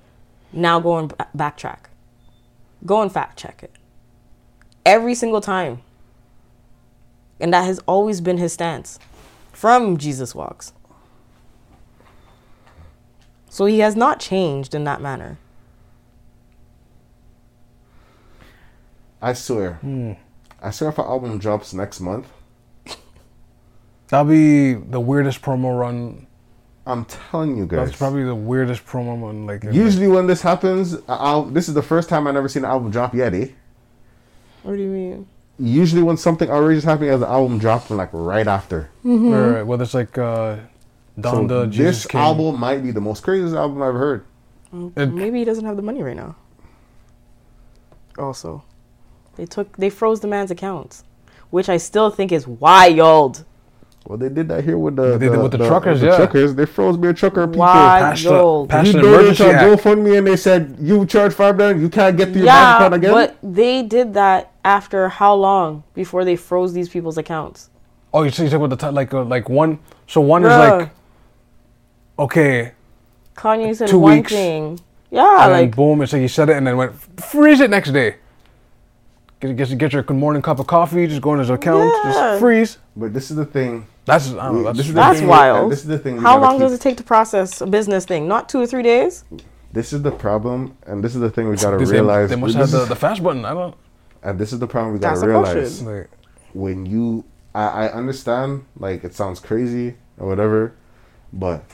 now 0.52 0.80
going 0.80 1.04
and 1.10 1.16
ba- 1.18 1.28
backtrack. 1.36 1.84
Go 2.84 3.02
and 3.02 3.12
fact 3.12 3.38
check 3.38 3.62
it. 3.62 3.72
Every 4.84 5.14
single 5.14 5.40
time. 5.40 5.82
And 7.40 7.52
that 7.52 7.64
has 7.64 7.80
always 7.86 8.20
been 8.20 8.38
his 8.38 8.52
stance 8.52 8.98
from 9.52 9.96
Jesus 9.96 10.34
Walks. 10.34 10.72
So 13.48 13.66
he 13.66 13.80
has 13.80 13.94
not 13.96 14.20
changed 14.20 14.74
in 14.74 14.84
that 14.84 15.00
manner. 15.00 15.38
I 19.20 19.34
swear. 19.34 19.74
Hmm. 19.74 20.12
I 20.60 20.70
swear 20.70 20.90
if 20.90 20.98
our 20.98 21.06
album 21.06 21.38
drops 21.38 21.72
next 21.74 22.00
month, 22.00 22.26
That'll 24.12 24.26
be 24.26 24.74
the 24.74 25.00
weirdest 25.00 25.40
promo 25.40 25.80
run. 25.80 26.26
I'm 26.86 27.04
telling 27.04 27.56
you 27.56 27.66
guys. 27.66 27.86
That's 27.88 27.98
probably 27.98 28.24
the 28.24 28.34
weirdest 28.34 28.84
promo 28.86 29.22
run. 29.22 29.46
Like, 29.46 29.62
in- 29.64 29.72
Usually 29.72 30.08
when 30.08 30.26
this 30.26 30.42
happens, 30.42 30.96
I'll, 31.08 31.44
this 31.44 31.68
is 31.68 31.74
the 31.74 31.82
first 31.82 32.08
time 32.08 32.26
I've 32.26 32.34
never 32.34 32.48
seen 32.48 32.64
an 32.64 32.70
album 32.70 32.90
drop 32.90 33.14
yet, 33.14 33.32
eh? 33.34 33.48
What 34.64 34.76
do 34.76 34.82
you 34.82 34.88
mean? 34.88 35.26
Usually 35.58 36.02
when 36.02 36.16
something 36.16 36.50
outrageous 36.50 36.82
happening 36.84 37.10
as 37.10 37.20
an 37.22 37.28
album 37.28 37.58
drops 37.58 37.88
like 37.90 38.08
right 38.12 38.48
after. 38.48 38.90
Right, 39.04 39.50
right. 39.56 39.62
Whether 39.62 39.84
it's 39.84 39.94
like 39.94 40.16
uh, 40.18 40.56
So 41.22 41.66
Jesus 41.66 42.02
this 42.02 42.06
King. 42.06 42.20
album 42.20 42.58
might 42.58 42.82
be 42.82 42.90
the 42.90 43.00
most 43.00 43.22
craziest 43.22 43.54
album 43.54 43.80
I've 43.82 43.90
ever 43.90 43.98
heard. 43.98 44.24
It- 44.96 45.06
Maybe 45.12 45.38
he 45.40 45.44
doesn't 45.44 45.64
have 45.64 45.76
the 45.76 45.82
money 45.82 46.02
right 46.02 46.16
now. 46.16 46.34
Also, 48.18 48.62
they 49.36 49.46
took 49.46 49.76
they 49.76 49.88
froze 49.90 50.20
the 50.20 50.28
man's 50.28 50.50
accounts, 50.50 51.04
which 51.50 51.68
I 51.68 51.76
still 51.76 52.10
think 52.10 52.32
is 52.32 52.46
wild. 52.46 53.44
Well, 54.06 54.18
they 54.18 54.28
did 54.28 54.48
that 54.48 54.64
here 54.64 54.76
with 54.78 54.96
the, 54.96 55.16
They 55.16 55.28
did 55.28 55.34
it 55.34 55.40
with 55.42 55.52
the 55.52 55.58
truckers, 55.58 56.02
yeah. 56.02 56.16
truckers. 56.16 56.54
They 56.56 56.66
froze 56.66 56.98
me 56.98 57.08
a 57.08 57.14
trucker 57.14 57.46
people. 57.46 57.62
Passed 57.64 58.24
the- 58.24 58.30
Wild. 58.32 58.72
You 58.72 58.78
an 58.78 58.84
donated 58.84 59.04
emergency 59.04 59.44
act. 59.44 59.64
GoFundMe 59.82 60.18
and 60.18 60.26
they 60.26 60.36
said 60.36 60.76
you 60.80 61.06
charge 61.06 61.32
five 61.32 61.56
dollars, 61.56 61.80
you 61.80 61.88
can't 61.88 62.16
get 62.16 62.32
to 62.32 62.38
your 62.40 62.46
bank 62.46 62.56
Yeah, 62.56 62.76
account 62.78 62.94
again. 62.94 63.12
but 63.12 63.36
they 63.42 63.82
did 63.84 64.12
that 64.14 64.50
after 64.64 65.08
how 65.08 65.34
long 65.34 65.84
before 65.94 66.24
they 66.24 66.34
froze 66.34 66.72
these 66.72 66.88
people's 66.88 67.16
accounts? 67.16 67.70
Oh, 68.12 68.24
you 68.24 68.30
see, 68.30 68.42
you 68.44 68.50
talk 68.50 68.58
about 68.58 68.70
the 68.70 68.76
time, 68.76 68.94
like, 68.94 69.14
uh, 69.14 69.22
like 69.24 69.48
one. 69.48 69.78
So 70.08 70.20
one 70.20 70.42
is 70.44 70.48
like, 70.50 70.90
okay, 72.18 72.72
Kanye 73.36 73.74
said 73.76 73.88
two 73.88 73.98
one 73.98 74.16
weeks, 74.18 74.32
thing. 74.32 74.80
Yeah, 75.10 75.44
and 75.44 75.52
then 75.54 75.60
like 75.62 75.76
boom, 75.76 76.02
it's 76.02 76.12
like 76.12 76.22
he 76.22 76.28
said 76.28 76.48
it 76.50 76.56
and 76.56 76.66
then 76.66 76.76
went 76.76 76.92
freeze 77.20 77.60
it 77.60 77.70
next 77.70 77.92
day. 77.92 78.16
Get, 79.40 79.56
get, 79.56 79.78
get 79.78 79.92
your 79.92 80.02
good 80.02 80.16
morning 80.16 80.42
cup 80.42 80.58
of 80.58 80.66
coffee, 80.66 81.06
just 81.06 81.20
go 81.20 81.32
in 81.34 81.38
his 81.40 81.50
account, 81.50 81.92
Yeah. 82.04 82.12
just 82.12 82.40
freeze. 82.40 82.78
But 82.96 83.12
this 83.14 83.30
is 83.30 83.36
the 83.36 83.44
thing. 83.44 83.86
That's 84.04 84.30
I 84.32 84.46
don't 84.48 84.62
know. 84.64 84.72
This 84.72 84.76
That's, 84.78 84.88
is 84.88 84.94
That's 84.94 85.18
thing- 85.20 85.28
wild. 85.28 85.72
This 85.72 85.80
is 85.80 85.86
the 85.86 85.98
thing. 85.98 86.18
how 86.18 86.40
long 86.40 86.54
keep- 86.54 86.60
does 86.62 86.72
it 86.72 86.80
take 86.80 86.96
to 86.96 87.04
process 87.04 87.60
a 87.60 87.66
business 87.66 88.04
thing? 88.04 88.26
Not 88.26 88.48
two 88.48 88.60
or 88.60 88.66
three 88.66 88.82
days. 88.82 89.24
This 89.72 89.92
is 89.92 90.02
the 90.02 90.10
problem, 90.10 90.76
and 90.86 91.02
this 91.02 91.14
is 91.14 91.20
the 91.20 91.30
thing 91.30 91.48
we 91.48 91.56
gotta 91.56 91.78
they, 91.78 91.90
realize. 91.90 92.28
they 92.30 92.36
must 92.36 92.56
this 92.58 92.72
have 92.72 92.80
the, 92.80 92.86
the 92.86 92.96
fast 92.96 93.22
button. 93.22 93.44
I 93.44 93.54
don't. 93.54 93.74
and 94.22 94.38
this 94.38 94.52
is 94.52 94.58
the 94.58 94.66
problem 94.66 94.92
we 94.94 94.98
gotta 94.98 95.14
That's 95.20 95.26
realize. 95.26 95.82
Like, 95.82 96.10
when 96.52 96.84
you 96.84 97.24
I, 97.54 97.86
I 97.86 97.92
understand 97.92 98.64
like 98.78 99.04
it 99.04 99.14
sounds 99.14 99.40
crazy 99.40 99.94
or 100.18 100.28
whatever 100.28 100.74
but 101.32 101.64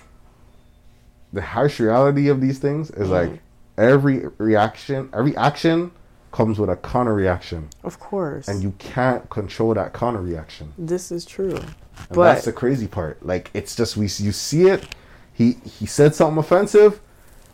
the 1.33 1.43
harsh 1.43 1.81
reality 1.81 2.29
of 2.29 2.41
these 2.41 2.59
things 2.59 2.91
is 2.93 3.09
like 3.09 3.41
every 3.77 4.27
reaction 4.39 5.09
every 5.13 5.37
action 5.37 5.91
comes 6.33 6.59
with 6.59 6.71
a 6.71 6.77
counter 6.77 7.15
reaction 7.15 7.69
Of 7.83 7.99
course. 7.99 8.47
and 8.49 8.63
you 8.63 8.73
can't 8.79 9.29
control 9.31 9.75
that 9.75 9.93
counter 9.93 10.21
reaction 10.21 10.73
this 10.79 11.11
is 11.11 11.25
true. 11.25 11.59
And 12.09 12.17
But 12.17 12.35
that's 12.35 12.45
the 12.45 12.53
crazy 12.53 12.87
part 12.87 13.25
like 13.25 13.51
it's 13.55 13.75
just 13.77 13.97
we 13.97 14.05
you 14.05 14.33
see 14.33 14.69
it 14.69 14.87
he 15.33 15.57
he 15.79 15.87
said 15.87 16.15
something 16.15 16.39
offensive 16.39 17.01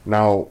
now 0.04 0.48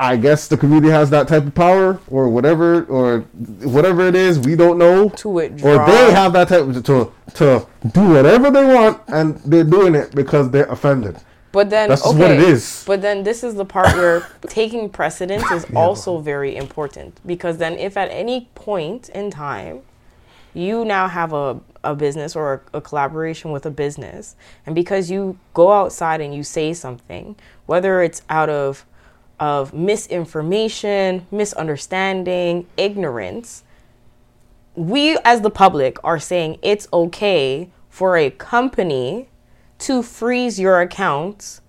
I 0.00 0.16
guess 0.16 0.48
the 0.48 0.56
community 0.56 0.90
has 0.90 1.10
that 1.10 1.28
type 1.28 1.44
of 1.44 1.54
power, 1.54 2.00
or 2.08 2.30
whatever, 2.30 2.84
or 2.84 3.20
whatever 3.68 4.08
it 4.08 4.14
is. 4.14 4.38
We 4.38 4.56
don't 4.56 4.78
know 4.78 5.10
to 5.10 5.28
withdraw. 5.28 5.72
or 5.72 5.86
they 5.86 6.10
have 6.12 6.32
that 6.32 6.48
type 6.48 6.62
of, 6.62 6.82
to 6.84 7.12
to 7.34 7.66
do 7.92 8.08
whatever 8.08 8.50
they 8.50 8.64
want 8.64 9.02
and 9.08 9.36
they're 9.44 9.62
doing 9.62 9.94
it 9.94 10.14
because 10.14 10.50
they're 10.50 10.66
offended 10.66 11.16
But 11.52 11.70
then 11.70 11.90
that's 11.90 12.06
okay. 12.06 12.18
what 12.18 12.30
it 12.30 12.40
is 12.40 12.82
But 12.86 13.02
then 13.02 13.22
this 13.22 13.44
is 13.44 13.54
the 13.54 13.64
part 13.64 13.94
where 13.94 14.26
taking 14.48 14.88
precedence 14.88 15.48
is 15.50 15.66
also 15.76 16.18
very 16.18 16.56
important 16.56 17.20
because 17.26 17.58
then 17.58 17.74
if 17.78 17.96
at 17.96 18.10
any 18.10 18.48
point 18.54 19.10
in 19.10 19.30
time 19.30 19.82
you 20.54 20.84
now 20.84 21.08
have 21.08 21.32
a, 21.32 21.60
a 21.84 21.94
business 21.94 22.34
or 22.34 22.62
a, 22.72 22.78
a 22.78 22.80
collaboration 22.80 23.50
with 23.52 23.66
a 23.66 23.70
business 23.70 24.36
and 24.66 24.74
because 24.74 25.10
you 25.10 25.38
go 25.54 25.72
outside 25.72 26.20
and 26.20 26.34
you 26.34 26.42
say 26.42 26.72
something 26.72 27.36
whether 27.66 28.02
it's 28.02 28.22
out 28.28 28.48
of 28.48 28.84
of 29.40 29.72
misinformation, 29.72 31.26
misunderstanding, 31.30 32.66
ignorance, 32.76 33.64
we 34.74 35.16
as 35.24 35.40
the 35.40 35.50
public 35.50 35.98
are 36.04 36.20
saying 36.20 36.58
it's 36.62 36.86
okay 36.92 37.70
for 37.88 38.16
a 38.16 38.30
company 38.30 39.28
to 39.78 40.02
freeze 40.02 40.60
your 40.60 40.80
accounts 40.80 41.62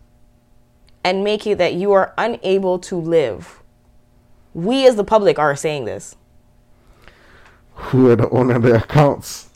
and 1.03 1.23
make 1.23 1.47
it 1.47 1.57
that 1.57 1.73
you 1.73 1.93
are 1.93 2.13
unable 2.17 2.77
to 2.77 2.95
live. 2.95 3.63
We 4.53 4.85
as 4.85 4.97
the 4.97 5.05
public 5.05 5.39
are 5.39 5.55
saying 5.55 5.85
this, 5.85 6.15
who 7.89 8.09
are 8.11 8.15
the 8.15 8.29
owner 8.29 8.55
of 8.55 8.63
the 8.63 8.75
accounts 8.75 9.49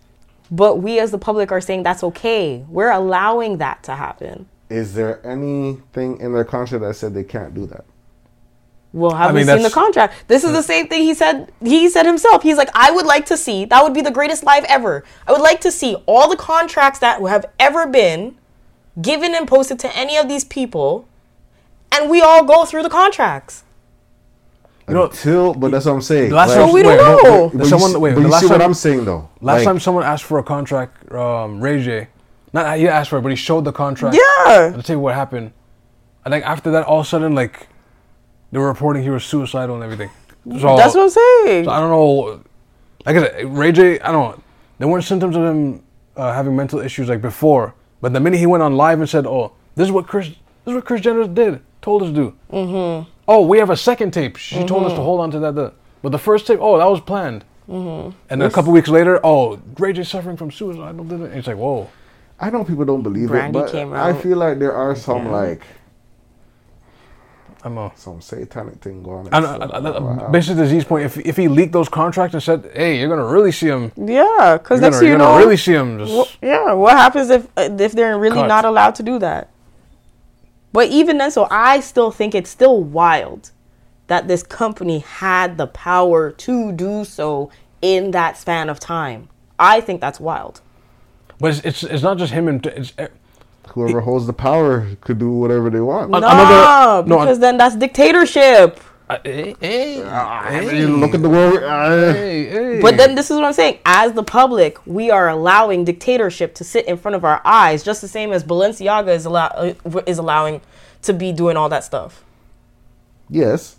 but 0.51 0.77
we 0.77 0.99
as 0.99 1.11
the 1.11 1.17
public 1.17 1.51
are 1.51 1.61
saying 1.61 1.83
that's 1.83 2.03
okay. 2.03 2.65
We're 2.69 2.91
allowing 2.91 3.57
that 3.59 3.83
to 3.83 3.95
happen. 3.95 4.47
is 4.69 4.93
there 4.95 5.25
anything 5.27 6.19
in 6.19 6.33
their 6.33 6.45
contract 6.45 6.83
that 6.83 6.95
said 6.95 7.13
they 7.15 7.23
can't 7.25 7.53
do 7.55 7.65
that 7.67 7.85
Well, 8.93 9.13
haven't 9.15 9.35
mean, 9.37 9.47
seen 9.47 9.63
the 9.63 9.71
contract. 9.71 10.27
This 10.29 10.43
is 10.45 10.53
the 10.53 10.63
same 10.63 10.87
thing 10.87 11.03
he 11.03 11.15
said. 11.15 11.51
He 11.63 11.89
said 11.89 12.05
himself. 12.05 12.43
He's 12.43 12.57
like, 12.57 12.69
I 12.75 12.91
would 12.91 13.07
like 13.07 13.25
to 13.27 13.37
see. 13.37 13.65
That 13.65 13.83
would 13.83 13.93
be 13.95 14.01
the 14.01 14.11
greatest 14.11 14.43
life 14.45 14.65
ever. 14.69 15.03
I 15.27 15.33
would 15.33 15.41
like 15.41 15.61
to 15.61 15.71
see 15.71 15.95
all 16.07 16.29
the 16.29 16.37
contracts 16.37 16.99
that 16.99 17.21
have 17.21 17.47
ever 17.59 17.87
been 17.87 18.37
given 19.01 19.35
and 19.35 19.47
posted 19.47 19.79
to 19.81 19.97
any 19.97 20.17
of 20.17 20.29
these 20.29 20.45
people, 20.45 21.07
and 21.91 22.09
we 22.09 22.21
all 22.21 22.45
go 22.45 22.65
through 22.65 22.83
the 22.83 22.89
contracts. 22.89 23.64
You 24.87 24.93
know, 24.93 25.03
until 25.05 25.53
but 25.55 25.71
that's 25.71 25.85
what 25.85 25.93
i'm 25.93 26.01
saying 26.01 26.31
last 26.31 26.49
Like, 26.49 26.57
time, 26.59 26.73
we 26.73 26.83
wait, 26.83 26.95
don't 26.97 27.23
no, 27.23 27.29
know. 27.29 27.41
wait, 27.45 27.51
but 27.53 27.57
the 27.57 27.69
you 27.69 27.79
see- 27.79 27.97
wait, 27.97 28.09
but 28.11 28.15
the 28.15 28.21
you 28.21 28.27
last 28.27 28.41
see 28.41 28.47
time, 28.49 28.59
what 28.59 28.65
i'm 28.65 28.73
saying 28.75 29.05
though 29.05 29.29
last 29.41 29.57
Like, 29.57 29.65
time 29.65 29.79
someone 29.79 30.03
asked 30.03 30.23
for 30.25 30.37
a 30.37 30.43
contract, 30.43 31.11
um, 31.11 31.59
Ray 31.59 31.81
J, 31.83 32.07
not 32.53 32.77
he 32.77 32.87
asked 32.87 33.09
for 33.09 33.17
it, 33.17 33.21
but 33.23 33.29
he 33.29 33.35
showed 33.35 33.65
the 33.65 33.71
contract. 33.71 34.15
Yeah. 34.15 34.73
I'll 34.75 34.81
tell 34.83 34.95
you 34.95 34.99
what 34.99 35.15
happened. 35.15 35.51
I 36.23 36.29
think 36.29 36.45
after 36.45 36.71
that, 36.71 36.85
all 36.85 36.99
of 37.01 37.05
a 37.05 37.09
sudden, 37.09 37.35
like, 37.35 37.67
they 38.51 38.59
were 38.59 38.67
reporting 38.67 39.03
he 39.03 39.09
was 39.09 39.23
suicidal 39.25 39.75
and 39.75 39.83
everything. 39.83 40.09
So 40.59 40.75
That's 40.77 40.93
what 40.95 41.03
I'm 41.03 41.09
saying. 41.09 41.65
So 41.65 41.71
I 41.71 41.79
don't 41.79 41.89
know. 41.89 42.41
Like 43.05 43.15
I 43.17 43.19
said, 43.21 43.45
Ray 43.57 43.71
J, 43.71 43.99
I 43.99 44.11
don't 44.11 44.37
know. 44.37 44.43
There 44.77 44.87
weren't 44.87 45.03
symptoms 45.03 45.35
of 45.35 45.43
him 45.43 45.83
uh, 46.15 46.31
having 46.33 46.55
mental 46.55 46.79
issues 46.79 47.09
like 47.09 47.21
before. 47.21 47.73
But 48.01 48.13
the 48.13 48.19
minute 48.19 48.37
he 48.39 48.45
went 48.45 48.61
on 48.63 48.77
live 48.77 48.99
and 48.99 49.09
said, 49.09 49.25
"Oh, 49.25 49.53
this 49.75 49.85
is 49.87 49.91
what 49.91 50.05
Chris, 50.07 50.27
this 50.27 50.37
is 50.67 50.75
what 50.75 50.85
Chris 50.85 51.01
Jenner 51.01 51.27
did, 51.27 51.61
told 51.81 52.03
us 52.03 52.09
to 52.09 52.13
do." 52.13 52.33
Mm-hmm. 52.51 53.09
Oh, 53.27 53.41
we 53.45 53.57
have 53.57 53.69
a 53.69 53.77
second 53.77 54.11
tape. 54.11 54.37
She 54.37 54.63
told 54.65 54.85
us 54.85 54.93
to 54.93 55.01
hold 55.01 55.19
on 55.21 55.31
to 55.31 55.39
that. 55.39 55.55
The, 55.55 55.73
but 56.01 56.11
the 56.11 56.19
first 56.19 56.45
tape, 56.47 56.59
oh, 56.61 56.77
that 56.77 56.85
was 56.85 57.01
planned. 57.01 57.43
Mm-hmm. 57.67 58.15
And 58.29 58.41
then 58.41 58.47
a 58.47 58.53
couple 58.53 58.71
weeks 58.71 58.89
later, 58.89 59.19
oh, 59.23 59.59
Ray 59.79 59.93
J 59.93 60.03
suffering 60.03 60.37
from 60.37 60.51
suicidal. 60.51 61.03
did 61.03 61.21
it. 61.21 61.25
And 61.25 61.33
it's 61.35 61.47
like, 61.47 61.57
whoa. 61.57 61.89
i 62.39 62.49
know 62.49 62.63
people 62.63 62.85
don't 62.85 63.01
believe 63.01 63.29
Brandy 63.29 63.59
it 63.59 63.71
but 63.71 63.93
i 63.93 64.11
feel 64.13 64.37
like 64.37 64.59
there 64.59 64.73
are 64.73 64.93
some 64.93 65.31
like 65.31 65.63
I 67.63 67.69
don't 67.69 67.75
know. 67.75 67.91
some 67.95 68.21
satanic 68.21 68.75
thing 68.75 69.01
going 69.01 69.27
on 69.27 69.33
And, 69.33 69.45
uh, 69.45 69.49
uh, 69.49 69.79
uh, 69.79 70.29
basically, 70.29 70.61
to 70.63 70.69
Z's 70.69 70.83
point, 70.83 71.05
if, 71.05 71.17
if 71.17 71.35
he 71.35 71.47
leaked 71.47 71.73
those 71.73 71.89
contracts 71.89 72.35
and 72.35 72.43
said, 72.43 72.69
"Hey, 72.75 72.99
you're 72.99 73.09
gonna 73.09 73.25
really 73.25 73.51
see 73.51 73.65
him," 73.67 73.91
yeah, 73.97 74.59
because 74.61 74.81
you're 74.81 74.91
next 74.91 74.97
gonna, 74.97 75.05
you 75.05 75.09
you're 75.09 75.17
know, 75.17 75.31
gonna 75.33 75.43
really 75.45 75.57
see 75.57 75.73
him. 75.73 75.97
Just, 75.97 76.13
Wha- 76.13 76.47
yeah, 76.47 76.73
what 76.73 76.95
happens 76.95 77.31
if 77.31 77.47
uh, 77.57 77.69
if 77.79 77.93
they're 77.93 78.19
really 78.19 78.35
Cut. 78.35 78.47
not 78.47 78.65
allowed 78.65 78.93
to 78.95 79.03
do 79.03 79.17
that? 79.17 79.49
But 80.75 80.89
even 80.89 81.17
then, 81.19 81.31
so 81.31 81.47
I 81.49 81.79
still 81.79 82.11
think 82.11 82.35
it's 82.35 82.49
still 82.49 82.83
wild 82.83 83.51
that 84.07 84.27
this 84.27 84.43
company 84.43 84.99
had 84.99 85.57
the 85.57 85.67
power 85.67 86.31
to 86.31 86.71
do 86.73 87.05
so 87.05 87.49
in 87.81 88.11
that 88.11 88.37
span 88.37 88.69
of 88.69 88.77
time. 88.79 89.29
I 89.57 89.79
think 89.79 90.01
that's 90.01 90.19
wild. 90.19 90.59
but 91.39 91.47
it's, 91.55 91.61
it's 91.65 91.83
it's 91.93 92.03
not 92.03 92.17
just 92.17 92.33
him 92.33 92.47
and 92.49 92.65
it's 92.65 92.91
eh, 92.97 93.07
whoever 93.69 94.01
holds 94.01 94.25
the 94.27 94.33
power 94.33 94.85
could 94.99 95.17
do 95.17 95.31
whatever 95.31 95.69
they 95.69 95.79
want 95.79 96.09
Nah, 96.11 96.17
another- 96.17 97.07
no, 97.09 97.15
because 97.19 97.39
then 97.39 97.55
that's 97.57 97.75
dictatorship. 97.77 98.79
Uh, 99.09 99.17
hey, 99.23 99.55
hey, 99.59 100.03
I 100.03 100.61
mean, 100.61 100.99
look 100.99 101.13
at 101.13 101.21
the 101.21 101.29
world 101.29 101.61
uh, 101.63 102.11
hey, 102.13 102.45
hey. 102.45 102.81
But 102.81 102.97
then 102.97 103.13
this 103.15 103.29
is 103.29 103.35
what 103.35 103.45
I'm 103.45 103.53
saying. 103.53 103.79
As 103.85 104.13
the 104.13 104.23
public, 104.23 104.85
we 104.87 105.11
are 105.11 105.29
allowing 105.29 105.85
dictatorship 105.85 106.55
to 106.55 106.63
sit 106.63 106.85
in 106.87 106.97
front 106.97 107.15
of 107.15 107.23
our 107.23 107.39
eyes, 107.45 107.83
just 107.83 108.01
the 108.01 108.07
same 108.07 108.31
as 108.31 108.43
Balenciaga 108.43 109.09
is 109.09 109.25
allow 109.25 109.47
uh, 109.47 109.73
is 110.07 110.17
allowing 110.17 110.61
to 111.03 111.13
be 111.13 111.31
doing 111.31 111.55
all 111.55 111.69
that 111.69 111.83
stuff. 111.83 112.23
yes 113.29 113.75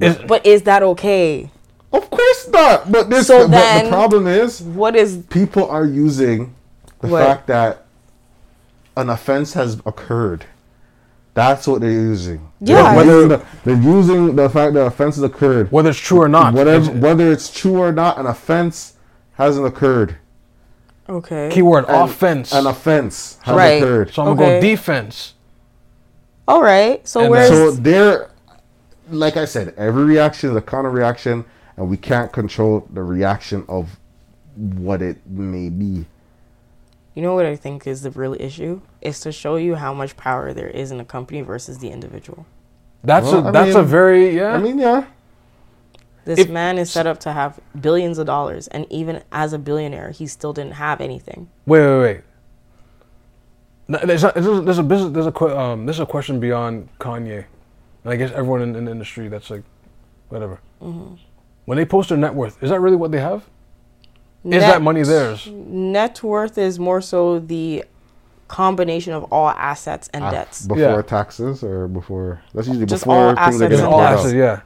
Is- 0.00 0.16
But 0.18 0.44
is 0.46 0.62
that 0.62 0.82
okay? 0.82 1.50
of 1.92 2.10
course 2.10 2.48
not 2.48 2.90
but 2.90 3.08
this 3.08 3.26
So 3.28 3.48
but 3.48 3.84
the 3.84 3.88
problem 3.88 4.26
is 4.26 4.60
What 4.60 4.96
is 4.96 5.24
people 5.30 5.70
are 5.70 5.86
using 5.86 6.54
the 7.00 7.08
What? 7.08 7.22
fact 7.24 7.46
that 7.46 7.86
an 8.96 9.08
offense 9.08 9.54
has 9.54 9.80
occurred. 9.86 10.44
That's 11.34 11.66
what 11.66 11.80
they're 11.80 11.90
using. 11.90 12.48
Yeah. 12.60 12.82
They're, 12.82 12.96
whether 12.96 13.28
the, 13.28 13.44
they're 13.64 13.82
using 13.82 14.36
the 14.36 14.48
fact 14.48 14.74
that 14.74 14.86
offense 14.86 15.16
has 15.16 15.24
occurred. 15.24 15.70
whether 15.72 15.90
it's 15.90 15.98
true 15.98 16.22
or 16.22 16.28
not, 16.28 16.54
Whatever, 16.54 16.92
whether 16.92 17.30
it's 17.32 17.52
true 17.52 17.78
or 17.78 17.92
not, 17.92 18.18
an 18.18 18.26
offense 18.26 18.94
hasn't 19.32 19.66
occurred. 19.66 20.16
okay? 21.08 21.50
keyword 21.52 21.86
An- 21.88 21.94
offense. 22.02 22.52
An 22.52 22.66
offense 22.66 23.38
has 23.42 23.56
Right. 23.56 23.82
occurred. 23.82 24.14
so 24.14 24.22
I'm 24.22 24.36
gonna 24.36 24.56
go 24.56 24.60
defense. 24.60 25.34
All 26.46 26.62
right. 26.62 27.06
So 27.08 27.20
And 27.22 27.30
where's 27.30 27.48
So 27.48 27.70
they're, 27.72 28.30
like 29.10 29.36
I 29.36 29.44
said, 29.44 29.74
every 29.76 30.04
reaction 30.04 30.50
is 30.50 30.56
a 30.56 30.60
counter 30.62 30.90
reaction, 30.90 31.44
and 31.76 31.88
we 31.88 31.96
can't 31.96 32.30
control 32.32 32.86
the 32.92 33.02
reaction 33.02 33.64
of 33.68 33.98
what 34.54 35.02
it 35.02 35.18
may 35.26 35.68
be. 35.68 36.06
You 37.14 37.22
know 37.22 37.34
what 37.34 37.46
I 37.46 37.56
think 37.56 37.86
is 37.86 38.02
the 38.02 38.10
real 38.10 38.34
issue 38.38 38.80
is 39.00 39.20
to 39.20 39.32
show 39.32 39.56
you 39.56 39.76
how 39.76 39.94
much 39.94 40.16
power 40.16 40.52
there 40.52 40.68
is 40.68 40.90
in 40.90 40.98
a 41.00 41.04
company 41.04 41.40
versus 41.42 41.78
the 41.78 41.90
individual. 41.90 42.46
That's 43.02 43.26
Well, 43.26 43.44
a 43.46 43.48
I 43.48 43.50
that's 43.52 43.74
a 43.76 43.82
very 43.82 44.34
yeah. 44.36 44.54
I 44.54 44.58
mean, 44.58 44.78
yeah. 44.78 45.06
This 46.24 46.38
If- 46.40 46.50
man 46.50 46.78
is 46.78 46.90
set 46.90 47.06
up 47.06 47.20
to 47.20 47.32
have 47.32 47.60
billions 47.78 48.18
of 48.18 48.26
dollars, 48.26 48.66
and 48.68 48.86
even 48.90 49.22
as 49.30 49.52
a 49.52 49.58
billionaire, 49.58 50.10
he 50.10 50.26
still 50.26 50.52
didn't 50.54 50.72
have 50.74 51.00
anything. 51.02 51.48
wait, 51.66 51.80
wait, 51.86 52.00
wait. 52.00 52.20
No, 53.86 53.98
there's, 53.98 54.24
a, 54.24 54.32
there's 54.34 54.78
a 54.78 54.82
business 54.82 55.12
there's 55.12 55.26
a 55.26 55.32
que- 55.32 55.54
um 55.54 55.84
there's 55.84 56.00
a 56.00 56.06
question 56.06 56.40
beyond 56.40 56.88
Kanye, 56.98 57.44
and 58.04 58.12
I 58.12 58.16
guess 58.16 58.32
everyone 58.32 58.62
in, 58.62 58.74
in 58.74 58.86
the 58.86 58.90
industry 58.90 59.28
that's 59.28 59.50
like, 59.50 59.62
whatever. 60.30 60.58
Mm-hmm. 60.80 61.16
When 61.66 61.76
they 61.76 61.84
post 61.84 62.08
their 62.08 62.16
net 62.18 62.34
worth, 62.34 62.62
is 62.62 62.70
that 62.70 62.80
really 62.80 62.96
what 62.96 63.10
they 63.12 63.20
have? 63.20 63.44
Is 64.44 64.62
that 64.62 64.82
money 64.82 65.02
theirs? 65.02 65.48
Net 65.50 66.22
worth 66.22 66.58
is 66.58 66.78
more 66.78 67.00
so 67.00 67.38
the 67.38 67.84
combination 68.48 69.12
of 69.14 69.24
all 69.32 69.48
assets 69.50 70.08
and 70.12 70.22
Ah, 70.24 70.30
debts. 70.30 70.66
Before 70.66 70.78
Yeah. 70.82 71.02
taxes 71.02 71.62
or 71.64 71.88
before? 71.88 72.40
That's 72.54 72.66
usually 72.68 72.86
Just 72.86 73.04
before 73.04 73.16
all 73.38 73.50
things 73.50 73.62
are 73.62 73.68
getting 73.68 73.84
pulled 73.84 73.94
all 73.94 74.00
out. 74.00 74.18
assets, 74.18 74.34
yeah. 74.34 74.60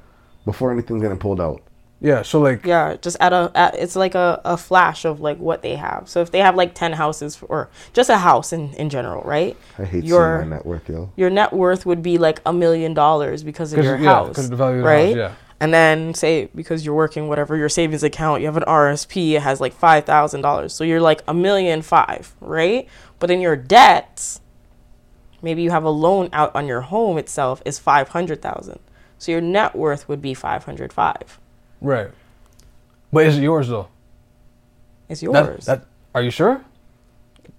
Before 0.44 0.72
anything's 0.72 1.00
getting 1.02 1.18
pulled 1.18 1.40
out. 1.40 1.60
Yeah. 2.00 2.22
So 2.22 2.40
like. 2.40 2.64
Yeah, 2.66 2.96
just 3.00 3.16
at 3.20 3.32
a 3.32 3.50
at, 3.54 3.74
it's 3.76 3.96
like 3.96 4.14
a, 4.14 4.40
a 4.44 4.56
flash 4.56 5.04
of 5.04 5.20
like 5.20 5.38
what 5.38 5.62
they 5.62 5.76
have. 5.76 6.08
So 6.08 6.20
if 6.20 6.30
they 6.30 6.38
have 6.40 6.54
like 6.56 6.74
ten 6.74 6.92
houses 6.92 7.38
or 7.48 7.68
just 7.92 8.08
a 8.10 8.18
house 8.18 8.52
in, 8.52 8.72
in 8.74 8.88
general, 8.88 9.22
right? 9.24 9.56
I 9.78 9.84
hate 9.84 10.04
Your- 10.04 10.38
seeing 10.40 10.50
my 10.50 10.56
net 10.56 10.66
worth, 10.66 10.88
yo. 10.88 11.10
Your 11.16 11.30
net 11.30 11.52
worth 11.52 11.86
would 11.86 12.02
be 12.02 12.18
like 12.18 12.40
a 12.46 12.52
million 12.52 12.94
dollars 12.94 13.42
because 13.42 13.72
of 13.72 13.82
your 13.84 13.96
yeah, 13.96 14.12
house. 14.14 14.34
'cause 14.36 14.44
of 14.44 14.50
the 14.50 14.56
value 14.56 14.78
of 14.78 14.82
the 14.84 14.88
right? 14.88 15.06
house, 15.16 15.16
yeah. 15.16 15.32
And 15.60 15.74
then 15.74 16.14
say 16.14 16.48
because 16.54 16.84
you're 16.84 16.94
working 16.94 17.28
whatever 17.28 17.56
your 17.56 17.68
savings 17.68 18.04
account, 18.04 18.40
you 18.40 18.46
have 18.46 18.56
an 18.56 18.62
RSP, 18.64 19.32
it 19.32 19.42
has 19.42 19.60
like 19.60 19.72
five 19.72 20.04
thousand 20.04 20.42
dollars. 20.42 20.72
So 20.72 20.84
you're 20.84 21.00
like 21.00 21.22
a 21.26 21.34
million 21.34 21.82
five, 21.82 22.34
right? 22.40 22.88
But 23.18 23.26
then 23.26 23.40
your 23.40 23.56
debts, 23.56 24.40
maybe 25.42 25.62
you 25.62 25.70
have 25.70 25.82
a 25.82 25.90
loan 25.90 26.28
out 26.32 26.54
on 26.54 26.68
your 26.68 26.82
home 26.82 27.18
itself 27.18 27.60
is 27.64 27.78
five 27.78 28.10
hundred 28.10 28.40
thousand. 28.40 28.78
So 29.18 29.32
your 29.32 29.40
net 29.40 29.74
worth 29.74 30.08
would 30.08 30.22
be 30.22 30.32
five 30.32 30.64
hundred 30.64 30.92
five. 30.92 31.40
Right. 31.80 32.10
But 33.12 33.26
is 33.26 33.38
it 33.38 33.42
yours 33.42 33.68
though? 33.68 33.88
It's 35.08 35.22
yours. 35.22 35.66
That, 35.66 35.86
are 36.14 36.22
you 36.22 36.30
sure? 36.30 36.64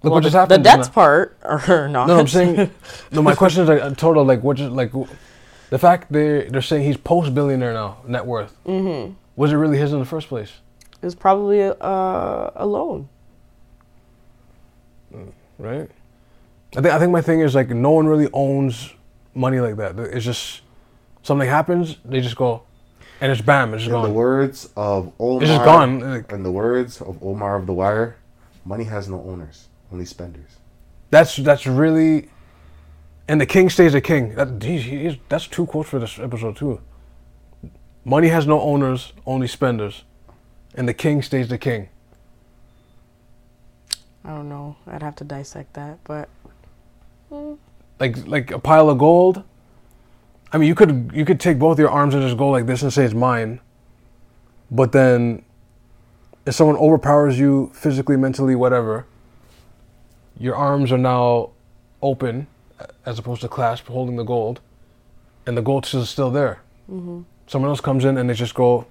Look 0.02 0.04
well, 0.04 0.12
what 0.14 0.20
the, 0.20 0.26
just 0.28 0.36
happened. 0.36 0.64
the 0.64 0.70
debts 0.70 0.88
part 0.88 1.36
or 1.42 1.88
not. 1.90 2.06
No, 2.06 2.18
I'm 2.18 2.26
saying. 2.26 2.70
no, 3.12 3.20
my 3.20 3.34
question 3.34 3.62
is 3.64 3.68
like 3.68 3.82
a 3.82 3.94
total 3.94 4.24
like 4.24 4.42
what 4.42 4.56
just 4.56 4.72
like 4.72 4.92
the 5.70 5.78
fact 5.78 6.12
they 6.12 6.44
they're 6.48 6.62
saying 6.62 6.84
he's 6.84 6.96
post 6.96 7.34
billionaire 7.34 7.72
now 7.72 7.98
net 8.06 8.26
worth. 8.26 8.54
Mm-hmm. 8.66 9.14
Was 9.36 9.52
it 9.52 9.56
really 9.56 9.78
his 9.78 9.92
in 9.92 9.98
the 9.98 10.04
first 10.04 10.28
place? 10.28 10.52
it 11.02 11.06
was 11.06 11.14
probably 11.14 11.60
a, 11.60 11.72
a, 11.80 12.52
a 12.56 12.66
loan. 12.66 13.08
Right. 15.58 15.90
I 16.76 16.80
think 16.80 16.86
I 16.94 16.98
think 16.98 17.12
my 17.12 17.20
thing 17.20 17.40
is 17.40 17.54
like 17.54 17.70
no 17.70 17.90
one 17.90 18.06
really 18.06 18.28
owns 18.32 18.92
money 19.34 19.60
like 19.60 19.76
that. 19.76 19.98
It's 19.98 20.24
just 20.24 20.62
something 21.22 21.48
happens, 21.48 21.96
they 22.04 22.20
just 22.20 22.36
go, 22.36 22.62
and 23.20 23.30
it's 23.32 23.40
bam, 23.40 23.74
it's 23.74 23.82
just 23.84 23.94
In 23.94 24.00
the 24.02 24.08
gone. 24.08 24.14
words 24.14 24.68
of 24.76 25.12
Omar, 25.18 25.42
It's 25.42 25.50
just 25.50 25.64
gone. 25.64 26.00
Like, 26.00 26.32
In 26.32 26.42
the 26.42 26.50
words 26.52 27.00
of 27.02 27.22
Omar 27.22 27.56
of 27.56 27.66
the 27.66 27.72
Wire, 27.72 28.16
money 28.64 28.84
has 28.84 29.08
no 29.08 29.20
owners, 29.22 29.68
only 29.92 30.04
spenders. 30.04 30.50
that's 31.10 31.36
that's 31.36 31.66
really. 31.66 32.28
And 33.30 33.40
the 33.40 33.46
king 33.46 33.70
stays 33.70 33.94
a 33.94 34.00
king. 34.00 34.34
That 34.34 34.60
he, 34.60 34.78
he 34.78 35.06
is, 35.06 35.16
that's 35.28 35.46
two 35.46 35.64
quotes 35.64 35.88
for 35.88 36.00
this 36.00 36.18
episode 36.18 36.56
too. 36.56 36.80
Money 38.04 38.26
has 38.26 38.44
no 38.44 38.60
owners, 38.60 39.12
only 39.24 39.46
spenders, 39.46 40.02
and 40.74 40.88
the 40.88 40.94
king 40.94 41.22
stays 41.22 41.46
the 41.46 41.56
king. 41.56 41.90
I 44.24 44.30
don't 44.30 44.48
know. 44.48 44.74
I'd 44.84 45.04
have 45.04 45.14
to 45.14 45.24
dissect 45.24 45.74
that, 45.74 45.98
but 46.02 46.28
hmm. 47.28 47.52
like 48.00 48.26
like 48.26 48.50
a 48.50 48.58
pile 48.58 48.90
of 48.90 48.98
gold. 48.98 49.44
I 50.52 50.58
mean, 50.58 50.66
you 50.66 50.74
could 50.74 51.12
you 51.14 51.24
could 51.24 51.38
take 51.38 51.56
both 51.56 51.78
your 51.78 51.88
arms 51.88 52.14
and 52.14 52.24
just 52.24 52.36
go 52.36 52.50
like 52.50 52.66
this 52.66 52.82
and 52.82 52.92
say 52.92 53.04
it's 53.04 53.14
mine. 53.14 53.60
But 54.72 54.90
then, 54.90 55.44
if 56.46 56.56
someone 56.56 56.76
overpowers 56.78 57.38
you 57.38 57.70
physically, 57.74 58.16
mentally, 58.16 58.56
whatever, 58.56 59.06
your 60.36 60.56
arms 60.56 60.90
are 60.90 60.98
now 60.98 61.50
open, 62.02 62.48
as 63.06 63.18
opposed 63.18 63.40
to 63.42 63.48
clasped, 63.48 63.88
holding 63.88 64.16
the 64.16 64.24
gold, 64.24 64.60
and 65.46 65.56
the 65.56 65.62
gold 65.62 65.86
is 65.92 66.08
still 66.08 66.30
there. 66.30 66.60
Mm-hmm. 66.90 67.22
Someone 67.46 67.68
else 67.70 67.80
comes 67.80 68.04
in 68.04 68.16
and 68.18 68.28
they 68.28 68.34
just 68.34 68.54
go, 68.54 68.86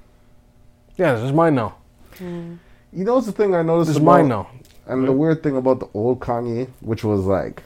"Yeah, 0.98 1.14
this 1.16 1.24
is 1.24 1.32
mine 1.32 1.56
now. 1.56 1.76
Mm. 2.18 2.57
You 2.91 3.03
know 3.06 3.16
what's 3.16 3.28
the 3.28 3.32
thing 3.32 3.53
I 3.56 3.61
noticed 3.61 3.88
This 3.90 3.98
is 3.98 4.02
about, 4.02 4.11
mine 4.11 4.28
now." 4.28 4.49
And 4.88 5.07
the 5.07 5.11
weird 5.11 5.44
thing 5.44 5.56
about 5.56 5.80
the 5.80 5.88
old 5.94 6.20
Kanye, 6.20 6.68
which 6.82 7.03
was 7.03 7.22
like, 7.26 7.61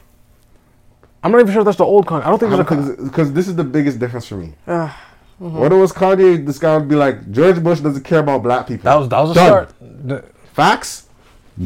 I'm 1.22 1.32
not 1.32 1.40
even 1.40 1.52
sure 1.52 1.62
if 1.62 1.64
that's 1.64 1.78
the 1.78 1.84
old 1.84 2.06
Kanye. 2.06 2.22
I 2.22 2.28
don't 2.30 2.38
think 2.38 2.52
there's 2.52 2.98
a. 2.98 3.02
Because 3.02 3.32
this 3.32 3.48
is 3.48 3.56
the 3.56 3.64
biggest 3.64 3.98
difference 3.98 4.26
for 4.28 4.36
me. 4.36 4.52
Ah, 4.68 4.94
mm-hmm. 5.40 5.56
What 5.58 5.72
it 5.72 5.76
was 5.76 5.92
Kanye, 5.92 6.44
this 6.44 6.58
guy 6.58 6.76
would 6.76 6.88
be 6.88 6.96
like, 6.96 7.30
George 7.32 7.62
Bush 7.62 7.80
doesn't 7.80 8.02
care 8.04 8.18
about 8.20 8.42
black 8.42 8.66
people. 8.66 8.84
that 8.84 8.94
was 8.96 9.08
that 9.08 9.20
was 9.20 9.30
a 9.30 9.34
Done. 9.34 9.68
start. 10.06 10.34
Facts, 10.52 11.08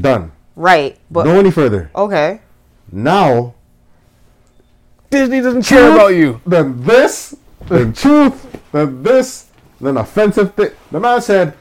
done. 0.00 0.32
right. 0.56 0.96
But 1.10 1.24
Go 1.24 1.38
any 1.38 1.50
further. 1.50 1.90
okay. 1.94 2.40
Now, 2.90 3.54
Disney 5.10 5.40
doesn't 5.40 5.62
care 5.62 5.92
about 5.92 6.08
you. 6.14 6.40
then 6.46 6.82
this, 6.82 7.36
then 7.68 7.92
truth, 7.92 8.60
then 8.72 9.02
this, 9.02 9.50
then 9.80 9.96
offensive 9.96 10.54
thing. 10.54 10.70
The 10.90 11.00
man 11.00 11.20
said, 11.22 11.54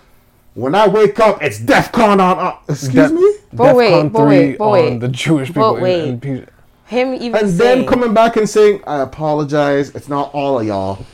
when 0.53 0.73
I 0.75 0.87
wake 0.87 1.19
up, 1.19 1.41
it's 1.41 1.59
DEF 1.59 1.91
CON 1.91 2.19
on. 2.19 2.39
Uh, 2.39 2.57
excuse 2.67 2.93
Def- 2.93 3.11
me? 3.11 3.35
But 3.53 3.75
wait, 3.75 3.91
DEFCON 3.91 4.11
but 4.11 4.25
wait, 4.27 4.47
3 4.49 4.57
but 4.57 4.69
wait. 4.71 4.99
the 4.99 5.07
Jewish 5.07 5.47
people. 5.49 5.77
in- 5.77 5.83
wait. 5.83 6.03
in 6.09 6.19
Pe- 6.19 6.45
Him 6.85 7.13
even 7.13 7.35
And 7.35 7.49
saying 7.49 7.79
then 7.79 7.87
coming 7.87 8.13
back 8.13 8.37
and 8.37 8.49
saying, 8.49 8.81
I 8.87 9.01
apologize. 9.01 9.93
It's 9.95 10.09
not 10.09 10.33
all 10.33 10.59
of 10.59 10.65
y'all. 10.65 11.05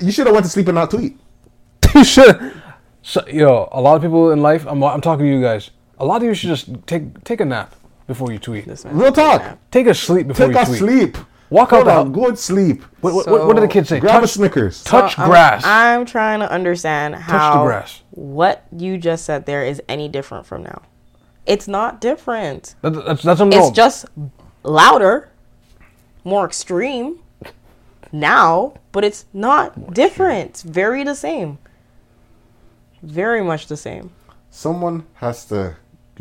You 0.00 0.10
should 0.10 0.26
have 0.26 0.34
went 0.34 0.46
to 0.46 0.50
sleep 0.50 0.68
and 0.68 0.76
not 0.76 0.90
tweet. 0.90 1.18
you 1.94 2.04
should. 2.04 2.54
So, 3.02 3.26
yo, 3.28 3.68
a 3.72 3.80
lot 3.80 3.96
of 3.96 4.02
people 4.02 4.30
in 4.30 4.40
life. 4.42 4.64
I'm, 4.66 4.82
I'm 4.82 5.00
talking 5.00 5.26
to 5.26 5.30
you 5.30 5.42
guys. 5.42 5.70
A 5.98 6.04
lot 6.04 6.16
of 6.16 6.22
you 6.22 6.34
should 6.34 6.48
just 6.48 6.68
take 6.86 7.22
take 7.24 7.40
a 7.40 7.44
nap 7.44 7.74
before 8.06 8.32
you 8.32 8.38
tweet. 8.38 8.64
This 8.64 8.84
man 8.84 8.96
Real 8.96 9.12
talk. 9.12 9.42
that. 9.42 9.70
Take 9.70 9.86
a 9.88 9.94
sleep 9.94 10.28
before 10.28 10.48
Take 10.48 10.56
you 10.56 10.64
tweet. 10.64 10.78
Take 10.80 10.88
a 10.88 11.16
sleep. 11.16 11.26
Walk 11.52 11.70
Go 11.70 11.78
out 11.80 11.84
the 11.84 11.90
to 11.92 12.00
a 12.00 12.04
house. 12.04 12.14
good 12.14 12.38
sleep. 12.38 12.82
What, 13.00 13.14
what, 13.14 13.26
what, 13.28 13.46
what 13.46 13.54
did 13.56 13.62
the 13.62 13.68
kids 13.68 13.88
say? 13.88 14.00
Grab 14.00 14.18
a 14.18 14.20
Touch, 14.22 14.30
Snickers. 14.30 14.82
touch 14.84 15.18
I'm- 15.18 15.24
um, 15.26 15.30
grass. 15.30 15.64
I'm 15.64 16.06
trying 16.06 16.40
to 16.40 16.50
understand 16.50 17.14
the 17.14 17.18
how 17.18 17.64
grass. 17.64 18.02
what 18.10 18.64
you 18.76 18.96
just 18.98 19.24
said 19.24 19.44
there 19.46 19.64
is 19.64 19.82
any 19.88 20.08
different 20.08 20.46
from 20.46 20.62
now. 20.62 20.82
It's 21.46 21.68
not 21.68 22.00
different. 22.00 22.74
That- 22.82 22.90
that's 23.04 23.22
that's 23.22 23.40
what 23.40 23.48
It's 23.48 23.56
told. 23.58 23.74
just 23.74 24.06
louder, 24.62 25.30
more 26.24 26.44
extreme 26.46 27.18
now, 28.12 28.74
but 28.92 29.04
it's 29.04 29.26
not 29.32 29.92
different. 29.94 30.50
It's 30.50 30.62
very 30.62 31.04
the 31.04 31.14
same. 31.14 31.58
Very 33.02 33.42
much 33.42 33.66
the 33.66 33.76
same. 33.76 34.12
Someone 34.50 35.04
has 35.14 35.44
to 35.46 35.76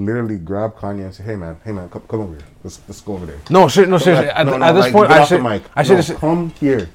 literally 0.05 0.37
grab 0.37 0.75
Kanye 0.75 1.05
and 1.05 1.13
say, 1.13 1.23
"Hey 1.23 1.35
man, 1.35 1.57
hey 1.63 1.71
man, 1.71 1.89
come, 1.89 2.01
come 2.07 2.21
over 2.21 2.33
here. 2.33 2.45
Let's 2.63 2.79
let's 2.87 3.01
go 3.01 3.13
over 3.13 3.25
there." 3.25 3.39
no, 3.49 3.67
ser- 3.67 3.85
no, 3.85 3.97
seriously. 3.97 4.27
Like, 4.27 4.35
At, 4.37 4.45
no, 4.45 4.57
no, 4.57 4.65
at 4.65 4.71
this 4.73 4.81
like, 4.85 4.93
point, 4.93 5.11
I 5.11 5.25
should, 5.25 5.39
the 5.39 5.43
say, 5.43 5.49
mic. 5.59 5.63
I 5.75 5.83
should 5.83 6.09
No. 6.09 6.15
Come 6.17 6.49
here. 6.59 6.89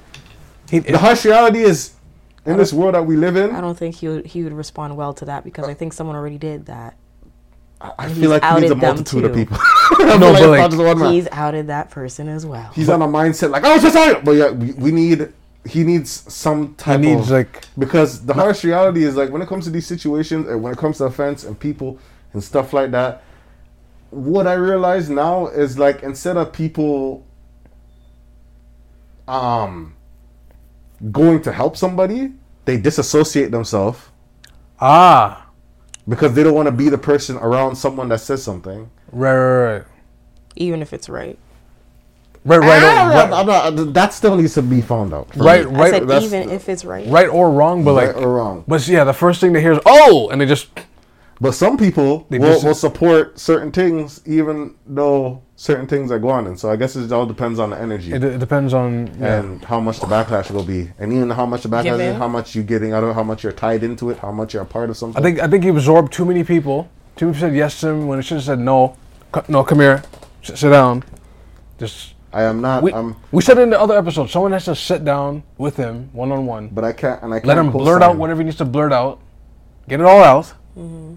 He, 0.70 0.78
The 0.80 0.98
harsh 0.98 1.24
reality 1.24 1.60
is, 1.60 1.92
in 2.44 2.56
this 2.56 2.72
world 2.72 2.94
that 2.94 3.06
we 3.06 3.16
live 3.16 3.36
in, 3.36 3.50
I 3.54 3.60
don't 3.60 3.76
think 3.78 3.94
he 3.96 4.08
would 4.08 4.26
he 4.26 4.42
would 4.44 4.52
respond 4.52 4.96
well 4.96 5.14
to 5.14 5.24
that 5.26 5.44
because 5.44 5.66
I 5.68 5.74
think 5.74 5.92
someone 5.92 6.16
already 6.16 6.38
did 6.38 6.66
that. 6.66 6.96
I 7.80 8.08
he's 8.08 8.18
feel 8.18 8.30
like 8.30 8.42
he 8.42 8.48
needs 8.48 8.62
a 8.62 8.66
outed 8.66 8.70
them 8.70 8.78
multitude 8.78 9.24
of 9.24 9.34
people. 9.34 9.58
No, 9.98 10.34
feel 10.34 10.50
but 10.50 10.50
like- 10.50 10.72
not 10.72 10.98
one. 10.98 11.12
He's 11.12 11.28
outed 11.32 11.66
that 11.68 11.90
person 11.90 12.28
as 12.28 12.44
well. 12.46 12.70
He's 12.74 12.88
on 12.88 13.02
a 13.02 13.06
mindset 13.08 13.50
like, 13.50 13.62
"Oh, 13.64 13.74
it's 13.74 13.82
just 13.82 13.96
out." 13.96 14.24
But 14.24 14.32
yeah, 14.32 14.50
we, 14.50 14.72
we 14.72 14.90
need. 14.92 15.32
He 15.64 15.82
needs 15.84 16.10
some 16.32 16.68
he 16.68 16.74
type 16.74 17.00
needs 17.00 17.22
of 17.22 17.30
like 17.30 17.66
because 17.78 18.24
the 18.24 18.34
harsh 18.34 18.62
reality 18.62 19.02
is 19.04 19.16
like 19.16 19.30
when 19.30 19.42
it 19.42 19.48
comes 19.48 19.64
to 19.64 19.70
these 19.70 19.86
situations 19.86 20.46
and 20.48 20.62
when 20.62 20.72
it 20.72 20.78
comes 20.78 20.98
to 20.98 21.04
offense 21.04 21.42
and 21.44 21.58
people 21.58 21.98
and 22.36 22.44
stuff 22.44 22.72
like 22.74 22.90
that. 22.90 23.22
What 24.10 24.46
i 24.46 24.52
realize 24.52 25.08
now 25.10 25.46
is 25.48 25.78
like 25.78 26.02
instead 26.02 26.36
of 26.36 26.52
people 26.52 27.24
um 29.26 29.94
going 31.10 31.42
to 31.42 31.50
help 31.52 31.76
somebody 31.76 32.32
they 32.66 32.76
disassociate 32.76 33.50
themselves. 33.50 33.98
Ah. 34.80 35.46
Because 36.08 36.34
they 36.34 36.42
don't 36.44 36.54
want 36.54 36.66
to 36.66 36.72
be 36.72 36.88
the 36.88 36.98
person 36.98 37.36
around 37.36 37.74
someone 37.76 38.08
that 38.10 38.20
says 38.20 38.42
something. 38.42 38.90
Right 39.12 39.34
right 39.36 39.72
right 39.78 39.84
Even 40.56 40.82
if 40.82 40.92
it's 40.92 41.08
right. 41.08 41.38
right 42.44 42.58
right 42.58 42.82
Ah, 42.82 43.08
right, 43.08 43.32
I'm 43.32 43.46
not- 43.46 43.94
that 43.94 44.12
still 44.14 44.36
needs 44.36 44.54
to 44.54 44.62
be 44.62 44.80
found 44.82 45.12
out 45.14 45.34
right, 45.36 45.64
me. 45.68 45.74
I 45.76 45.78
right, 45.80 45.90
said 45.92 46.08
that's- 46.08 46.24
even 46.24 46.50
if 46.50 46.68
it's 46.68 46.84
right. 46.84 47.06
right 47.08 47.28
or 47.28 47.50
wrong, 47.50 47.82
but 47.84 47.94
right 47.94 48.14
like 48.14 48.16
or 48.22 48.34
wrong. 48.34 48.64
But 48.68 48.86
yeah, 48.88 49.04
the 49.04 49.12
first 49.14 49.40
thing 49.40 49.52
they 49.52 49.60
hear 49.62 49.72
is 49.72 49.80
"oh," 49.86 50.28
and 50.30 50.40
they 50.40 50.46
just 50.46 50.68
But 51.40 51.52
some 51.52 51.76
people 51.76 52.26
will, 52.30 52.38
just- 52.38 52.64
will 52.64 52.74
support 52.74 53.38
certain 53.38 53.70
things, 53.70 54.22
even 54.24 54.74
though 54.86 55.42
certain 55.56 55.86
things 55.86 56.10
are 56.10 56.18
going 56.18 56.46
on. 56.46 56.56
So 56.56 56.70
I 56.70 56.76
guess 56.76 56.96
it 56.96 57.12
all 57.12 57.26
depends 57.26 57.58
on 57.58 57.70
the 57.70 57.78
energy 57.80 58.12
it, 58.12 58.22
it 58.24 58.38
depends 58.38 58.72
on 58.74 59.06
yeah. 59.20 59.40
and 59.40 59.64
how 59.64 59.80
much 59.80 60.00
the 60.00 60.06
backlash 60.06 60.50
will 60.50 60.64
be, 60.64 60.90
and 60.98 61.12
even 61.12 61.30
how 61.30 61.46
much 61.46 61.62
the 61.62 61.68
backlash 61.68 61.84
Given. 61.84 62.00
is, 62.00 62.16
how 62.16 62.28
much 62.28 62.54
you're 62.54 62.64
getting 62.64 62.92
out 62.92 63.02
of 63.02 63.10
it, 63.10 63.14
how 63.14 63.22
much 63.22 63.42
you're 63.42 63.52
tied 63.52 63.82
into 63.82 64.10
it, 64.10 64.18
how 64.18 64.32
much 64.32 64.54
you're 64.54 64.62
a 64.62 64.66
part 64.66 64.90
of 64.90 64.96
something. 64.96 65.20
I 65.20 65.24
think 65.24 65.40
I 65.40 65.46
think 65.48 65.64
he 65.64 65.70
absorbed 65.70 66.12
too 66.12 66.24
many 66.24 66.44
people. 66.44 66.88
Too 67.16 67.26
many 67.26 67.34
people 67.34 67.48
said 67.48 67.56
yes 67.56 67.80
to 67.80 67.88
him 67.88 68.06
when 68.06 68.18
he 68.18 68.22
should 68.22 68.36
have 68.36 68.44
said 68.44 68.58
no. 68.58 68.96
Co- 69.32 69.44
No, 69.48 69.64
come 69.64 69.80
here, 69.80 70.02
sit, 70.42 70.58
sit 70.58 70.70
down. 70.70 71.04
Just 71.78 72.14
I 72.32 72.42
am 72.42 72.60
not. 72.60 72.82
we, 72.82 72.92
I'm, 72.92 73.16
we 73.32 73.42
said 73.42 73.58
it 73.58 73.62
in 73.62 73.70
the 73.70 73.80
other 73.80 73.96
episode. 73.96 74.28
Someone 74.30 74.52
has 74.52 74.66
to 74.66 74.74
sit 74.76 75.04
down 75.04 75.42
with 75.58 75.76
him 75.76 76.10
one 76.12 76.32
on 76.32 76.46
one. 76.46 76.68
but 76.68 76.84
I 76.84 76.92
can't. 76.92 77.22
And 77.22 77.32
I 77.32 77.38
can't 77.38 77.46
Let 77.46 77.58
him 77.58 77.70
blurt 77.70 78.02
out 78.02 78.16
whatever 78.16 78.40
he 78.40 78.44
needs 78.44 78.58
to 78.58 78.64
blurt 78.64 78.92
out. 78.92 79.20
Get 79.88 80.00
it 80.00 80.06
all 80.06 80.22
out. 80.22 80.52
Mm-hmm. 80.76 81.14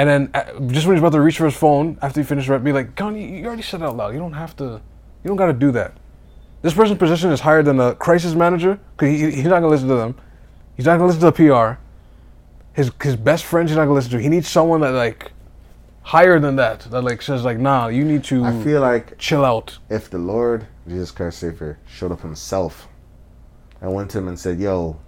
And 0.00 0.08
then 0.08 0.30
uh, 0.32 0.58
just 0.72 0.86
when 0.86 0.96
he's 0.96 1.02
about 1.02 1.12
to 1.12 1.20
reach 1.20 1.36
for 1.36 1.44
his 1.44 1.54
phone 1.54 1.98
after 2.00 2.20
he 2.20 2.24
finished 2.24 2.48
rap, 2.48 2.64
be 2.64 2.72
like, 2.72 2.96
"Con, 2.96 3.14
you, 3.14 3.28
you 3.28 3.44
already 3.44 3.60
said 3.60 3.82
it 3.82 3.84
out 3.84 3.98
loud. 3.98 4.14
You 4.14 4.18
don't 4.18 4.32
have 4.32 4.56
to. 4.56 4.80
You 5.22 5.28
don't 5.28 5.36
got 5.36 5.48
to 5.48 5.52
do 5.52 5.70
that." 5.72 5.92
This 6.62 6.72
person's 6.72 6.98
position 6.98 7.30
is 7.32 7.40
higher 7.40 7.62
than 7.62 7.78
a 7.78 7.94
crisis 7.94 8.34
manager 8.34 8.80
because 8.96 9.10
he, 9.10 9.30
he's 9.30 9.44
not 9.44 9.60
gonna 9.60 9.68
listen 9.68 9.88
to 9.88 9.96
them. 9.96 10.14
He's 10.74 10.86
not 10.86 10.92
gonna 10.92 11.08
listen 11.08 11.20
to 11.20 11.26
the 11.26 11.32
PR. 11.32 11.78
His 12.72 12.90
his 13.02 13.14
best 13.14 13.44
friends 13.44 13.68
he's 13.68 13.76
not 13.76 13.82
gonna 13.82 13.92
listen 13.92 14.12
to. 14.12 14.22
He 14.22 14.30
needs 14.30 14.48
someone 14.48 14.80
that 14.80 14.92
like 14.92 15.32
higher 16.00 16.40
than 16.40 16.56
that 16.56 16.80
that 16.90 17.02
like 17.02 17.20
says 17.20 17.44
like, 17.44 17.58
"Nah, 17.58 17.88
you 17.88 18.02
need 18.02 18.24
to 18.24 18.42
I 18.42 18.58
feel 18.64 18.80
like 18.80 19.18
chill 19.18 19.44
out." 19.44 19.76
if 19.90 20.08
the 20.08 20.16
Lord 20.16 20.66
Jesus 20.88 21.10
Christ 21.10 21.40
Savior 21.40 21.78
showed 21.86 22.10
up 22.10 22.22
Himself 22.22 22.88
and 23.82 23.92
went 23.92 24.10
to 24.12 24.18
him 24.18 24.28
and 24.28 24.38
said, 24.38 24.58
"Yo, 24.58 24.98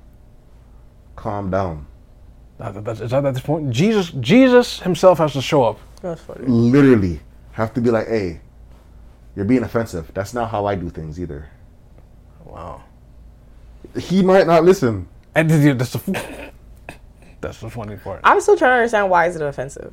calm 1.17 1.51
down," 1.51 1.87
that's, 2.71 3.01
is 3.01 3.11
that 3.11 3.25
at 3.25 3.35
this 3.35 3.43
point? 3.43 3.71
Jesus, 3.71 4.11
Jesus 4.21 4.81
himself 4.81 5.19
has 5.19 5.33
to 5.33 5.43
show 5.43 5.65
up. 5.65 5.79
That's 6.01 6.21
funny. 6.21 6.47
Literally 6.47 7.21
have 7.53 7.75
to 7.75 7.81
be 7.81 7.91
like, 7.91 8.07
hey, 8.09 8.41
you're 9.35 9.45
being 9.45 9.63
offensive. 9.63 10.11
That's 10.15 10.35
not 10.35 10.51
how 10.51 10.67
I 10.67 10.75
do 10.75 10.91
things 10.91 11.19
either. 11.21 11.49
Wow. 12.45 12.85
He 13.99 14.23
might 14.23 14.47
not 14.47 14.65
listen. 14.65 15.09
And 15.35 15.49
th- 15.49 15.63
th- 15.63 15.79
that's 15.79 15.93
the 15.93 16.51
that's 17.41 17.61
the 17.61 17.71
funny 17.71 17.97
part. 17.97 18.21
I'm 18.23 18.41
still 18.41 18.57
trying 18.57 18.71
to 18.71 18.75
understand 18.77 19.11
why 19.11 19.27
is 19.27 19.37
it 19.37 19.43
offensive. 19.43 19.93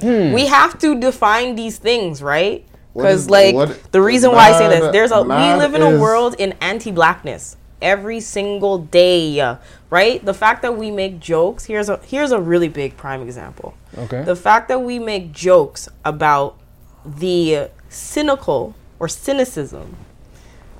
Hmm. 0.00 0.32
We 0.32 0.46
have 0.46 0.78
to 0.78 0.98
define 0.98 1.56
these 1.56 1.78
things, 1.78 2.22
right? 2.22 2.64
Because 2.94 3.28
like 3.28 3.54
what- 3.54 3.92
the 3.92 4.00
reason 4.00 4.32
why 4.32 4.50
I 4.50 4.58
say 4.58 4.68
this, 4.68 4.92
there's 4.92 5.10
a 5.12 5.22
we 5.22 5.28
live 5.28 5.74
in 5.74 5.82
a 5.82 5.98
world 6.00 6.36
in 6.38 6.54
anti-blackness 6.60 7.56
every 7.82 8.20
single 8.20 8.78
day, 8.78 9.56
right? 9.90 10.24
The 10.24 10.34
fact 10.34 10.62
that 10.62 10.76
we 10.76 10.90
make 10.90 11.20
jokes 11.20 11.64
here's 11.64 11.88
a 11.88 11.98
here's 11.98 12.32
a 12.32 12.40
really 12.40 12.68
big 12.68 12.96
prime 12.96 13.22
example. 13.22 13.74
Okay. 13.96 14.22
The 14.22 14.36
fact 14.36 14.68
that 14.68 14.80
we 14.82 14.98
make 14.98 15.32
jokes 15.32 15.88
about 16.04 16.58
the 17.04 17.70
cynical 17.88 18.74
or 18.98 19.08
cynicism 19.08 19.96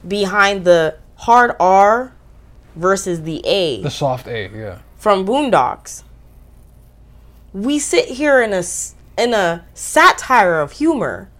behind 0.06 0.64
the 0.64 0.96
hard 1.16 1.56
R 1.58 2.12
versus 2.76 3.22
the 3.22 3.44
A 3.46 3.82
the 3.82 3.90
soft 3.90 4.26
A, 4.26 4.50
yeah. 4.54 4.78
from 4.96 5.26
Boondocks. 5.26 6.04
We 7.52 7.78
sit 7.78 8.06
here 8.06 8.40
in 8.42 8.52
a 8.52 8.62
in 9.18 9.34
a 9.34 9.64
satire 9.74 10.60
of 10.60 10.72
humor 10.72 11.30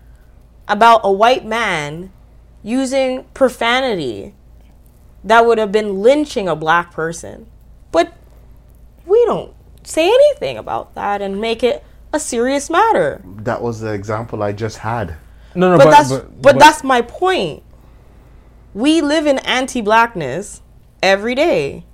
about 0.69 1.01
a 1.05 1.11
white 1.11 1.45
man 1.45 2.13
using 2.63 3.25
profanity 3.35 4.35
that 5.25 5.45
would 5.47 5.59
have 5.59 5.73
been 5.73 6.01
lynching 6.01 6.49
a 6.49 6.57
black 6.57 6.93
person. 6.93 7.47
But 7.93 8.13
we 9.07 9.23
don't 9.27 9.53
say 9.83 10.07
anything 10.09 10.57
about 10.59 10.95
that 10.95 11.21
and 11.23 11.41
make 11.41 11.63
it 11.63 11.85
a 12.13 12.21
serious 12.21 12.71
matter. 12.71 13.23
That 13.25 13.63
was 13.63 13.81
the 13.81 13.93
example 13.93 14.43
I 14.43 14.53
just 14.53 14.79
had. 14.79 15.17
No, 15.55 15.71
no, 15.71 15.79
But, 15.79 15.85
but 15.85 15.91
that's 15.91 16.09
but, 16.11 16.43
but, 16.43 16.59
that's 16.59 16.85
my 16.85 17.03
point. 17.03 17.63
We 18.75 19.01
live 19.01 19.27
in 19.27 19.39
anti-blackness 19.39 20.63
every 21.03 21.35
day. 21.35 21.85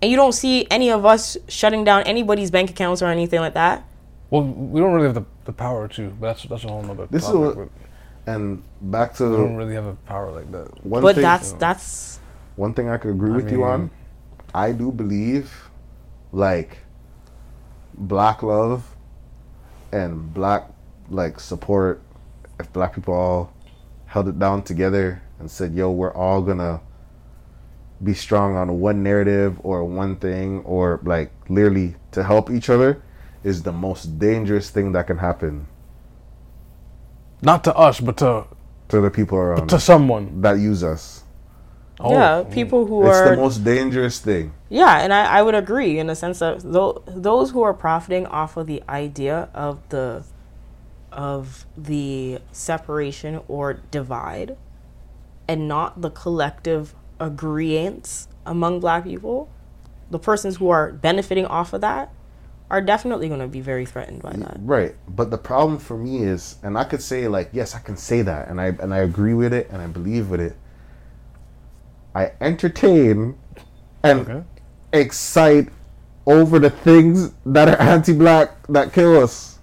And 0.00 0.10
you 0.10 0.16
don't 0.16 0.32
see 0.32 0.66
any 0.70 0.90
of 0.90 1.04
us 1.06 1.36
shutting 1.48 1.84
down 1.84 2.02
anybody's 2.04 2.50
bank 2.50 2.70
accounts 2.70 3.02
or 3.02 3.06
anything 3.06 3.40
like 3.40 3.54
that. 3.54 3.84
well, 4.30 4.42
we 4.42 4.80
don't 4.80 4.92
really 4.94 5.06
have 5.06 5.14
the, 5.14 5.24
the 5.44 5.52
power 5.52 5.86
to. 5.88 6.08
But 6.08 6.28
that's 6.28 6.42
that's 6.44 6.64
a 6.64 6.68
whole 6.68 6.82
nother. 6.82 7.06
This 7.10 7.28
is 7.28 7.34
what- 7.34 7.68
And 8.26 8.62
back 8.80 9.14
to 9.16 9.28
we 9.30 9.36
don't 9.36 9.56
really 9.56 9.74
have 9.74 9.86
a 9.86 9.94
power 10.06 10.32
like 10.32 10.50
that. 10.52 10.84
one 10.84 11.02
But 11.02 11.16
thing. 11.16 11.22
that's 11.22 11.52
that's 11.52 12.18
one 12.56 12.74
thing 12.74 12.88
I 12.88 12.96
could 12.98 13.10
agree 13.10 13.32
I 13.32 13.36
with 13.36 13.50
you 13.50 13.64
on. 13.64 13.90
I 14.54 14.72
do 14.72 14.92
believe, 14.92 15.70
like, 16.32 16.78
black 17.94 18.42
love 18.42 18.94
and 19.92 20.32
black 20.32 20.68
like 21.10 21.40
support. 21.40 22.00
If 22.58 22.72
black 22.72 22.94
people 22.94 23.14
all 23.14 23.52
held 24.06 24.28
it 24.28 24.38
down 24.38 24.62
together 24.62 25.22
and 25.38 25.50
said, 25.50 25.72
"Yo, 25.74 25.90
we're 25.90 26.12
all 26.14 26.42
gonna 26.42 26.80
be 28.02 28.14
strong 28.14 28.56
on 28.56 28.80
one 28.80 29.02
narrative 29.02 29.58
or 29.62 29.84
one 29.84 30.16
thing," 30.16 30.60
or 30.64 31.00
like 31.04 31.32
literally 31.48 31.96
to 32.12 32.22
help 32.24 32.50
each 32.50 32.68
other, 32.70 33.02
is 33.44 33.62
the 33.62 33.72
most 33.72 34.18
dangerous 34.18 34.70
thing 34.70 34.92
that 34.92 35.06
can 35.06 35.18
happen 35.18 35.66
Not 37.42 37.64
to 37.64 37.74
us, 37.76 38.00
but 38.00 38.16
to 38.18 38.44
to 38.88 39.00
the 39.00 39.10
people 39.10 39.38
around 39.38 39.68
to 39.68 39.80
someone. 39.80 40.40
that 40.42 40.58
use 40.58 40.84
us. 40.84 41.21
Oh, 42.04 42.12
yeah, 42.12 42.42
people 42.44 42.86
who 42.86 43.06
It's 43.06 43.16
are 43.16 43.30
the 43.30 43.36
most 43.36 43.64
dangerous 43.64 44.18
thing. 44.18 44.52
Yeah, 44.68 44.98
and 44.98 45.12
I, 45.12 45.38
I 45.38 45.42
would 45.42 45.54
agree 45.54 45.98
in 45.98 46.06
the 46.06 46.16
sense 46.16 46.40
that 46.40 46.60
tho- 46.60 47.02
those 47.06 47.50
who 47.50 47.62
are 47.62 47.74
profiting 47.74 48.26
off 48.26 48.56
of 48.56 48.66
the 48.66 48.82
idea 48.88 49.48
of 49.54 49.88
the 49.90 50.24
of 51.12 51.66
the 51.76 52.38
separation 52.52 53.40
or 53.46 53.74
divide 53.74 54.56
and 55.46 55.68
not 55.68 56.00
the 56.00 56.10
collective 56.10 56.94
agreeance 57.20 58.26
among 58.46 58.80
black 58.80 59.04
people, 59.04 59.50
the 60.10 60.18
persons 60.18 60.56
who 60.56 60.70
are 60.70 60.92
benefiting 60.92 61.44
off 61.44 61.72
of 61.72 61.82
that 61.82 62.12
are 62.70 62.80
definitely 62.80 63.28
going 63.28 63.40
to 63.40 63.46
be 63.46 63.60
very 63.60 63.84
threatened 63.84 64.22
by 64.22 64.32
that. 64.32 64.56
Right. 64.60 64.94
But 65.06 65.30
the 65.30 65.36
problem 65.36 65.78
for 65.78 65.98
me 65.98 66.22
is 66.22 66.56
and 66.62 66.78
I 66.78 66.84
could 66.84 67.02
say 67.02 67.28
like 67.28 67.50
yes, 67.52 67.74
I 67.74 67.80
can 67.80 67.98
say 67.98 68.22
that 68.22 68.48
and 68.48 68.60
I 68.60 68.68
and 68.68 68.94
I 68.94 68.98
agree 68.98 69.34
with 69.34 69.52
it 69.52 69.68
and 69.70 69.82
I 69.82 69.86
believe 69.86 70.30
with 70.30 70.40
it. 70.40 70.56
I 72.14 72.32
entertain 72.40 73.34
and 74.02 74.20
Okay. 74.20 74.42
excite 74.92 75.68
over 76.26 76.58
the 76.58 76.70
things 76.70 77.32
that 77.46 77.68
are 77.68 77.80
anti-black 77.80 78.50
that 78.68 78.92
kill 78.92 79.18
us. 79.22 79.58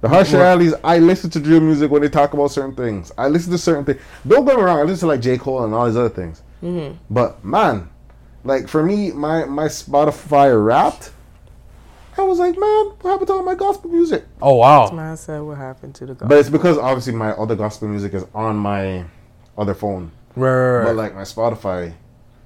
The 0.00 0.08
harsh 0.08 0.32
What? 0.32 0.38
realities. 0.40 0.74
I 0.82 0.98
listen 0.98 1.30
to 1.30 1.40
drill 1.40 1.60
music 1.60 1.90
when 1.90 2.02
they 2.02 2.08
talk 2.08 2.34
about 2.34 2.50
certain 2.50 2.74
things. 2.74 3.12
I 3.16 3.28
listen 3.28 3.52
to 3.52 3.58
certain 3.58 3.84
things. 3.84 4.00
Don't 4.26 4.44
get 4.44 4.56
me 4.56 4.62
wrong. 4.62 4.80
I 4.80 4.82
listen 4.82 5.00
to 5.00 5.06
like 5.06 5.20
J 5.20 5.38
Cole 5.38 5.64
and 5.64 5.72
all 5.72 5.86
these 5.86 5.96
other 5.96 6.08
things. 6.08 6.42
Mm-hmm. 6.62 6.96
But 7.08 7.44
man, 7.44 7.88
like 8.44 8.66
for 8.68 8.82
me, 8.82 9.12
my 9.12 9.44
my 9.44 9.66
Spotify 9.66 10.52
Wrapped. 10.64 11.12
I 12.18 12.22
was 12.22 12.38
like, 12.38 12.58
man, 12.58 12.84
what 13.00 13.10
happened 13.12 13.28
to 13.28 13.32
all 13.34 13.42
my 13.44 13.54
gospel 13.54 13.90
music? 13.90 14.24
Oh 14.42 14.56
wow. 14.56 14.90
Man 14.90 15.16
said 15.16 15.40
what 15.40 15.56
happened 15.56 15.94
to 15.96 16.06
the 16.06 16.14
But 16.14 16.36
it's 16.36 16.50
because 16.50 16.76
obviously 16.78 17.14
my 17.14 17.30
other 17.30 17.54
gospel 17.54 17.88
music 17.88 18.12
is 18.12 18.24
on 18.34 18.56
my 18.56 19.04
other 19.56 19.72
phone. 19.74 20.10
Right, 20.36 20.50
right, 20.50 20.78
right. 20.78 20.84
But 20.86 20.96
like 20.96 21.14
my 21.14 21.22
Spotify, 21.22 21.94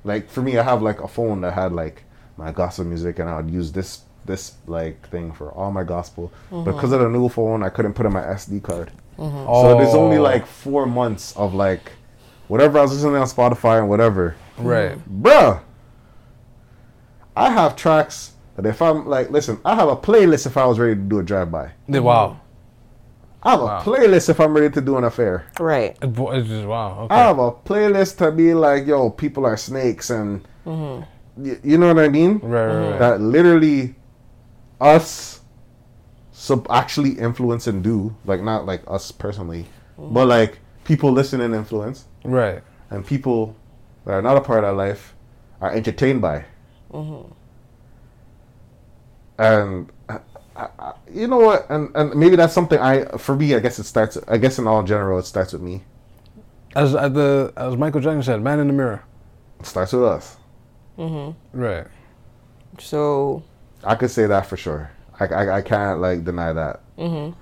like 0.05 0.29
for 0.29 0.43
me, 0.43 0.59
I 0.59 0.63
have 0.63 0.83
like 0.83 1.01
a 1.01 1.09
phone 1.09 1.41
that 1.43 1.53
had 1.53 1.73
like 1.73 2.05
my 2.37 2.53
gospel 2.53 2.85
music, 2.85 3.19
and 3.19 3.29
I 3.29 3.37
would 3.37 3.51
use 3.51 3.73
this 3.73 4.03
this 4.25 4.55
like 4.67 5.09
thing 5.09 5.33
for 5.33 5.53
all 5.53 5.71
my 5.71 5.85
gospel. 5.85 6.33
But 6.51 6.57
mm-hmm. 6.57 6.73
because 6.73 6.93
of 6.93 7.01
the 7.01 7.09
new 7.09 7.29
phone, 7.29 7.63
I 7.63 7.69
couldn't 7.69 7.95
put 7.95 8.07
in 8.07 8.13
my 8.13 8.23
SD 8.23 8.63
card. 8.63 8.91
Mm-hmm. 9.19 9.47
So 9.47 9.79
there's 9.79 9.95
oh. 9.95 10.05
only 10.05 10.19
Oh, 10.19 10.23
like 10.23 10.47
four 10.47 10.87
months 10.87 11.35
of 11.37 11.55
like 11.55 11.93
whatever 12.49 12.79
I 12.79 12.83
was 12.83 12.93
listening 12.93 13.17
on 13.17 13.27
Spotify 13.27 13.79
and 13.79 13.89
whatever. 13.89 14.37
right. 14.59 14.99
Bruh, 15.23 15.61
I 17.35 17.51
have 17.51 17.77
tracks 17.77 18.33
that 18.57 18.67
if 18.67 18.81
I'm 18.81 19.07
like, 19.07 19.31
listen, 19.31 19.61
I 19.65 19.75
have 19.75 19.89
a 19.89 19.97
playlist 19.97 20.47
if 20.47 20.57
I 20.57 20.67
was 20.67 20.79
ready 20.79 20.95
to 20.95 21.01
do 21.01 21.19
a 21.19 21.23
drive 21.23 21.51
by. 21.51 21.73
Wow. 21.89 22.41
I 23.47 23.51
have 23.53 23.61
Wow. 23.61 23.79
a 23.79 23.83
playlist 23.83 24.29
if 24.29 24.41
I'm 24.41 24.53
ready 24.55 24.71
to 24.75 24.81
do 24.81 24.97
an 24.99 25.05
affair. 25.05 25.47
Right. 25.61 25.97
It 26.03 26.19
It's 26.19 26.49
just 26.49 26.67
wow. 26.67 27.03
Okay. 27.05 27.15
I 27.15 27.19
have 27.19 27.39
a 27.39 27.53
playlist 27.53 28.19
to 28.19 28.33
be 28.33 28.55
like, 28.55 28.87
yo, 28.87 29.09
people 29.11 29.47
are 29.47 29.57
snakes, 29.57 30.11
and 30.11 30.43
mm-hmm. 30.67 31.05
y- 31.37 31.59
you 31.63 31.79
know 31.79 31.87
what 31.95 32.03
I 32.03 32.09
mean. 32.09 32.41
Right, 32.43 32.67
right, 32.67 32.91
right. 32.91 32.99
That 32.99 33.21
literally 33.21 33.95
us 34.81 35.41
sub 36.33 36.67
actually 36.71 37.13
influence 37.19 37.67
and 37.69 37.83
do 37.85 38.15
like 38.25 38.43
not 38.43 38.67
like 38.67 38.83
us 38.89 39.13
personally, 39.13 39.67
mm-hmm. 39.99 40.13
but 40.13 40.27
like 40.27 40.59
people 40.85 41.13
listen 41.13 41.41
and 41.41 41.55
influence, 41.55 42.07
Right. 42.25 42.63
and 42.91 43.07
people 43.07 43.55
that 44.05 44.13
are 44.15 44.23
not 44.23 44.37
a 44.37 44.41
part 44.41 44.65
of 44.65 44.71
that 44.75 44.77
life 44.77 45.15
are 45.61 45.71
entertained 45.73 46.21
by. 46.21 46.45
Mm-hmm. 46.93 47.33
And 49.39 49.91
I, 50.57 50.63
I, 50.63 50.69
I- 50.91 50.93
you 51.13 51.27
know 51.29 51.39
what? 51.39 51.67
And 51.71 51.91
and 51.95 52.15
maybe 52.15 52.37
that's 52.37 52.53
something 52.55 52.79
I 52.79 53.05
for 53.19 53.37
me. 53.37 53.55
I 53.55 53.61
guess 53.61 53.79
it 53.79 53.85
starts. 53.85 54.19
I 54.29 54.39
guess 54.39 54.59
in 54.59 54.67
all 54.67 54.83
general, 54.83 55.19
it 55.19 55.27
starts 55.27 55.53
with 55.53 55.63
me. 55.63 55.83
As 56.75 56.95
as 56.95 57.13
the 57.13 57.53
as 57.57 57.77
Michael 57.77 58.01
Jackson 58.01 58.23
said, 58.23 58.43
"Man 58.43 58.59
in 58.61 58.67
the 58.67 58.73
mirror." 58.73 59.03
It 59.61 59.67
starts 59.67 59.93
with 59.93 60.05
us. 60.05 60.37
Mm-hmm. 60.99 61.59
Right. 61.59 61.87
So 62.79 63.43
I 63.85 63.95
could 63.95 64.11
say 64.11 64.27
that 64.27 64.47
for 64.47 64.57
sure. 64.57 64.91
I, 65.19 65.27
I, 65.27 65.57
I 65.59 65.63
can't 65.63 66.01
like 66.01 66.25
deny 66.25 66.53
that. 66.53 66.81
Mm-hmm. 66.99 67.39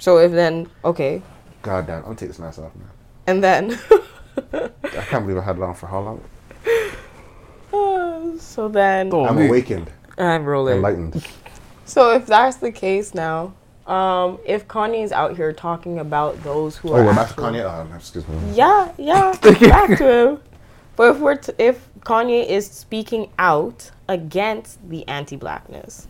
so 0.00 0.18
if 0.18 0.32
then 0.32 0.68
okay, 0.84 1.22
God 1.62 1.86
damn, 1.86 1.98
I'm 1.98 2.02
gonna 2.04 2.16
take 2.16 2.28
this 2.30 2.38
mask 2.40 2.58
off, 2.58 2.74
man. 2.74 2.90
and 3.28 3.44
then 3.44 3.78
I 4.52 5.04
can't 5.06 5.24
believe 5.26 5.38
I 5.40 5.44
had 5.44 5.56
it 5.56 5.62
on 5.62 5.74
for 5.74 5.86
how 5.86 6.00
long. 6.00 6.20
so 8.40 8.68
then 8.68 9.10
Oh, 9.12 9.26
I'm 9.26 9.36
me. 9.36 9.46
awakened, 9.46 9.90
I'm 10.18 10.44
rolling. 10.44 10.76
enlightened. 10.76 11.24
So 11.84 12.12
if 12.12 12.26
that's 12.26 12.56
the 12.56 12.72
case 12.72 13.14
now, 13.14 13.54
um, 13.86 14.38
if 14.46 14.68
Kanye 14.68 15.02
is 15.02 15.12
out 15.12 15.36
here 15.36 15.52
talking 15.52 15.98
about 15.98 16.42
those 16.44 16.76
who 16.76 16.90
Oh, 16.90 16.94
are 16.94 17.04
we're 17.04 17.14
back 17.14 17.28
to 17.30 17.34
Kanye. 17.34 17.62
Oh, 17.64 17.94
excuse 17.94 18.26
me. 18.28 18.36
Yeah, 18.54 18.92
yeah, 18.96 19.36
back 19.42 19.98
to 19.98 20.28
him. 20.28 20.38
But 20.94 21.16
if 21.16 21.18
we're 21.20 21.36
t- 21.36 21.52
if 21.58 21.88
Kanye 22.00 22.46
is 22.46 22.70
speaking 22.70 23.30
out 23.38 23.90
against 24.08 24.88
the 24.88 25.06
anti-blackness 25.08 26.06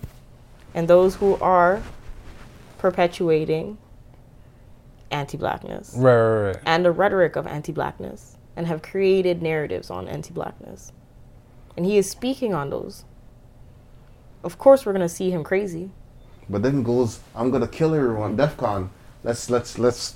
and 0.74 0.86
those 0.88 1.14
who 1.16 1.36
are 1.36 1.80
perpetuating 2.78 3.78
anti-blackness 5.10 5.94
Right, 5.96 6.14
right, 6.16 6.46
right. 6.46 6.56
and 6.66 6.84
the 6.84 6.90
rhetoric 6.90 7.36
of 7.36 7.46
anti-blackness 7.46 8.36
and 8.56 8.66
have 8.66 8.82
created 8.82 9.40
narratives 9.42 9.90
on 9.90 10.08
anti-blackness, 10.08 10.92
and 11.76 11.86
he 11.86 11.96
is 11.96 12.08
speaking 12.10 12.52
on 12.54 12.70
those. 12.70 13.04
Of 14.44 14.58
course, 14.58 14.84
we're 14.84 14.92
gonna 14.92 15.08
see 15.08 15.30
him 15.30 15.44
crazy. 15.44 15.90
But 16.48 16.62
then 16.62 16.82
goes, 16.82 17.20
I'm 17.34 17.50
gonna 17.50 17.68
kill 17.68 17.94
everyone. 17.94 18.36
DefCon. 18.36 18.88
Let's 19.24 19.48
let's 19.48 19.78
let's 19.78 20.14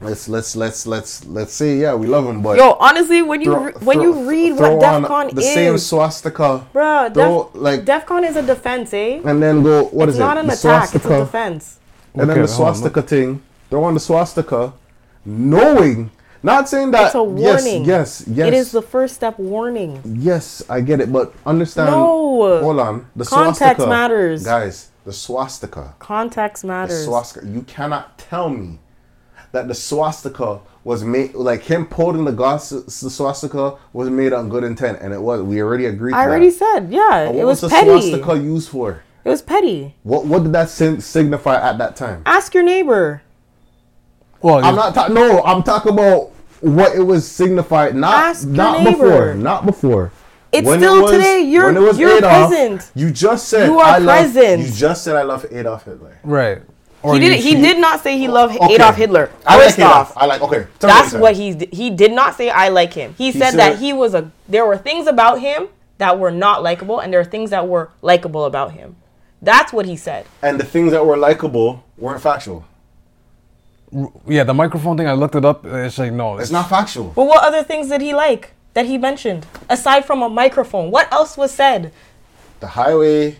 let's 0.00 0.28
let's 0.28 0.54
let's 0.54 0.86
let's 0.86 1.24
let's 1.26 1.52
say 1.52 1.78
yeah, 1.78 1.94
we 1.94 2.06
love 2.06 2.26
him, 2.26 2.42
but 2.42 2.56
Yo, 2.58 2.76
honestly, 2.78 3.22
when 3.22 3.40
you 3.40 3.52
throw- 3.52 3.62
re- 3.64 3.72
when 3.80 3.96
throw- 3.96 4.02
you 4.22 4.28
read 4.28 4.56
throw 4.56 4.76
what 4.76 4.84
on 4.84 5.02
DEFCON 5.04 5.34
the 5.34 5.42
same 5.42 5.78
swastika, 5.78 6.66
bro 6.72 7.10
throw, 7.12 7.50
Def, 7.52 7.60
like 7.60 7.84
DEFCON 7.84 8.28
is 8.28 8.36
a 8.36 8.42
defense, 8.42 8.92
eh? 8.92 9.20
and 9.24 9.42
then 9.42 9.62
go 9.62 9.84
what 9.86 10.08
is 10.08 10.16
it? 10.16 10.18
it's 10.18 10.20
not 10.20 10.36
it? 10.36 10.40
an 10.40 10.46
The 10.48 10.52
attack; 10.52 10.94
it's 10.94 11.04
a 11.04 11.18
defense. 11.20 11.80
And 12.14 12.28
then 12.28 12.28
the 12.28 12.34
hold 12.34 12.68
on, 12.68 12.74
swastika 12.74 13.02
thing, 13.02 13.42
throw 13.70 13.84
on 13.84 13.94
the 13.94 14.00
swastika, 14.00 14.72
knowing, 15.24 16.10
not 16.42 16.68
saying 16.68 16.90
that. 16.92 17.06
It's 17.06 17.14
a 17.14 17.22
warning. 17.22 17.84
Yes, 17.84 18.24
yes, 18.26 18.36
yes. 18.36 18.48
It 18.48 18.54
is 18.54 18.70
the 18.72 18.82
first 18.82 19.14
step 19.14 19.38
warning. 19.38 20.00
Yes, 20.04 20.62
I 20.68 20.80
get 20.80 21.00
it, 21.00 21.12
but 21.12 21.32
understand. 21.46 21.90
No. 21.90 22.60
Hold 22.60 22.80
on. 22.80 23.06
The 23.16 23.24
swastika. 23.24 23.44
Context 23.44 23.76
swastika, 23.76 23.88
matters. 23.88 24.44
guys. 24.44 24.88
The 25.04 25.12
swastika. 25.12 25.94
Context 25.98 26.64
matters. 26.64 26.98
The 27.00 27.04
swastika. 27.04 27.46
You 27.46 27.62
cannot 27.62 28.18
tell 28.18 28.48
me 28.50 28.78
that 29.52 29.66
the 29.68 29.74
swastika 29.74 30.60
was 30.84 31.02
made 31.04 31.34
like 31.34 31.62
him 31.62 31.86
putting 31.86 32.24
the, 32.24 32.32
gos- 32.32 32.70
the 32.70 33.10
swastika 33.10 33.76
was 33.92 34.08
made 34.10 34.32
on 34.32 34.48
good 34.48 34.64
intent, 34.64 34.98
and 35.00 35.12
it 35.12 35.20
was. 35.20 35.42
We 35.42 35.60
already 35.62 35.86
agreed. 35.86 36.14
I 36.14 36.24
to 36.24 36.28
already 36.30 36.50
that. 36.50 36.56
said, 36.58 36.92
yeah, 36.92 37.26
But 37.26 37.34
it 37.34 37.38
what 37.38 37.46
was, 37.46 37.60
the 37.62 37.68
petty. 37.68 37.86
swastika 37.88 38.36
used 38.38 38.68
for? 38.68 39.02
It 39.24 39.28
was 39.30 39.42
petty. 39.42 39.94
What 40.04 40.24
What 40.26 40.42
did 40.44 40.52
that 40.52 40.70
sin- 40.70 41.00
signify 41.00 41.56
at 41.56 41.78
that 41.78 41.96
time? 41.96 42.22
Ask 42.24 42.54
your 42.54 42.62
neighbor. 42.62 43.22
Well, 44.42 44.64
I'm 44.64 44.74
not 44.76 44.94
talking. 44.94 45.14
No, 45.14 45.42
I'm 45.42 45.62
talking 45.62 45.92
about 45.92 46.30
what 46.60 46.94
it 46.94 47.02
was 47.02 47.26
signified. 47.30 47.94
Not 47.94 48.14
Ask 48.24 48.46
not 48.46 48.82
neighbor. 48.82 48.90
before. 48.92 49.34
Not 49.34 49.66
before. 49.66 50.12
It's 50.50 50.66
When 50.66 50.78
it 50.78 50.82
still 50.82 51.02
was- 51.02 51.12
today. 51.12 51.40
You're 51.42 51.66
when 51.66 51.76
it 51.76 51.80
was 51.80 51.98
you're 51.98 52.16
Adolf, 52.18 52.48
present. 52.48 52.90
You 52.94 53.10
just 53.10 53.48
said 53.48 53.66
You 53.66 53.78
are 53.80 53.84
I 53.84 53.98
love- 53.98 54.16
present. 54.32 54.62
you 54.62 54.72
just 54.72 55.04
said 55.04 55.14
I 55.16 55.22
love 55.22 55.44
Adolf 55.50 55.84
Hitler. 55.84 56.18
right. 56.24 56.62
Or 57.00 57.14
He 57.14 57.20
did. 57.20 57.36
He 57.36 57.52
see- 57.54 57.62
did 57.62 57.78
not 57.78 58.00
say 58.02 58.18
he 58.18 58.26
loved 58.26 58.56
Okay. 58.56 58.74
Adolf 58.74 58.96
Hitler. 58.96 59.30
I 59.46 59.54
like 59.56 59.64
First 59.66 59.78
Adolf. 59.78 59.94
off, 59.94 60.12
I 60.16 60.26
like. 60.26 60.42
Okay. 60.42 60.66
tell 60.80 60.90
that's 60.90 61.10
said. 61.12 61.20
what 61.20 61.34
he 61.36 61.68
he 61.70 61.90
did 61.90 62.10
not 62.12 62.34
say. 62.36 62.50
I 62.50 62.70
like 62.70 62.92
him. 62.92 63.14
He, 63.16 63.30
said, 63.30 63.50
said- 63.50 63.58
that 63.58 63.78
he 63.78 63.92
was 63.92 64.14
a. 64.14 64.32
There 64.48 64.66
were 64.66 64.76
things 64.76 65.06
about 65.06 65.38
him 65.40 65.68
that 65.98 66.18
were 66.18 66.32
not 66.32 66.62
likable, 66.64 66.98
and 66.98 67.12
there 67.12 67.20
are 67.20 67.24
things 67.24 67.50
that 67.50 67.68
were 67.68 67.90
likable 68.02 68.44
about 68.46 68.72
him. 68.72 68.96
That's 69.42 69.72
what 69.72 69.86
he 69.86 69.96
said. 69.96 70.24
And 70.42 70.58
the 70.58 70.64
things 70.64 70.90
that 70.90 71.06
were 71.06 71.16
likable 71.16 71.84
weren't 71.96 72.20
factual. 72.20 72.64
Yeah, 74.26 74.44
the 74.44 74.54
microphone 74.54 74.96
thing. 74.96 75.08
I 75.08 75.12
looked 75.12 75.34
it 75.34 75.44
up. 75.44 75.64
It's 75.64 75.98
like 75.98 76.12
no, 76.12 76.38
It's 76.38 76.50
not 76.50 76.68
factual. 76.68 77.12
But 77.14 77.24
what 77.24 77.42
other 77.42 77.62
things 77.62 77.88
did 77.88 78.00
he 78.00 78.14
like 78.14 78.52
that 78.74 78.86
he 78.86 78.98
mentioned 78.98 79.46
aside 79.68 80.04
from 80.04 80.22
a 80.22 80.28
microphone? 80.28 80.90
What 80.90 81.10
else 81.12 81.36
was 81.36 81.50
said? 81.52 81.92
The 82.60 82.66
highway, 82.68 83.38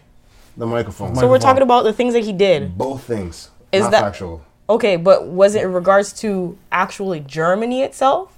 the 0.56 0.66
microphone. 0.66 1.14
So 1.16 1.28
we're 1.28 1.38
talking 1.38 1.62
about 1.62 1.82
the 1.84 1.92
things 1.92 2.14
that 2.14 2.24
he 2.24 2.32
did. 2.32 2.78
Both 2.78 3.02
things. 3.04 3.50
Is 3.72 3.82
not 3.82 3.90
that- 3.92 4.00
factual? 4.00 4.42
Okay, 4.70 4.96
but 4.96 5.26
was 5.26 5.54
it 5.54 5.62
in 5.64 5.72
regards 5.72 6.12
to 6.20 6.58
actually 6.70 7.20
Germany 7.20 7.82
itself? 7.82 8.36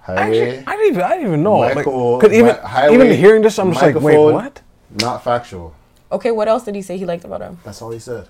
Highway, 0.00 0.20
Actually, 0.20 0.64
I 0.66 0.76
didn't 0.76 0.86
even. 0.92 1.02
I 1.02 1.08
didn't 1.10 1.26
even 1.28 1.42
know. 1.42 1.58
Michael- 1.74 2.18
'cause 2.20 2.32
even 2.32 2.46
mi- 2.46 2.52
highway, 2.62 2.94
even 2.94 3.10
hearing 3.16 3.42
this, 3.42 3.58
I'm 3.58 3.70
just 3.72 3.82
like, 3.82 3.94
wait, 4.00 4.18
what? 4.18 4.60
not 5.00 5.22
factual. 5.24 5.74
Okay, 6.10 6.30
what 6.30 6.48
else 6.48 6.64
did 6.64 6.74
he 6.74 6.82
say 6.82 6.98
he 6.98 7.06
liked 7.06 7.24
about 7.24 7.40
him? 7.40 7.58
That's 7.64 7.80
all 7.80 7.90
he 7.90 7.98
said. 7.98 8.28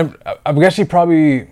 And 0.00 0.16
I, 0.24 0.36
I 0.46 0.52
guess 0.52 0.76
he 0.76 0.84
probably 0.84 1.48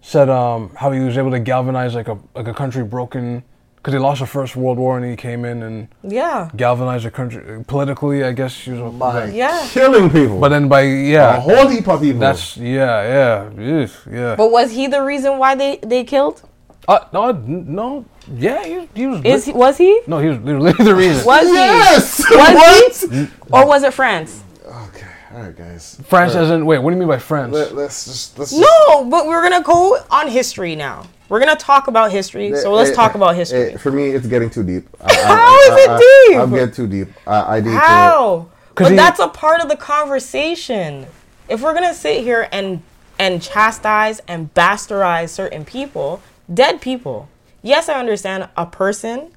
said 0.00 0.28
um, 0.30 0.70
how 0.74 0.90
he 0.92 1.00
was 1.00 1.18
able 1.18 1.30
to 1.32 1.38
galvanize 1.40 1.94
like 1.94 2.08
a 2.08 2.18
like 2.34 2.48
a 2.48 2.54
country 2.54 2.82
broken 2.84 3.42
because 3.76 3.92
he 3.92 3.98
lost 3.98 4.20
the 4.20 4.26
first 4.26 4.56
World 4.56 4.78
War 4.78 4.96
and 4.98 5.04
he 5.08 5.14
came 5.14 5.44
in 5.44 5.62
and 5.62 5.88
Yeah. 6.02 6.48
galvanized 6.56 7.04
a 7.06 7.10
country 7.10 7.64
politically. 7.64 8.24
I 8.24 8.32
guess 8.32 8.54
he 8.64 8.72
was. 8.72 8.94
By 8.94 9.26
Yeah. 9.26 9.66
killing 9.70 10.08
people. 10.10 10.40
But 10.40 10.48
then 10.48 10.68
by 10.68 10.82
yeah 10.82 10.88
a 10.88 11.00
yeah, 11.12 11.40
whole 11.40 11.68
heap 11.68 11.86
of 11.88 12.00
people. 12.00 12.20
that's 12.20 12.56
yeah 12.56 13.02
yeah 13.16 13.50
yes, 13.72 13.90
yeah. 14.10 14.34
But 14.36 14.50
was 14.50 14.70
he 14.72 14.86
the 14.86 15.02
reason 15.02 15.38
why 15.38 15.54
they, 15.54 15.78
they 15.82 16.02
killed? 16.04 16.42
Uh, 16.88 17.00
no 17.12 17.32
no 17.32 18.04
yeah 18.32 18.64
he, 18.64 18.88
he 18.94 19.06
was. 19.06 19.20
Is 19.24 19.44
he, 19.44 19.52
was 19.52 19.76
he? 19.76 20.00
no, 20.06 20.18
he 20.20 20.28
was 20.28 20.38
literally 20.38 20.72
the 20.90 20.94
reason. 20.94 21.26
Was 21.26 21.44
yes. 21.46 22.16
he? 22.28 22.36
Was 22.36 22.54
what? 22.54 23.10
he? 23.12 23.28
Or 23.52 23.66
was 23.66 23.82
it 23.82 23.92
France? 23.92 24.42
Okay. 24.88 25.06
All 25.36 25.42
right, 25.42 25.54
guys. 25.54 26.00
France 26.06 26.32
All 26.34 26.38
right. 26.40 26.44
as 26.46 26.50
in 26.50 26.64
wait, 26.64 26.78
what 26.78 26.90
do 26.90 26.96
you 26.96 27.00
mean 27.00 27.08
by 27.08 27.18
France? 27.18 27.52
Let, 27.52 27.72
us 27.72 28.06
just 28.06 28.38
let's 28.38 28.52
just 28.52 28.62
No, 28.62 29.04
but 29.04 29.26
we're 29.26 29.42
gonna 29.42 29.62
go 29.62 29.98
on 30.10 30.28
history 30.28 30.74
now. 30.74 31.04
We're 31.28 31.40
gonna 31.40 31.56
talk 31.56 31.88
about 31.88 32.10
history. 32.10 32.56
So 32.56 32.72
let's 32.72 32.92
Eh, 32.92 32.94
talk 32.94 33.12
eh, 33.12 33.18
about 33.18 33.36
history. 33.36 33.76
for 33.76 33.92
me, 33.92 34.12
it's 34.12 34.26
getting 34.26 34.48
too 34.48 34.62
deep. 34.64 34.88
I, 34.98 35.14
How 35.14 35.58
is 35.58 36.00
it 36.00 36.30
deep? 36.30 36.38
I'm 36.40 36.50
getting 36.50 36.74
too 36.74 36.86
deep. 36.86 37.08
I, 37.26 37.58
I 37.58 37.60
need 37.60 37.68
to. 37.70 38.46
But 38.76 38.90
he- 38.92 38.96
that's 38.96 39.20
a 39.20 39.28
part 39.28 39.60
of 39.60 39.68
the 39.68 39.76
conversation. 39.76 41.06
If 41.50 41.60
we're 41.60 41.74
gonna 41.74 41.92
sit 41.92 42.22
here 42.24 42.48
and 42.50 42.82
and 43.18 43.42
chastise 43.42 44.22
and 44.26 44.54
bastardize 44.54 45.28
certain 45.28 45.66
people, 45.66 46.22
dead 46.52 46.80
people. 46.80 47.28
Yes, 47.60 47.90
I 47.90 48.00
understand 48.00 48.48
a 48.56 48.64
person 48.64 49.32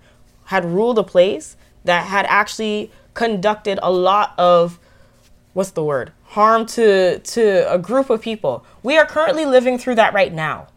had 0.46 0.64
ruled 0.64 0.98
a 0.98 1.04
place 1.04 1.58
that 1.84 2.06
had 2.06 2.26
actually 2.28 2.90
conducted 3.16 3.80
a 3.84 3.92
lot 3.92 4.34
of 4.38 4.80
what's 5.54 5.72
the 5.72 5.84
word? 5.84 6.12
Harm 6.24 6.66
to 6.68 7.20
to 7.20 7.72
a 7.72 7.78
group 7.78 8.10
of 8.10 8.22
people. 8.22 8.66
We 8.84 8.98
are 8.98 9.06
currently 9.06 9.46
living 9.46 9.78
through 9.78 9.96
that 9.96 10.14
right 10.14 10.34
now. 10.34 10.68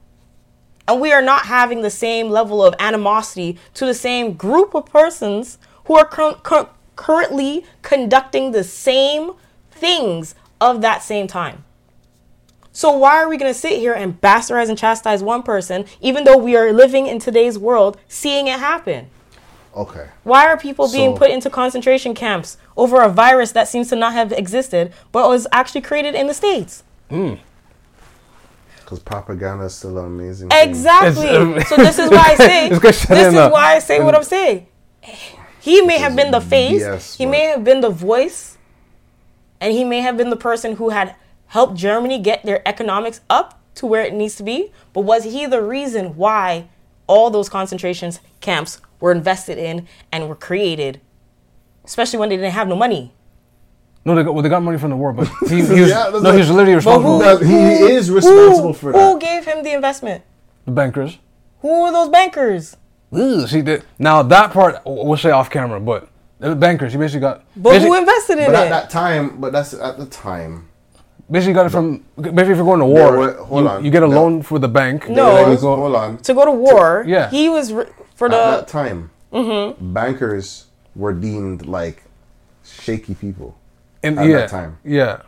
And 0.89 1.01
we 1.01 1.13
are 1.13 1.23
not 1.23 1.47
having 1.47 1.83
the 1.83 1.91
same 1.91 2.29
level 2.29 2.65
of 2.65 2.75
animosity 2.79 3.59
to 3.75 3.87
the 3.87 3.95
same 3.95 4.33
group 4.33 4.75
of 4.75 4.87
persons 4.87 5.59
who 5.85 5.97
are 5.97 6.05
cur- 6.05 6.35
cur- 6.43 6.69
currently 6.97 7.65
conducting 7.83 8.51
the 8.51 8.65
same 8.65 9.33
things 9.71 10.35
of 10.61 10.81
that 10.81 11.03
same 11.03 11.27
time. 11.27 11.65
So 12.73 12.91
why 12.91 13.17
are 13.17 13.29
we 13.29 13.37
going 13.37 13.53
to 13.53 13.59
sit 13.59 13.79
here 13.79 13.93
and 13.93 14.19
bastardize 14.21 14.71
and 14.71 14.79
chastise 14.79 15.23
one 15.23 15.43
person 15.43 15.85
even 16.01 16.25
though 16.25 16.39
we 16.39 16.57
are 16.57 16.73
living 16.73 17.07
in 17.07 17.19
today's 17.19 17.59
world 17.59 17.99
seeing 18.09 18.47
it 18.47 18.59
happen? 18.59 19.11
Okay. 19.75 20.07
Why 20.25 20.47
are 20.47 20.57
people 20.57 20.91
being 20.91 21.13
So- 21.15 21.19
put 21.19 21.31
into 21.31 21.49
concentration 21.51 22.15
camps 22.15 22.59
over 22.77 23.01
a 23.03 23.09
virus 23.09 23.53
that 23.53 23.69
seems 23.69 23.89
to 23.89 23.97
not 23.97 24.13
have 24.13 24.33
existed 24.33 24.93
but 25.13 25.29
was 25.29 25.47
actually 25.53 25.81
created 25.81 26.15
in 26.15 26.27
the 26.27 26.35
states? 26.35 26.83
Hmm. 27.09 27.35
Because 28.81 28.99
propaganda 28.99 29.65
is 29.65 29.75
still 29.75 29.99
an 29.99 30.05
amazing. 30.07 30.51
thing. 30.51 30.69
Exactly. 30.69 31.27
It's- 31.27 31.41
um, 31.41 31.61
so 31.69 31.77
this 31.77 31.99
is 31.99 32.11
why 32.11 32.25
I 32.33 32.35
say 32.37 32.69
This 32.69 32.81
this, 32.81 32.83
guy 32.83 32.91
said 33.15 33.19
in 33.19 33.27
is 33.29 33.35
the- 33.35 33.49
why 33.49 33.75
I 33.77 33.79
say 33.79 34.01
what 34.01 34.15
I'm 34.15 34.25
saying. 34.25 34.67
He 35.61 35.81
may 35.83 35.99
have 35.99 36.17
been 36.17 36.33
the 36.33 36.41
face, 36.41 36.83
BS, 36.83 37.17
he 37.17 37.25
may 37.25 37.43
have 37.47 37.63
been 37.65 37.81
the 37.81 37.91
voice, 37.91 38.59
and 39.61 39.73
he 39.73 39.85
may 39.85 40.01
have 40.01 40.17
been 40.17 40.29
the 40.31 40.37
person 40.37 40.75
who 40.77 40.89
had 40.91 41.15
helped 41.47 41.77
Germany 41.77 42.19
get 42.19 42.43
their 42.45 42.67
economics 42.69 43.21
up 43.31 43.61
to 43.77 43.87
where 43.87 44.03
it 44.03 44.13
needs 44.13 44.35
to 44.37 44.43
be. 44.43 44.73
But 44.93 45.03
was 45.03 45.23
he 45.25 45.47
the 45.47 45.63
reason 45.63 46.17
why 46.17 46.69
all 47.07 47.31
those 47.31 47.49
concentration 47.49 48.13
camps 48.41 48.81
were 49.03 49.13
invested 49.13 49.59
in 49.59 49.87
and 50.13 50.29
were 50.29 50.37
created, 50.37 51.01
especially 51.85 52.19
when 52.21 52.29
they 52.31 52.37
didn't 52.37 52.53
have 52.53 52.69
no 52.69 52.77
money? 52.77 53.13
No, 54.05 54.15
they 54.15 54.23
got 54.23 54.33
well, 54.33 54.43
they 54.43 54.49
got 54.49 54.63
money 54.63 54.79
from 54.79 54.91
the 54.91 54.97
war, 54.97 55.13
but 55.13 55.29
he, 55.49 55.57
he 55.57 55.81
was 55.83 55.91
Yeah, 55.91 56.09
that's 56.11 56.13
no, 56.13 56.19
he 56.21 56.27
like- 56.29 56.39
was 56.39 56.51
literally 56.51 56.75
responsible. 56.77 57.19
That- 57.19 57.43
he 57.43 57.93
is 57.95 58.11
responsible 58.11 58.73
who, 58.73 58.75
for 58.75 58.93
Who 58.93 59.19
gave 59.19 59.45
him 59.45 59.63
the 59.63 59.73
investment? 59.75 60.23
the 60.65 60.71
bankers. 60.71 61.19
Who 61.61 61.83
were 61.83 61.91
those 61.93 62.09
bankers? 62.09 62.77
Ugh, 63.13 63.49
see 63.49 63.61
that 63.63 63.85
now 63.99 64.23
that 64.23 64.53
part 64.53 64.81
we'll 64.87 65.17
say 65.17 65.31
off 65.31 65.51
camera, 65.51 65.81
but 65.81 66.09
the 66.39 66.55
bankers 66.55 66.93
he 66.93 66.99
basically 66.99 67.21
got 67.21 67.45
But 67.57 67.83
who 67.83 67.95
invested 67.97 68.39
in 68.39 68.47
But 68.47 68.55
at 68.55 68.71
that 68.71 68.89
time, 68.91 69.41
but 69.41 69.53
that's 69.53 69.75
at 69.75 69.99
the 69.99 70.07
time. 70.07 70.69
basically 71.31 71.55
got 71.55 71.67
it 71.67 71.71
from 71.71 72.05
basically 72.17 72.53
if 72.53 72.57
you're 72.59 72.65
going 72.65 72.81
to 72.81 72.87
There 72.95 73.11
war, 73.11 73.19
were- 73.19 73.33
hold 73.45 73.63
you, 73.65 73.69
on. 73.69 73.85
you 73.85 73.91
get 73.91 74.03
a 74.05 74.09
No. 74.09 74.17
loan 74.23 74.43
for 74.43 74.59
the 74.61 74.69
bank. 74.69 75.09
No. 75.09 75.29
and 75.31 75.37
then 75.39 75.51
Was- 75.51 75.61
go- 75.61 75.77
hold 75.77 75.95
on. 75.97 76.19
to 76.19 76.35
go 76.35 76.45
to 76.45 76.51
war. 76.53 77.05
yeah. 77.07 77.29
He 77.31 77.49
was 77.49 77.73
re- 77.73 77.87
for 78.31 78.35
At 78.35 78.61
that 78.61 78.69
time, 78.69 79.11
Mm-hmm. 79.33 79.93
bankers 79.95 80.67
were 80.95 81.13
deemed 81.15 81.67
like 81.67 82.03
shaky 82.65 83.15
people. 83.15 83.57
and 84.03 84.19
at 84.19 84.27
yeah, 84.27 84.37
that 84.37 84.51
time. 84.51 84.79
yeah. 84.85 85.23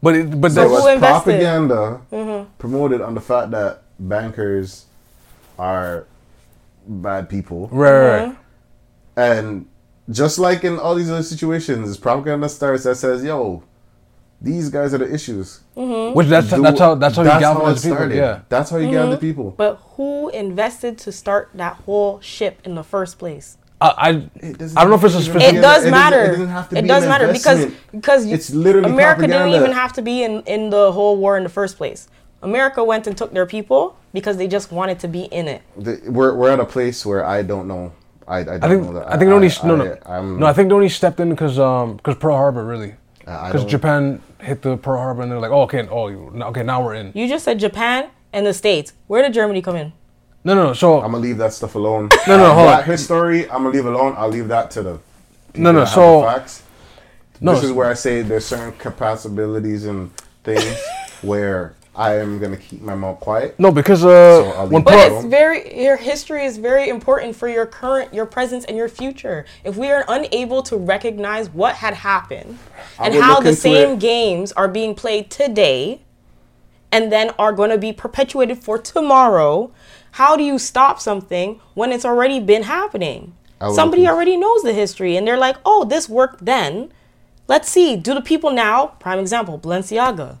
But 0.00 0.14
it, 0.14 0.40
but 0.40 0.52
So 0.52 0.60
that's 0.60 0.70
was 0.70 0.94
invested? 0.94 1.22
propaganda 1.24 2.00
Mm-hmm. 2.12 2.50
promoted 2.58 3.00
on 3.00 3.14
the 3.14 3.20
fact 3.20 3.50
that 3.50 3.82
bankers 3.98 4.86
are 5.58 6.06
bad 6.86 7.28
people. 7.28 7.68
right, 7.72 7.90
right, 7.92 8.26
right. 8.26 8.36
And 9.16 9.66
just 10.10 10.38
like 10.38 10.62
in 10.64 10.78
all 10.78 10.94
these 10.94 11.10
other 11.10 11.22
situations, 11.24 11.96
propaganda 11.98 12.48
starts 12.48 12.84
that 12.84 12.94
says, 12.96 13.24
yo, 13.24 13.62
these 14.40 14.68
guys 14.70 14.94
are 14.94 14.98
the 14.98 15.12
issues. 15.12 15.60
Which 15.74 16.28
that's 16.28 16.48
Do- 16.50 16.62
that's 16.62 16.78
how 16.80 16.94
that's 16.94 17.16
how 17.16 17.22
you 17.22 17.30
it 17.30 17.40
galvanize 17.40 17.82
people. 17.82 17.96
started. 17.96 18.16
Yeah, 18.16 18.40
That's 18.48 18.70
how 18.70 18.76
you 18.76 18.84
Mm-hmm. 18.88 18.92
gather 19.10 19.16
people. 19.16 19.54
But 19.56 19.80
who 19.96 20.28
invested 20.30 20.98
to 20.98 21.12
start 21.12 21.50
that 21.54 21.74
whole 21.86 22.20
ship 22.20 22.60
in 22.64 22.74
the 22.74 22.84
first 22.84 23.18
place? 23.18 23.56
I 23.80 23.86
I, 23.96 24.08
I 24.08 24.12
don't 24.12 24.90
know 24.90 24.94
if 24.96 25.04
it's 25.04 25.14
a 25.14 25.18
have 25.18 25.24
to 25.26 25.32
be 25.32 25.38
specific. 25.38 25.42
It 25.42 25.54
Yeah, 25.54 25.60
does 25.60 25.84
it 25.84 25.90
doesn't- 25.90 25.90
matter. 25.90 26.22
it 26.24 26.28
doesn't 26.28 26.48
have 26.48 26.68
to 26.70 26.78
It 26.78 26.82
be 26.82 26.88
does 26.88 27.02
an 27.04 27.08
matter 27.08 27.26
because 27.32 27.60
investment. 27.64 27.92
because 27.92 28.26
you- 28.26 28.34
It's 28.34 28.50
literally 28.50 28.90
America 28.90 29.26
didn't 29.26 29.48
even 29.54 29.72
have 29.72 29.92
to 29.94 30.02
be 30.02 30.22
in 30.24 30.42
in 30.46 30.70
the 30.70 30.92
whole 30.92 31.16
war 31.16 31.36
in 31.36 31.42
the 31.44 31.48
first 31.50 31.76
place. 31.76 32.08
America 32.42 32.82
went 32.84 33.06
and 33.08 33.16
took 33.16 33.32
their 33.32 33.46
people 33.46 33.96
because 34.12 34.36
they 34.36 34.46
just 34.46 34.70
wanted 34.72 34.98
to 35.00 35.08
be 35.08 35.22
in 35.22 35.48
it. 35.48 35.62
The- 35.76 36.00
we're, 36.08 36.34
we're 36.34 36.50
at 36.50 36.60
a 36.60 36.64
place 36.64 37.04
where 37.04 37.24
I 37.24 37.42
don't 37.42 37.66
know. 37.66 37.92
I, 38.28 38.38
I 38.40 38.44
don't 38.44 38.64
I 38.64 38.68
think 38.68 38.82
know 38.84 38.92
that. 38.94 39.06
I 39.12 39.16
think 39.16 39.30
it 39.30 39.34
only 39.34 39.50
no 39.64 39.74
no 39.76 39.96
I, 40.06 40.18
I'm, 40.18 40.38
no 40.38 40.46
I 40.46 40.52
think 40.52 40.70
it 40.70 40.74
only 40.74 40.88
stepped 40.90 41.18
in 41.18 41.30
because 41.30 41.58
um 41.58 41.96
because 41.96 42.16
Pearl 42.16 42.36
Harbor 42.36 42.64
really 42.64 42.92
I 42.92 43.07
Uh, 43.28 43.46
because 43.48 43.62
don't- 43.62 43.70
Japan 43.70 44.22
hit 44.40 44.62
the 44.62 44.76
Pearl 44.76 44.98
Harbor 45.00 45.22
and 45.22 45.30
they're 45.30 45.38
like, 45.40 45.50
oh, 45.50 45.62
okay, 45.62 45.86
oh, 45.90 46.08
you- 46.08 46.32
okay, 46.44 46.62
now 46.62 46.82
we're 46.82 46.94
in. 46.94 47.12
You 47.14 47.28
just 47.28 47.44
said 47.44 47.58
Japan 47.58 48.08
and 48.32 48.46
the 48.46 48.54
States. 48.54 48.92
Where 49.06 49.22
did 49.22 49.34
Germany 49.34 49.60
come 49.62 49.76
in? 49.76 49.92
No, 50.44 50.54
no, 50.54 50.66
no. 50.68 50.72
So 50.72 50.96
I'm 51.02 51.12
gonna 51.12 51.18
leave 51.18 51.36
that 51.38 51.52
stuff 51.52 51.74
alone. 51.74 52.08
No, 52.26 52.38
no, 52.38 52.54
hold 52.54 52.68
that 52.68 52.80
on. 52.80 52.84
history, 52.84 53.44
I'm 53.50 53.64
gonna 53.64 53.70
leave 53.70 53.86
alone. 53.86 54.14
I'll 54.16 54.28
leave 54.28 54.48
that 54.48 54.70
to 54.72 54.82
the. 54.82 54.98
people 55.52 55.62
No, 55.62 55.72
no, 55.72 55.80
that 55.80 55.88
so- 55.88 56.20
the 56.22 56.26
facts. 56.26 56.62
No, 57.40 57.54
this 57.54 57.62
is 57.64 57.72
where 57.72 57.88
I 57.88 57.94
say 57.94 58.22
there's 58.22 58.46
certain 58.46 58.72
capabilities 58.78 59.84
and 59.84 60.10
things 60.42 60.76
where 61.22 61.74
I 61.98 62.14
am 62.14 62.38
gonna 62.38 62.56
keep 62.56 62.80
my 62.80 62.94
mouth 62.94 63.18
quiet. 63.18 63.58
no, 63.58 63.72
because 63.72 64.02
So 64.02 64.08
uh, 64.10 64.52
I'll 64.60 64.68
when 64.68 64.82
But 64.84 64.92
Pearl- 64.92 65.08
Pearl, 65.08 65.18
it's 65.18 65.26
very 65.26 65.82
your 65.84 65.96
history 65.96 66.44
is 66.44 66.56
very 66.56 66.88
important 66.88 67.34
for 67.34 67.48
your 67.48 67.66
current 67.66 68.14
your 68.14 68.24
presence 68.24 68.64
and 68.64 68.76
your 68.76 68.88
future. 68.88 69.44
If 69.64 69.76
we 69.76 69.90
are 69.90 70.04
unable 70.08 70.62
to 70.62 70.76
recognize 70.76 71.50
what 71.50 71.74
had 71.74 71.94
happened 71.94 72.58
and 73.00 73.14
how 73.16 73.40
the 73.40 73.52
same 73.52 73.94
it. 73.94 73.98
games 73.98 74.52
are 74.52 74.68
being 74.68 74.94
played 74.94 75.28
today 75.28 76.02
and 76.92 77.10
then 77.10 77.30
are 77.38 77.52
going 77.52 77.70
to 77.70 77.78
be 77.78 77.92
perpetuated 77.92 78.58
for 78.58 78.78
tomorrow, 78.78 79.72
how 80.12 80.36
do 80.36 80.44
you 80.44 80.58
stop 80.58 81.00
something 81.00 81.60
when 81.74 81.90
it's 81.92 82.04
already 82.04 82.38
been 82.38 82.62
happening? 82.62 83.34
Somebody 83.74 84.02
look 84.02 84.12
already 84.12 84.36
knows 84.36 84.62
the 84.62 84.72
history 84.72 85.16
and 85.16 85.26
they're 85.26 85.36
like, 85.36 85.56
"Oh, 85.66 85.84
this 85.84 86.08
worked 86.08 86.44
then." 86.44 86.92
Let's 87.48 87.68
see. 87.68 87.96
Do 87.96 88.14
the 88.14 88.20
people 88.20 88.50
now, 88.52 88.86
prime 89.00 89.18
example, 89.18 89.58
Balenciaga. 89.58 90.38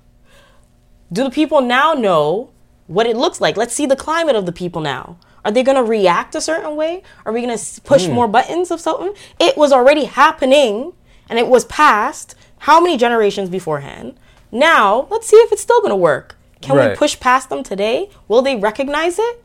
Do 1.12 1.24
the 1.24 1.30
people 1.30 1.60
now 1.60 1.94
know 1.94 2.50
what 2.86 3.06
it 3.06 3.16
looks 3.16 3.40
like? 3.40 3.56
Let's 3.56 3.74
see 3.74 3.86
the 3.86 3.96
climate 3.96 4.36
of 4.36 4.46
the 4.46 4.52
people 4.52 4.80
now. 4.80 5.16
Are 5.44 5.50
they 5.50 5.62
going 5.62 5.76
to 5.76 5.84
react 5.84 6.34
a 6.34 6.40
certain 6.40 6.76
way? 6.76 7.02
Are 7.24 7.32
we 7.32 7.40
going 7.42 7.56
to 7.56 7.80
push 7.82 8.06
Hmm. 8.06 8.12
more 8.12 8.28
buttons 8.28 8.70
of 8.70 8.80
something? 8.80 9.14
It 9.38 9.56
was 9.56 9.72
already 9.72 10.04
happening 10.04 10.92
and 11.28 11.38
it 11.38 11.48
was 11.48 11.64
past 11.66 12.34
how 12.58 12.80
many 12.80 12.96
generations 12.96 13.48
beforehand? 13.48 14.18
Now, 14.50 15.06
let's 15.10 15.26
see 15.26 15.36
if 15.36 15.52
it's 15.52 15.62
still 15.62 15.80
going 15.80 15.90
to 15.90 15.96
work. 15.96 16.36
Can 16.60 16.76
we 16.76 16.96
push 16.96 17.18
past 17.20 17.50
them 17.50 17.62
today? 17.62 18.10
Will 18.26 18.42
they 18.42 18.56
recognize 18.56 19.18
it? 19.18 19.44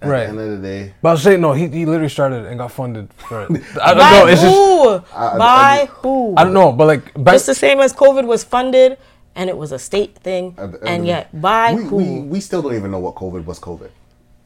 At 0.00 0.08
Right. 0.08 0.22
the 0.24 0.28
end 0.28 0.38
of 0.40 0.62
the 0.62 0.68
day, 0.68 0.94
but 1.02 1.08
I 1.08 1.12
was 1.12 1.22
saying 1.24 1.40
no, 1.40 1.54
he, 1.54 1.66
he 1.66 1.84
literally 1.84 2.08
started 2.08 2.46
and 2.46 2.56
got 2.56 2.70
funded 2.70 3.12
for 3.14 3.42
it. 3.42 3.50
I 3.82 3.88
don't 3.94 3.98
By 3.98 4.10
know. 4.12 4.26
It's 4.28 4.40
just 4.42 4.54
who? 4.54 5.02
I- 5.12 5.38
By 5.38 5.88
who? 5.90 6.34
I 6.36 6.44
don't 6.44 6.52
know, 6.54 6.70
but 6.70 6.86
like 6.86 7.12
back, 7.14 7.34
Just 7.34 7.46
the 7.46 7.54
same 7.56 7.80
as 7.80 7.92
COVID 7.92 8.24
was 8.24 8.44
funded 8.44 8.96
and 9.38 9.48
it 9.48 9.56
was 9.56 9.72
a 9.72 9.78
state 9.78 10.16
thing, 10.16 10.54
At 10.58 10.72
the 10.72 10.78
end 10.80 10.88
and 10.88 11.00
of 11.02 11.06
yet 11.06 11.40
by 11.40 11.72
we, 11.74 11.84
who? 11.84 11.96
we 11.96 12.20
we 12.34 12.40
still 12.40 12.60
don't 12.60 12.74
even 12.74 12.90
know 12.90 12.98
what 13.06 13.14
COVID 13.14 13.44
was. 13.46 13.58
COVID. 13.58 13.90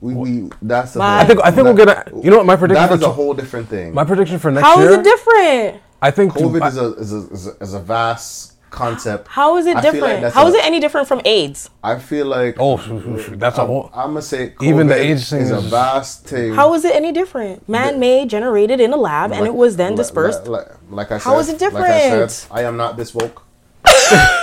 We, 0.00 0.14
we 0.14 0.50
that's 0.60 0.92
the 0.92 0.98
Why? 1.00 1.10
whole- 1.12 1.20
I 1.22 1.24
think 1.26 1.40
I 1.44 1.50
think 1.50 1.64
we're 1.66 1.74
gonna. 1.84 2.04
You 2.24 2.30
know 2.30 2.36
what 2.38 2.46
my 2.46 2.56
prediction 2.56 2.88
that 2.88 2.94
is 2.94 3.00
for 3.02 3.06
a 3.10 3.12
whole 3.12 3.34
different 3.34 3.68
thing. 3.68 3.94
my 3.94 4.04
prediction 4.04 4.38
for 4.38 4.50
next 4.50 4.66
How 4.66 4.74
is 4.74 4.78
year? 4.80 4.88
How 4.94 5.00
is 5.00 5.06
it 5.06 5.10
different? 5.12 5.82
I 6.02 6.10
think 6.10 6.32
COVID 6.34 6.60
I- 6.62 6.68
is 6.68 6.76
a, 6.76 6.86
is 7.04 7.12
a 7.12 7.20
is 7.34 7.46
a 7.46 7.52
is 7.66 7.74
a 7.74 7.80
vast 7.80 8.48
concept. 8.70 9.28
How 9.28 9.56
is 9.58 9.66
it 9.66 9.76
I 9.76 9.82
feel 9.82 9.90
like 9.92 9.92
different? 10.00 10.20
that's 10.22 10.34
How 10.34 10.44
a- 10.46 10.48
is 10.48 10.54
it 10.54 10.64
any 10.64 10.80
different 10.80 11.06
from 11.06 11.20
AIDS? 11.24 11.70
I 11.84 11.98
feel 12.00 12.26
like 12.26 12.56
oh, 12.58 12.78
that's 13.36 13.58
a 13.58 13.66
whole. 13.66 13.90
I'm 13.94 14.08
gonna 14.08 14.22
say 14.22 14.54
Even 14.60 14.88
the 14.88 14.96
AIDS 14.96 15.30
thing 15.30 15.42
is 15.42 15.50
a 15.52 15.60
vast 15.60 16.24
thing. 16.26 16.54
How 16.54 16.74
is 16.74 16.84
it 16.84 16.94
any 16.96 17.12
different? 17.12 17.68
Man-made, 17.68 18.28
generated 18.28 18.80
in 18.80 18.92
a 18.92 18.96
lab, 18.96 19.30
and 19.32 19.46
it 19.46 19.54
was 19.54 19.76
then 19.76 19.94
dispersed. 19.94 20.48
Like, 20.48 20.66
like 20.90 21.12
I 21.12 21.18
said, 21.18 21.24
How 21.30 21.38
is 21.38 21.48
it 21.48 21.60
Like 21.60 21.74
I, 21.74 21.80
different? 22.08 22.30
said, 22.32 22.48
I 22.50 22.62
am 22.64 22.76
not 22.76 22.96
this 22.96 23.14
woke. 23.14 23.44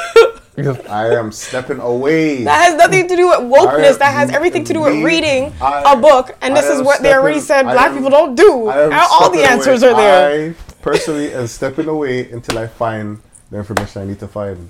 I 0.67 1.15
am 1.15 1.31
stepping 1.31 1.79
away. 1.79 2.43
That 2.43 2.69
has 2.69 2.75
nothing 2.75 3.07
to 3.07 3.15
do 3.15 3.27
with 3.29 3.39
wokeness. 3.39 3.95
I- 3.95 3.97
that 3.97 4.13
has 4.13 4.29
everything 4.31 4.63
to 4.65 4.73
do 4.73 4.81
with 4.81 4.93
me- 4.93 5.03
reading 5.03 5.53
I- 5.61 5.93
a 5.93 5.95
book, 5.97 6.35
and 6.41 6.55
this 6.55 6.65
is 6.65 6.79
am 6.79 6.85
what 6.85 7.01
they 7.01 7.13
already 7.13 7.39
said 7.39 7.59
stepping- 7.61 7.71
black 7.73 7.87
am- 7.89 7.95
people 7.95 8.09
don't 8.09 8.35
do. 8.35 8.69
And 8.69 8.93
all 8.93 9.29
the 9.29 9.43
answers 9.43 9.83
away. 9.83 9.91
are 9.91 9.95
there. 9.97 10.49
I 10.49 10.53
personally 10.81 11.33
am 11.33 11.47
stepping 11.47 11.87
away 11.87 12.29
until 12.31 12.57
I 12.57 12.67
find 12.67 13.19
the 13.51 13.57
information 13.57 14.01
I 14.01 14.05
need 14.05 14.19
to 14.19 14.27
find. 14.27 14.69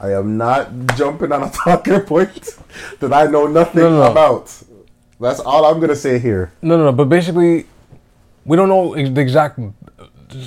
I 0.00 0.12
am 0.12 0.36
not 0.36 0.68
jumping 0.96 1.30
on 1.32 1.42
a 1.44 1.50
talking 1.64 2.00
point 2.00 2.56
that 3.00 3.12
I 3.12 3.26
know 3.26 3.46
nothing 3.46 3.82
No, 3.82 3.90
no. 3.90 4.10
about. 4.10 4.52
That's 5.20 5.38
all 5.40 5.64
I'm 5.64 5.78
gonna 5.80 5.94
say 5.94 6.18
here. 6.18 6.50
No, 6.62 6.76
no, 6.76 6.84
no. 6.86 6.92
But 6.92 7.08
basically, 7.08 7.66
we 8.44 8.56
don't 8.56 8.68
know 8.68 8.94
ex- 8.94 9.10
the 9.10 9.20
exact. 9.20 9.58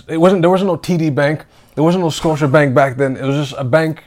It 0.09 0.17
wasn't. 0.17 0.41
There 0.41 0.49
wasn't 0.49 0.67
no 0.69 0.75
TD 0.77 1.09
Bank. 1.15 1.45
There 1.75 1.83
wasn't 1.83 2.03
no 2.03 2.09
Scotia 2.09 2.47
Bank 2.47 2.73
back 2.75 2.97
then. 2.97 3.15
It 3.15 3.23
was 3.23 3.35
just 3.49 3.53
a 3.59 3.63
bank. 3.63 4.03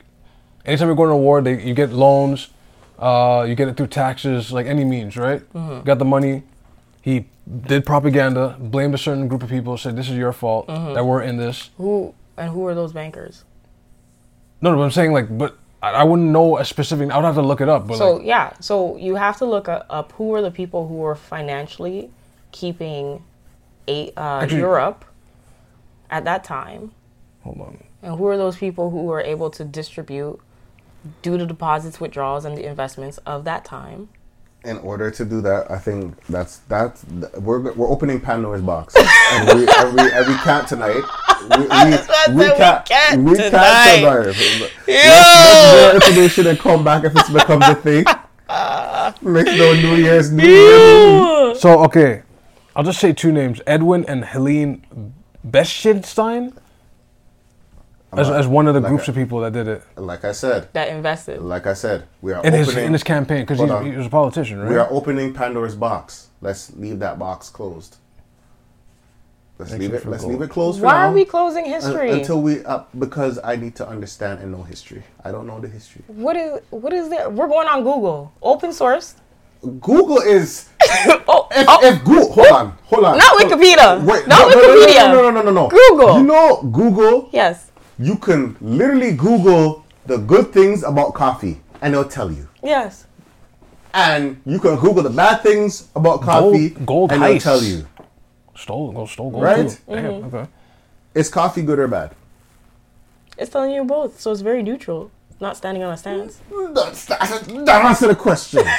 Anytime 0.68 0.88
you 0.90 0.94
go 0.94 1.06
to 1.06 1.12
a 1.12 1.16
war, 1.16 1.40
they 1.40 1.62
you 1.62 1.72
get 1.74 1.90
loans. 1.92 2.48
Uh, 2.98 3.46
you 3.48 3.54
get 3.54 3.68
it 3.68 3.76
through 3.76 3.86
taxes, 3.86 4.52
like 4.52 4.66
any 4.66 4.84
means, 4.84 5.16
right? 5.16 5.40
Got 5.84 5.98
the 5.98 6.04
money. 6.04 6.42
He 7.00 7.24
did 7.66 7.86
propaganda, 7.86 8.56
blamed 8.58 8.92
a 8.94 8.98
certain 8.98 9.28
group 9.28 9.42
of 9.42 9.48
people, 9.48 9.78
said 9.78 9.96
this 9.96 10.10
is 10.10 10.16
your 10.16 10.32
fault 10.32 10.66
that 10.66 11.04
we're 11.06 11.22
in 11.22 11.36
this. 11.38 11.70
Who 11.78 12.14
and 12.36 12.50
who 12.50 12.66
are 12.66 12.74
those 12.74 12.92
bankers? 12.92 13.44
No, 14.60 14.70
no, 14.72 14.76
but 14.76 14.82
I'm 14.82 14.90
saying 14.90 15.12
like, 15.12 15.36
but 15.38 15.56
I, 15.82 15.90
I 15.92 16.04
wouldn't 16.04 16.28
know 16.30 16.58
a 16.58 16.64
specific. 16.64 17.10
I 17.10 17.16
would 17.16 17.24
have 17.24 17.36
to 17.36 17.42
look 17.42 17.60
it 17.62 17.68
up. 17.68 17.86
But 17.86 17.96
So 17.98 18.14
like, 18.16 18.26
yeah, 18.26 18.52
so 18.60 18.96
you 18.96 19.14
have 19.14 19.38
to 19.38 19.46
look 19.46 19.68
up 19.68 20.12
who 20.12 20.34
are 20.34 20.42
the 20.42 20.50
people 20.50 20.86
who 20.86 20.96
were 20.96 21.14
financially 21.14 22.10
keeping 22.52 23.22
a, 23.86 24.10
uh, 24.16 24.40
Actually- 24.42 24.58
Europe 24.60 25.04
at 26.10 26.24
that 26.24 26.42
time, 26.44 26.90
hold 27.42 27.60
on. 27.60 27.78
and 28.02 28.16
who 28.16 28.26
are 28.26 28.36
those 28.36 28.56
people 28.56 28.90
who 28.90 29.04
were 29.04 29.20
able 29.20 29.50
to 29.50 29.64
distribute 29.64 30.40
due 31.22 31.38
to 31.38 31.46
deposits, 31.46 32.00
withdrawals, 32.00 32.44
and 32.44 32.56
the 32.56 32.64
investments 32.64 33.18
of 33.18 33.44
that 33.44 33.64
time. 33.64 34.08
In 34.64 34.78
order 34.78 35.10
to 35.10 35.24
do 35.24 35.40
that, 35.42 35.70
I 35.70 35.78
think 35.78 36.16
that's 36.26 36.58
that's 36.68 37.04
we're 37.38 37.72
we're 37.72 37.88
opening 37.88 38.20
Pandora's 38.20 38.60
box, 38.60 38.94
and 39.32 39.58
we 39.58 39.68
and 39.68 39.94
we, 39.94 40.10
and 40.10 40.26
we 40.26 40.34
can't 40.34 40.66
tonight. 40.66 41.02
We, 41.42 41.62
we, 41.62 41.68
I 41.70 41.96
said 41.96 42.34
we 42.34 42.44
can't 42.52 43.22
we 43.22 43.34
tonight. 43.36 43.50
can't 43.50 44.34
tonight. 44.34 44.72
Let's, 44.86 45.94
let's 45.94 46.08
information 46.08 46.46
and 46.48 46.58
come 46.58 46.82
back 46.82 47.04
if 47.04 47.14
this 47.14 47.30
becomes 47.30 47.68
a 47.68 47.74
thing. 47.76 48.04
Next 49.22 49.56
no 49.56 49.74
New 49.74 49.96
Year's 49.96 50.32
New 50.32 50.42
Year's. 50.42 51.60
So 51.60 51.84
okay, 51.84 52.22
I'll 52.74 52.84
just 52.84 52.98
say 52.98 53.12
two 53.12 53.30
names: 53.30 53.60
Edwin 53.66 54.04
and 54.06 54.24
Helene 54.24 55.14
Beschenstein. 55.46 56.56
As, 58.12 58.30
as 58.30 58.46
one 58.46 58.66
of 58.66 58.74
the 58.74 58.80
like 58.80 58.88
groups 58.88 59.06
a- 59.08 59.10
of 59.10 59.16
people 59.16 59.40
that 59.40 59.52
did 59.52 59.68
it 59.68 59.82
Like 59.96 60.24
I 60.24 60.32
said, 60.32 60.68
That 60.72 60.88
invested. 60.88 61.42
like 61.42 61.66
I 61.66 61.74
said, 61.74 62.04
we 62.22 62.32
are 62.32 62.42
in 62.44 62.52
his 62.54 62.74
in 62.76 62.92
his 62.92 63.02
campaign 63.04 63.42
because 63.42 63.58
Hold 63.58 63.70
on. 63.70 63.84
he 63.84 63.96
was 63.96 64.06
a 64.06 64.10
politician, 64.10 64.60
right? 64.60 64.70
we 64.70 64.76
are 64.76 64.88
opening 64.90 65.34
Pandora's 65.34 65.74
box. 65.76 66.28
Let's 66.40 66.72
leave 66.76 66.98
that 67.00 67.18
box 67.18 67.50
closed. 67.50 67.96
Let's 69.58 69.72
Makes 69.72 69.80
leave 69.82 69.92
it 69.94 69.96
it. 69.96 70.06
Let's 70.06 70.22
gold. 70.22 70.32
leave 70.34 70.42
it 70.42 70.50
closed 70.50 70.78
for 70.78 70.86
Why 70.86 70.92
now. 70.92 71.08
are 71.08 71.12
we 71.12 71.24
closing 71.24 71.64
Un- 71.64 71.70
history? 71.70 72.10
until 72.12 72.40
we 72.40 72.64
uh, 72.64 72.84
because 72.98 73.40
I 73.42 73.56
need 73.56 73.74
to 73.76 73.88
understand 73.88 74.40
and 74.40 74.52
know 74.52 74.62
history. 74.62 75.02
I 75.24 75.32
don't 75.32 75.46
know 75.46 75.58
the 75.60 75.68
history. 75.68 76.02
what 76.06 76.36
is 76.36 76.60
what 76.70 76.92
is 76.92 77.08
there? 77.10 77.28
We're 77.28 77.48
going 77.48 77.66
on 77.68 77.82
Google, 77.82 78.32
open 78.40 78.72
source. 78.72 79.16
Google 79.80 80.18
is 80.20 80.68
Oh, 81.26 81.48
if, 81.50 81.66
oh, 81.68 81.80
if 81.82 82.04
Google 82.04 82.30
hold 82.32 82.46
on 82.52 82.78
hold 82.84 83.04
on 83.04 83.18
Not 83.18 83.36
Wikipedia. 83.42 84.00
wait 84.04 84.28
Not 84.28 84.48
no, 84.48 84.54
no, 84.54 84.60
no, 84.62 84.86
Wikipedia. 84.86 85.12
no, 85.12 85.22
no 85.22 85.30
no 85.30 85.42
no 85.42 85.42
no 85.42 85.50
no 85.50 85.68
Google. 85.68 86.18
you 86.18 86.24
know 86.24 86.62
Google 86.62 87.28
yes, 87.32 87.67
you 87.98 88.16
can 88.16 88.56
literally 88.60 89.12
Google 89.12 89.84
the 90.06 90.16
good 90.18 90.52
things 90.52 90.82
about 90.82 91.14
coffee 91.14 91.60
and 91.82 91.94
it'll 91.94 92.04
tell 92.08 92.30
you 92.30 92.48
yes. 92.62 93.06
and 93.94 94.40
you 94.46 94.58
can 94.58 94.76
Google 94.76 95.02
the 95.02 95.10
bad 95.10 95.42
things 95.42 95.88
about 95.96 96.22
coffee 96.22 96.70
gold 96.70 97.12
and 97.12 97.22
it'll 97.22 97.36
heist. 97.36 97.42
tell 97.42 97.62
you 97.62 97.86
Stole, 98.56 98.92
go 98.92 99.06
stole 99.06 99.30
gold 99.30 99.42
Right? 99.44 99.68
too. 99.68 99.76
Damn, 99.88 100.04
mm-hmm. 100.04 100.36
okay. 100.36 100.48
is 101.14 101.28
coffee 101.28 101.62
good 101.62 101.78
or 101.78 101.86
bad. 101.88 102.10
It's 103.36 103.50
telling 103.52 103.70
you 103.70 103.84
both, 103.84 104.18
so 104.20 104.32
it's 104.32 104.40
very 104.40 104.62
neutral. 104.64 105.12
Not 105.40 105.56
standing 105.56 105.84
on 105.84 105.92
a 105.92 105.96
stance. 105.96 106.40
That's, 106.74 107.04
that's, 107.04 107.38
that 107.46 107.84
answer 107.84 108.08
the 108.08 108.16
question. 108.16 108.64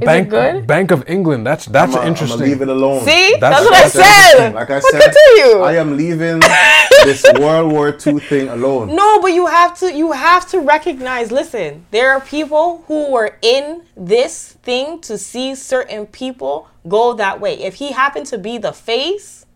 Bank, 0.00 0.28
good? 0.28 0.66
Bank 0.66 0.90
of 0.90 1.08
England. 1.08 1.46
That's 1.46 1.66
that's 1.66 1.92
I'ma- 1.92 2.00
I'ma 2.02 2.08
interesting. 2.08 2.40
leave 2.40 2.60
it 2.62 2.68
alone. 2.68 3.04
See, 3.04 3.36
that's, 3.38 3.40
That's- 3.40 3.64
what 3.64 3.74
I 3.74 3.88
said. 3.88 4.02
interesting. 4.02 4.54
Like 4.54 4.70
I 4.70 4.80
But 4.80 4.90
said, 4.90 5.02
continue. 5.14 5.62
I 5.62 5.72
am 5.76 5.96
leaving 5.96 6.40
this 7.04 7.24
World 7.38 7.72
War 7.72 7.88
II 7.88 8.18
thing 8.20 8.48
alone. 8.48 8.94
No, 8.94 9.20
but 9.20 9.32
you 9.32 9.46
have 9.46 9.78
to 9.78 9.92
you 9.92 10.12
have 10.12 10.48
to 10.50 10.60
recognize, 10.60 11.30
listen, 11.30 11.86
there 11.90 12.12
are 12.12 12.20
people 12.20 12.84
who 12.86 13.10
were 13.12 13.38
in 13.42 13.82
this 13.96 14.52
thing 14.62 15.00
to 15.02 15.18
see 15.18 15.54
certain 15.54 16.06
people 16.06 16.68
go 16.86 17.12
that 17.14 17.40
way. 17.40 17.54
If 17.54 17.74
he 17.74 17.92
happened 17.92 18.26
to 18.26 18.38
be 18.38 18.58
the 18.58 18.72
face, 18.72 19.46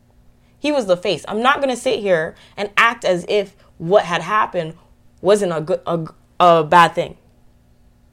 he 0.58 0.72
was 0.72 0.86
the 0.86 0.96
face. 0.96 1.24
I'm 1.28 1.42
not 1.42 1.56
going 1.56 1.70
to 1.70 1.80
sit 1.80 2.00
here 2.00 2.34
and 2.56 2.70
act 2.76 3.04
as 3.04 3.24
if 3.28 3.56
what 3.78 4.04
had 4.04 4.22
happened 4.22 4.74
wasn't 5.20 5.52
a 5.52 5.60
good 5.60 5.80
a, 5.86 6.06
a 6.38 6.64
bad 6.64 6.94
thing. 6.94 7.16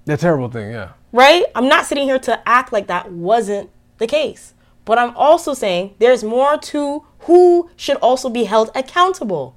The 0.06 0.18
terrible 0.18 0.50
thing, 0.50 0.72
yeah. 0.72 0.94
Right? 1.12 1.46
I'm 1.56 1.68
not 1.68 1.86
sitting 1.86 2.06
here 2.06 2.20
to 2.20 2.48
act 2.48 2.72
like 2.72 2.88
that 2.88 3.12
wasn't 3.12 3.70
the 3.98 4.08
case. 4.08 4.54
But 4.90 4.98
I'm 4.98 5.16
also 5.16 5.54
saying 5.54 5.94
there's 6.00 6.24
more 6.24 6.58
to 6.58 7.06
who 7.20 7.70
should 7.76 7.98
also 7.98 8.28
be 8.28 8.46
held 8.46 8.72
accountable 8.74 9.56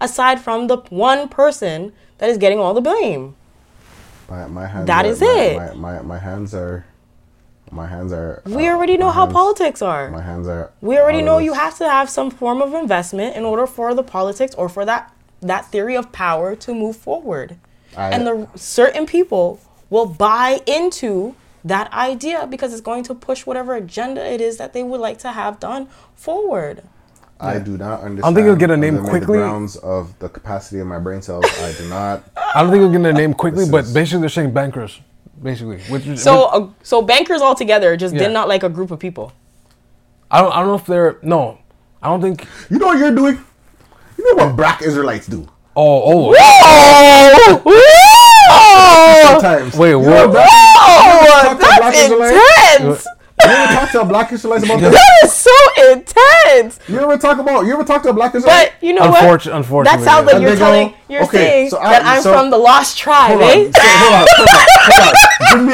aside 0.00 0.40
from 0.40 0.68
the 0.68 0.76
one 0.88 1.28
person 1.28 1.92
that 2.18 2.30
is 2.30 2.38
getting 2.38 2.60
all 2.60 2.72
the 2.72 2.80
blame. 2.80 3.34
My, 4.28 4.46
my 4.46 4.68
hands 4.68 4.86
That 4.86 5.04
are, 5.04 5.08
is 5.08 5.20
my, 5.20 5.26
it. 5.26 5.56
My, 5.56 5.74
my, 5.74 6.02
my 6.02 6.18
hands 6.20 6.54
are 6.54 6.86
My 7.72 7.88
hands 7.88 8.12
are. 8.12 8.40
We 8.46 8.68
uh, 8.68 8.72
already 8.72 8.96
know 8.96 9.10
how 9.10 9.22
hands- 9.22 9.32
politics 9.32 9.82
are. 9.82 10.10
My 10.10 10.22
hands 10.22 10.46
are. 10.46 10.70
We 10.80 10.96
already 10.96 11.22
know 11.22 11.38
you 11.38 11.54
have 11.54 11.76
to 11.78 11.88
have 11.90 12.08
some 12.08 12.30
form 12.30 12.62
of 12.62 12.72
investment 12.72 13.34
in 13.34 13.44
order 13.44 13.66
for 13.66 13.94
the 13.94 14.04
politics 14.04 14.54
or 14.54 14.68
for 14.68 14.84
that 14.84 15.12
that 15.42 15.72
theory 15.72 15.96
of 15.96 16.12
power 16.12 16.54
to 16.54 16.72
move 16.72 16.94
forward. 16.94 17.56
I- 17.96 18.10
and 18.10 18.24
the 18.28 18.46
certain 18.54 19.06
people 19.06 19.58
will 19.90 20.06
buy 20.06 20.60
into 20.68 21.34
that 21.64 21.92
idea 21.92 22.46
because 22.46 22.72
it's 22.72 22.80
going 22.80 23.04
to 23.04 23.14
push 23.14 23.46
whatever 23.46 23.74
agenda 23.74 24.24
it 24.24 24.40
is 24.40 24.56
that 24.56 24.72
they 24.72 24.82
would 24.82 25.00
like 25.00 25.18
to 25.20 25.32
have 25.32 25.60
done 25.60 25.88
forward. 26.14 26.82
I 27.38 27.58
do 27.58 27.78
not 27.78 28.00
understand. 28.02 28.18
I 28.18 28.28
don't 28.28 28.34
think 28.34 28.44
you'll 28.46 28.56
get 28.56 28.70
a 28.70 28.76
name 28.76 28.96
on 28.98 29.04
the 29.04 29.08
quickly. 29.10 29.38
grounds 29.38 29.76
of 29.76 30.18
the 30.18 30.28
capacity 30.28 30.78
of 30.80 30.86
my 30.86 30.98
brain 30.98 31.22
cells. 31.22 31.44
I 31.46 31.72
do 31.72 31.88
not. 31.88 32.22
I 32.54 32.62
don't 32.62 32.70
think 32.70 32.80
we'll 32.82 32.92
get 32.92 33.06
a 33.06 33.12
name 33.14 33.32
quickly, 33.32 33.60
This 33.64 33.70
but 33.70 33.94
basically 33.94 34.20
they're 34.20 34.28
saying 34.28 34.52
bankers. 34.52 35.00
Basically, 35.42 35.78
which, 35.88 36.04
So 36.18 36.60
which- 36.60 36.68
uh, 36.70 36.72
so 36.82 37.00
bankers 37.00 37.40
all 37.40 37.54
together 37.54 37.96
just 37.96 38.14
Yeah. 38.14 38.24
did 38.24 38.32
not 38.32 38.46
like 38.46 38.62
a 38.62 38.68
group 38.68 38.90
of 38.90 38.98
people. 38.98 39.32
I 40.30 40.42
don't. 40.42 40.52
I 40.52 40.56
don't 40.56 40.66
know 40.68 40.74
if 40.74 40.84
they're 40.86 41.16
no. 41.22 41.58
I 42.02 42.08
don't 42.08 42.20
think. 42.20 42.46
You 42.68 42.78
know 42.78 42.86
what 42.88 42.98
you're 42.98 43.14
doing? 43.14 43.38
You 44.18 44.36
know 44.36 44.44
what 44.44 44.54
black 44.56 44.82
Israelites 44.82 45.26
do? 45.26 45.48
Oh, 45.74 46.32
oh. 46.34 48.00
Sometimes. 49.32 49.76
Wait, 49.76 49.90
You 49.90 50.00
know 50.02 50.10
what? 50.28 50.30
black- 50.32 50.48
oh 50.50 51.42
talk 51.42 51.58
to 51.58 51.66
black 51.66 51.80
that's 51.80 51.98
Israelites? 51.98 52.36
intense. 52.80 53.06
You 53.42 53.48
ever 53.50 53.72
talk 53.72 53.90
to 53.92 54.00
a 54.02 54.04
black 54.04 54.32
Israelite 54.32 54.64
about 54.64 54.80
this? 54.80 54.92
That 54.92 55.24
is 55.24 55.32
so 55.32 55.92
intense. 55.92 56.78
You 56.88 57.00
ever 57.00 57.16
talk 57.16 57.38
about? 57.38 57.64
You 57.64 57.72
ever 57.72 57.84
talk 57.84 58.02
to 58.02 58.10
a 58.10 58.12
black 58.12 58.34
Israelite? 58.34 58.72
But 58.78 58.86
you 58.86 58.92
know 58.92 59.02
Unfortu- 59.02 59.46
what? 59.46 59.46
unfortunately, 59.46 60.04
That 60.04 60.10
sounds 60.12 60.26
yeah. 60.28 60.32
like 60.34 60.42
you're 60.42 60.50
And 60.50 60.58
they 60.58 60.60
go, 60.60 60.64
telling, 60.72 60.94
you're 61.08 61.22
okay, 61.24 61.36
saying 61.38 61.70
so 61.70 61.78
I- 61.78 61.90
that 61.90 62.04
I'm 62.04 62.22
so- 62.22 62.32
from 62.34 62.50
the 62.50 62.58
lost 62.58 62.98
tribe, 62.98 63.30
Hold 63.30 63.42
on. 63.42 63.48
eh? 63.48 63.70
So, 63.74 63.80
hold 63.82 64.14
on. 64.14 64.26
Hold 64.36 64.48
on. 64.50 64.66
Hold 64.90 65.08
on. 65.08 65.14
Give 65.50 65.62
me, 65.64 65.72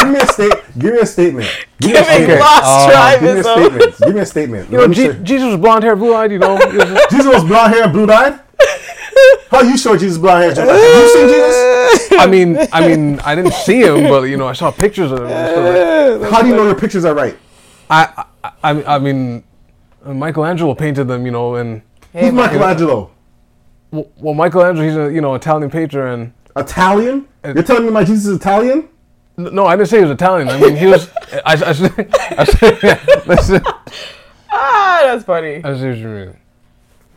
give 0.00 0.08
me 0.08 0.18
a 0.20 0.26
state. 0.26 0.52
Give 0.78 0.94
me 0.94 1.00
a 1.00 1.06
statement. 1.06 1.48
Give 1.80 1.90
me 1.92 1.96
a 1.98 2.00
Giving 2.00 2.14
statement. 2.16 2.40
lost 2.40 2.64
uh, 2.64 3.12
Give 3.12 3.22
me 3.22 3.28
a 3.40 3.42
statement. 3.44 3.98
Give 3.98 4.14
me 4.14 4.20
a 4.20 4.26
statement. 4.26 4.70
You 4.70 4.74
know, 4.76 4.80
Let 4.80 4.88
me 4.90 4.94
Je- 4.96 5.06
say- 5.12 5.18
Jesus 5.22 5.46
was 5.48 5.56
blonde 5.60 5.84
hair, 5.84 5.96
blue 5.96 6.14
eyed. 6.14 6.32
You 6.32 6.38
know. 6.38 6.56
He 6.56 6.76
was 6.78 6.88
just- 6.88 7.10
Jesus 7.10 7.26
was 7.34 7.44
blonde 7.44 7.74
hair 7.74 7.88
blue 7.88 8.10
eyed. 8.10 8.40
How 9.50 9.62
you 9.62 9.76
show 9.78 9.96
Jesus 9.96 10.18
blind 10.18 10.56
hair? 10.56 10.66
Have 10.66 10.76
you 10.76 11.08
seen 11.14 11.28
Jesus? 11.34 12.12
I 12.18 12.26
mean, 12.26 12.58
I 12.72 12.86
mean, 12.86 13.20
I 13.20 13.34
didn't 13.34 13.52
see 13.54 13.80
him, 13.82 14.04
but 14.08 14.22
you 14.24 14.36
know, 14.36 14.48
I 14.48 14.52
saw 14.52 14.70
pictures 14.70 15.12
of 15.12 15.18
him. 15.20 15.26
and 15.28 16.20
like- 16.22 16.30
How 16.30 16.42
do 16.42 16.48
you 16.48 16.56
know 16.56 16.66
the 16.68 16.74
pictures 16.74 17.04
are 17.04 17.14
right? 17.14 17.36
I, 17.88 18.24
I, 18.42 18.50
I, 18.64 18.96
I 18.96 18.98
mean, 18.98 19.44
Michelangelo 20.04 20.74
painted 20.74 21.04
them, 21.08 21.24
you 21.26 21.32
know, 21.32 21.54
and 21.56 21.82
Who's 22.12 22.32
Michelangelo? 22.32 23.10
well, 23.90 24.10
well, 24.18 24.34
Michelangelo, 24.34 24.84
he's 24.84 24.96
a 24.96 25.12
you 25.12 25.20
know 25.20 25.34
Italian 25.34 25.70
painter, 25.70 26.06
and 26.06 26.32
Italian? 26.56 27.26
You're 27.44 27.62
telling 27.62 27.84
me 27.84 27.90
my 27.90 28.02
Jesus 28.04 28.26
is 28.26 28.36
Italian? 28.36 28.88
no, 29.36 29.66
I 29.66 29.76
didn't 29.76 29.88
say 29.90 29.98
he 29.98 30.02
was 30.04 30.12
Italian. 30.12 30.48
I 30.48 30.58
mean, 30.58 30.76
he 30.76 30.86
was. 30.86 31.10
I, 31.44 31.52
I, 31.52 31.72
said, 31.72 32.14
I 32.38 32.44
said, 32.44 32.78
yeah, 32.82 33.22
I 33.28 33.36
said, 33.36 33.62
Ah, 34.50 35.00
that's 35.04 35.24
funny. 35.24 35.62
I 35.62 35.76
see 35.78 35.88
what 35.88 35.98
you 35.98 36.08
mean. 36.08 36.36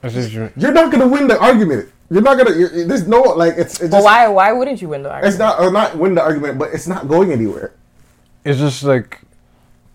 You're 0.04 0.72
not 0.72 0.92
gonna 0.92 1.08
win 1.08 1.28
the 1.28 1.40
argument. 1.40 1.90
You're 2.10 2.22
not 2.22 2.38
gonna. 2.38 2.56
You're, 2.56 2.86
there's 2.88 3.08
no 3.08 3.22
like 3.22 3.54
it's. 3.58 3.74
it's 3.80 3.92
But 3.92 3.98
just, 3.98 4.04
why? 4.06 4.28
Why 4.28 4.52
wouldn't 4.52 4.82
you 4.82 4.90
win 4.90 5.04
the 5.04 5.10
argument? 5.12 5.34
It's 5.34 5.40
not 5.40 5.60
or 5.60 5.68
uh, 5.68 5.72
not 5.72 5.98
win 5.98 6.16
the 6.16 6.22
argument, 6.22 6.58
but 6.58 6.74
it's 6.74 6.88
not 6.88 7.08
going 7.08 7.32
anywhere. 7.32 7.74
It's 8.46 8.58
just 8.60 8.84
like, 8.84 9.20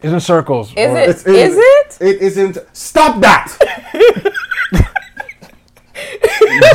it's 0.03 0.13
in 0.13 0.21
circles. 0.21 0.71
Is 0.77 0.91
or- 0.91 0.99
it? 0.99 1.09
It's, 1.09 1.27
Is 1.27 1.57
it? 1.57 1.99
It 2.01 2.21
isn't. 2.23 2.59
Stop 2.73 3.21
that. 3.23 3.57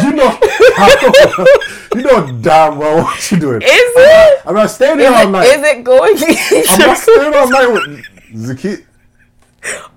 you 0.04 0.12
know. 0.14 0.38
you 1.96 2.02
know 2.02 2.40
damn 2.42 2.78
well 2.78 3.04
what 3.04 3.32
you're 3.32 3.40
doing. 3.40 3.62
Is 3.62 3.70
it? 3.72 4.42
I'm 4.46 4.56
not 4.56 4.70
staying 4.72 5.00
here 5.00 5.10
Is 5.10 5.16
all 5.16 5.28
it, 5.28 5.32
night. 5.32 5.46
is 5.48 5.64
it 5.64 5.84
going 5.84 6.16
I'm 6.18 6.88
not 6.88 6.98
staying 6.98 7.34
all 7.34 7.50
night 7.50 7.68
with 7.68 8.06
Zaki. 8.36 8.86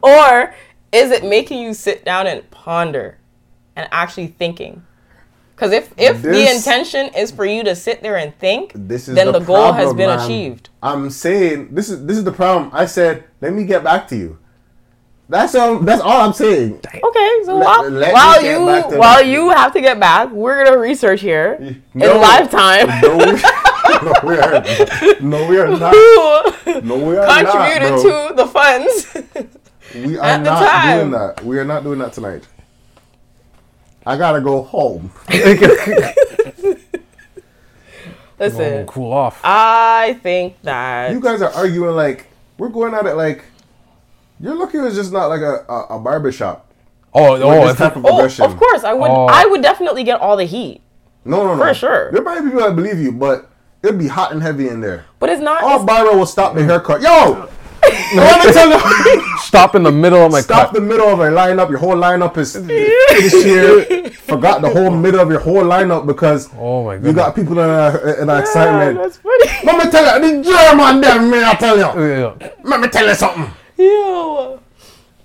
or 0.03 0.55
is 0.93 1.11
it 1.11 1.25
making 1.25 1.63
you 1.63 1.75
sit 1.75 2.05
down 2.05 2.27
and 2.27 2.49
ponder 2.51 3.19
and 3.77 3.89
actually 3.93 4.29
thinking? 4.29 4.83
Because 5.55 5.73
if 5.73 5.93
if 5.97 6.23
the 6.23 6.51
intention 6.51 7.15
is 7.15 7.31
for 7.31 7.45
you 7.45 7.63
to 7.65 7.77
sit 7.77 8.03
there 8.03 8.17
and 8.17 8.37
think, 8.39 8.73
This 8.75 9.07
is 9.09 9.15
then 9.15 9.27
the, 9.27 9.39
the, 9.39 9.41
goal 9.45 9.73
has 9.73 9.93
been 9.95 10.09
man. 10.09 10.19
achieved. 10.19 10.71
I'm 10.83 11.09
saying 11.11 11.69
this 11.75 11.89
is 11.89 12.05
this 12.07 12.17
is 12.17 12.25
the 12.25 12.33
problem. 12.33 12.71
I 12.73 12.87
said 12.87 13.25
let 13.41 13.53
me 13.53 13.65
get 13.65 13.85
back 13.85 14.09
to 14.09 14.17
you. 14.17 14.39
That's 15.29 15.55
um. 15.55 15.85
That's 15.85 16.03
all 16.03 16.21
I'm 16.21 16.33
saying. 16.33 16.81
Okay, 16.85 17.31
so 17.45 17.57
Let- 17.57 17.65
while, 17.67 17.91
let 17.91 18.13
while 18.13 18.43
you 18.43 18.61
while 18.99 19.19
that. 19.19 19.27
you 19.27 19.51
have 19.51 19.73
to 19.73 19.81
get 19.81 19.99
back, 20.01 20.31
we're 20.31 20.65
gonna 20.65 20.77
research 20.77 21.21
here 21.21 21.77
No. 21.95 22.17
in 22.17 22.21
lifetime. 22.21 22.89
No, 23.01 23.17
we, 23.17 23.25
no, 23.33 24.15
we 24.25 24.37
are. 24.39 25.21
No, 25.23 25.47
we 25.49 25.59
are 25.59 25.69
not. 25.69 25.95
No, 26.85 26.97
we 26.99 27.17
are 27.17 27.27
not. 27.27 27.47
contributed 27.47 28.03
bro. 28.03 28.29
to 28.29 28.35
the 28.35 28.47
funds? 28.47 29.15
We 29.95 30.19
are 30.19 30.25
at 30.25 30.39
the 30.39 30.45
not 30.45 30.69
time. 30.71 30.99
doing 30.99 31.11
that. 31.13 31.45
We 31.45 31.59
are 31.59 31.65
not 31.65 31.83
doing 31.85 31.99
that 32.01 32.13
tonight. 32.13 32.47
I 34.07 34.17
gotta 34.17 34.41
go 34.41 34.63
home. 34.63 35.11
Listen, 38.39 38.87
cool 38.87 39.13
off. 39.13 39.41
I 39.45 40.19
think 40.23 40.61
that 40.63 41.13
You 41.13 41.21
guys 41.21 41.43
are 41.43 41.51
arguing 41.53 41.95
like 41.95 42.27
we're 42.59 42.71
going 42.71 42.93
at 42.95 43.07
it 43.07 43.15
like 43.15 43.45
you're 44.41 44.55
looking 44.55 44.81
at 44.81 44.93
just 44.95 45.13
not 45.13 45.27
like 45.27 45.41
a 45.43 45.65
a, 45.69 45.97
a 45.97 45.99
barber 46.01 46.33
shop. 46.33 46.67
oh, 47.15 47.33
Like 47.35 47.43
oh, 47.43 47.67
this 47.69 47.77
type 47.77 47.95
of 47.97 48.05
oh, 48.05 48.25
of 48.25 48.57
course, 48.57 48.83
I 48.85 48.93
would. 48.93 49.11
Oh. 49.11 49.27
I 49.27 49.47
would 49.47 49.63
definitely 49.63 50.03
get 50.03 50.21
all 50.21 50.37
the 50.37 50.45
heat, 50.45 50.81
No, 51.25 51.45
no, 51.45 51.55
no. 51.55 51.63
For 51.65 51.75
sure. 51.75 52.11
There 52.11 52.23
might 52.23 52.41
be 52.41 52.47
people 52.47 52.63
that 52.63 52.75
believe 52.75 52.99
you, 52.99 53.13
but 53.13 53.49
it'd 53.85 53.99
be 53.99 54.09
hot 54.09 54.33
and 54.33 54.43
heavy 54.43 54.69
in 54.69 54.81
there. 54.81 55.05
but 55.21 55.29
it's 55.31 55.41
not. 55.43 55.63
All 55.63 55.83
it's- 55.83 55.87
barber 55.87 56.17
will 56.19 56.27
stop 56.27 56.55
the 56.57 56.65
haircut. 56.65 57.01
Yo, 57.03 57.49
let 58.15 58.47
me 58.47 58.53
tell 58.53 58.71
you. 58.71 59.23
stop 59.39 59.75
in 59.75 59.83
the 59.83 59.91
middle 59.93 60.25
of 60.25 60.33
my 60.33 60.41
Stop 60.41 60.67
cut. 60.67 60.75
the 60.75 60.81
middle 60.81 61.09
of 61.09 61.21
a 61.21 61.25
lineup. 61.31 61.69
Your 61.71 61.79
whole 61.79 61.97
lineup 61.97 62.37
is 62.39 62.55
finished 62.57 63.45
here. 63.45 64.11
Forgot 64.11 64.63
the 64.63 64.71
whole 64.71 64.91
middle 64.91 65.21
of 65.21 65.31
your 65.31 65.41
whole 65.41 65.63
lineup 65.65 66.07
because 66.07 66.49
Oh 66.57 66.85
my 66.85 66.95
you 66.97 67.13
got 67.13 67.35
people 67.35 67.59
in 67.59 67.69
a, 67.69 68.23
in 68.23 68.29
a 68.29 68.33
Ah, 68.35 68.39
excitement. 68.41 68.99
that's 68.99 69.17
funny. 69.19 69.45
Let 69.65 69.85
me 69.85 69.91
tell 69.91 70.21
you, 70.21 70.43
the 70.43 70.51
German 70.51 71.01
them, 71.01 71.31
me 71.31 71.43
I 71.43 71.55
tell 71.55 71.77
you. 71.77 71.83
Yeah. 72.41 72.51
Let 72.63 72.81
me 72.81 72.89
tell 72.89 73.07
you 73.09 73.15
something. 73.15 73.51
Ew. 73.79 74.59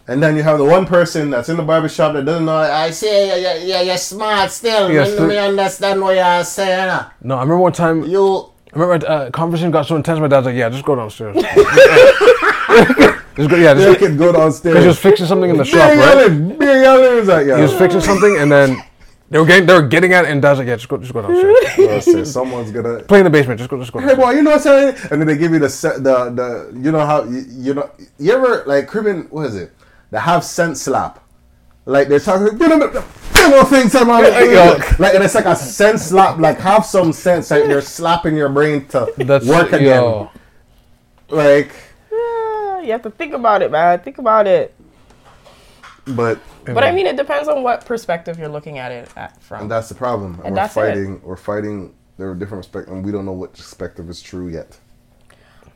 And 0.09 0.23
then 0.23 0.35
you 0.37 0.43
have 0.43 0.57
the 0.57 0.63
one 0.65 0.85
person 0.85 1.29
that's 1.29 1.49
in 1.49 1.57
the 1.57 1.63
barbershop 1.63 2.13
that 2.13 2.23
doesn't 2.25 2.45
know. 2.45 2.55
I 2.57 2.91
say, 2.91 3.27
yeah, 3.27 3.35
yeah, 3.35 3.63
yeah, 3.63 3.81
you're 3.81 3.97
smart 3.97 4.49
still. 4.51 4.89
Yes, 4.89 5.19
me, 5.19 5.37
understand 5.37 6.01
what 6.01 6.15
you're 6.15 6.43
saying. 6.45 6.89
uh. 6.89 7.09
No, 7.21 7.35
I 7.35 7.41
remember 7.41 7.57
one 7.63 7.73
time. 7.73 8.03
You, 8.05 8.49
remember 8.77 9.07
uh, 9.07 9.29
conversation 9.31 9.71
got 9.71 9.87
so 9.87 9.95
intense. 9.95 10.19
My 10.19 10.27
dad's 10.27 10.45
like, 10.45 10.55
"Yeah, 10.55 10.69
just 10.69 10.85
go 10.85 10.95
downstairs." 10.95 11.35
just 13.35 13.49
go, 13.49 13.55
yeah, 13.55 13.73
just, 13.73 13.99
can 13.99 14.17
go 14.17 14.31
he 14.31 14.87
was 14.87 14.99
fixing 14.99 15.25
something 15.25 15.49
in 15.49 15.57
the 15.57 15.65
shop, 15.65 15.89
right? 15.89 15.97
yelling, 15.97 16.57
be 16.57 16.65
yelling. 16.65 17.17
Is 17.19 17.27
like, 17.27 17.45
He 17.45 17.51
was 17.51 17.73
fixing 17.73 18.01
something, 18.01 18.37
and 18.37 18.51
then 18.51 18.77
they 19.29 19.39
were 19.39 19.45
getting 19.45 19.65
they 19.65 19.73
were 19.73 19.87
getting 19.87 20.13
at 20.13 20.25
it, 20.25 20.31
and 20.31 20.41
dad's 20.41 20.59
like, 20.59 20.67
"Yeah, 20.67 20.75
just 20.75 20.87
go, 20.87 20.97
just 20.97 21.13
go 21.13 21.21
downstairs. 21.21 22.31
Someone's 22.33 22.71
gonna. 22.71 23.03
Play 23.03 23.19
in 23.19 23.23
the 23.25 23.29
basement. 23.29 23.57
Just 23.59 23.69
go, 23.69 23.77
just 23.77 23.91
go." 23.91 23.99
Hey 23.99 24.15
boy, 24.15 24.31
you 24.31 24.41
know 24.41 24.51
what 24.51 24.65
I'm 24.67 24.93
saying? 24.93 25.11
And 25.11 25.21
then 25.21 25.27
they 25.27 25.37
give 25.37 25.51
you 25.51 25.59
the 25.59 25.69
se- 25.69 25.99
the 25.99 26.29
the 26.29 26.79
you 26.81 26.91
know 26.91 27.05
how 27.05 27.23
you, 27.23 27.43
you 27.49 27.73
know 27.73 27.89
you 28.19 28.31
ever 28.31 28.63
like 28.65 28.87
Caribbean 28.87 29.23
what 29.29 29.47
is 29.47 29.55
it? 29.55 29.73
The 30.11 30.19
have 30.21 30.43
sense 30.43 30.81
slap. 30.81 31.23
Like 31.87 32.09
they're 32.09 32.19
talking, 32.19 32.59
you 32.59 32.67
know, 32.67 32.75
you 33.35 33.49
know 33.49 33.63
things 33.63 33.93
man. 33.93 34.51
Yo. 34.51 34.77
Like 34.99 35.15
and 35.15 35.23
it's 35.23 35.35
like 35.35 35.45
a 35.45 35.55
sense 35.55 36.03
slap. 36.07 36.37
Like 36.37 36.59
have 36.59 36.85
some 36.85 37.13
sense. 37.13 37.49
Like 37.49 37.63
they're 37.63 37.81
slapping 37.81 38.35
your 38.35 38.49
brain 38.49 38.85
to 38.89 39.11
That's 39.17 39.45
work 39.47 39.71
again. 39.71 40.03
yo. 40.03 40.29
Like, 41.29 41.71
Ah, 42.11 42.79
You 42.79 42.91
have 42.91 43.03
to 43.03 43.09
think 43.09 43.33
about 43.33 43.61
it, 43.61 43.71
man. 43.71 43.99
Think 44.01 44.17
about 44.17 44.47
it. 44.47 44.75
but 46.07 46.39
But 46.65 46.83
I 46.83 46.91
mean, 46.91 47.07
it 47.07 47.15
depends 47.15 47.47
on 47.47 47.63
what 47.63 47.85
perspective 47.85 48.37
you're 48.37 48.49
looking 48.49 48.79
at 48.79 48.91
it 48.91 49.09
at 49.15 49.39
and 49.51 49.71
that's 49.71 49.87
the 49.87 49.95
problem. 49.95 50.33
And, 50.35 50.47
And 50.47 50.55
we're 50.55 50.61
that's 50.61 50.75
it. 50.75 50.79
fighting. 50.81 51.21
We're 51.23 51.37
fighting. 51.37 51.93
There 52.17 52.29
are 52.29 52.35
different 52.35 52.63
perspectives, 52.65 52.91
and 52.91 53.05
we 53.05 53.13
don't 53.13 53.25
know 53.25 53.31
what 53.31 53.53
perspective 53.53 54.09
is 54.09 54.21
true 54.21 54.49
yet. 54.49 54.77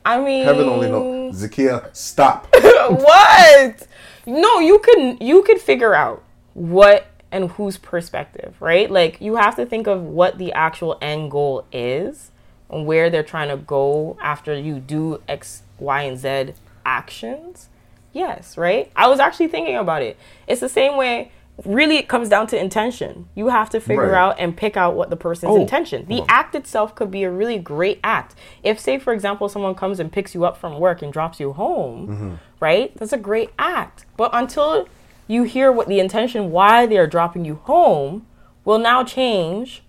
I 0.04 0.20
mean, 0.20 0.44
Heaven 0.44 0.68
only 0.68 0.90
knows. 0.90 1.42
Zakia, 1.42 1.94
stop. 1.94 2.48
what? 2.54 3.86
No, 4.26 4.58
you 4.60 4.78
can 4.78 5.18
you 5.20 5.42
could 5.42 5.60
figure 5.60 5.94
out 5.94 6.22
what 6.54 7.06
and 7.30 7.50
whose 7.52 7.78
perspective, 7.78 8.54
right? 8.60 8.90
Like 8.90 9.20
you 9.20 9.36
have 9.36 9.56
to 9.56 9.66
think 9.66 9.86
of 9.86 10.02
what 10.02 10.38
the 10.38 10.52
actual 10.52 10.98
end 11.00 11.30
goal 11.30 11.64
is 11.72 12.30
and 12.70 12.86
where 12.86 13.10
they're 13.10 13.22
trying 13.22 13.48
to 13.48 13.56
go 13.56 14.16
after 14.20 14.56
you 14.58 14.78
do 14.78 15.22
X, 15.28 15.62
Y, 15.78 16.02
and 16.02 16.18
Z 16.18 16.54
actions. 16.84 17.68
Yes, 18.12 18.58
right? 18.58 18.92
I 18.94 19.08
was 19.08 19.18
actually 19.18 19.48
thinking 19.48 19.76
about 19.76 20.02
it. 20.02 20.18
It's 20.46 20.60
the 20.60 20.68
same 20.68 20.96
way 20.96 21.32
really 21.64 21.96
it 21.96 22.08
comes 22.08 22.28
down 22.28 22.46
to 22.48 22.58
intention. 22.60 23.28
You 23.34 23.48
have 23.48 23.70
to 23.70 23.80
figure 23.80 24.10
Right. 24.10 24.18
out 24.18 24.36
and 24.38 24.56
pick 24.56 24.76
out 24.76 24.94
what 24.94 25.10
the 25.10 25.16
person's 25.16 25.52
Oh, 25.52 25.60
intention. 25.60 26.06
The 26.06 26.22
act 26.28 26.54
itself 26.54 26.94
could 26.94 27.10
be 27.10 27.22
a 27.24 27.30
really 27.30 27.58
great 27.58 28.00
act. 28.02 28.34
If, 28.62 28.78
say, 28.78 28.98
for 28.98 29.12
example, 29.12 29.48
someone 29.48 29.74
comes 29.74 30.00
and 30.00 30.10
picks 30.10 30.34
you 30.34 30.44
up 30.44 30.56
from 30.56 30.78
work 30.78 31.02
and 31.02 31.12
drops 31.12 31.40
you 31.40 31.52
home, 31.52 32.08
mm-hmm. 32.08 32.34
right? 32.60 32.96
That's 32.96 33.12
a 33.12 33.18
great 33.18 33.50
act. 33.58 34.06
But 34.16 34.30
until 34.32 34.88
you 35.26 35.44
hear 35.44 35.70
what 35.72 35.88
the 35.88 36.00
intention 36.00 36.50
why 36.50 36.86
they 36.86 36.98
are 36.98 37.06
dropping 37.06 37.44
you 37.44 37.56
home 37.64 38.26
will 38.64 38.78
now 38.78 39.04
change 39.04 39.82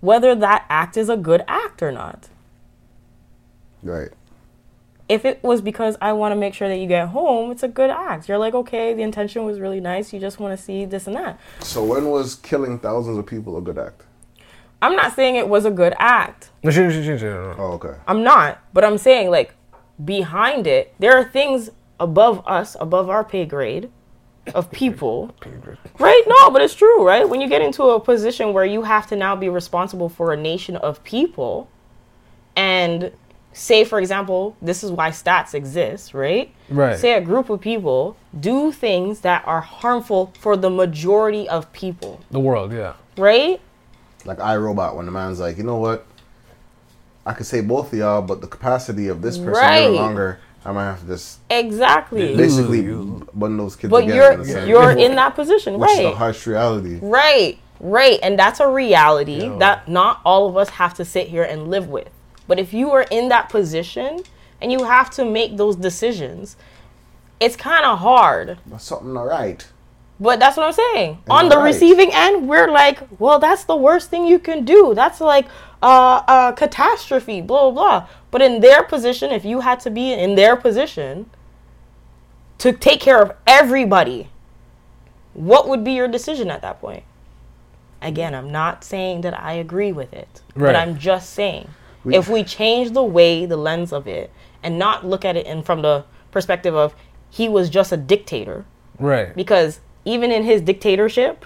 whether 0.00 0.34
that 0.34 0.64
act 0.68 0.96
is 0.96 1.08
a 1.08 1.16
good 1.16 1.42
act 1.48 1.82
or 1.82 1.90
not. 1.90 2.28
Right. 3.82 4.10
If 5.08 5.24
it 5.24 5.42
was 5.42 5.60
because 5.60 5.96
I 6.00 6.12
want 6.12 6.32
to 6.32 6.36
make 6.36 6.54
sure 6.54 6.68
that 6.68 6.78
you 6.78 6.86
get 6.86 7.08
home, 7.08 7.50
it's 7.50 7.62
a 7.62 7.68
good 7.68 7.90
act. 7.90 8.28
You're 8.28 8.38
like, 8.38 8.54
okay, 8.54 8.92
the 8.92 9.02
intention 9.02 9.44
was 9.44 9.60
really 9.60 9.80
nice. 9.80 10.12
You 10.12 10.18
just 10.18 10.40
want 10.40 10.56
to 10.58 10.62
see 10.62 10.84
this 10.84 11.06
and 11.06 11.14
that. 11.16 11.38
So 11.60 11.84
when 11.84 12.10
was 12.10 12.34
killing 12.34 12.78
thousands 12.78 13.18
of 13.18 13.26
people 13.26 13.56
a 13.56 13.62
good 13.62 13.78
act? 13.78 14.02
I'm 14.82 14.96
not 14.96 15.14
saying 15.14 15.36
it 15.36 15.48
was 15.48 15.64
a 15.64 15.70
good 15.70 15.94
act. 15.98 16.50
Oh, 17.58 17.72
okay. 17.74 17.94
I'm 18.06 18.22
not, 18.22 18.58
but 18.72 18.84
I'm 18.84 18.98
saying 18.98 19.30
like 19.30 19.54
behind 20.04 20.66
it, 20.66 20.94
there 20.98 21.16
are 21.16 21.24
things 21.24 21.70
above 21.98 22.42
us, 22.46 22.76
above 22.80 23.08
our 23.08 23.24
pay 23.24 23.46
grade 23.46 23.90
of 24.54 24.70
people. 24.72 25.34
Right? 25.98 26.22
No, 26.26 26.50
but 26.50 26.62
it's 26.62 26.74
true, 26.74 27.06
right? 27.06 27.28
When 27.28 27.40
you 27.40 27.48
get 27.48 27.62
into 27.62 27.84
a 27.84 28.00
position 28.00 28.52
where 28.52 28.64
you 28.64 28.82
have 28.82 29.06
to 29.08 29.16
now 29.16 29.36
be 29.36 29.48
responsible 29.48 30.08
for 30.08 30.32
a 30.32 30.36
nation 30.36 30.76
of 30.76 31.02
people 31.04 31.70
and 32.54 33.12
say 33.56 33.84
for 33.84 33.98
example, 33.98 34.54
this 34.60 34.84
is 34.84 34.90
why 34.92 35.08
stats 35.10 35.54
exist, 35.54 36.12
right? 36.12 36.52
Right. 36.68 36.98
Say 36.98 37.14
a 37.14 37.20
group 37.20 37.48
of 37.48 37.60
people 37.60 38.16
do 38.38 38.70
things 38.70 39.20
that 39.20 39.42
are 39.46 39.62
harmful 39.62 40.32
for 40.38 40.56
the 40.56 40.68
majority 40.70 41.48
of 41.48 41.72
people, 41.72 42.20
The 42.30 42.40
world, 42.40 42.72
yeah. 42.72 42.92
right? 43.16 43.60
Like 44.26 44.40
I, 44.40 44.56
Robot, 44.56 44.94
when 44.96 45.06
the 45.06 45.12
man's 45.12 45.40
like, 45.40 45.56
you 45.56 45.62
know 45.64 45.76
what? 45.78 46.04
I 47.24 47.32
could 47.32 47.46
say 47.46 47.60
both 47.60 47.92
of 47.92 47.98
y'all, 47.98 48.22
but 48.22 48.40
the 48.40 48.46
capacity 48.46 49.08
of 49.08 49.22
this 49.22 49.36
person 49.38 49.52
Right. 49.52 49.84
no 49.84 49.90
longer. 49.92 50.38
I 50.64 50.72
might 50.72 50.84
have 50.84 51.00
to 51.00 51.06
just 51.06 51.38
Exactly. 51.48 52.36
basically 52.36 52.80
you- 52.82 53.26
bun 53.32 53.56
those 53.56 53.74
kids 53.76 53.90
But 53.90 54.00
together. 54.02 54.42
you're 54.44 54.60
in 54.62 54.68
you're 54.68 54.90
in 54.90 55.14
that 55.16 55.34
position, 55.34 55.78
which 55.78 55.90
is 55.92 55.98
the 55.98 56.04
right? 56.06 56.14
harsh 56.14 56.46
reality. 56.46 56.98
Right, 57.00 57.58
right. 57.80 58.18
And 58.22 58.38
that's 58.38 58.58
a 58.60 58.68
reality 58.68 59.48
that 59.60 59.88
not 59.88 60.20
all 60.24 60.48
of 60.48 60.56
us 60.56 60.68
have 60.70 60.92
to 60.94 61.04
sit 61.04 61.28
here 61.28 61.44
and 61.44 61.68
live 61.68 61.88
with. 61.88 62.08
But 62.46 62.58
if 62.58 62.72
you 62.72 62.92
are 62.92 63.06
in 63.10 63.28
that 63.28 63.48
position 63.48 64.22
and 64.60 64.72
you 64.72 64.84
have 64.84 65.10
to 65.10 65.24
make 65.24 65.56
those 65.56 65.76
decisions, 65.76 66.56
it's 67.40 67.56
kind 67.56 67.84
of 67.84 67.98
hard. 67.98 68.58
But 68.66 68.80
something 68.80 69.12
not 69.12 69.26
right. 69.26 69.66
But 70.18 70.40
that's 70.40 70.56
what 70.56 70.66
I'm 70.66 70.72
saying. 70.72 71.18
On 71.28 71.48
the 71.50 71.56
right. 71.58 71.64
receiving 71.64 72.10
end, 72.12 72.48
we're 72.48 72.70
like, 72.70 73.00
well, 73.18 73.38
that's 73.38 73.64
the 73.64 73.76
worst 73.76 74.08
thing 74.08 74.26
you 74.26 74.38
can 74.38 74.64
do. 74.64 74.94
That's 74.94 75.20
like 75.20 75.46
uh, 75.82 76.22
a 76.26 76.54
catastrophe, 76.56 77.42
blah, 77.42 77.70
blah, 77.70 78.00
blah. 78.00 78.08
But 78.30 78.40
in 78.40 78.60
their 78.60 78.82
position, 78.82 79.30
if 79.30 79.44
you 79.44 79.60
had 79.60 79.78
to 79.80 79.90
be 79.90 80.12
in 80.12 80.34
their 80.34 80.56
position 80.56 81.28
to 82.58 82.72
take 82.72 83.00
care 83.00 83.20
of 83.20 83.32
everybody, 83.46 84.28
what 85.34 85.68
would 85.68 85.84
be 85.84 85.92
your 85.92 86.08
decision 86.08 86.50
at 86.50 86.62
that 86.62 86.80
point? 86.80 87.04
Again, 88.00 88.34
I'm 88.34 88.50
not 88.50 88.84
saying 88.84 89.20
that 89.22 89.38
I 89.38 89.52
agree 89.54 89.92
with 89.92 90.14
it, 90.14 90.40
Right. 90.54 90.68
but 90.72 90.76
I'm 90.76 90.98
just 90.98 91.30
saying 91.30 91.68
if 92.14 92.28
we 92.28 92.44
change 92.44 92.92
the 92.92 93.02
way, 93.04 93.46
the 93.46 93.56
lens 93.56 93.92
of 93.92 94.06
it, 94.06 94.30
and 94.62 94.78
not 94.78 95.04
look 95.06 95.24
at 95.24 95.36
it 95.36 95.46
in 95.46 95.62
from 95.62 95.82
the 95.82 96.04
perspective 96.30 96.74
of 96.74 96.94
he 97.30 97.48
was 97.48 97.68
just 97.70 97.92
a 97.92 97.96
dictator, 97.96 98.64
Right. 98.98 99.34
because 99.34 99.80
even 100.04 100.30
in 100.30 100.44
his 100.44 100.60
dictatorship, 100.60 101.44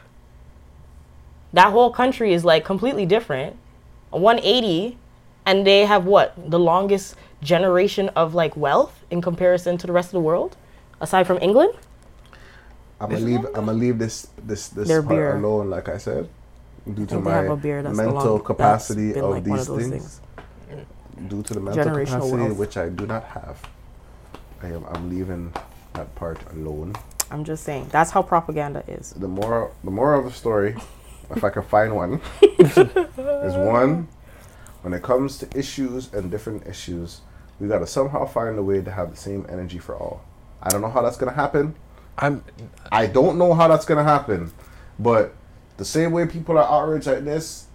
that 1.52 1.70
whole 1.72 1.90
country 1.92 2.32
is 2.32 2.44
like 2.44 2.64
completely 2.64 3.06
different. 3.06 3.56
A 4.12 4.18
180, 4.18 4.98
and 5.46 5.66
they 5.66 5.84
have 5.86 6.04
what 6.04 6.34
the 6.50 6.58
longest 6.58 7.16
generation 7.42 8.08
of 8.10 8.34
like 8.34 8.56
wealth 8.56 9.04
in 9.10 9.20
comparison 9.22 9.78
to 9.78 9.86
the 9.86 9.92
rest 9.92 10.08
of 10.08 10.12
the 10.12 10.20
world, 10.20 10.56
aside 11.00 11.26
from 11.26 11.38
England. 11.40 11.72
I'm 13.00 13.08
gonna 13.10 13.24
leave. 13.24 13.44
I'm 13.46 13.52
gonna 13.66 13.72
leave 13.72 13.98
this 13.98 14.28
this 14.44 14.68
this 14.68 14.86
Their 14.88 15.02
part 15.02 15.14
beer. 15.14 15.36
alone. 15.36 15.70
Like 15.70 15.88
I 15.88 15.96
said, 15.96 16.28
due 16.92 17.06
to 17.06 17.18
my 17.18 17.30
they 17.30 17.36
have 17.36 17.50
a 17.50 17.56
beer 17.56 17.82
that's 17.82 17.96
the 17.96 18.02
mental 18.04 18.34
long- 18.34 18.44
capacity 18.44 19.14
of 19.18 19.30
like 19.30 19.44
these 19.44 19.60
of 19.68 19.78
those 19.78 19.88
things, 19.88 20.20
due 21.28 21.42
to 21.42 21.54
the 21.54 21.60
mental 21.60 21.84
Generational 21.84 22.06
capacity 22.06 22.36
wealth. 22.42 22.56
which 22.56 22.76
I 22.76 22.88
do 22.88 23.06
not 23.06 23.24
have. 23.24 23.60
I 24.62 24.68
am. 24.68 24.84
I'm 24.90 25.08
leaving 25.10 25.52
that 25.94 26.14
part 26.14 26.38
alone. 26.52 26.94
I'm 27.30 27.44
just 27.44 27.62
saying 27.64 27.88
that's 27.90 28.10
how 28.10 28.22
propaganda 28.22 28.82
is. 28.88 29.12
The 29.12 29.28
moral, 29.28 29.74
the 29.84 29.90
moral 29.90 30.20
of 30.20 30.26
the 30.26 30.32
story, 30.36 30.76
if 31.30 31.44
I 31.44 31.50
can 31.50 31.62
find 31.62 31.94
one, 31.94 32.20
is 32.42 33.54
one. 33.56 34.08
When 34.82 34.94
it 34.94 35.02
comes 35.02 35.36
to 35.38 35.58
issues 35.58 36.12
and 36.14 36.30
different 36.30 36.66
issues, 36.66 37.20
we 37.60 37.68
gotta 37.68 37.86
somehow 37.86 38.24
find 38.26 38.58
a 38.58 38.62
way 38.62 38.80
to 38.80 38.90
have 38.90 39.10
the 39.10 39.16
same 39.16 39.46
energy 39.48 39.78
for 39.78 39.94
all. 39.94 40.24
I 40.62 40.70
don't 40.70 40.80
know 40.80 40.90
how 40.90 41.02
that's 41.02 41.16
gonna 41.16 41.32
happen. 41.32 41.74
I'm 42.18 42.42
I 42.90 43.06
don't 43.06 43.38
know 43.38 43.54
how 43.54 43.68
that's 43.68 43.84
gonna 43.84 44.04
happen, 44.04 44.52
but 44.98 45.34
the 45.76 45.84
same 45.84 46.12
way 46.12 46.26
people 46.26 46.58
are 46.58 46.64
outraged 46.64 47.06
like 47.06 47.24
this, 47.24 47.66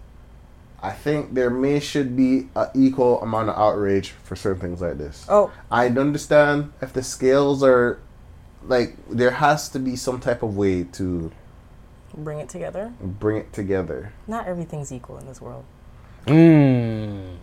I 0.86 0.91
think 0.91 1.34
there 1.34 1.49
may 1.49 1.80
should 1.80 2.16
be 2.16 2.48
an 2.56 2.68
equal 2.76 3.20
amount 3.24 3.49
of 3.49 3.57
outrage 3.57 4.12
for 4.12 4.36
certain 4.36 4.62
things 4.62 4.82
like 4.82 4.99
this. 4.99 5.26
Oh, 5.28 5.52
I 5.72 5.88
understand 5.88 6.74
if 6.80 6.94
the 6.94 7.02
scales 7.02 7.64
are 7.64 7.99
like 8.64 8.95
there 9.10 9.32
has 9.32 9.68
to 9.70 9.80
be 9.80 9.95
some 9.95 10.20
type 10.20 10.44
of 10.44 10.56
way 10.56 10.84
to 10.84 11.32
bring 12.14 12.38
it 12.40 12.49
together. 12.49 12.94
bring 13.02 13.38
it 13.38 13.52
together. 13.52 14.14
Not 14.28 14.45
everything's 14.48 14.91
equal 14.91 15.18
in 15.18 15.26
this 15.26 15.41
world. 15.41 15.66
mm, 16.28 17.36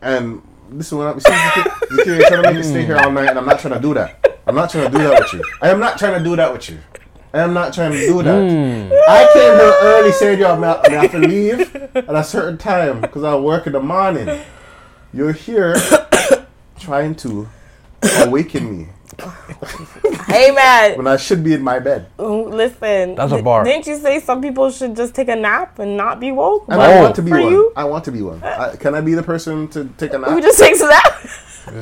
And 0.00 0.42
this 0.70 0.86
is 0.86 0.94
what 0.94 1.08
I'm 1.08 1.14
you 1.16 1.20
see, 1.20 1.32
you 1.32 2.18
keep- 2.20 2.28
trying 2.28 2.42
to 2.44 2.48
make 2.48 2.56
me 2.58 2.62
stay 2.62 2.84
here 2.84 2.96
all 2.96 3.10
night, 3.10 3.28
and 3.30 3.38
I'm 3.40 3.46
not 3.46 3.58
trying 3.58 3.74
to 3.74 3.80
do 3.80 3.92
that. 3.94 4.38
I'm 4.46 4.54
not 4.54 4.70
trying 4.70 4.90
to 4.90 4.96
do 4.96 5.02
that 5.04 5.20
with 5.20 5.32
you. 5.32 5.42
I 5.60 5.68
am 5.70 5.80
not 5.80 5.98
trying 5.98 6.16
to 6.16 6.22
do 6.24 6.36
that 6.36 6.52
with 6.52 6.70
you. 6.70 6.78
I 7.32 7.40
am 7.40 7.52
not 7.52 7.74
trying 7.74 7.92
to 7.92 7.98
do 7.98 8.22
that. 8.22 8.50
Hmm. 8.50 8.92
I 9.08 9.28
came 9.32 9.54
here 9.54 9.74
early, 9.82 10.12
saying 10.12 10.40
y'all 10.40 10.56
may 10.56 10.80
may 10.88 10.96
have 10.96 11.10
to 11.12 11.18
leave 11.18 11.74
at 11.94 12.14
a 12.14 12.24
certain 12.24 12.58
time 12.58 13.00
because 13.00 13.24
I 13.24 13.36
work 13.36 13.66
in 13.66 13.72
the 13.74 13.80
morning. 13.80 14.40
You're 15.12 15.32
here 15.32 15.76
trying 16.78 17.14
to 17.16 17.48
awaken 18.22 18.78
me 18.78 18.88
Hey 20.28 20.50
man, 20.52 20.96
when 20.96 21.06
I 21.06 21.16
should 21.16 21.42
be 21.42 21.54
in 21.54 21.62
my 21.62 21.78
bed. 21.80 22.06
Oh, 22.18 22.42
listen. 22.42 23.16
That's 23.16 23.32
a 23.32 23.42
bar. 23.42 23.64
Didn't 23.64 23.86
you 23.86 23.96
say 23.98 24.20
some 24.20 24.40
people 24.40 24.70
should 24.70 24.94
just 24.94 25.14
take 25.14 25.28
a 25.28 25.34
nap 25.34 25.78
and 25.78 25.96
not 25.96 26.20
be 26.20 26.30
woke? 26.30 26.66
And 26.68 26.80
I 26.80 27.00
want 27.00 27.16
to 27.16 27.22
be 27.22 27.30
one. 27.30 27.40
you, 27.50 27.72
I 27.74 27.84
want 27.84 28.04
to 28.04 28.12
be 28.12 28.22
one. 28.22 28.42
I, 28.42 28.76
can 28.76 28.94
I 28.94 29.00
be 29.00 29.14
the 29.14 29.22
person 29.22 29.66
to 29.68 29.86
take 29.98 30.12
a 30.12 30.18
nap? 30.18 30.30
who 30.30 30.40
just 30.40 30.58
takes 30.58 30.80
a 30.80 30.88
nap? 30.88 31.26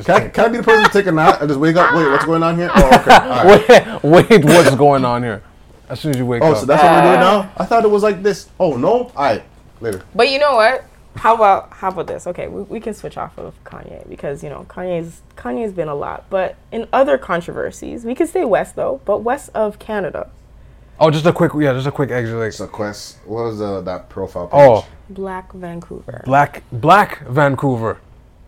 Can 0.03 0.15
I, 0.15 0.27
can 0.29 0.45
I 0.45 0.47
be 0.49 0.57
the 0.57 0.63
person 0.63 0.83
to 0.85 0.89
take 0.91 1.05
a 1.07 1.11
nap 1.11 1.39
and 1.41 1.49
just 1.49 1.59
wake 1.59 1.75
up? 1.75 1.93
Wait, 1.95 2.09
what's 2.09 2.25
going 2.25 2.43
on 2.43 2.55
here? 2.57 2.69
Oh, 2.73 2.85
okay. 2.99 3.15
All 3.15 3.29
right. 3.45 4.03
wait, 4.03 4.29
wait, 4.29 4.45
what's 4.45 4.75
going 4.75 5.05
on 5.05 5.23
here? 5.23 5.41
As 5.89 5.99
soon 5.99 6.11
as 6.11 6.17
you 6.17 6.25
wake 6.25 6.41
Oh, 6.43 6.51
up. 6.51 6.57
so 6.57 6.65
that's 6.65 6.83
what 6.83 6.91
we're 6.91 7.01
doing 7.11 7.19
now? 7.21 7.51
I 7.57 7.65
thought 7.65 7.83
it 7.85 7.91
was 7.91 8.03
like 8.03 8.21
this. 8.23 8.49
Oh, 8.59 8.75
no? 8.77 8.89
All 8.91 9.11
right. 9.15 9.43
Later. 9.79 10.01
But 10.15 10.29
you 10.29 10.39
know 10.39 10.55
what? 10.55 10.83
How 11.15 11.33
about 11.35 11.71
how 11.73 11.87
about 11.89 12.05
this? 12.07 12.27
Okay, 12.27 12.47
we, 12.47 12.61
we 12.63 12.79
can 12.79 12.93
switch 12.93 13.17
off 13.17 13.35
of 13.39 13.55
Kanye 13.63 14.07
because 14.07 14.43
you 14.43 14.49
know 14.49 14.67
Kanye's 14.69 15.21
Kanye's 15.35 15.71
been 15.73 15.87
a 15.87 15.95
lot. 15.95 16.25
But 16.29 16.55
in 16.71 16.87
other 16.93 17.17
controversies, 17.17 18.05
we 18.05 18.13
can 18.13 18.27
stay 18.27 18.45
west 18.45 18.75
though, 18.75 19.01
but 19.03 19.23
west 19.23 19.49
of 19.55 19.79
Canada, 19.79 20.29
oh, 20.99 21.09
just 21.09 21.25
a 21.25 21.33
quick, 21.33 21.53
yeah, 21.57 21.73
just 21.73 21.87
a 21.87 21.91
quick 21.91 22.11
exit. 22.11 22.35
Like, 22.37 22.51
So, 22.53 22.67
Quest, 22.67 23.17
what 23.25 23.45
was 23.45 23.61
uh, 23.61 23.81
that 23.81 24.09
profile 24.09 24.45
page? 24.47 24.59
oh, 24.61 24.85
Black 25.09 25.51
Vancouver. 25.53 26.21
black, 26.25 26.61
black 26.71 27.25
Vancouver. 27.27 27.97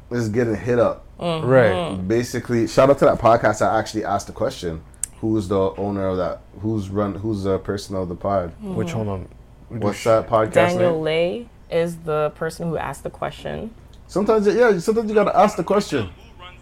This 0.10 0.20
is 0.20 0.30
getting 0.30 0.56
hit 0.56 0.80
up. 0.80 1.06
Mm-hmm. 1.20 1.48
Right. 1.48 2.08
Basically, 2.08 2.68
shout 2.68 2.90
out 2.90 2.98
to 3.00 3.06
that 3.06 3.20
podcast 3.20 3.62
I 3.66 3.78
actually 3.78 4.06
asked 4.06 4.28
the 4.28 4.34
question. 4.34 4.82
Who's 5.22 5.48
the 5.48 5.76
owner 5.76 6.08
of 6.08 6.18
that? 6.18 6.42
Who's 6.62 6.90
run? 6.90 7.16
Who's 7.16 7.44
the 7.44 7.60
person 7.60 7.96
of 7.96 8.08
the 8.08 8.16
pod? 8.16 8.54
Which 8.62 8.92
hold 8.92 9.08
on. 9.10 9.28
What's 9.68 10.04
that 10.06 10.28
podcast 10.28 10.54
Daniel 10.54 10.94
name? 10.94 11.04
Lay 11.04 11.50
is 11.70 11.98
the 11.98 12.32
person 12.36 12.70
who 12.70 12.78
asked 12.78 13.04
the 13.04 13.10
question. 13.10 13.74
Sometimes, 14.08 14.48
yeah, 14.48 14.80
sometimes 14.80 15.10
you 15.10 15.16
gotta 15.16 15.38
ask 15.38 15.58
the 15.58 15.64
question. 15.64 16.10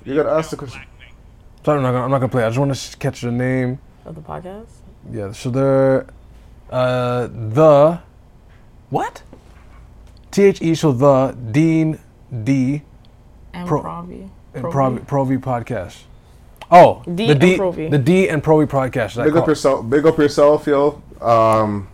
You 0.04 0.16
gotta 0.16 0.32
ask 0.32 0.50
the 0.50 0.58
question. 0.58 0.82
Sorry, 1.64 1.78
I'm 1.78 1.84
not 1.84 1.92
gonna, 1.92 2.04
I'm 2.04 2.12
not 2.12 2.20
gonna 2.20 2.32
play. 2.32 2.44
I 2.44 2.50
just 2.50 2.60
want 2.60 2.76
to 2.76 2.98
catch 2.98 3.22
the 3.22 3.32
name. 3.32 3.80
Of 4.06 4.16
the 4.16 4.22
podcast? 4.22 4.68
Yeah. 5.12 5.32
So 5.32 5.50
they're 5.50 6.08
uh 6.70 7.28
the 7.28 8.00
what? 8.90 9.22
T 10.32 10.44
H 10.44 10.62
E. 10.62 10.76
So 10.76 10.92
the 10.92 11.38
Dean 11.52 12.00
D 12.44 12.82
And 13.58 13.68
Pro- 13.68 13.82
Provi. 13.82 14.30
and 14.54 14.62
Provi. 14.64 14.98
Pro 15.00 15.06
Provi 15.06 15.38
podcast. 15.38 16.04
Oh, 16.70 17.02
D 17.14 17.28
the 17.28 17.36
D, 17.36 17.58
Provi. 17.58 17.90
the 17.90 17.98
D 17.98 18.30
and 18.30 18.44
Provi 18.44 18.66
podcast. 18.66 19.24
Big 19.24 19.36
up 19.36 19.48
yourself. 19.48 19.90
Big 19.90 20.06
up 20.06 20.18
yourself, 20.18 20.68
yo. 20.68 21.02
Um, 21.22 21.88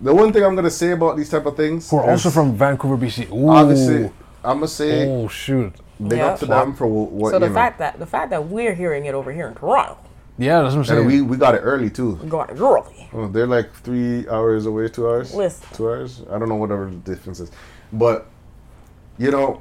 the 0.00 0.12
one 0.14 0.32
thing 0.32 0.42
I'm 0.44 0.54
gonna 0.56 0.70
say 0.70 0.92
about 0.92 1.16
these 1.16 1.28
type 1.28 1.46
of 1.46 1.56
things, 1.56 1.88
Who 1.90 1.98
are 1.98 2.10
also 2.10 2.30
from 2.30 2.54
Vancouver, 2.56 2.96
BC. 2.96 3.30
Ooh. 3.30 3.48
obviously, 3.48 4.04
I'm 4.44 4.58
gonna 4.58 4.68
say 4.68 5.08
Oh 5.08 5.28
shoot. 5.28 5.72
big 6.02 6.18
Yeah. 6.18 6.28
up 6.28 6.38
to 6.40 6.46
them 6.46 6.74
for 6.74 6.86
what 6.86 7.30
So 7.30 7.36
you 7.36 7.40
the 7.40 7.48
know. 7.48 7.54
fact 7.54 7.78
that 7.78 7.98
the 7.98 8.06
fact 8.06 8.30
that 8.30 8.48
we're 8.48 8.74
hearing 8.74 9.04
it 9.06 9.14
over 9.14 9.30
here 9.32 9.46
in 9.48 9.54
Toronto, 9.54 9.96
Yeah, 10.38 10.62
that's 10.62 10.74
what 10.74 10.80
I'm 10.80 10.84
saying. 10.86 10.98
and 11.00 11.06
we 11.06 11.20
we 11.22 11.36
got 11.36 11.54
it 11.54 11.58
early 11.58 11.90
too. 11.90 12.18
we're 12.22 12.28
going 12.28 12.50
early. 12.58 13.08
Oh, 13.12 13.28
they're 13.28 13.46
like 13.46 13.72
three 13.72 14.26
hours 14.28 14.66
away, 14.66 14.88
two 14.88 15.06
hours. 15.06 15.34
Listen. 15.34 15.66
Two 15.74 15.86
hours. 15.88 16.22
I 16.32 16.38
don't 16.38 16.48
know 16.48 16.54
whatever 16.56 16.86
the 16.86 16.96
difference 16.96 17.40
is, 17.40 17.50
but 17.92 18.26
you 19.18 19.30
know, 19.30 19.60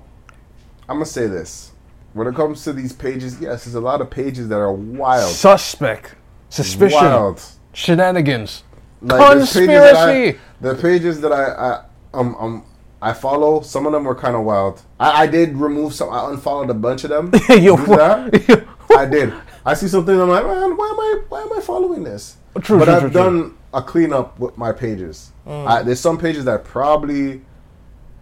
I'm 0.89 0.95
gonna 0.97 1.05
say 1.05 1.27
this. 1.27 1.71
When 2.13 2.27
it 2.27 2.35
comes 2.35 2.63
to 2.63 2.73
these 2.73 2.93
pages, 2.93 3.39
yes, 3.39 3.65
there's 3.65 3.75
a 3.75 3.81
lot 3.81 4.01
of 4.01 4.09
pages 4.09 4.47
that 4.49 4.57
are 4.57 4.71
wild, 4.71 5.31
Suspect, 5.31 6.15
suspicion, 6.49 6.97
wild. 6.97 7.41
shenanigans, 7.73 8.63
Like, 9.01 9.37
there's 9.37 9.53
pages 9.53 9.69
I- 9.69 9.91
conspiracy. 9.91 10.39
The 10.61 10.75
pages 10.75 11.21
that 11.21 11.31
I, 11.31 11.43
I 11.51 11.83
um, 12.13 12.35
um, 12.39 12.63
I 13.01 13.13
follow. 13.13 13.61
Some 13.61 13.85
of 13.85 13.91
them 13.91 14.05
were 14.05 14.15
kind 14.15 14.35
of 14.35 14.43
wild. 14.43 14.81
I, 14.99 15.23
I 15.23 15.27
did 15.27 15.55
remove 15.57 15.93
some. 15.93 16.09
I 16.11 16.29
unfollowed 16.31 16.69
a 16.71 16.73
bunch 16.73 17.03
of 17.03 17.11
them. 17.11 17.31
Yo, 17.49 17.75
that. 17.75 18.65
I 18.97 19.05
did. 19.05 19.31
I 19.63 19.75
see 19.75 19.87
something. 19.87 20.19
I'm 20.19 20.29
like, 20.29 20.43
man, 20.45 20.75
why 20.75 20.87
am 20.87 20.99
I? 20.99 21.21
Why 21.29 21.41
am 21.43 21.53
I 21.53 21.61
following 21.61 22.03
this? 22.03 22.37
True, 22.61 22.79
but 22.79 22.85
true, 22.85 22.93
I've 22.95 23.01
true, 23.01 23.09
done 23.11 23.57
a 23.71 23.83
cleanup 23.83 24.39
with 24.39 24.57
my 24.57 24.71
pages. 24.71 25.31
I, 25.45 25.83
there's 25.83 25.99
some 25.99 26.17
pages 26.17 26.45
that 26.45 26.63
probably 26.63 27.41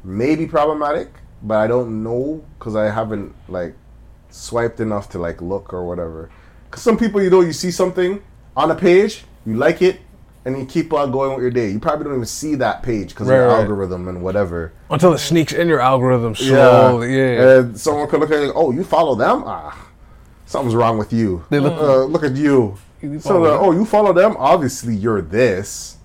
may 0.03 0.35
be 0.35 0.45
problematic, 0.45 1.13
but 1.45 1.57
I 1.57 1.67
don't 1.67 2.03
know 2.03 2.43
because 2.57 2.75
I 2.75 2.89
haven't 2.89 3.33
like 3.47 3.75
swiped 4.29 4.79
enough 4.79 5.09
to 5.11 5.19
like 5.19 5.41
look 5.41 5.73
or 5.73 5.85
whatever. 5.85 6.29
Because 6.69 6.81
some 6.83 6.97
people, 6.97 7.21
you 7.21 7.29
know, 7.29 7.41
you 7.41 7.53
see 7.53 7.71
something 7.71 8.21
on 8.57 8.71
a 8.71 8.75
page, 8.75 9.23
you 9.45 9.55
like 9.55 9.81
it, 9.81 9.99
and 10.43 10.57
you 10.57 10.65
keep 10.65 10.91
on 10.93 11.11
going 11.11 11.31
with 11.33 11.41
your 11.41 11.51
day. 11.51 11.69
You 11.69 11.79
probably 11.79 12.05
don't 12.05 12.15
even 12.15 12.25
see 12.25 12.55
that 12.55 12.83
page 12.83 13.09
because 13.09 13.27
Right, 13.27 13.37
of 13.37 13.41
the 13.43 13.47
right. 13.47 13.61
algorithm 13.61 14.07
and 14.07 14.23
whatever. 14.23 14.73
Until 14.89 15.13
it 15.13 15.19
sneaks 15.19 15.53
in 15.53 15.67
your 15.67 15.79
algorithm 15.79 16.35
slowly. 16.35 17.15
Yeah. 17.15 17.31
yeah. 17.33 17.59
And 17.59 17.79
someone 17.79 18.07
could 18.09 18.19
look 18.19 18.31
at 18.31 18.43
it, 18.43 18.51
oh, 18.55 18.71
you 18.71 18.83
follow 18.83 19.15
them? 19.15 19.43
Ah, 19.45 19.87
something's 20.45 20.75
wrong 20.75 20.97
with 20.97 21.13
you. 21.13 21.45
They 21.49 21.59
look- 21.59 21.79
uh, 21.79 22.03
look 22.05 22.23
at 22.23 22.35
you. 22.35 22.77
You 23.01 23.19
So, 23.19 23.45
uh, 23.45 23.57
oh, 23.59 23.71
you 23.71 23.85
follow 23.85 24.13
them? 24.13 24.35
Obviously, 24.39 24.95
you're 24.95 25.21
this. 25.21 25.97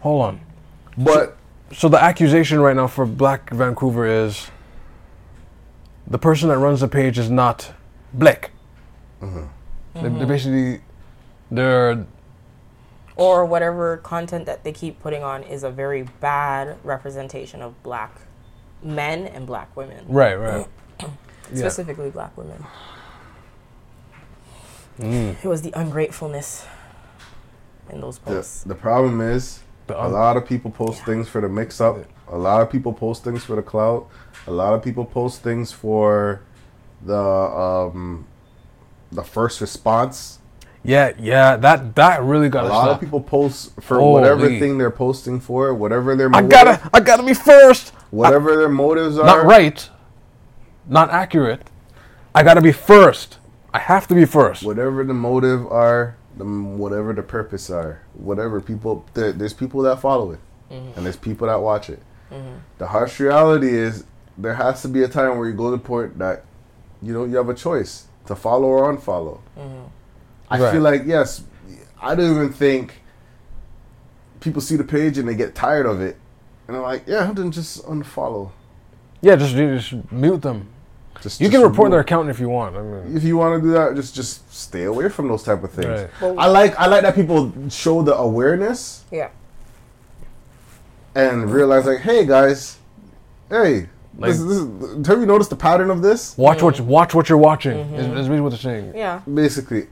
Hold 0.00 0.22
on. 0.22 0.40
But 0.96 1.36
So 1.76 1.90
the 1.90 2.02
accusation 2.02 2.58
right 2.58 2.74
now 2.74 2.86
for 2.86 3.04
Black 3.04 3.50
Vancouver 3.50 4.06
is 4.06 4.48
the 6.06 6.16
person 6.18 6.48
that 6.48 6.56
runs 6.56 6.80
the 6.80 6.88
page 6.88 7.18
is 7.18 7.28
not 7.28 7.70
black. 8.14 8.50
They, 9.94 10.08
they 10.08 10.24
basically 10.24 10.80
they're 11.50 12.06
or 13.16 13.44
whatever 13.44 13.98
content 13.98 14.46
that 14.46 14.64
they 14.64 14.72
keep 14.72 15.00
putting 15.00 15.22
on 15.22 15.42
is 15.42 15.64
a 15.64 15.70
very 15.70 16.04
bad 16.20 16.78
representation 16.82 17.60
of 17.60 17.82
black 17.82 18.22
men 18.82 19.26
and 19.26 19.46
black 19.46 19.74
women, 19.76 20.04
right, 20.08 20.34
right. 20.34 20.66
Yeah. 21.52 21.58
specifically 21.58 22.10
black 22.10 22.36
women. 22.36 22.64
Mm. 24.98 25.36
It 25.44 25.46
was 25.46 25.62
the 25.62 25.72
ungratefulness 25.76 26.66
in 27.88 28.00
those 28.00 28.18
the, 28.18 28.24
posts. 28.24 28.64
the 28.64 28.74
problem 28.74 29.20
is, 29.20 29.60
The 29.86 29.94
a 30.04 30.08
lot 30.08 30.36
of 30.36 30.46
people 30.46 30.70
post 30.70 31.04
things 31.04 31.28
for 31.28 31.40
the 31.40 31.48
mix 31.48 31.80
up. 31.80 31.98
A 32.28 32.36
lot 32.36 32.60
of 32.60 32.70
people 32.70 32.92
post 32.92 33.22
things 33.24 33.44
for 33.44 33.54
the 33.56 33.62
clout. 33.62 34.08
A 34.46 34.50
lot 34.50 34.74
of 34.74 34.82
people 34.82 35.04
post 35.04 35.42
things 35.42 35.70
for 35.72 36.42
the 37.04 37.16
um, 37.16 38.26
the 39.12 39.22
first 39.22 39.60
response. 39.60 40.40
Yeah, 40.82 41.12
yeah, 41.18 41.56
that 41.56 41.94
that 41.96 42.22
really 42.22 42.48
got 42.48 42.64
A 42.64 42.68
lot 42.68 42.88
of 42.90 43.00
people 43.00 43.20
post 43.20 43.72
for 43.80 43.98
Holy. 43.98 44.20
whatever 44.20 44.48
thing 44.48 44.78
they're 44.78 44.90
posting 44.90 45.40
for, 45.40 45.74
whatever 45.74 46.14
their 46.14 46.30
I 46.34 46.42
gotta 46.42 46.80
I 46.92 47.00
gotta 47.00 47.22
be 47.24 47.34
first. 47.34 47.90
whatever 48.10 48.56
their 48.56 48.68
motives 48.68 49.18
are. 49.18 49.26
Not 49.26 49.44
right. 49.44 49.88
Not 50.88 51.10
accurate. 51.10 51.62
I 52.34 52.42
gotta 52.44 52.60
be 52.60 52.70
first. 52.72 53.38
I 53.74 53.78
have 53.80 54.06
to 54.08 54.14
be 54.14 54.24
first. 54.24 54.62
whatever 54.62 55.04
the 55.04 55.12
motive 55.14 55.66
are, 55.66 56.16
the 56.36 56.44
whatever 56.44 57.12
the 57.12 57.22
purpose 57.22 57.70
are, 57.70 58.02
whatever 58.14 58.60
people 58.60 59.04
there, 59.14 59.32
there's 59.32 59.54
people 59.54 59.82
that 59.82 60.00
follow 60.00 60.32
it, 60.32 60.40
mm-hmm. 60.70 60.96
and 60.96 61.06
there's 61.06 61.16
people 61.16 61.46
that 61.46 61.60
watch 61.60 61.88
it. 61.90 62.02
Mm-hmm. 62.30 62.56
The 62.78 62.86
harsh 62.88 63.18
reality 63.20 63.68
is 63.74 64.04
there 64.36 64.54
has 64.54 64.82
to 64.82 64.88
be 64.88 65.02
a 65.02 65.08
time 65.08 65.38
where 65.38 65.48
you 65.48 65.54
go 65.54 65.70
to 65.70 65.76
the 65.76 65.82
point 65.82 66.18
that 66.18 66.44
you 67.02 67.12
know 67.12 67.24
you 67.24 67.36
have 67.36 67.48
a 67.48 67.54
choice 67.54 68.06
to 68.26 68.36
follow 68.36 68.66
or 68.68 68.92
unfollow. 68.94 69.40
Mm-hmm. 69.58 69.84
I 70.50 70.60
Right. 70.60 70.72
feel 70.72 70.82
like 70.82 71.02
yes, 71.06 71.42
I 72.00 72.14
don't 72.14 72.30
even 72.36 72.52
think 72.52 73.02
people 74.40 74.60
see 74.60 74.76
the 74.76 74.84
page 74.84 75.18
and 75.18 75.28
they 75.28 75.34
get 75.34 75.54
tired 75.54 75.86
of 75.86 76.00
it, 76.00 76.16
and 76.66 76.74
they're 76.74 76.82
like, 76.82 77.04
yeah, 77.06 77.30
then 77.32 77.50
just 77.50 77.84
unfollow. 77.84 78.50
Yeah, 79.22 79.36
just 79.36 79.54
just 79.54 80.12
mute 80.12 80.42
them. 80.42 80.68
Just 81.22 81.40
You 81.40 81.46
just 81.48 81.60
can 81.60 81.68
report 81.68 81.90
their 81.90 82.00
accountant 82.00 82.30
if 82.30 82.40
you 82.40 82.48
want. 82.48 82.76
I 82.76 82.82
mean, 82.82 83.16
if 83.16 83.24
you 83.24 83.36
want 83.36 83.60
to 83.60 83.66
do 83.66 83.72
that, 83.72 83.94
just 83.94 84.14
just 84.14 84.52
stay 84.52 84.84
away 84.84 85.08
from 85.08 85.28
those 85.28 85.42
type 85.42 85.62
of 85.64 85.70
things. 85.70 85.86
Right. 85.86 86.10
Well- 86.20 86.38
I 86.38 86.46
like 86.46 86.78
I 86.78 86.86
like 86.86 87.02
that 87.02 87.14
people 87.14 87.52
show 87.70 88.02
the 88.02 88.14
awareness 88.16 89.04
yeah. 89.10 89.30
and 91.14 91.50
realize 91.50 91.86
like, 91.86 92.00
hey 92.00 92.26
guys, 92.26 92.78
hey, 93.48 93.88
Like- 94.18 94.32
this, 94.32 94.38
this 94.40 94.58
is, 94.58 95.06
have 95.06 95.18
you 95.20 95.26
noticed 95.26 95.50
the 95.50 95.56
pattern 95.56 95.90
of 95.90 96.02
this? 96.02 96.36
watch 96.36 96.62
what 96.62 96.80
watch 96.80 97.14
what 97.14 97.28
you're 97.28 97.38
watching. 97.38 97.78
Is, 97.94 98.06
is 98.06 98.14
basically 98.14 98.40
what 98.40 98.48
they're 98.50 98.58
saying. 98.58 98.92
Yeah. 98.94 99.20
Basically, 99.32 99.86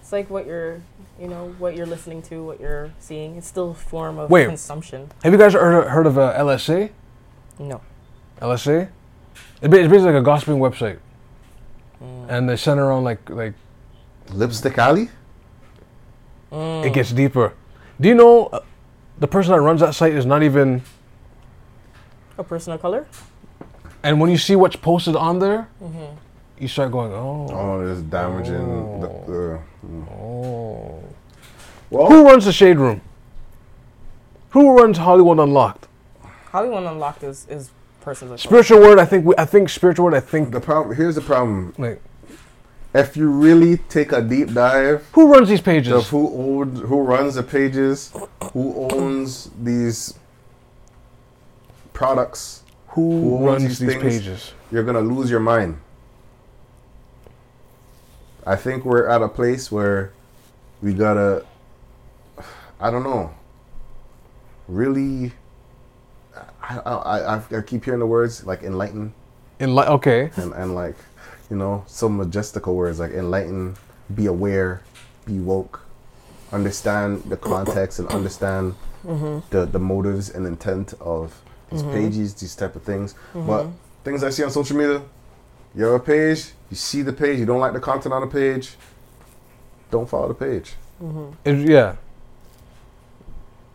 It's 0.00 0.12
like 0.12 0.28
what 0.30 0.46
you're, 0.46 0.80
you 1.20 1.28
know, 1.28 1.54
what 1.58 1.76
you're 1.76 1.86
listening 1.86 2.22
to, 2.22 2.44
what 2.44 2.60
you're 2.60 2.90
seeing. 2.98 3.36
It's 3.36 3.46
still 3.46 3.70
a 3.70 3.74
form 3.74 4.18
of 4.18 4.30
Wait. 4.30 4.46
consumption. 4.46 5.10
Have 5.22 5.32
you 5.32 5.38
guys 5.38 5.52
heard, 5.54 5.88
heard 5.88 6.06
of 6.06 6.18
uh, 6.18 6.34
LSA? 6.38 6.90
No. 7.58 7.80
LSA? 8.40 8.88
It's 9.64 9.70
basically 9.72 10.12
like 10.12 10.14
a 10.14 10.22
gossiping 10.22 10.58
website, 10.58 10.98
and 12.28 12.46
they 12.46 12.56
center 12.56 12.84
around 12.84 13.04
like 13.04 13.30
like 13.30 13.54
lipstick 14.30 14.76
alley. 14.76 15.08
it 16.52 16.92
gets 16.92 17.12
deeper. 17.12 17.54
Do 17.98 18.08
you 18.08 18.14
know 18.14 18.46
uh, 18.46 18.60
the 19.18 19.26
person 19.26 19.52
that 19.52 19.60
runs 19.62 19.80
that 19.80 19.94
site 19.94 20.12
is 20.12 20.26
not 20.26 20.42
even? 20.42 20.82
A 22.36 22.44
person 22.44 22.74
of 22.74 22.82
color? 22.82 23.06
And 24.02 24.20
when 24.20 24.30
you 24.30 24.36
see 24.36 24.54
what's 24.54 24.76
posted 24.76 25.16
on 25.16 25.38
there, 25.38 25.66
you 26.58 26.68
start 26.68 26.92
going, 26.92 27.12
oh, 27.12 27.48
Oh, 27.50 27.80
it's 27.90 28.02
damaging. 28.02 29.00
The, 29.00 29.06
the, 29.06 29.60
mm. 29.86 30.08
oh. 30.12 31.02
well, 31.88 32.06
Who 32.08 32.24
runs 32.28 32.44
the 32.44 32.52
shade 32.52 32.78
room? 32.78 33.00
Who 34.50 34.76
runs 34.78 34.98
Hollywood 34.98 35.38
Unlocked? 35.38 35.88
Hollywood 36.50 36.82
Unlocked 36.84 37.22
is, 37.22 37.46
is 37.48 37.70
persons 38.04 38.30
of 38.30 38.38
color. 38.38 38.62
Spiritual 38.62 38.80
word. 38.80 38.98
I 38.98 39.04
think. 39.04 39.24
We, 39.24 39.34
I 39.36 39.44
think 39.44 39.68
spiritual 39.68 40.04
word. 40.06 40.14
I 40.14 40.20
think. 40.20 40.50
the 40.52 40.60
problem 40.60 40.94
here's 40.96 41.14
the 41.16 41.20
problem. 41.20 41.74
Like, 41.78 42.00
If 42.94 43.16
you 43.16 43.28
really 43.30 43.78
take 43.78 44.12
a 44.12 44.22
deep 44.22 44.52
dive 44.52 45.06
who 45.12 45.32
runs 45.32 45.48
these 45.48 45.58
of 45.60 45.64
pages? 45.64 46.08
who 46.08 46.28
owns, 46.60 46.80
who 46.80 47.00
runs 47.00 47.34
the 47.34 47.42
pages, 47.42 48.12
who 48.52 48.88
owns 48.92 49.50
these 49.60 50.14
products, 51.92 52.62
Who, 52.88 53.20
who 53.20 53.34
owns 53.36 53.46
runs 53.62 53.78
these 53.78 53.78
these 53.80 54.02
pages? 54.02 54.52
you're 54.70 54.84
gonna 54.84 55.00
lose 55.00 55.30
your 55.30 55.40
mind. 55.40 55.78
I 58.46 58.56
think 58.56 58.84
we're 58.84 59.06
at 59.08 59.22
a 59.22 59.28
place 59.28 59.72
where 59.72 60.12
we 60.82 60.92
gotta, 60.92 61.46
I 62.78 62.90
don't 62.90 63.02
know, 63.04 63.32
really. 64.68 65.32
I, 66.68 66.78
I, 66.78 67.36
I, 67.36 67.42
I 67.58 67.60
keep 67.60 67.84
hearing 67.84 68.00
the 68.00 68.06
words 68.06 68.44
like 68.44 68.62
enlighten 68.62 69.12
In 69.60 69.74
like, 69.74 69.88
okay. 69.88 70.30
and, 70.36 70.52
and 70.52 70.74
like, 70.74 70.96
you 71.50 71.56
know, 71.56 71.84
some 71.86 72.16
majestical 72.16 72.74
words 72.74 72.98
like 72.98 73.12
enlighten, 73.12 73.76
be 74.14 74.26
aware, 74.26 74.82
be 75.26 75.38
woke, 75.38 75.80
understand 76.52 77.22
the 77.24 77.36
context 77.36 77.98
and 77.98 78.08
understand 78.08 78.74
mm-hmm. 79.06 79.40
the, 79.50 79.66
the 79.66 79.78
motives 79.78 80.30
and 80.30 80.46
intent 80.46 80.94
of 81.00 81.40
these 81.70 81.82
mm-hmm. 81.82 81.92
pages, 81.92 82.34
these 82.34 82.54
type 82.54 82.76
of 82.76 82.82
things. 82.82 83.14
Mm-hmm. 83.32 83.46
But 83.46 83.66
things 84.04 84.24
I 84.24 84.30
see 84.30 84.42
on 84.44 84.50
social 84.50 84.76
media, 84.76 85.02
you 85.74 85.84
have 85.84 85.94
a 85.94 86.00
page, 86.00 86.52
you 86.70 86.76
see 86.76 87.02
the 87.02 87.12
page, 87.12 87.38
you 87.38 87.46
don't 87.46 87.60
like 87.60 87.72
the 87.72 87.80
content 87.80 88.12
on 88.12 88.22
the 88.22 88.28
page, 88.28 88.74
don't 89.90 90.08
follow 90.08 90.28
the 90.28 90.34
page. 90.34 90.74
It- 91.44 91.68
yeah. 91.68 91.96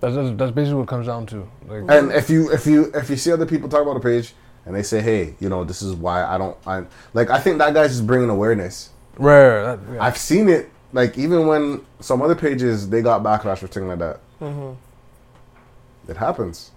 That's, 0.01 0.15
that's 0.15 0.37
that's 0.37 0.51
basically 0.51 0.75
what 0.75 0.83
it 0.83 0.87
comes 0.87 1.07
down 1.07 1.25
to. 1.27 1.47
Like, 1.67 1.83
And 1.89 2.11
if 2.11 2.29
you 2.29 2.51
if 2.51 2.65
you 2.65 2.91
if 2.93 3.09
you 3.09 3.17
see 3.17 3.31
other 3.31 3.45
people 3.45 3.67
talk 3.69 3.81
about 3.81 3.97
a 3.97 3.99
page 3.99 4.33
and 4.65 4.75
they 4.75 4.83
say, 4.83 5.01
hey, 5.01 5.35
you 5.39 5.49
know, 5.49 5.63
this 5.63 5.81
is 5.81 5.93
why 5.95 6.23
I 6.23 6.37
don't, 6.37 6.55
I 6.65 6.83
like 7.13 7.29
I 7.29 7.39
think 7.39 7.57
that 7.57 7.73
guy's 7.73 7.91
just 7.91 8.07
bringing 8.07 8.29
awareness. 8.29 8.89
rare. 9.17 9.75
That, 9.77 9.93
yeah. 9.93 10.03
I've 10.03 10.17
seen 10.17 10.47
it 10.49 10.69
like 10.93 11.17
even 11.17 11.47
when 11.47 11.85
some 11.99 12.21
other 12.21 12.35
pages 12.35 12.89
they 12.89 13.01
got 13.01 13.23
backlash 13.23 13.57
for 13.59 13.67
things 13.67 13.85
like 13.87 13.99
that. 13.99 14.19
Mm-hmm. 14.41 16.11
It 16.11 16.17
happens, 16.17 16.71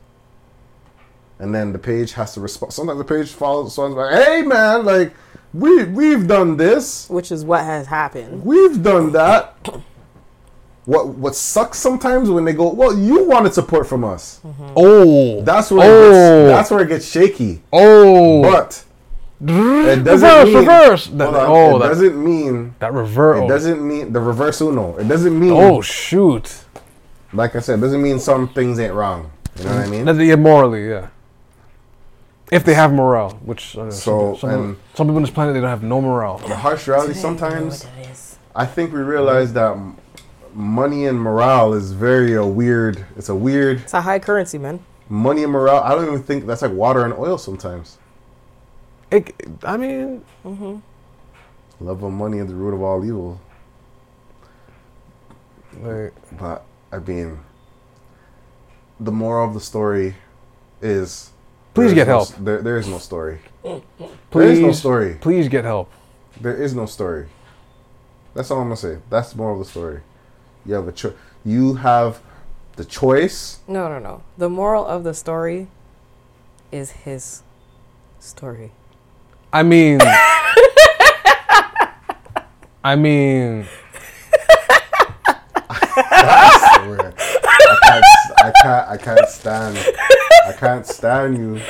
and 1.38 1.54
then 1.54 1.72
the 1.72 1.78
page 1.78 2.12
has 2.14 2.34
to 2.34 2.40
respond. 2.40 2.72
Sometimes 2.72 2.98
the 2.98 3.04
page 3.04 3.30
follows 3.30 3.74
someone's 3.74 3.94
like, 3.96 4.26
"Hey 4.26 4.42
man, 4.42 4.84
like 4.84 5.14
we 5.54 5.84
we've 5.84 6.26
done 6.26 6.56
this, 6.56 7.08
Which 7.08 7.30
is 7.32 7.44
what 7.44 7.64
has 7.64 7.86
happened. 7.86 8.44
we've 8.44 8.82
done 8.82 9.12
that." 9.12 9.54
What 10.84 11.08
what 11.08 11.34
sucks 11.36 11.78
sometimes 11.78 12.28
when 12.28 12.44
they 12.44 12.52
go, 12.52 12.68
"Well, 12.72 12.98
you 12.98 13.24
wanted 13.24 13.54
support 13.54 13.86
from 13.86 14.02
us." 14.04 14.40
oh. 14.76 15.40
That's 15.42 15.70
where 15.70 15.86
it 15.86 15.90
Oh. 15.90 16.10
gets, 16.48 16.58
that's 16.58 16.70
where 16.72 16.80
it 16.80 16.88
gets 16.88 17.06
shaky. 17.06 17.62
oh. 17.72 18.42
But 18.42 18.84
it 19.40 20.04
doesn't 20.04 20.28
reverse, 20.28 20.46
mean 20.46 20.56
reverse. 20.56 21.06
That, 21.08 21.24
hold 21.24 21.36
on, 21.36 21.46
oh, 21.50 21.76
it 21.76 21.78
that, 21.80 21.88
doesn't 21.88 22.24
mean 22.24 22.74
that 22.80 22.92
reverse. 22.92 23.44
it 23.44 23.48
doesn't 23.48 23.86
mean 23.86 24.12
the 24.12 24.20
reverse 24.20 24.60
uno. 24.60 24.96
It 24.98 25.08
doesn't 25.08 25.38
mean 25.38 25.52
Oh 25.52 25.80
shoot. 25.82 26.64
like 27.32 27.54
I 27.56 27.60
said, 27.60 27.78
it 27.78 27.82
doesn't 27.82 28.02
mean 28.02 28.18
some 28.18 28.48
things 28.48 28.78
ain't 28.80 28.94
wrong. 28.94 29.30
You 29.58 29.64
know 29.64 29.76
what 29.76 29.86
I 29.86 29.90
mean? 29.90 30.04
That, 30.06 30.16
yeah, 30.16 30.36
morally, 30.36 30.88
yeah. 30.88 31.08
If 32.50 32.64
they 32.64 32.74
have 32.74 32.92
morale, 32.92 33.30
which 33.44 33.76
uh, 33.78 33.90
So, 33.90 34.32
some, 34.34 34.38
some, 34.38 34.50
and- 34.50 34.76
some 34.94 35.06
people 35.06 35.16
on 35.16 35.22
this 35.22 35.30
planet 35.30 35.54
they 35.54 35.60
don't 35.60 35.70
have 35.70 35.82
no 35.82 36.00
morale. 36.00 36.38
The 36.38 36.56
harsh 36.56 36.86
reality 36.88 37.14
sometimes 37.14 37.84
know 37.84 37.90
what 37.90 38.06
it 38.08 38.10
is. 38.10 38.38
I 38.54 38.66
think 38.66 38.92
we 38.92 39.00
realize 39.00 39.52
that 39.54 39.72
m- 39.72 39.96
money 40.54 41.06
and 41.06 41.18
morale 41.20 41.72
is 41.74 41.92
very 41.92 42.34
a 42.34 42.44
weird. 42.44 43.04
It's 43.16 43.28
a 43.28 43.34
weird. 43.34 43.80
It's 43.80 43.94
a 43.94 44.00
high 44.02 44.18
currency, 44.18 44.58
man. 44.58 44.80
money 45.08 45.42
and 45.42 45.52
morale. 45.52 45.82
I 45.82 45.94
don't 45.94 46.06
even 46.06 46.22
think 46.22 46.46
that's 46.46 46.62
like 46.62 46.72
water 46.72 47.04
and 47.04 47.12
oil 47.14 47.38
sometimes. 47.38 47.98
It, 49.10 49.34
I 49.62 49.76
mean, 49.76 50.24
mm-hmm. 50.44 50.76
Love 51.84 52.02
of 52.02 52.12
money 52.12 52.38
is 52.38 52.46
the 52.46 52.54
root 52.54 52.74
of 52.74 52.82
all 52.82 53.04
evil. 53.04 53.40
like, 55.80 56.12
But 56.38 56.64
I 56.90 56.98
mean, 56.98 57.40
the 59.00 59.12
moral 59.12 59.48
of 59.48 59.54
the 59.54 59.60
story 59.60 60.14
is 60.80 61.30
Please 61.74 61.82
there 61.82 61.86
is 61.86 61.94
get 61.94 62.06
no- 62.06 62.12
help. 62.18 62.28
there, 62.38 62.62
there 62.62 62.76
is 62.78 62.88
no 62.88 62.98
story. 62.98 63.40
please, 63.62 63.82
There 64.30 64.42
is 64.42 64.60
no 64.60 64.72
story. 64.72 65.14
Please 65.20 65.48
get 65.48 65.64
help. 65.64 65.90
There 66.40 66.54
is 66.56 66.74
no 66.74 66.86
story. 66.86 67.28
That's 68.34 68.50
all 68.50 68.58
I'm 68.60 68.64
gonna 68.66 68.76
say. 68.76 68.98
That's 69.10 69.30
the 69.32 69.36
moral 69.38 69.60
of 69.60 69.66
the 69.66 69.70
story. 69.70 70.00
You 70.64 70.74
have 70.74 70.88
a 70.88 70.92
choice. 70.92 71.14
You 71.44 71.74
have 71.74 72.20
the 72.76 72.84
choice. 72.84 73.58
No, 73.66 73.88
no, 73.88 73.98
no. 73.98 74.22
The 74.38 74.48
moral 74.48 74.86
of 74.86 75.04
the 75.04 75.14
story 75.14 75.68
is 76.70 76.92
his 76.92 77.42
story. 78.20 78.72
I 79.52 79.62
mean, 79.62 80.00
I 82.84 82.96
mean, 82.96 83.66
I 85.94 86.80
swear. 86.84 87.14
I 87.18 87.72
can't. 87.82 88.04
I 88.38 88.52
can't. 88.62 88.88
I 88.88 88.96
can't 88.96 89.28
stand. 89.28 89.78
I 90.48 90.52
can't 90.52 90.86
stand 90.86 91.36
you. 91.36 91.60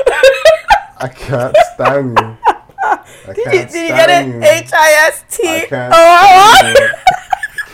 I 0.99 1.09
can't 1.09 1.57
stand 1.75 2.19
you. 2.19 2.37
I 2.85 3.35
can't 3.35 3.71
stand 3.71 4.33
you. 4.35 4.43
H 4.43 4.71
I 4.73 4.93
S 5.09 5.25
T. 5.29 5.43
I 5.49 7.07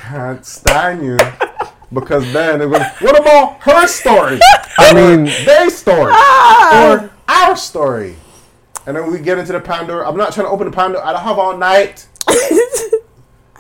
can't 0.09 0.45
stand 0.47 1.05
you. 1.05 1.17
Can't 1.17 1.37
stand 1.37 1.61
you. 1.61 1.69
Because 1.91 2.33
then 2.35 2.61
it 2.61 2.67
was, 2.67 2.83
what 3.01 3.19
about 3.19 3.63
her 3.63 3.87
story? 3.87 4.39
I 4.77 4.93
mean, 4.93 5.25
Their 5.47 5.71
story. 5.71 6.13
Ah! 6.15 6.93
Or 6.93 7.11
our 7.29 7.57
story. 7.57 8.17
And 8.87 8.97
then 8.97 9.11
we 9.11 9.19
get 9.19 9.39
into 9.39 9.53
the 9.53 9.61
Pandora. 9.61 10.09
I'm 10.09 10.17
not 10.17 10.35
trying 10.35 10.47
to 10.47 10.51
open 10.51 10.67
the 10.67 10.75
Pandora. 10.75 11.05
I 11.05 11.13
don't 11.13 11.23
have 11.23 11.39
all 11.39 11.57
night. 11.57 12.07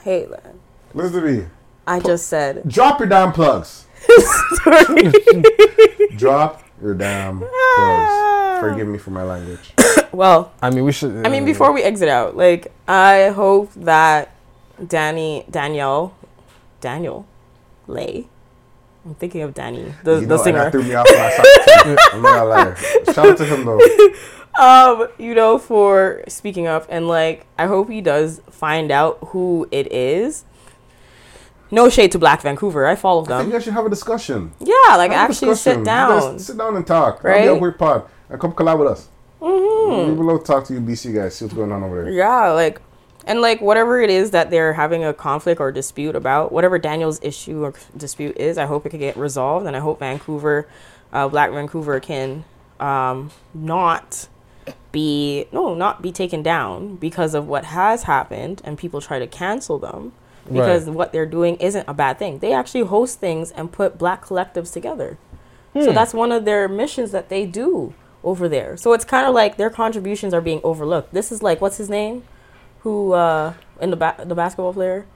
Hey, 0.04 0.26
man. 0.26 0.60
Listen 0.94 1.20
to 1.20 1.26
me. 1.28 1.46
I 1.86 2.00
just 2.00 2.28
said 2.28 2.66
Drop 2.66 2.98
your 3.00 3.08
damn 3.08 3.32
plugs. 3.32 3.84
Drop 6.16 6.62
your 6.80 6.94
damn 6.94 7.40
plugs. 7.40 8.60
Forgive 8.60 8.88
me 8.88 8.96
for 8.96 9.10
my 9.10 9.22
language. 9.22 9.74
well. 10.12 10.52
I 10.62 10.70
mean, 10.70 10.84
we 10.84 10.92
should. 10.92 11.26
I 11.26 11.28
mean, 11.28 11.44
before 11.44 11.72
we 11.72 11.82
exit 11.82 12.08
out, 12.08 12.36
like 12.36 12.72
I 12.86 13.28
hope 13.34 13.72
that 13.74 14.32
Danny, 14.86 15.44
Danielle, 15.50 16.14
Daniel, 16.80 17.26
Lay. 17.86 18.28
I'm 19.04 19.14
thinking 19.14 19.42
of 19.42 19.54
Danny, 19.54 19.94
the 20.04 20.16
You 20.16 20.20
the 20.22 20.26
know, 20.26 20.34
and 20.34 20.42
singer. 20.42 20.58
that 20.64 20.72
threw 20.72 20.82
me 20.82 20.94
off 20.94 21.06
last 21.10 21.36
time. 21.36 21.96
I'm 22.12 22.22
not 22.22 22.34
gonna 22.34 22.44
lie. 22.44 22.74
Shout 23.12 23.18
out 23.30 23.36
to 23.38 23.44
him 23.44 23.64
though. 23.64 23.80
um, 25.02 25.08
you 25.18 25.34
know, 25.34 25.58
for 25.58 26.22
speaking 26.28 26.66
up, 26.66 26.86
and 26.90 27.08
like, 27.08 27.46
I 27.58 27.66
hope 27.66 27.88
he 27.88 28.00
does 28.00 28.40
find 28.50 28.90
out 28.90 29.18
who 29.28 29.66
it 29.70 29.90
is. 29.92 30.44
No 31.70 31.88
shade 31.90 32.12
to 32.12 32.18
Black 32.18 32.40
Vancouver. 32.42 32.86
I 32.86 32.96
follow 32.96 33.20
I 33.22 33.24
think 33.26 33.28
them. 33.38 33.46
you 33.48 33.52
guys 33.52 33.64
should 33.64 33.74
have 33.74 33.86
a 33.86 33.90
discussion. 33.90 34.52
Yeah, 34.58 34.96
like 34.96 35.12
Have 35.12 35.30
actually 35.30 35.54
sit 35.54 35.84
down. 35.84 36.38
sit 36.38 36.56
down 36.58 36.76
and 36.76 36.86
talk. 36.86 37.20
I'll 37.24 37.30
Right? 37.30 37.42
be 37.42 37.48
a 37.48 37.54
weird 37.54 37.78
pod. 37.78 38.04
And 38.30 38.40
come 38.40 38.52
collab 38.52 38.78
with 38.78 38.88
us. 38.88 39.08
Mm-hmm. 39.40 40.08
We 40.08 40.12
would 40.14 40.26
love 40.26 40.40
to 40.40 40.46
talk 40.46 40.64
to 40.66 40.74
you, 40.74 40.80
BC 40.80 41.14
guys. 41.14 41.34
See 41.36 41.44
what's 41.44 41.54
going 41.54 41.70
on 41.70 41.82
over 41.84 42.04
there. 42.04 42.12
Yeah, 42.12 42.50
like, 42.52 42.80
and 43.28 43.42
like 43.42 43.60
whatever 43.60 44.00
it 44.00 44.10
is 44.10 44.32
that 44.32 44.50
they're 44.50 44.72
having 44.72 45.04
a 45.04 45.12
conflict 45.12 45.60
or 45.60 45.70
dispute 45.70 46.16
about, 46.16 46.50
whatever 46.50 46.78
Daniel's 46.78 47.20
issue 47.22 47.62
or 47.62 47.74
dispute 47.96 48.36
is, 48.38 48.56
I 48.56 48.64
hope 48.64 48.86
it 48.86 48.88
can 48.88 48.98
get 48.98 49.16
resolved, 49.16 49.66
and 49.66 49.76
I 49.76 49.80
hope 49.80 50.00
Vancouver, 50.00 50.66
uh, 51.12 51.28
Black 51.28 51.52
Vancouver, 51.52 52.00
can 52.00 52.44
um, 52.80 53.30
not 53.52 54.28
be 54.90 55.46
no, 55.52 55.74
not 55.74 56.00
be 56.00 56.10
taken 56.10 56.42
down 56.42 56.96
because 56.96 57.34
of 57.34 57.46
what 57.46 57.66
has 57.66 58.04
happened, 58.04 58.62
and 58.64 58.78
people 58.78 59.00
try 59.00 59.18
to 59.18 59.26
cancel 59.26 59.78
them 59.78 60.12
because 60.50 60.86
what 60.88 61.12
they're 61.12 61.26
doing 61.26 61.56
isn't 61.56 61.84
a 61.86 61.92
bad 61.92 62.18
thing. 62.18 62.38
They 62.38 62.54
actually 62.54 62.84
host 62.84 63.20
things 63.20 63.50
and 63.50 63.70
put 63.70 63.98
Black 63.98 64.24
collectives 64.24 64.72
together. 64.72 65.18
So 65.74 65.92
that's 65.92 66.14
one 66.14 66.32
of 66.32 66.44
their 66.46 66.66
missions 66.66 67.12
that 67.12 67.28
they 67.28 67.44
do 67.46 67.92
over 68.24 68.48
there. 68.48 68.76
So 68.76 68.94
it's 68.94 69.04
kind 69.04 69.26
of 69.26 69.34
like 69.34 69.58
their 69.58 69.70
contributions 69.70 70.34
are 70.34 70.40
being 70.40 70.60
overlooked. 70.64 71.12
This 71.12 71.30
is 71.30 71.42
like 71.42 71.60
what's 71.60 71.76
his 71.76 71.88
name, 71.90 72.24
who 72.88 73.12
uh, 73.12 73.52
in 73.80 73.90
the 73.90 73.96
ba- 73.96 74.24
the 74.24 74.34
basketball 74.34 74.72
player, 74.72 75.06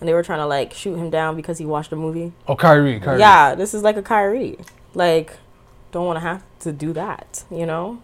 and 0.00 0.08
they 0.08 0.14
were 0.14 0.22
trying 0.22 0.38
to 0.40 0.46
like 0.46 0.72
shoot 0.72 0.96
him 0.96 1.10
down 1.10 1.36
because 1.36 1.58
he 1.58 1.66
watched 1.66 1.92
a 1.92 1.96
movie. 1.96 2.32
Oh, 2.48 2.56
Kyrie, 2.56 2.98
Kyrie. 3.00 3.20
Yeah, 3.20 3.54
this 3.54 3.74
is 3.74 3.82
like 3.82 3.96
a 3.96 4.02
Kyrie. 4.02 4.58
Like, 4.94 5.32
don't 5.92 6.06
want 6.06 6.16
to 6.16 6.20
have 6.20 6.42
to 6.60 6.72
do 6.72 6.92
that. 6.94 7.44
You 7.50 7.66
know, 7.66 8.02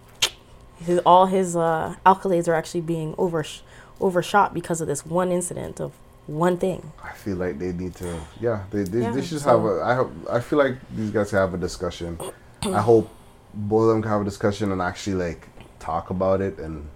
his 0.78 0.98
all 1.06 1.26
his 1.26 1.56
uh, 1.56 1.94
accolades 2.04 2.46
are 2.48 2.54
actually 2.54 2.82
being 2.82 3.14
oversh- 3.14 3.62
overshot 4.00 4.52
because 4.52 4.80
of 4.82 4.86
this 4.86 5.06
one 5.06 5.32
incident 5.32 5.80
of 5.80 5.92
one 6.26 6.58
thing. 6.58 6.92
I 7.02 7.12
feel 7.12 7.36
like 7.36 7.58
they 7.58 7.72
need 7.72 7.94
to. 7.96 8.20
Yeah, 8.40 8.64
they 8.70 8.82
they, 8.82 9.00
Yeah, 9.02 9.12
they 9.12 9.22
should 9.22 9.40
so- 9.40 9.50
have 9.50 9.64
a. 9.64 9.82
I 9.82 9.94
hope. 9.94 10.12
I 10.30 10.40
feel 10.40 10.58
like 10.58 10.76
these 10.94 11.10
guys 11.10 11.30
have 11.30 11.54
a 11.54 11.58
discussion. 11.58 12.18
I 12.62 12.80
hope 12.80 13.08
both 13.54 13.82
of 13.84 13.88
them 13.88 14.02
can 14.02 14.10
have 14.10 14.20
a 14.20 14.24
discussion 14.24 14.70
and 14.72 14.82
actually 14.82 15.16
like 15.28 15.48
talk 15.78 16.10
about 16.10 16.40
it 16.40 16.58
and 16.58 16.88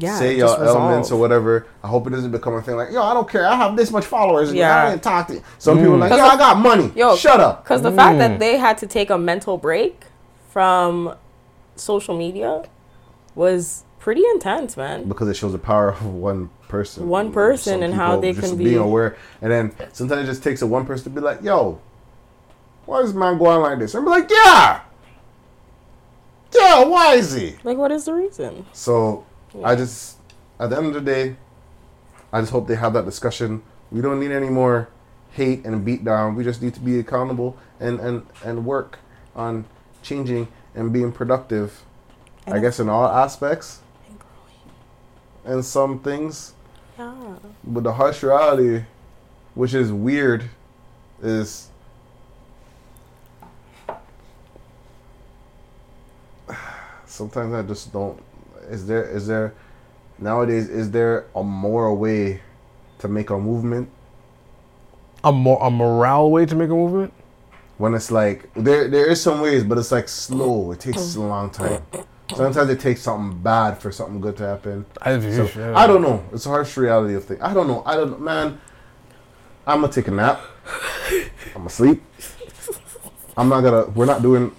Yeah, 0.00 0.18
say 0.18 0.38
just 0.38 0.58
your 0.58 0.66
elements 0.66 1.10
or 1.10 1.20
whatever. 1.20 1.66
I 1.82 1.88
hope 1.88 2.06
it 2.06 2.10
doesn't 2.10 2.30
become 2.32 2.54
a 2.54 2.62
thing 2.62 2.76
like, 2.76 2.90
yo, 2.90 3.02
I 3.02 3.12
don't 3.14 3.28
care. 3.28 3.46
I 3.46 3.54
have 3.54 3.76
this 3.76 3.90
much 3.90 4.04
followers. 4.06 4.52
Yeah, 4.52 4.66
Yeah. 4.68 4.86
I 4.86 4.90
didn't 4.90 5.02
talk 5.02 5.26
to 5.28 5.34
you. 5.34 5.42
Some 5.58 5.78
people 5.78 5.94
are 5.94 5.98
like, 5.98 6.12
Mm. 6.12 6.16
yo, 6.18 6.24
I 6.24 6.36
got 6.36 6.56
money. 6.58 6.90
Yo, 6.96 7.16
shut 7.16 7.38
up. 7.40 7.64
Because 7.64 7.82
the 7.82 7.92
fact 7.92 8.14
Mm. 8.16 8.18
that 8.18 8.38
they 8.38 8.56
had 8.56 8.78
to 8.78 8.86
take 8.86 9.10
a 9.10 9.18
mental 9.18 9.58
break 9.58 10.04
from 10.48 11.14
social 11.76 12.16
media 12.16 12.64
was 13.34 13.84
pretty 13.98 14.22
intense, 14.34 14.76
man. 14.76 15.06
Because 15.08 15.28
it 15.28 15.34
shows 15.36 15.52
the 15.52 15.58
power 15.58 15.90
of 15.90 16.04
one 16.06 16.50
person. 16.68 17.08
One 17.08 17.32
person 17.32 17.74
Some 17.74 17.82
and 17.82 17.94
how 17.94 18.10
people 18.12 18.20
they 18.22 18.32
just 18.32 18.48
can 18.48 18.56
being 18.58 18.70
be- 18.70 18.76
aware. 18.76 19.16
And 19.42 19.52
then 19.52 19.72
sometimes 19.92 20.22
it 20.22 20.26
just 20.26 20.42
takes 20.42 20.62
a 20.62 20.66
one 20.66 20.86
person 20.86 21.04
to 21.04 21.10
be 21.10 21.20
like, 21.20 21.42
yo, 21.42 21.78
why 22.86 23.00
is 23.00 23.12
man 23.12 23.38
going 23.38 23.60
like 23.60 23.78
this? 23.78 23.94
And 23.94 24.04
be 24.04 24.10
like, 24.10 24.30
yeah. 24.30 24.80
Yeah, 26.54 26.84
why 26.84 27.14
is 27.14 27.32
he? 27.34 27.54
Like, 27.62 27.76
what 27.78 27.92
is 27.92 28.06
the 28.06 28.14
reason? 28.14 28.66
So 28.72 29.24
I 29.64 29.74
just, 29.74 30.16
at 30.58 30.70
the 30.70 30.76
end 30.76 30.86
of 30.86 30.94
the 30.94 31.00
day, 31.00 31.36
I 32.32 32.40
just 32.40 32.52
hope 32.52 32.68
they 32.68 32.76
have 32.76 32.92
that 32.92 33.04
discussion. 33.04 33.62
We 33.90 34.00
don't 34.00 34.20
need 34.20 34.30
any 34.30 34.48
more 34.48 34.88
hate 35.32 35.64
and 35.64 35.84
beat 35.84 36.04
down. 36.04 36.34
We 36.36 36.44
just 36.44 36.62
need 36.62 36.74
to 36.74 36.80
be 36.80 36.98
accountable 36.98 37.56
and 37.80 37.98
and 38.00 38.26
and 38.44 38.64
work 38.64 38.98
on 39.34 39.64
changing 40.02 40.48
and 40.74 40.92
being 40.92 41.12
productive. 41.12 41.82
I 42.46 42.58
guess 42.58 42.78
in 42.80 42.88
all 42.88 43.06
aspects. 43.06 43.80
And 45.44 45.64
some 45.64 46.00
things, 46.00 46.52
Yeah. 46.98 47.36
but 47.64 47.82
the 47.82 47.94
harsh 47.94 48.22
reality, 48.22 48.84
which 49.54 49.72
is 49.74 49.90
weird, 49.90 50.50
is 51.22 51.68
sometimes 57.06 57.54
I 57.54 57.62
just 57.62 57.92
don't. 57.92 58.20
Is 58.70 58.86
there 58.86 59.04
is 59.04 59.26
there 59.26 59.54
nowadays 60.18 60.68
is 60.68 60.90
there 60.90 61.26
a 61.34 61.42
moral 61.42 61.96
way 61.96 62.40
to 62.98 63.08
make 63.08 63.30
a 63.30 63.38
movement 63.38 63.88
A 65.24 65.32
more 65.32 65.58
a 65.62 65.70
morale 65.70 66.30
way 66.30 66.46
to 66.46 66.54
make 66.54 66.70
a 66.70 66.74
movement. 66.74 67.12
when 67.78 67.94
it's 67.94 68.10
like 68.10 68.48
there 68.54 68.88
there 68.88 69.06
is 69.10 69.20
some 69.22 69.40
ways, 69.40 69.64
but 69.64 69.78
it's 69.78 69.90
like 69.92 70.08
slow. 70.08 70.72
It 70.72 70.80
takes 70.80 71.16
a 71.16 71.20
long 71.20 71.50
time. 71.50 71.82
Sometimes 72.36 72.70
it 72.70 72.78
takes 72.80 73.00
something 73.02 73.38
bad 73.42 73.78
for 73.82 73.90
something 73.90 74.20
good 74.20 74.36
to 74.36 74.44
happen. 74.46 74.84
I, 75.02 75.18
So, 75.18 75.48
yeah. 75.58 75.76
I 75.76 75.86
don't 75.88 76.02
know. 76.02 76.22
It's 76.32 76.46
a 76.46 76.50
harsh 76.50 76.76
reality 76.76 77.14
of 77.14 77.24
things. 77.24 77.40
I 77.42 77.52
don't 77.52 77.66
know. 77.66 77.82
I 77.84 77.96
don't 77.96 78.20
man. 78.20 78.60
I'm 79.66 79.80
gonna 79.80 79.92
take 79.92 80.08
a 80.08 80.10
nap. 80.12 80.40
I'm 81.54 81.62
gonna 81.66 81.70
sleep. 81.70 82.02
I'm 83.36 83.48
not 83.48 83.62
gonna. 83.62 83.84
We're 83.96 84.06
not 84.06 84.22
doing. 84.22 84.52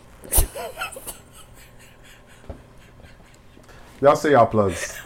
Y'all 4.02 4.16
say 4.16 4.32
y'all 4.32 4.48
plugs. 4.48 5.00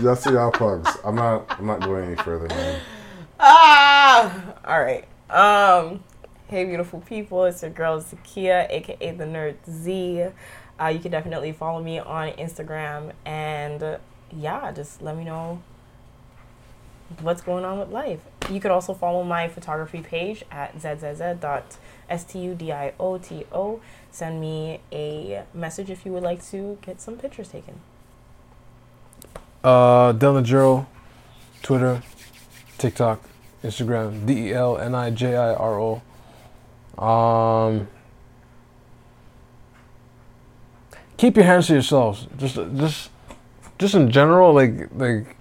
y'all 0.00 0.14
say 0.14 0.30
y'all 0.30 0.52
plugs. 0.52 0.88
I'm 1.04 1.16
not. 1.16 1.50
I'm 1.58 1.66
not 1.66 1.80
going 1.80 2.04
any 2.04 2.14
further, 2.14 2.46
man. 2.46 2.80
Ah! 3.40 4.54
All 4.64 4.80
right. 4.80 5.04
Um, 5.28 6.04
hey, 6.46 6.64
beautiful 6.64 7.00
people. 7.00 7.44
It's 7.44 7.60
your 7.60 7.72
girl, 7.72 8.00
Zakia, 8.00 8.70
aka 8.70 9.10
the 9.10 9.24
Nerd 9.24 9.56
Z. 9.68 10.26
Uh, 10.80 10.86
you 10.86 11.00
can 11.00 11.10
definitely 11.10 11.50
follow 11.50 11.82
me 11.82 11.98
on 11.98 12.30
Instagram. 12.34 13.14
And 13.24 13.82
uh, 13.82 13.98
yeah, 14.30 14.70
just 14.70 15.02
let 15.02 15.16
me 15.16 15.24
know 15.24 15.60
what's 17.20 17.42
going 17.42 17.64
on 17.64 17.80
with 17.80 17.88
life. 17.88 18.20
You 18.48 18.60
could 18.60 18.70
also 18.70 18.94
follow 18.94 19.24
my 19.24 19.48
photography 19.48 20.02
page 20.02 20.44
at 20.52 20.80
zzz.studioto. 20.80 21.40
Send 24.12 24.42
me 24.42 24.78
a 24.92 25.42
message 25.54 25.88
if 25.88 26.04
you 26.04 26.12
would 26.12 26.22
like 26.22 26.44
to 26.50 26.76
get 26.82 27.00
some 27.00 27.16
pictures 27.16 27.48
taken. 27.48 27.80
Uh, 29.64 30.12
Dylan 30.12 30.86
Twitter, 31.62 32.02
TikTok, 32.76 33.22
Instagram, 33.64 34.26
D 34.26 34.48
E 34.48 34.52
L 34.52 34.76
N 34.76 34.94
I 34.94 35.08
J 35.10 35.34
I 35.34 35.54
R 35.54 35.80
O. 35.80 37.02
Um, 37.02 37.88
keep 41.16 41.34
your 41.34 41.46
hands 41.46 41.68
to 41.68 41.72
yourselves. 41.72 42.26
Just, 42.36 42.56
just, 42.56 43.10
just 43.78 43.94
in 43.94 44.10
general, 44.10 44.52
like, 44.52 44.90
like, 44.94 45.36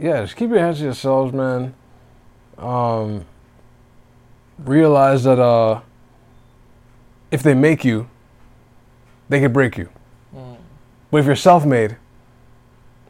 yeah, 0.00 0.22
just 0.22 0.34
keep 0.34 0.50
your 0.50 0.58
hands 0.58 0.78
to 0.78 0.84
yourselves, 0.84 1.32
man. 1.32 1.74
Um, 2.58 3.24
realize 4.58 5.22
that 5.22 5.38
uh, 5.38 5.82
if 7.30 7.44
they 7.44 7.54
make 7.54 7.84
you, 7.84 8.08
they 9.28 9.40
can 9.40 9.52
break 9.52 9.76
you. 9.76 9.88
But 11.10 11.18
if 11.18 11.26
you're 11.26 11.36
self-made, 11.36 11.96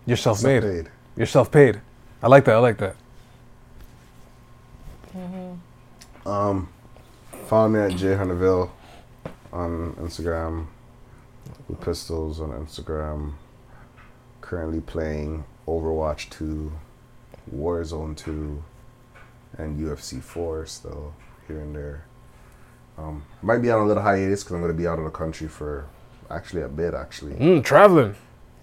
you're 0.05 0.16
self-made. 0.16 0.62
Self-made. 0.62 0.90
You're 1.16 1.26
self-paid. 1.26 1.80
I 2.22 2.28
like 2.28 2.44
that. 2.44 2.55
I 2.55 2.59
like 2.59 2.78
that. 2.78 2.97
Um, 6.24 6.68
follow 7.47 7.68
me 7.68 7.80
at 7.80 7.93
J 7.93 8.09
Hunterville 8.09 8.70
on 9.52 9.94
Instagram. 9.94 10.66
With 11.68 11.80
pistols 11.80 12.40
on 12.40 12.51
Instagram. 12.51 13.34
Currently 14.40 14.80
playing 14.80 15.44
Overwatch 15.66 16.30
2, 16.30 16.72
Warzone 17.55 18.16
2, 18.16 18.62
and 19.59 19.80
UFC 19.80 20.22
4 20.22 20.66
still 20.66 21.14
here 21.48 21.60
and 21.60 21.74
there. 21.74 22.05
Um, 22.98 23.24
might 23.43 23.59
be 23.59 23.70
on 23.70 23.82
a 23.82 23.86
little 23.86 24.02
hiatus 24.02 24.43
because 24.43 24.55
I'm 24.55 24.60
going 24.60 24.72
to 24.72 24.78
be 24.78 24.86
out 24.86 24.98
of 24.98 25.05
the 25.05 25.10
country 25.10 25.48
for 25.48 25.86
actually 26.31 26.62
a 26.62 26.69
bit, 26.69 26.94
actually. 26.94 27.35
Mm, 27.35 27.65
traveling. 27.65 28.15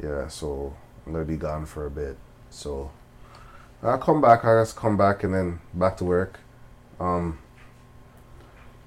Yeah, 0.01 0.27
so 0.27 0.73
I'm 1.05 1.13
gonna 1.13 1.25
be 1.25 1.37
gone 1.37 1.65
for 1.65 1.85
a 1.85 1.91
bit. 1.91 2.17
So 2.49 2.91
I'll 3.81 3.97
come 3.97 4.21
back. 4.21 4.45
I 4.45 4.59
guess 4.59 4.73
come 4.73 4.97
back 4.97 5.23
and 5.23 5.33
then 5.33 5.59
back 5.73 5.97
to 5.97 6.05
work. 6.05 6.39
Um. 6.99 7.39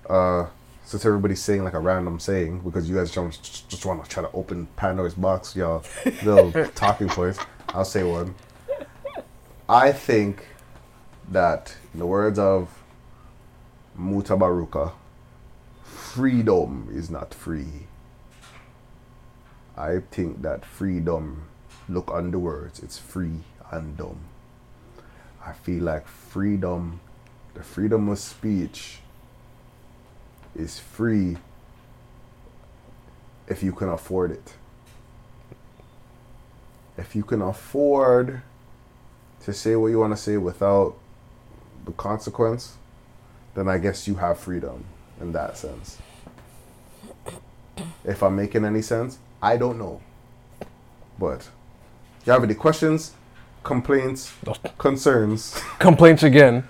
Uh, 0.08 0.46
since 0.86 1.04
everybody's 1.04 1.42
saying 1.42 1.64
like 1.64 1.74
a 1.74 1.80
random 1.80 2.20
saying 2.20 2.60
because 2.60 2.88
you 2.88 2.94
guys 2.94 3.10
just 3.10 3.68
just 3.68 3.84
want 3.84 4.02
to 4.04 4.08
try 4.08 4.22
to 4.22 4.30
open 4.32 4.68
Pandora's 4.76 5.14
box, 5.14 5.56
y'all 5.56 5.84
little 6.22 6.52
talking 6.74 7.08
points. 7.08 7.40
I'll 7.70 7.84
say 7.84 8.04
one. 8.04 8.36
I 9.68 9.90
think 9.90 10.46
that 11.28 11.76
in 11.92 11.98
the 11.98 12.06
words 12.06 12.38
of 12.38 12.70
Mutabaruka, 13.98 14.92
freedom 15.82 16.88
is 16.92 17.10
not 17.10 17.34
free. 17.34 17.88
I 19.76 20.00
think 20.10 20.42
that 20.42 20.64
freedom, 20.64 21.48
look 21.88 22.10
on 22.10 22.30
the 22.30 22.38
words, 22.38 22.80
it's 22.80 22.98
free 22.98 23.40
and 23.70 23.96
dumb. 23.96 24.20
I 25.44 25.52
feel 25.52 25.84
like 25.84 26.08
freedom, 26.08 27.00
the 27.54 27.62
freedom 27.62 28.08
of 28.08 28.18
speech, 28.18 29.00
is 30.54 30.78
free 30.78 31.36
if 33.46 33.62
you 33.62 33.72
can 33.72 33.88
afford 33.88 34.30
it. 34.30 34.54
If 36.96 37.14
you 37.14 37.22
can 37.22 37.42
afford 37.42 38.40
to 39.42 39.52
say 39.52 39.76
what 39.76 39.88
you 39.88 39.98
want 39.98 40.16
to 40.16 40.20
say 40.20 40.38
without 40.38 40.96
the 41.84 41.92
consequence, 41.92 42.76
then 43.54 43.68
I 43.68 43.78
guess 43.78 44.08
you 44.08 44.14
have 44.16 44.38
freedom 44.38 44.84
in 45.20 45.32
that 45.32 45.58
sense. 45.58 45.98
If 48.04 48.22
I'm 48.22 48.34
making 48.34 48.64
any 48.64 48.82
sense, 48.82 49.18
I 49.46 49.56
don't 49.56 49.78
know. 49.78 50.00
But 51.18 51.48
you 52.24 52.32
have 52.32 52.42
any 52.42 52.54
questions, 52.54 53.12
complaints, 53.62 54.32
concerns, 54.76 55.54
Complaints 55.78 56.22
again. 56.24 56.64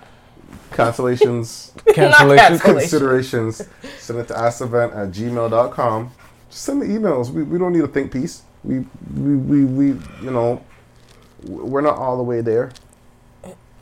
cancellations, 0.71 1.71
Cancellation. 1.95 2.37
cancellation. 2.37 2.79
considerations, 2.79 3.67
send 3.97 4.19
it 4.19 4.27
to 4.27 4.35
askevent 4.35 4.95
at 4.95 5.09
gmail.com. 5.11 6.11
Just 6.51 6.63
send 6.63 6.81
the 6.83 6.85
emails. 6.85 7.31
We, 7.31 7.41
we 7.43 7.57
don't 7.57 7.73
need 7.73 7.83
a 7.83 7.87
think 7.87 8.11
piece. 8.11 8.43
We, 8.63 8.85
we, 9.15 9.35
we, 9.35 9.65
we, 9.65 9.85
you 10.21 10.31
know, 10.31 10.63
we're 11.47 11.81
not 11.81 11.97
all 11.97 12.15
the 12.17 12.23
way 12.23 12.41
there, 12.41 12.71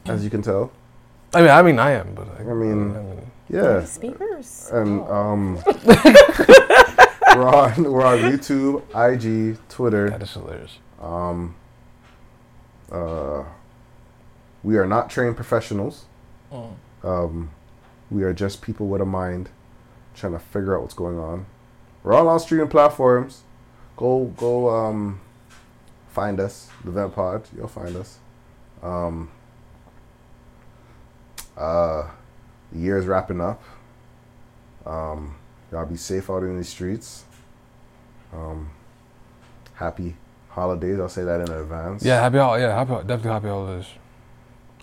as 0.06 0.24
you 0.24 0.30
can 0.30 0.42
tell. 0.42 0.72
I 1.34 1.42
mean, 1.42 1.52
I 1.52 1.62
mean, 1.62 1.80
I 1.80 1.92
am, 1.92 2.16
but 2.16 2.28
I, 2.40 2.50
I 2.50 2.54
mean, 2.54 2.96
I 2.96 3.02
mean, 3.02 3.32
yeah. 3.50 3.84
Speakers. 3.84 4.70
And 4.74 5.02
um, 5.10 5.60
we're 7.38 7.48
on 7.50 7.92
we're 7.92 8.06
on 8.06 8.20
YouTube, 8.20 8.82
IG, 8.94 9.58
Twitter. 9.70 10.10
that 10.10 10.22
is 10.22 10.34
hilarious. 10.34 10.80
Um, 11.02 11.56
uh, 12.92 13.44
we 14.64 14.78
are 14.78 14.86
not 14.86 15.10
trained 15.10 15.36
professionals. 15.36 16.06
Um, 17.04 17.52
we 18.10 18.24
are 18.24 18.34
just 18.34 18.62
people 18.62 18.88
with 18.88 19.02
a 19.02 19.06
mind 19.06 19.50
trying 20.16 20.34
to 20.34 20.40
figure 20.40 20.76
out 20.76 20.82
what's 20.82 20.94
going 20.94 21.20
on. 21.20 21.46
We're 22.04 22.14
all 22.14 22.28
on 22.28 22.40
streaming 22.40 22.70
platforms. 22.70 23.42
Go 23.98 24.26
go 24.38 24.70
um, 24.70 25.20
find 26.10 26.40
us, 26.40 26.70
the 26.84 26.92
Vent 26.92 27.14
Pod. 27.14 27.48
You'll 27.56 27.68
find 27.68 27.96
us. 27.96 28.20
Um, 28.82 29.32
uh, 31.58 32.10
the 32.72 32.80
year 32.80 32.98
is 32.98 33.06
wrapping 33.06 33.42
up. 33.42 33.62
Um, 34.86 35.36
y'all 35.76 35.86
be 35.86 35.98
safe 35.98 36.30
out 36.30 36.44
in 36.44 36.58
the 36.58 36.64
streets. 36.64 37.26
Um, 38.34 38.70
happy 39.74 40.16
holidays. 40.50 41.00
I'll 41.00 41.10
say 41.10 41.24
that 41.26 41.42
in 41.42 41.50
advance. 41.52 42.04
Yeah, 42.04 42.22
happy 42.22 42.38
hol- 42.38 42.58
yeah, 42.58 42.74
happy 42.74 42.92
definitely 43.06 43.32
happy 43.32 43.48
holidays. 43.50 43.88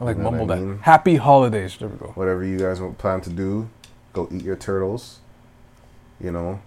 I 0.01 0.05
like 0.05 0.17
You 0.17 0.23
know 0.23 0.31
what 0.31 0.39
mumble 0.47 0.55
I 0.55 0.59
that. 0.77 0.83
Happy 0.83 1.17
holidays. 1.17 1.77
There 1.79 1.89
we 1.89 1.97
go. 1.97 2.07
Whatever 2.15 2.45
you 2.45 2.59
guys 2.59 2.79
want- 2.81 2.99
plan 2.99 3.21
to 3.23 3.31
do, 3.31 3.69
go 4.13 4.29
eat 4.31 4.43
your 4.43 4.57
turtles. 4.57 5.21
You 6.21 6.31
know. 6.31 6.61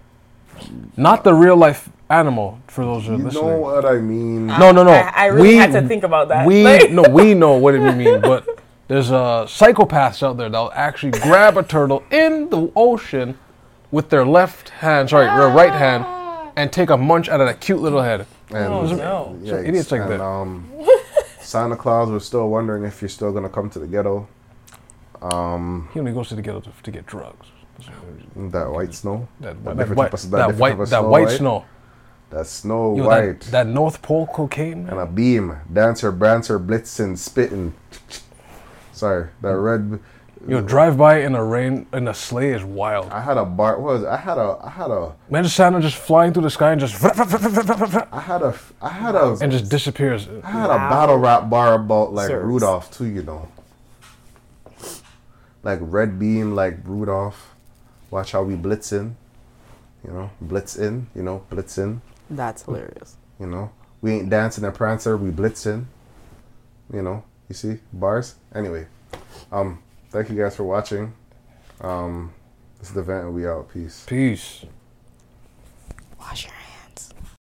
Not 0.98 1.24
the 1.24 1.34
real 1.34 1.58
life 1.58 1.90
animal 2.10 2.60
for 2.68 2.84
those 2.86 3.06
who 3.06 3.14
are 3.14 3.18
You 3.18 3.26
listening. 3.26 3.46
know 3.48 3.58
what 3.58 3.86
I 3.86 3.98
mean. 3.98 4.48
no, 4.48 4.72
no, 4.72 4.84
no. 4.84 4.92
I, 4.92 5.12
I 5.16 5.26
really 5.28 5.56
had 5.56 5.72
to 5.74 5.88
think 5.88 6.04
about 6.04 6.30
that. 6.30 6.48
We 6.48 6.64
Like- 6.64 6.92
no, 7.00 7.04
we 7.04 7.34
know 7.36 7.58
what 7.58 7.74
we 7.76 7.92
mean, 7.92 8.22
but 8.22 8.48
there's 8.88 9.12
uh, 9.12 9.46
psychopaths 9.46 10.24
out 10.24 10.38
there 10.38 10.50
that'll 10.50 10.72
actually 10.74 11.12
grab 11.12 11.58
a 11.58 11.64
turtle 11.64 12.04
in 12.10 12.50
the 12.50 12.72
ocean 12.76 13.38
with 13.96 14.10
their 14.10 14.26
left 14.26 14.68
hand, 14.70 15.10
sorry, 15.10 15.26
their 15.26 15.48
right 15.48 15.72
hand, 15.74 16.06
and 16.58 16.72
take 16.72 16.90
a 16.90 16.98
munch 16.98 17.30
out 17.30 17.40
of 17.40 17.48
that 17.48 17.62
cute 17.62 17.80
little 17.80 18.02
head. 18.02 18.26
And 18.50 18.74
Oh, 18.74 18.86
no. 18.86 19.40
So 19.46 19.58
idiots 19.58 19.90
like 19.90 20.02
and, 20.02 20.12
that. 20.12 20.22
Um, 20.22 20.70
Santa 21.40 21.78
Claus 21.78 22.10
was 22.10 22.26
still 22.26 22.50
wondering 22.50 22.84
if 22.84 23.02
you're 23.02 23.08
still 23.10 23.32
gonna 23.32 23.48
come 23.50 23.70
to 23.70 23.80
the 23.80 23.88
ghetto. 23.88 24.28
Um, 25.22 25.90
He 25.94 26.00
only 26.00 26.12
goes 26.12 26.28
to 26.30 26.36
the 26.36 26.42
ghetto 26.42 26.60
to, 26.60 26.70
to 26.84 26.92
get 26.92 27.06
drugs. 27.06 27.48
that 28.36 28.70
white 28.70 28.94
snow. 28.94 29.28
That, 29.40 29.56
What 29.62 29.78
that, 29.78 29.90
white, 29.96 30.12
type 30.12 30.14
of- 30.14 30.32
that, 30.32 30.38
different 30.48 30.60
white, 30.60 30.78
that 30.78 30.88
Snow 30.88 31.10
white 31.10 31.26
White? 31.28 31.38
snow. 31.38 31.66
That 32.32 32.48
snow 32.48 32.98
Yo, 32.98 33.08
white. 33.08 33.40
that, 33.42 33.52
that 33.52 33.68
North 33.68 34.02
Pole 34.02 34.28
cocaine, 34.28 34.84
man. 34.84 34.94
and 34.94 35.00
a 35.00 35.06
beam, 35.06 35.56
dancer, 35.72 36.12
brancer, 36.12 36.60
blitzing, 36.64 37.18
spitting. 37.18 37.74
Sorry, 38.92 39.28
that 39.42 39.56
red. 39.56 40.00
Yo, 40.48 40.62
drive 40.62 40.96
by 40.96 41.22
in 41.22 41.34
a 41.34 41.44
rain 41.44 41.88
in 41.92 42.08
a 42.08 42.14
sleigh 42.14 42.52
is 42.52 42.64
wild. 42.64 43.10
I 43.12 43.20
had 43.22 43.38
a 43.38 43.46
bar. 43.46 43.80
What 43.80 43.94
was 43.94 44.04
it? 44.04 44.08
I 44.08 44.18
had 44.18 44.38
a. 44.38 44.60
I 44.64 44.70
had 44.70 44.92
a. 44.92 45.16
Imagine 45.30 45.50
Santa 45.50 45.82
just 45.82 45.98
flying 45.98 46.34
through 46.34 46.44
the 46.44 46.52
sky 46.52 46.72
and 46.72 46.80
just 46.80 47.04
I 47.04 48.20
had 48.20 48.44
a. 48.44 48.56
I 48.80 48.90
had 48.90 49.16
a. 49.16 49.38
and 49.42 49.52
just 49.52 49.70
disappears. 49.70 50.28
I 50.44 50.52
had 50.52 50.70
a 50.70 50.78
battle 50.78 51.18
rap 51.18 51.50
bar 51.50 51.74
about 51.74 52.14
like 52.14 52.28
Sirs. 52.28 52.46
Rudolph 52.46 52.92
too. 52.96 53.06
You 53.06 53.24
know. 53.24 53.48
Like 55.64 55.80
red 55.82 56.20
beam, 56.20 56.54
like 56.54 56.78
Rudolph. 56.84 57.56
Watch 58.12 58.34
how 58.34 58.44
we 58.44 58.56
blitz 58.56 58.94
in. 58.94 59.18
You 60.06 60.12
know, 60.14 60.30
blitz 60.40 60.76
in. 60.76 61.08
You 61.16 61.24
know, 61.24 61.44
blitz 61.50 61.80
in. 61.80 62.02
That's 62.30 62.64
hilarious. 62.64 63.18
You 63.40 63.48
know, 63.48 63.72
we 64.02 64.14
ain't 64.14 64.30
dancing 64.30 64.64
and 64.64 64.76
prancer. 64.76 65.18
We 65.18 65.32
blitz 65.32 65.66
in. 65.66 65.88
You 66.94 67.02
know, 67.02 67.24
you 67.50 67.56
see 67.56 67.80
bars. 67.92 68.36
Anyway, 68.54 68.86
um, 69.52 69.80
thank 70.10 70.30
you 70.30 70.36
guys 70.36 70.56
for 70.56 70.64
watching. 70.64 71.14
Um, 71.82 72.34
this 72.80 72.90
is 72.90 72.94
the 72.94 73.04
Vent 73.04 73.26
and 73.26 73.36
we 73.36 73.48
out. 73.48 73.72
Peace. 73.72 74.06
Peace. 74.08 74.66
Wash 76.20 76.46
your 76.46 76.54
hands. 76.54 76.65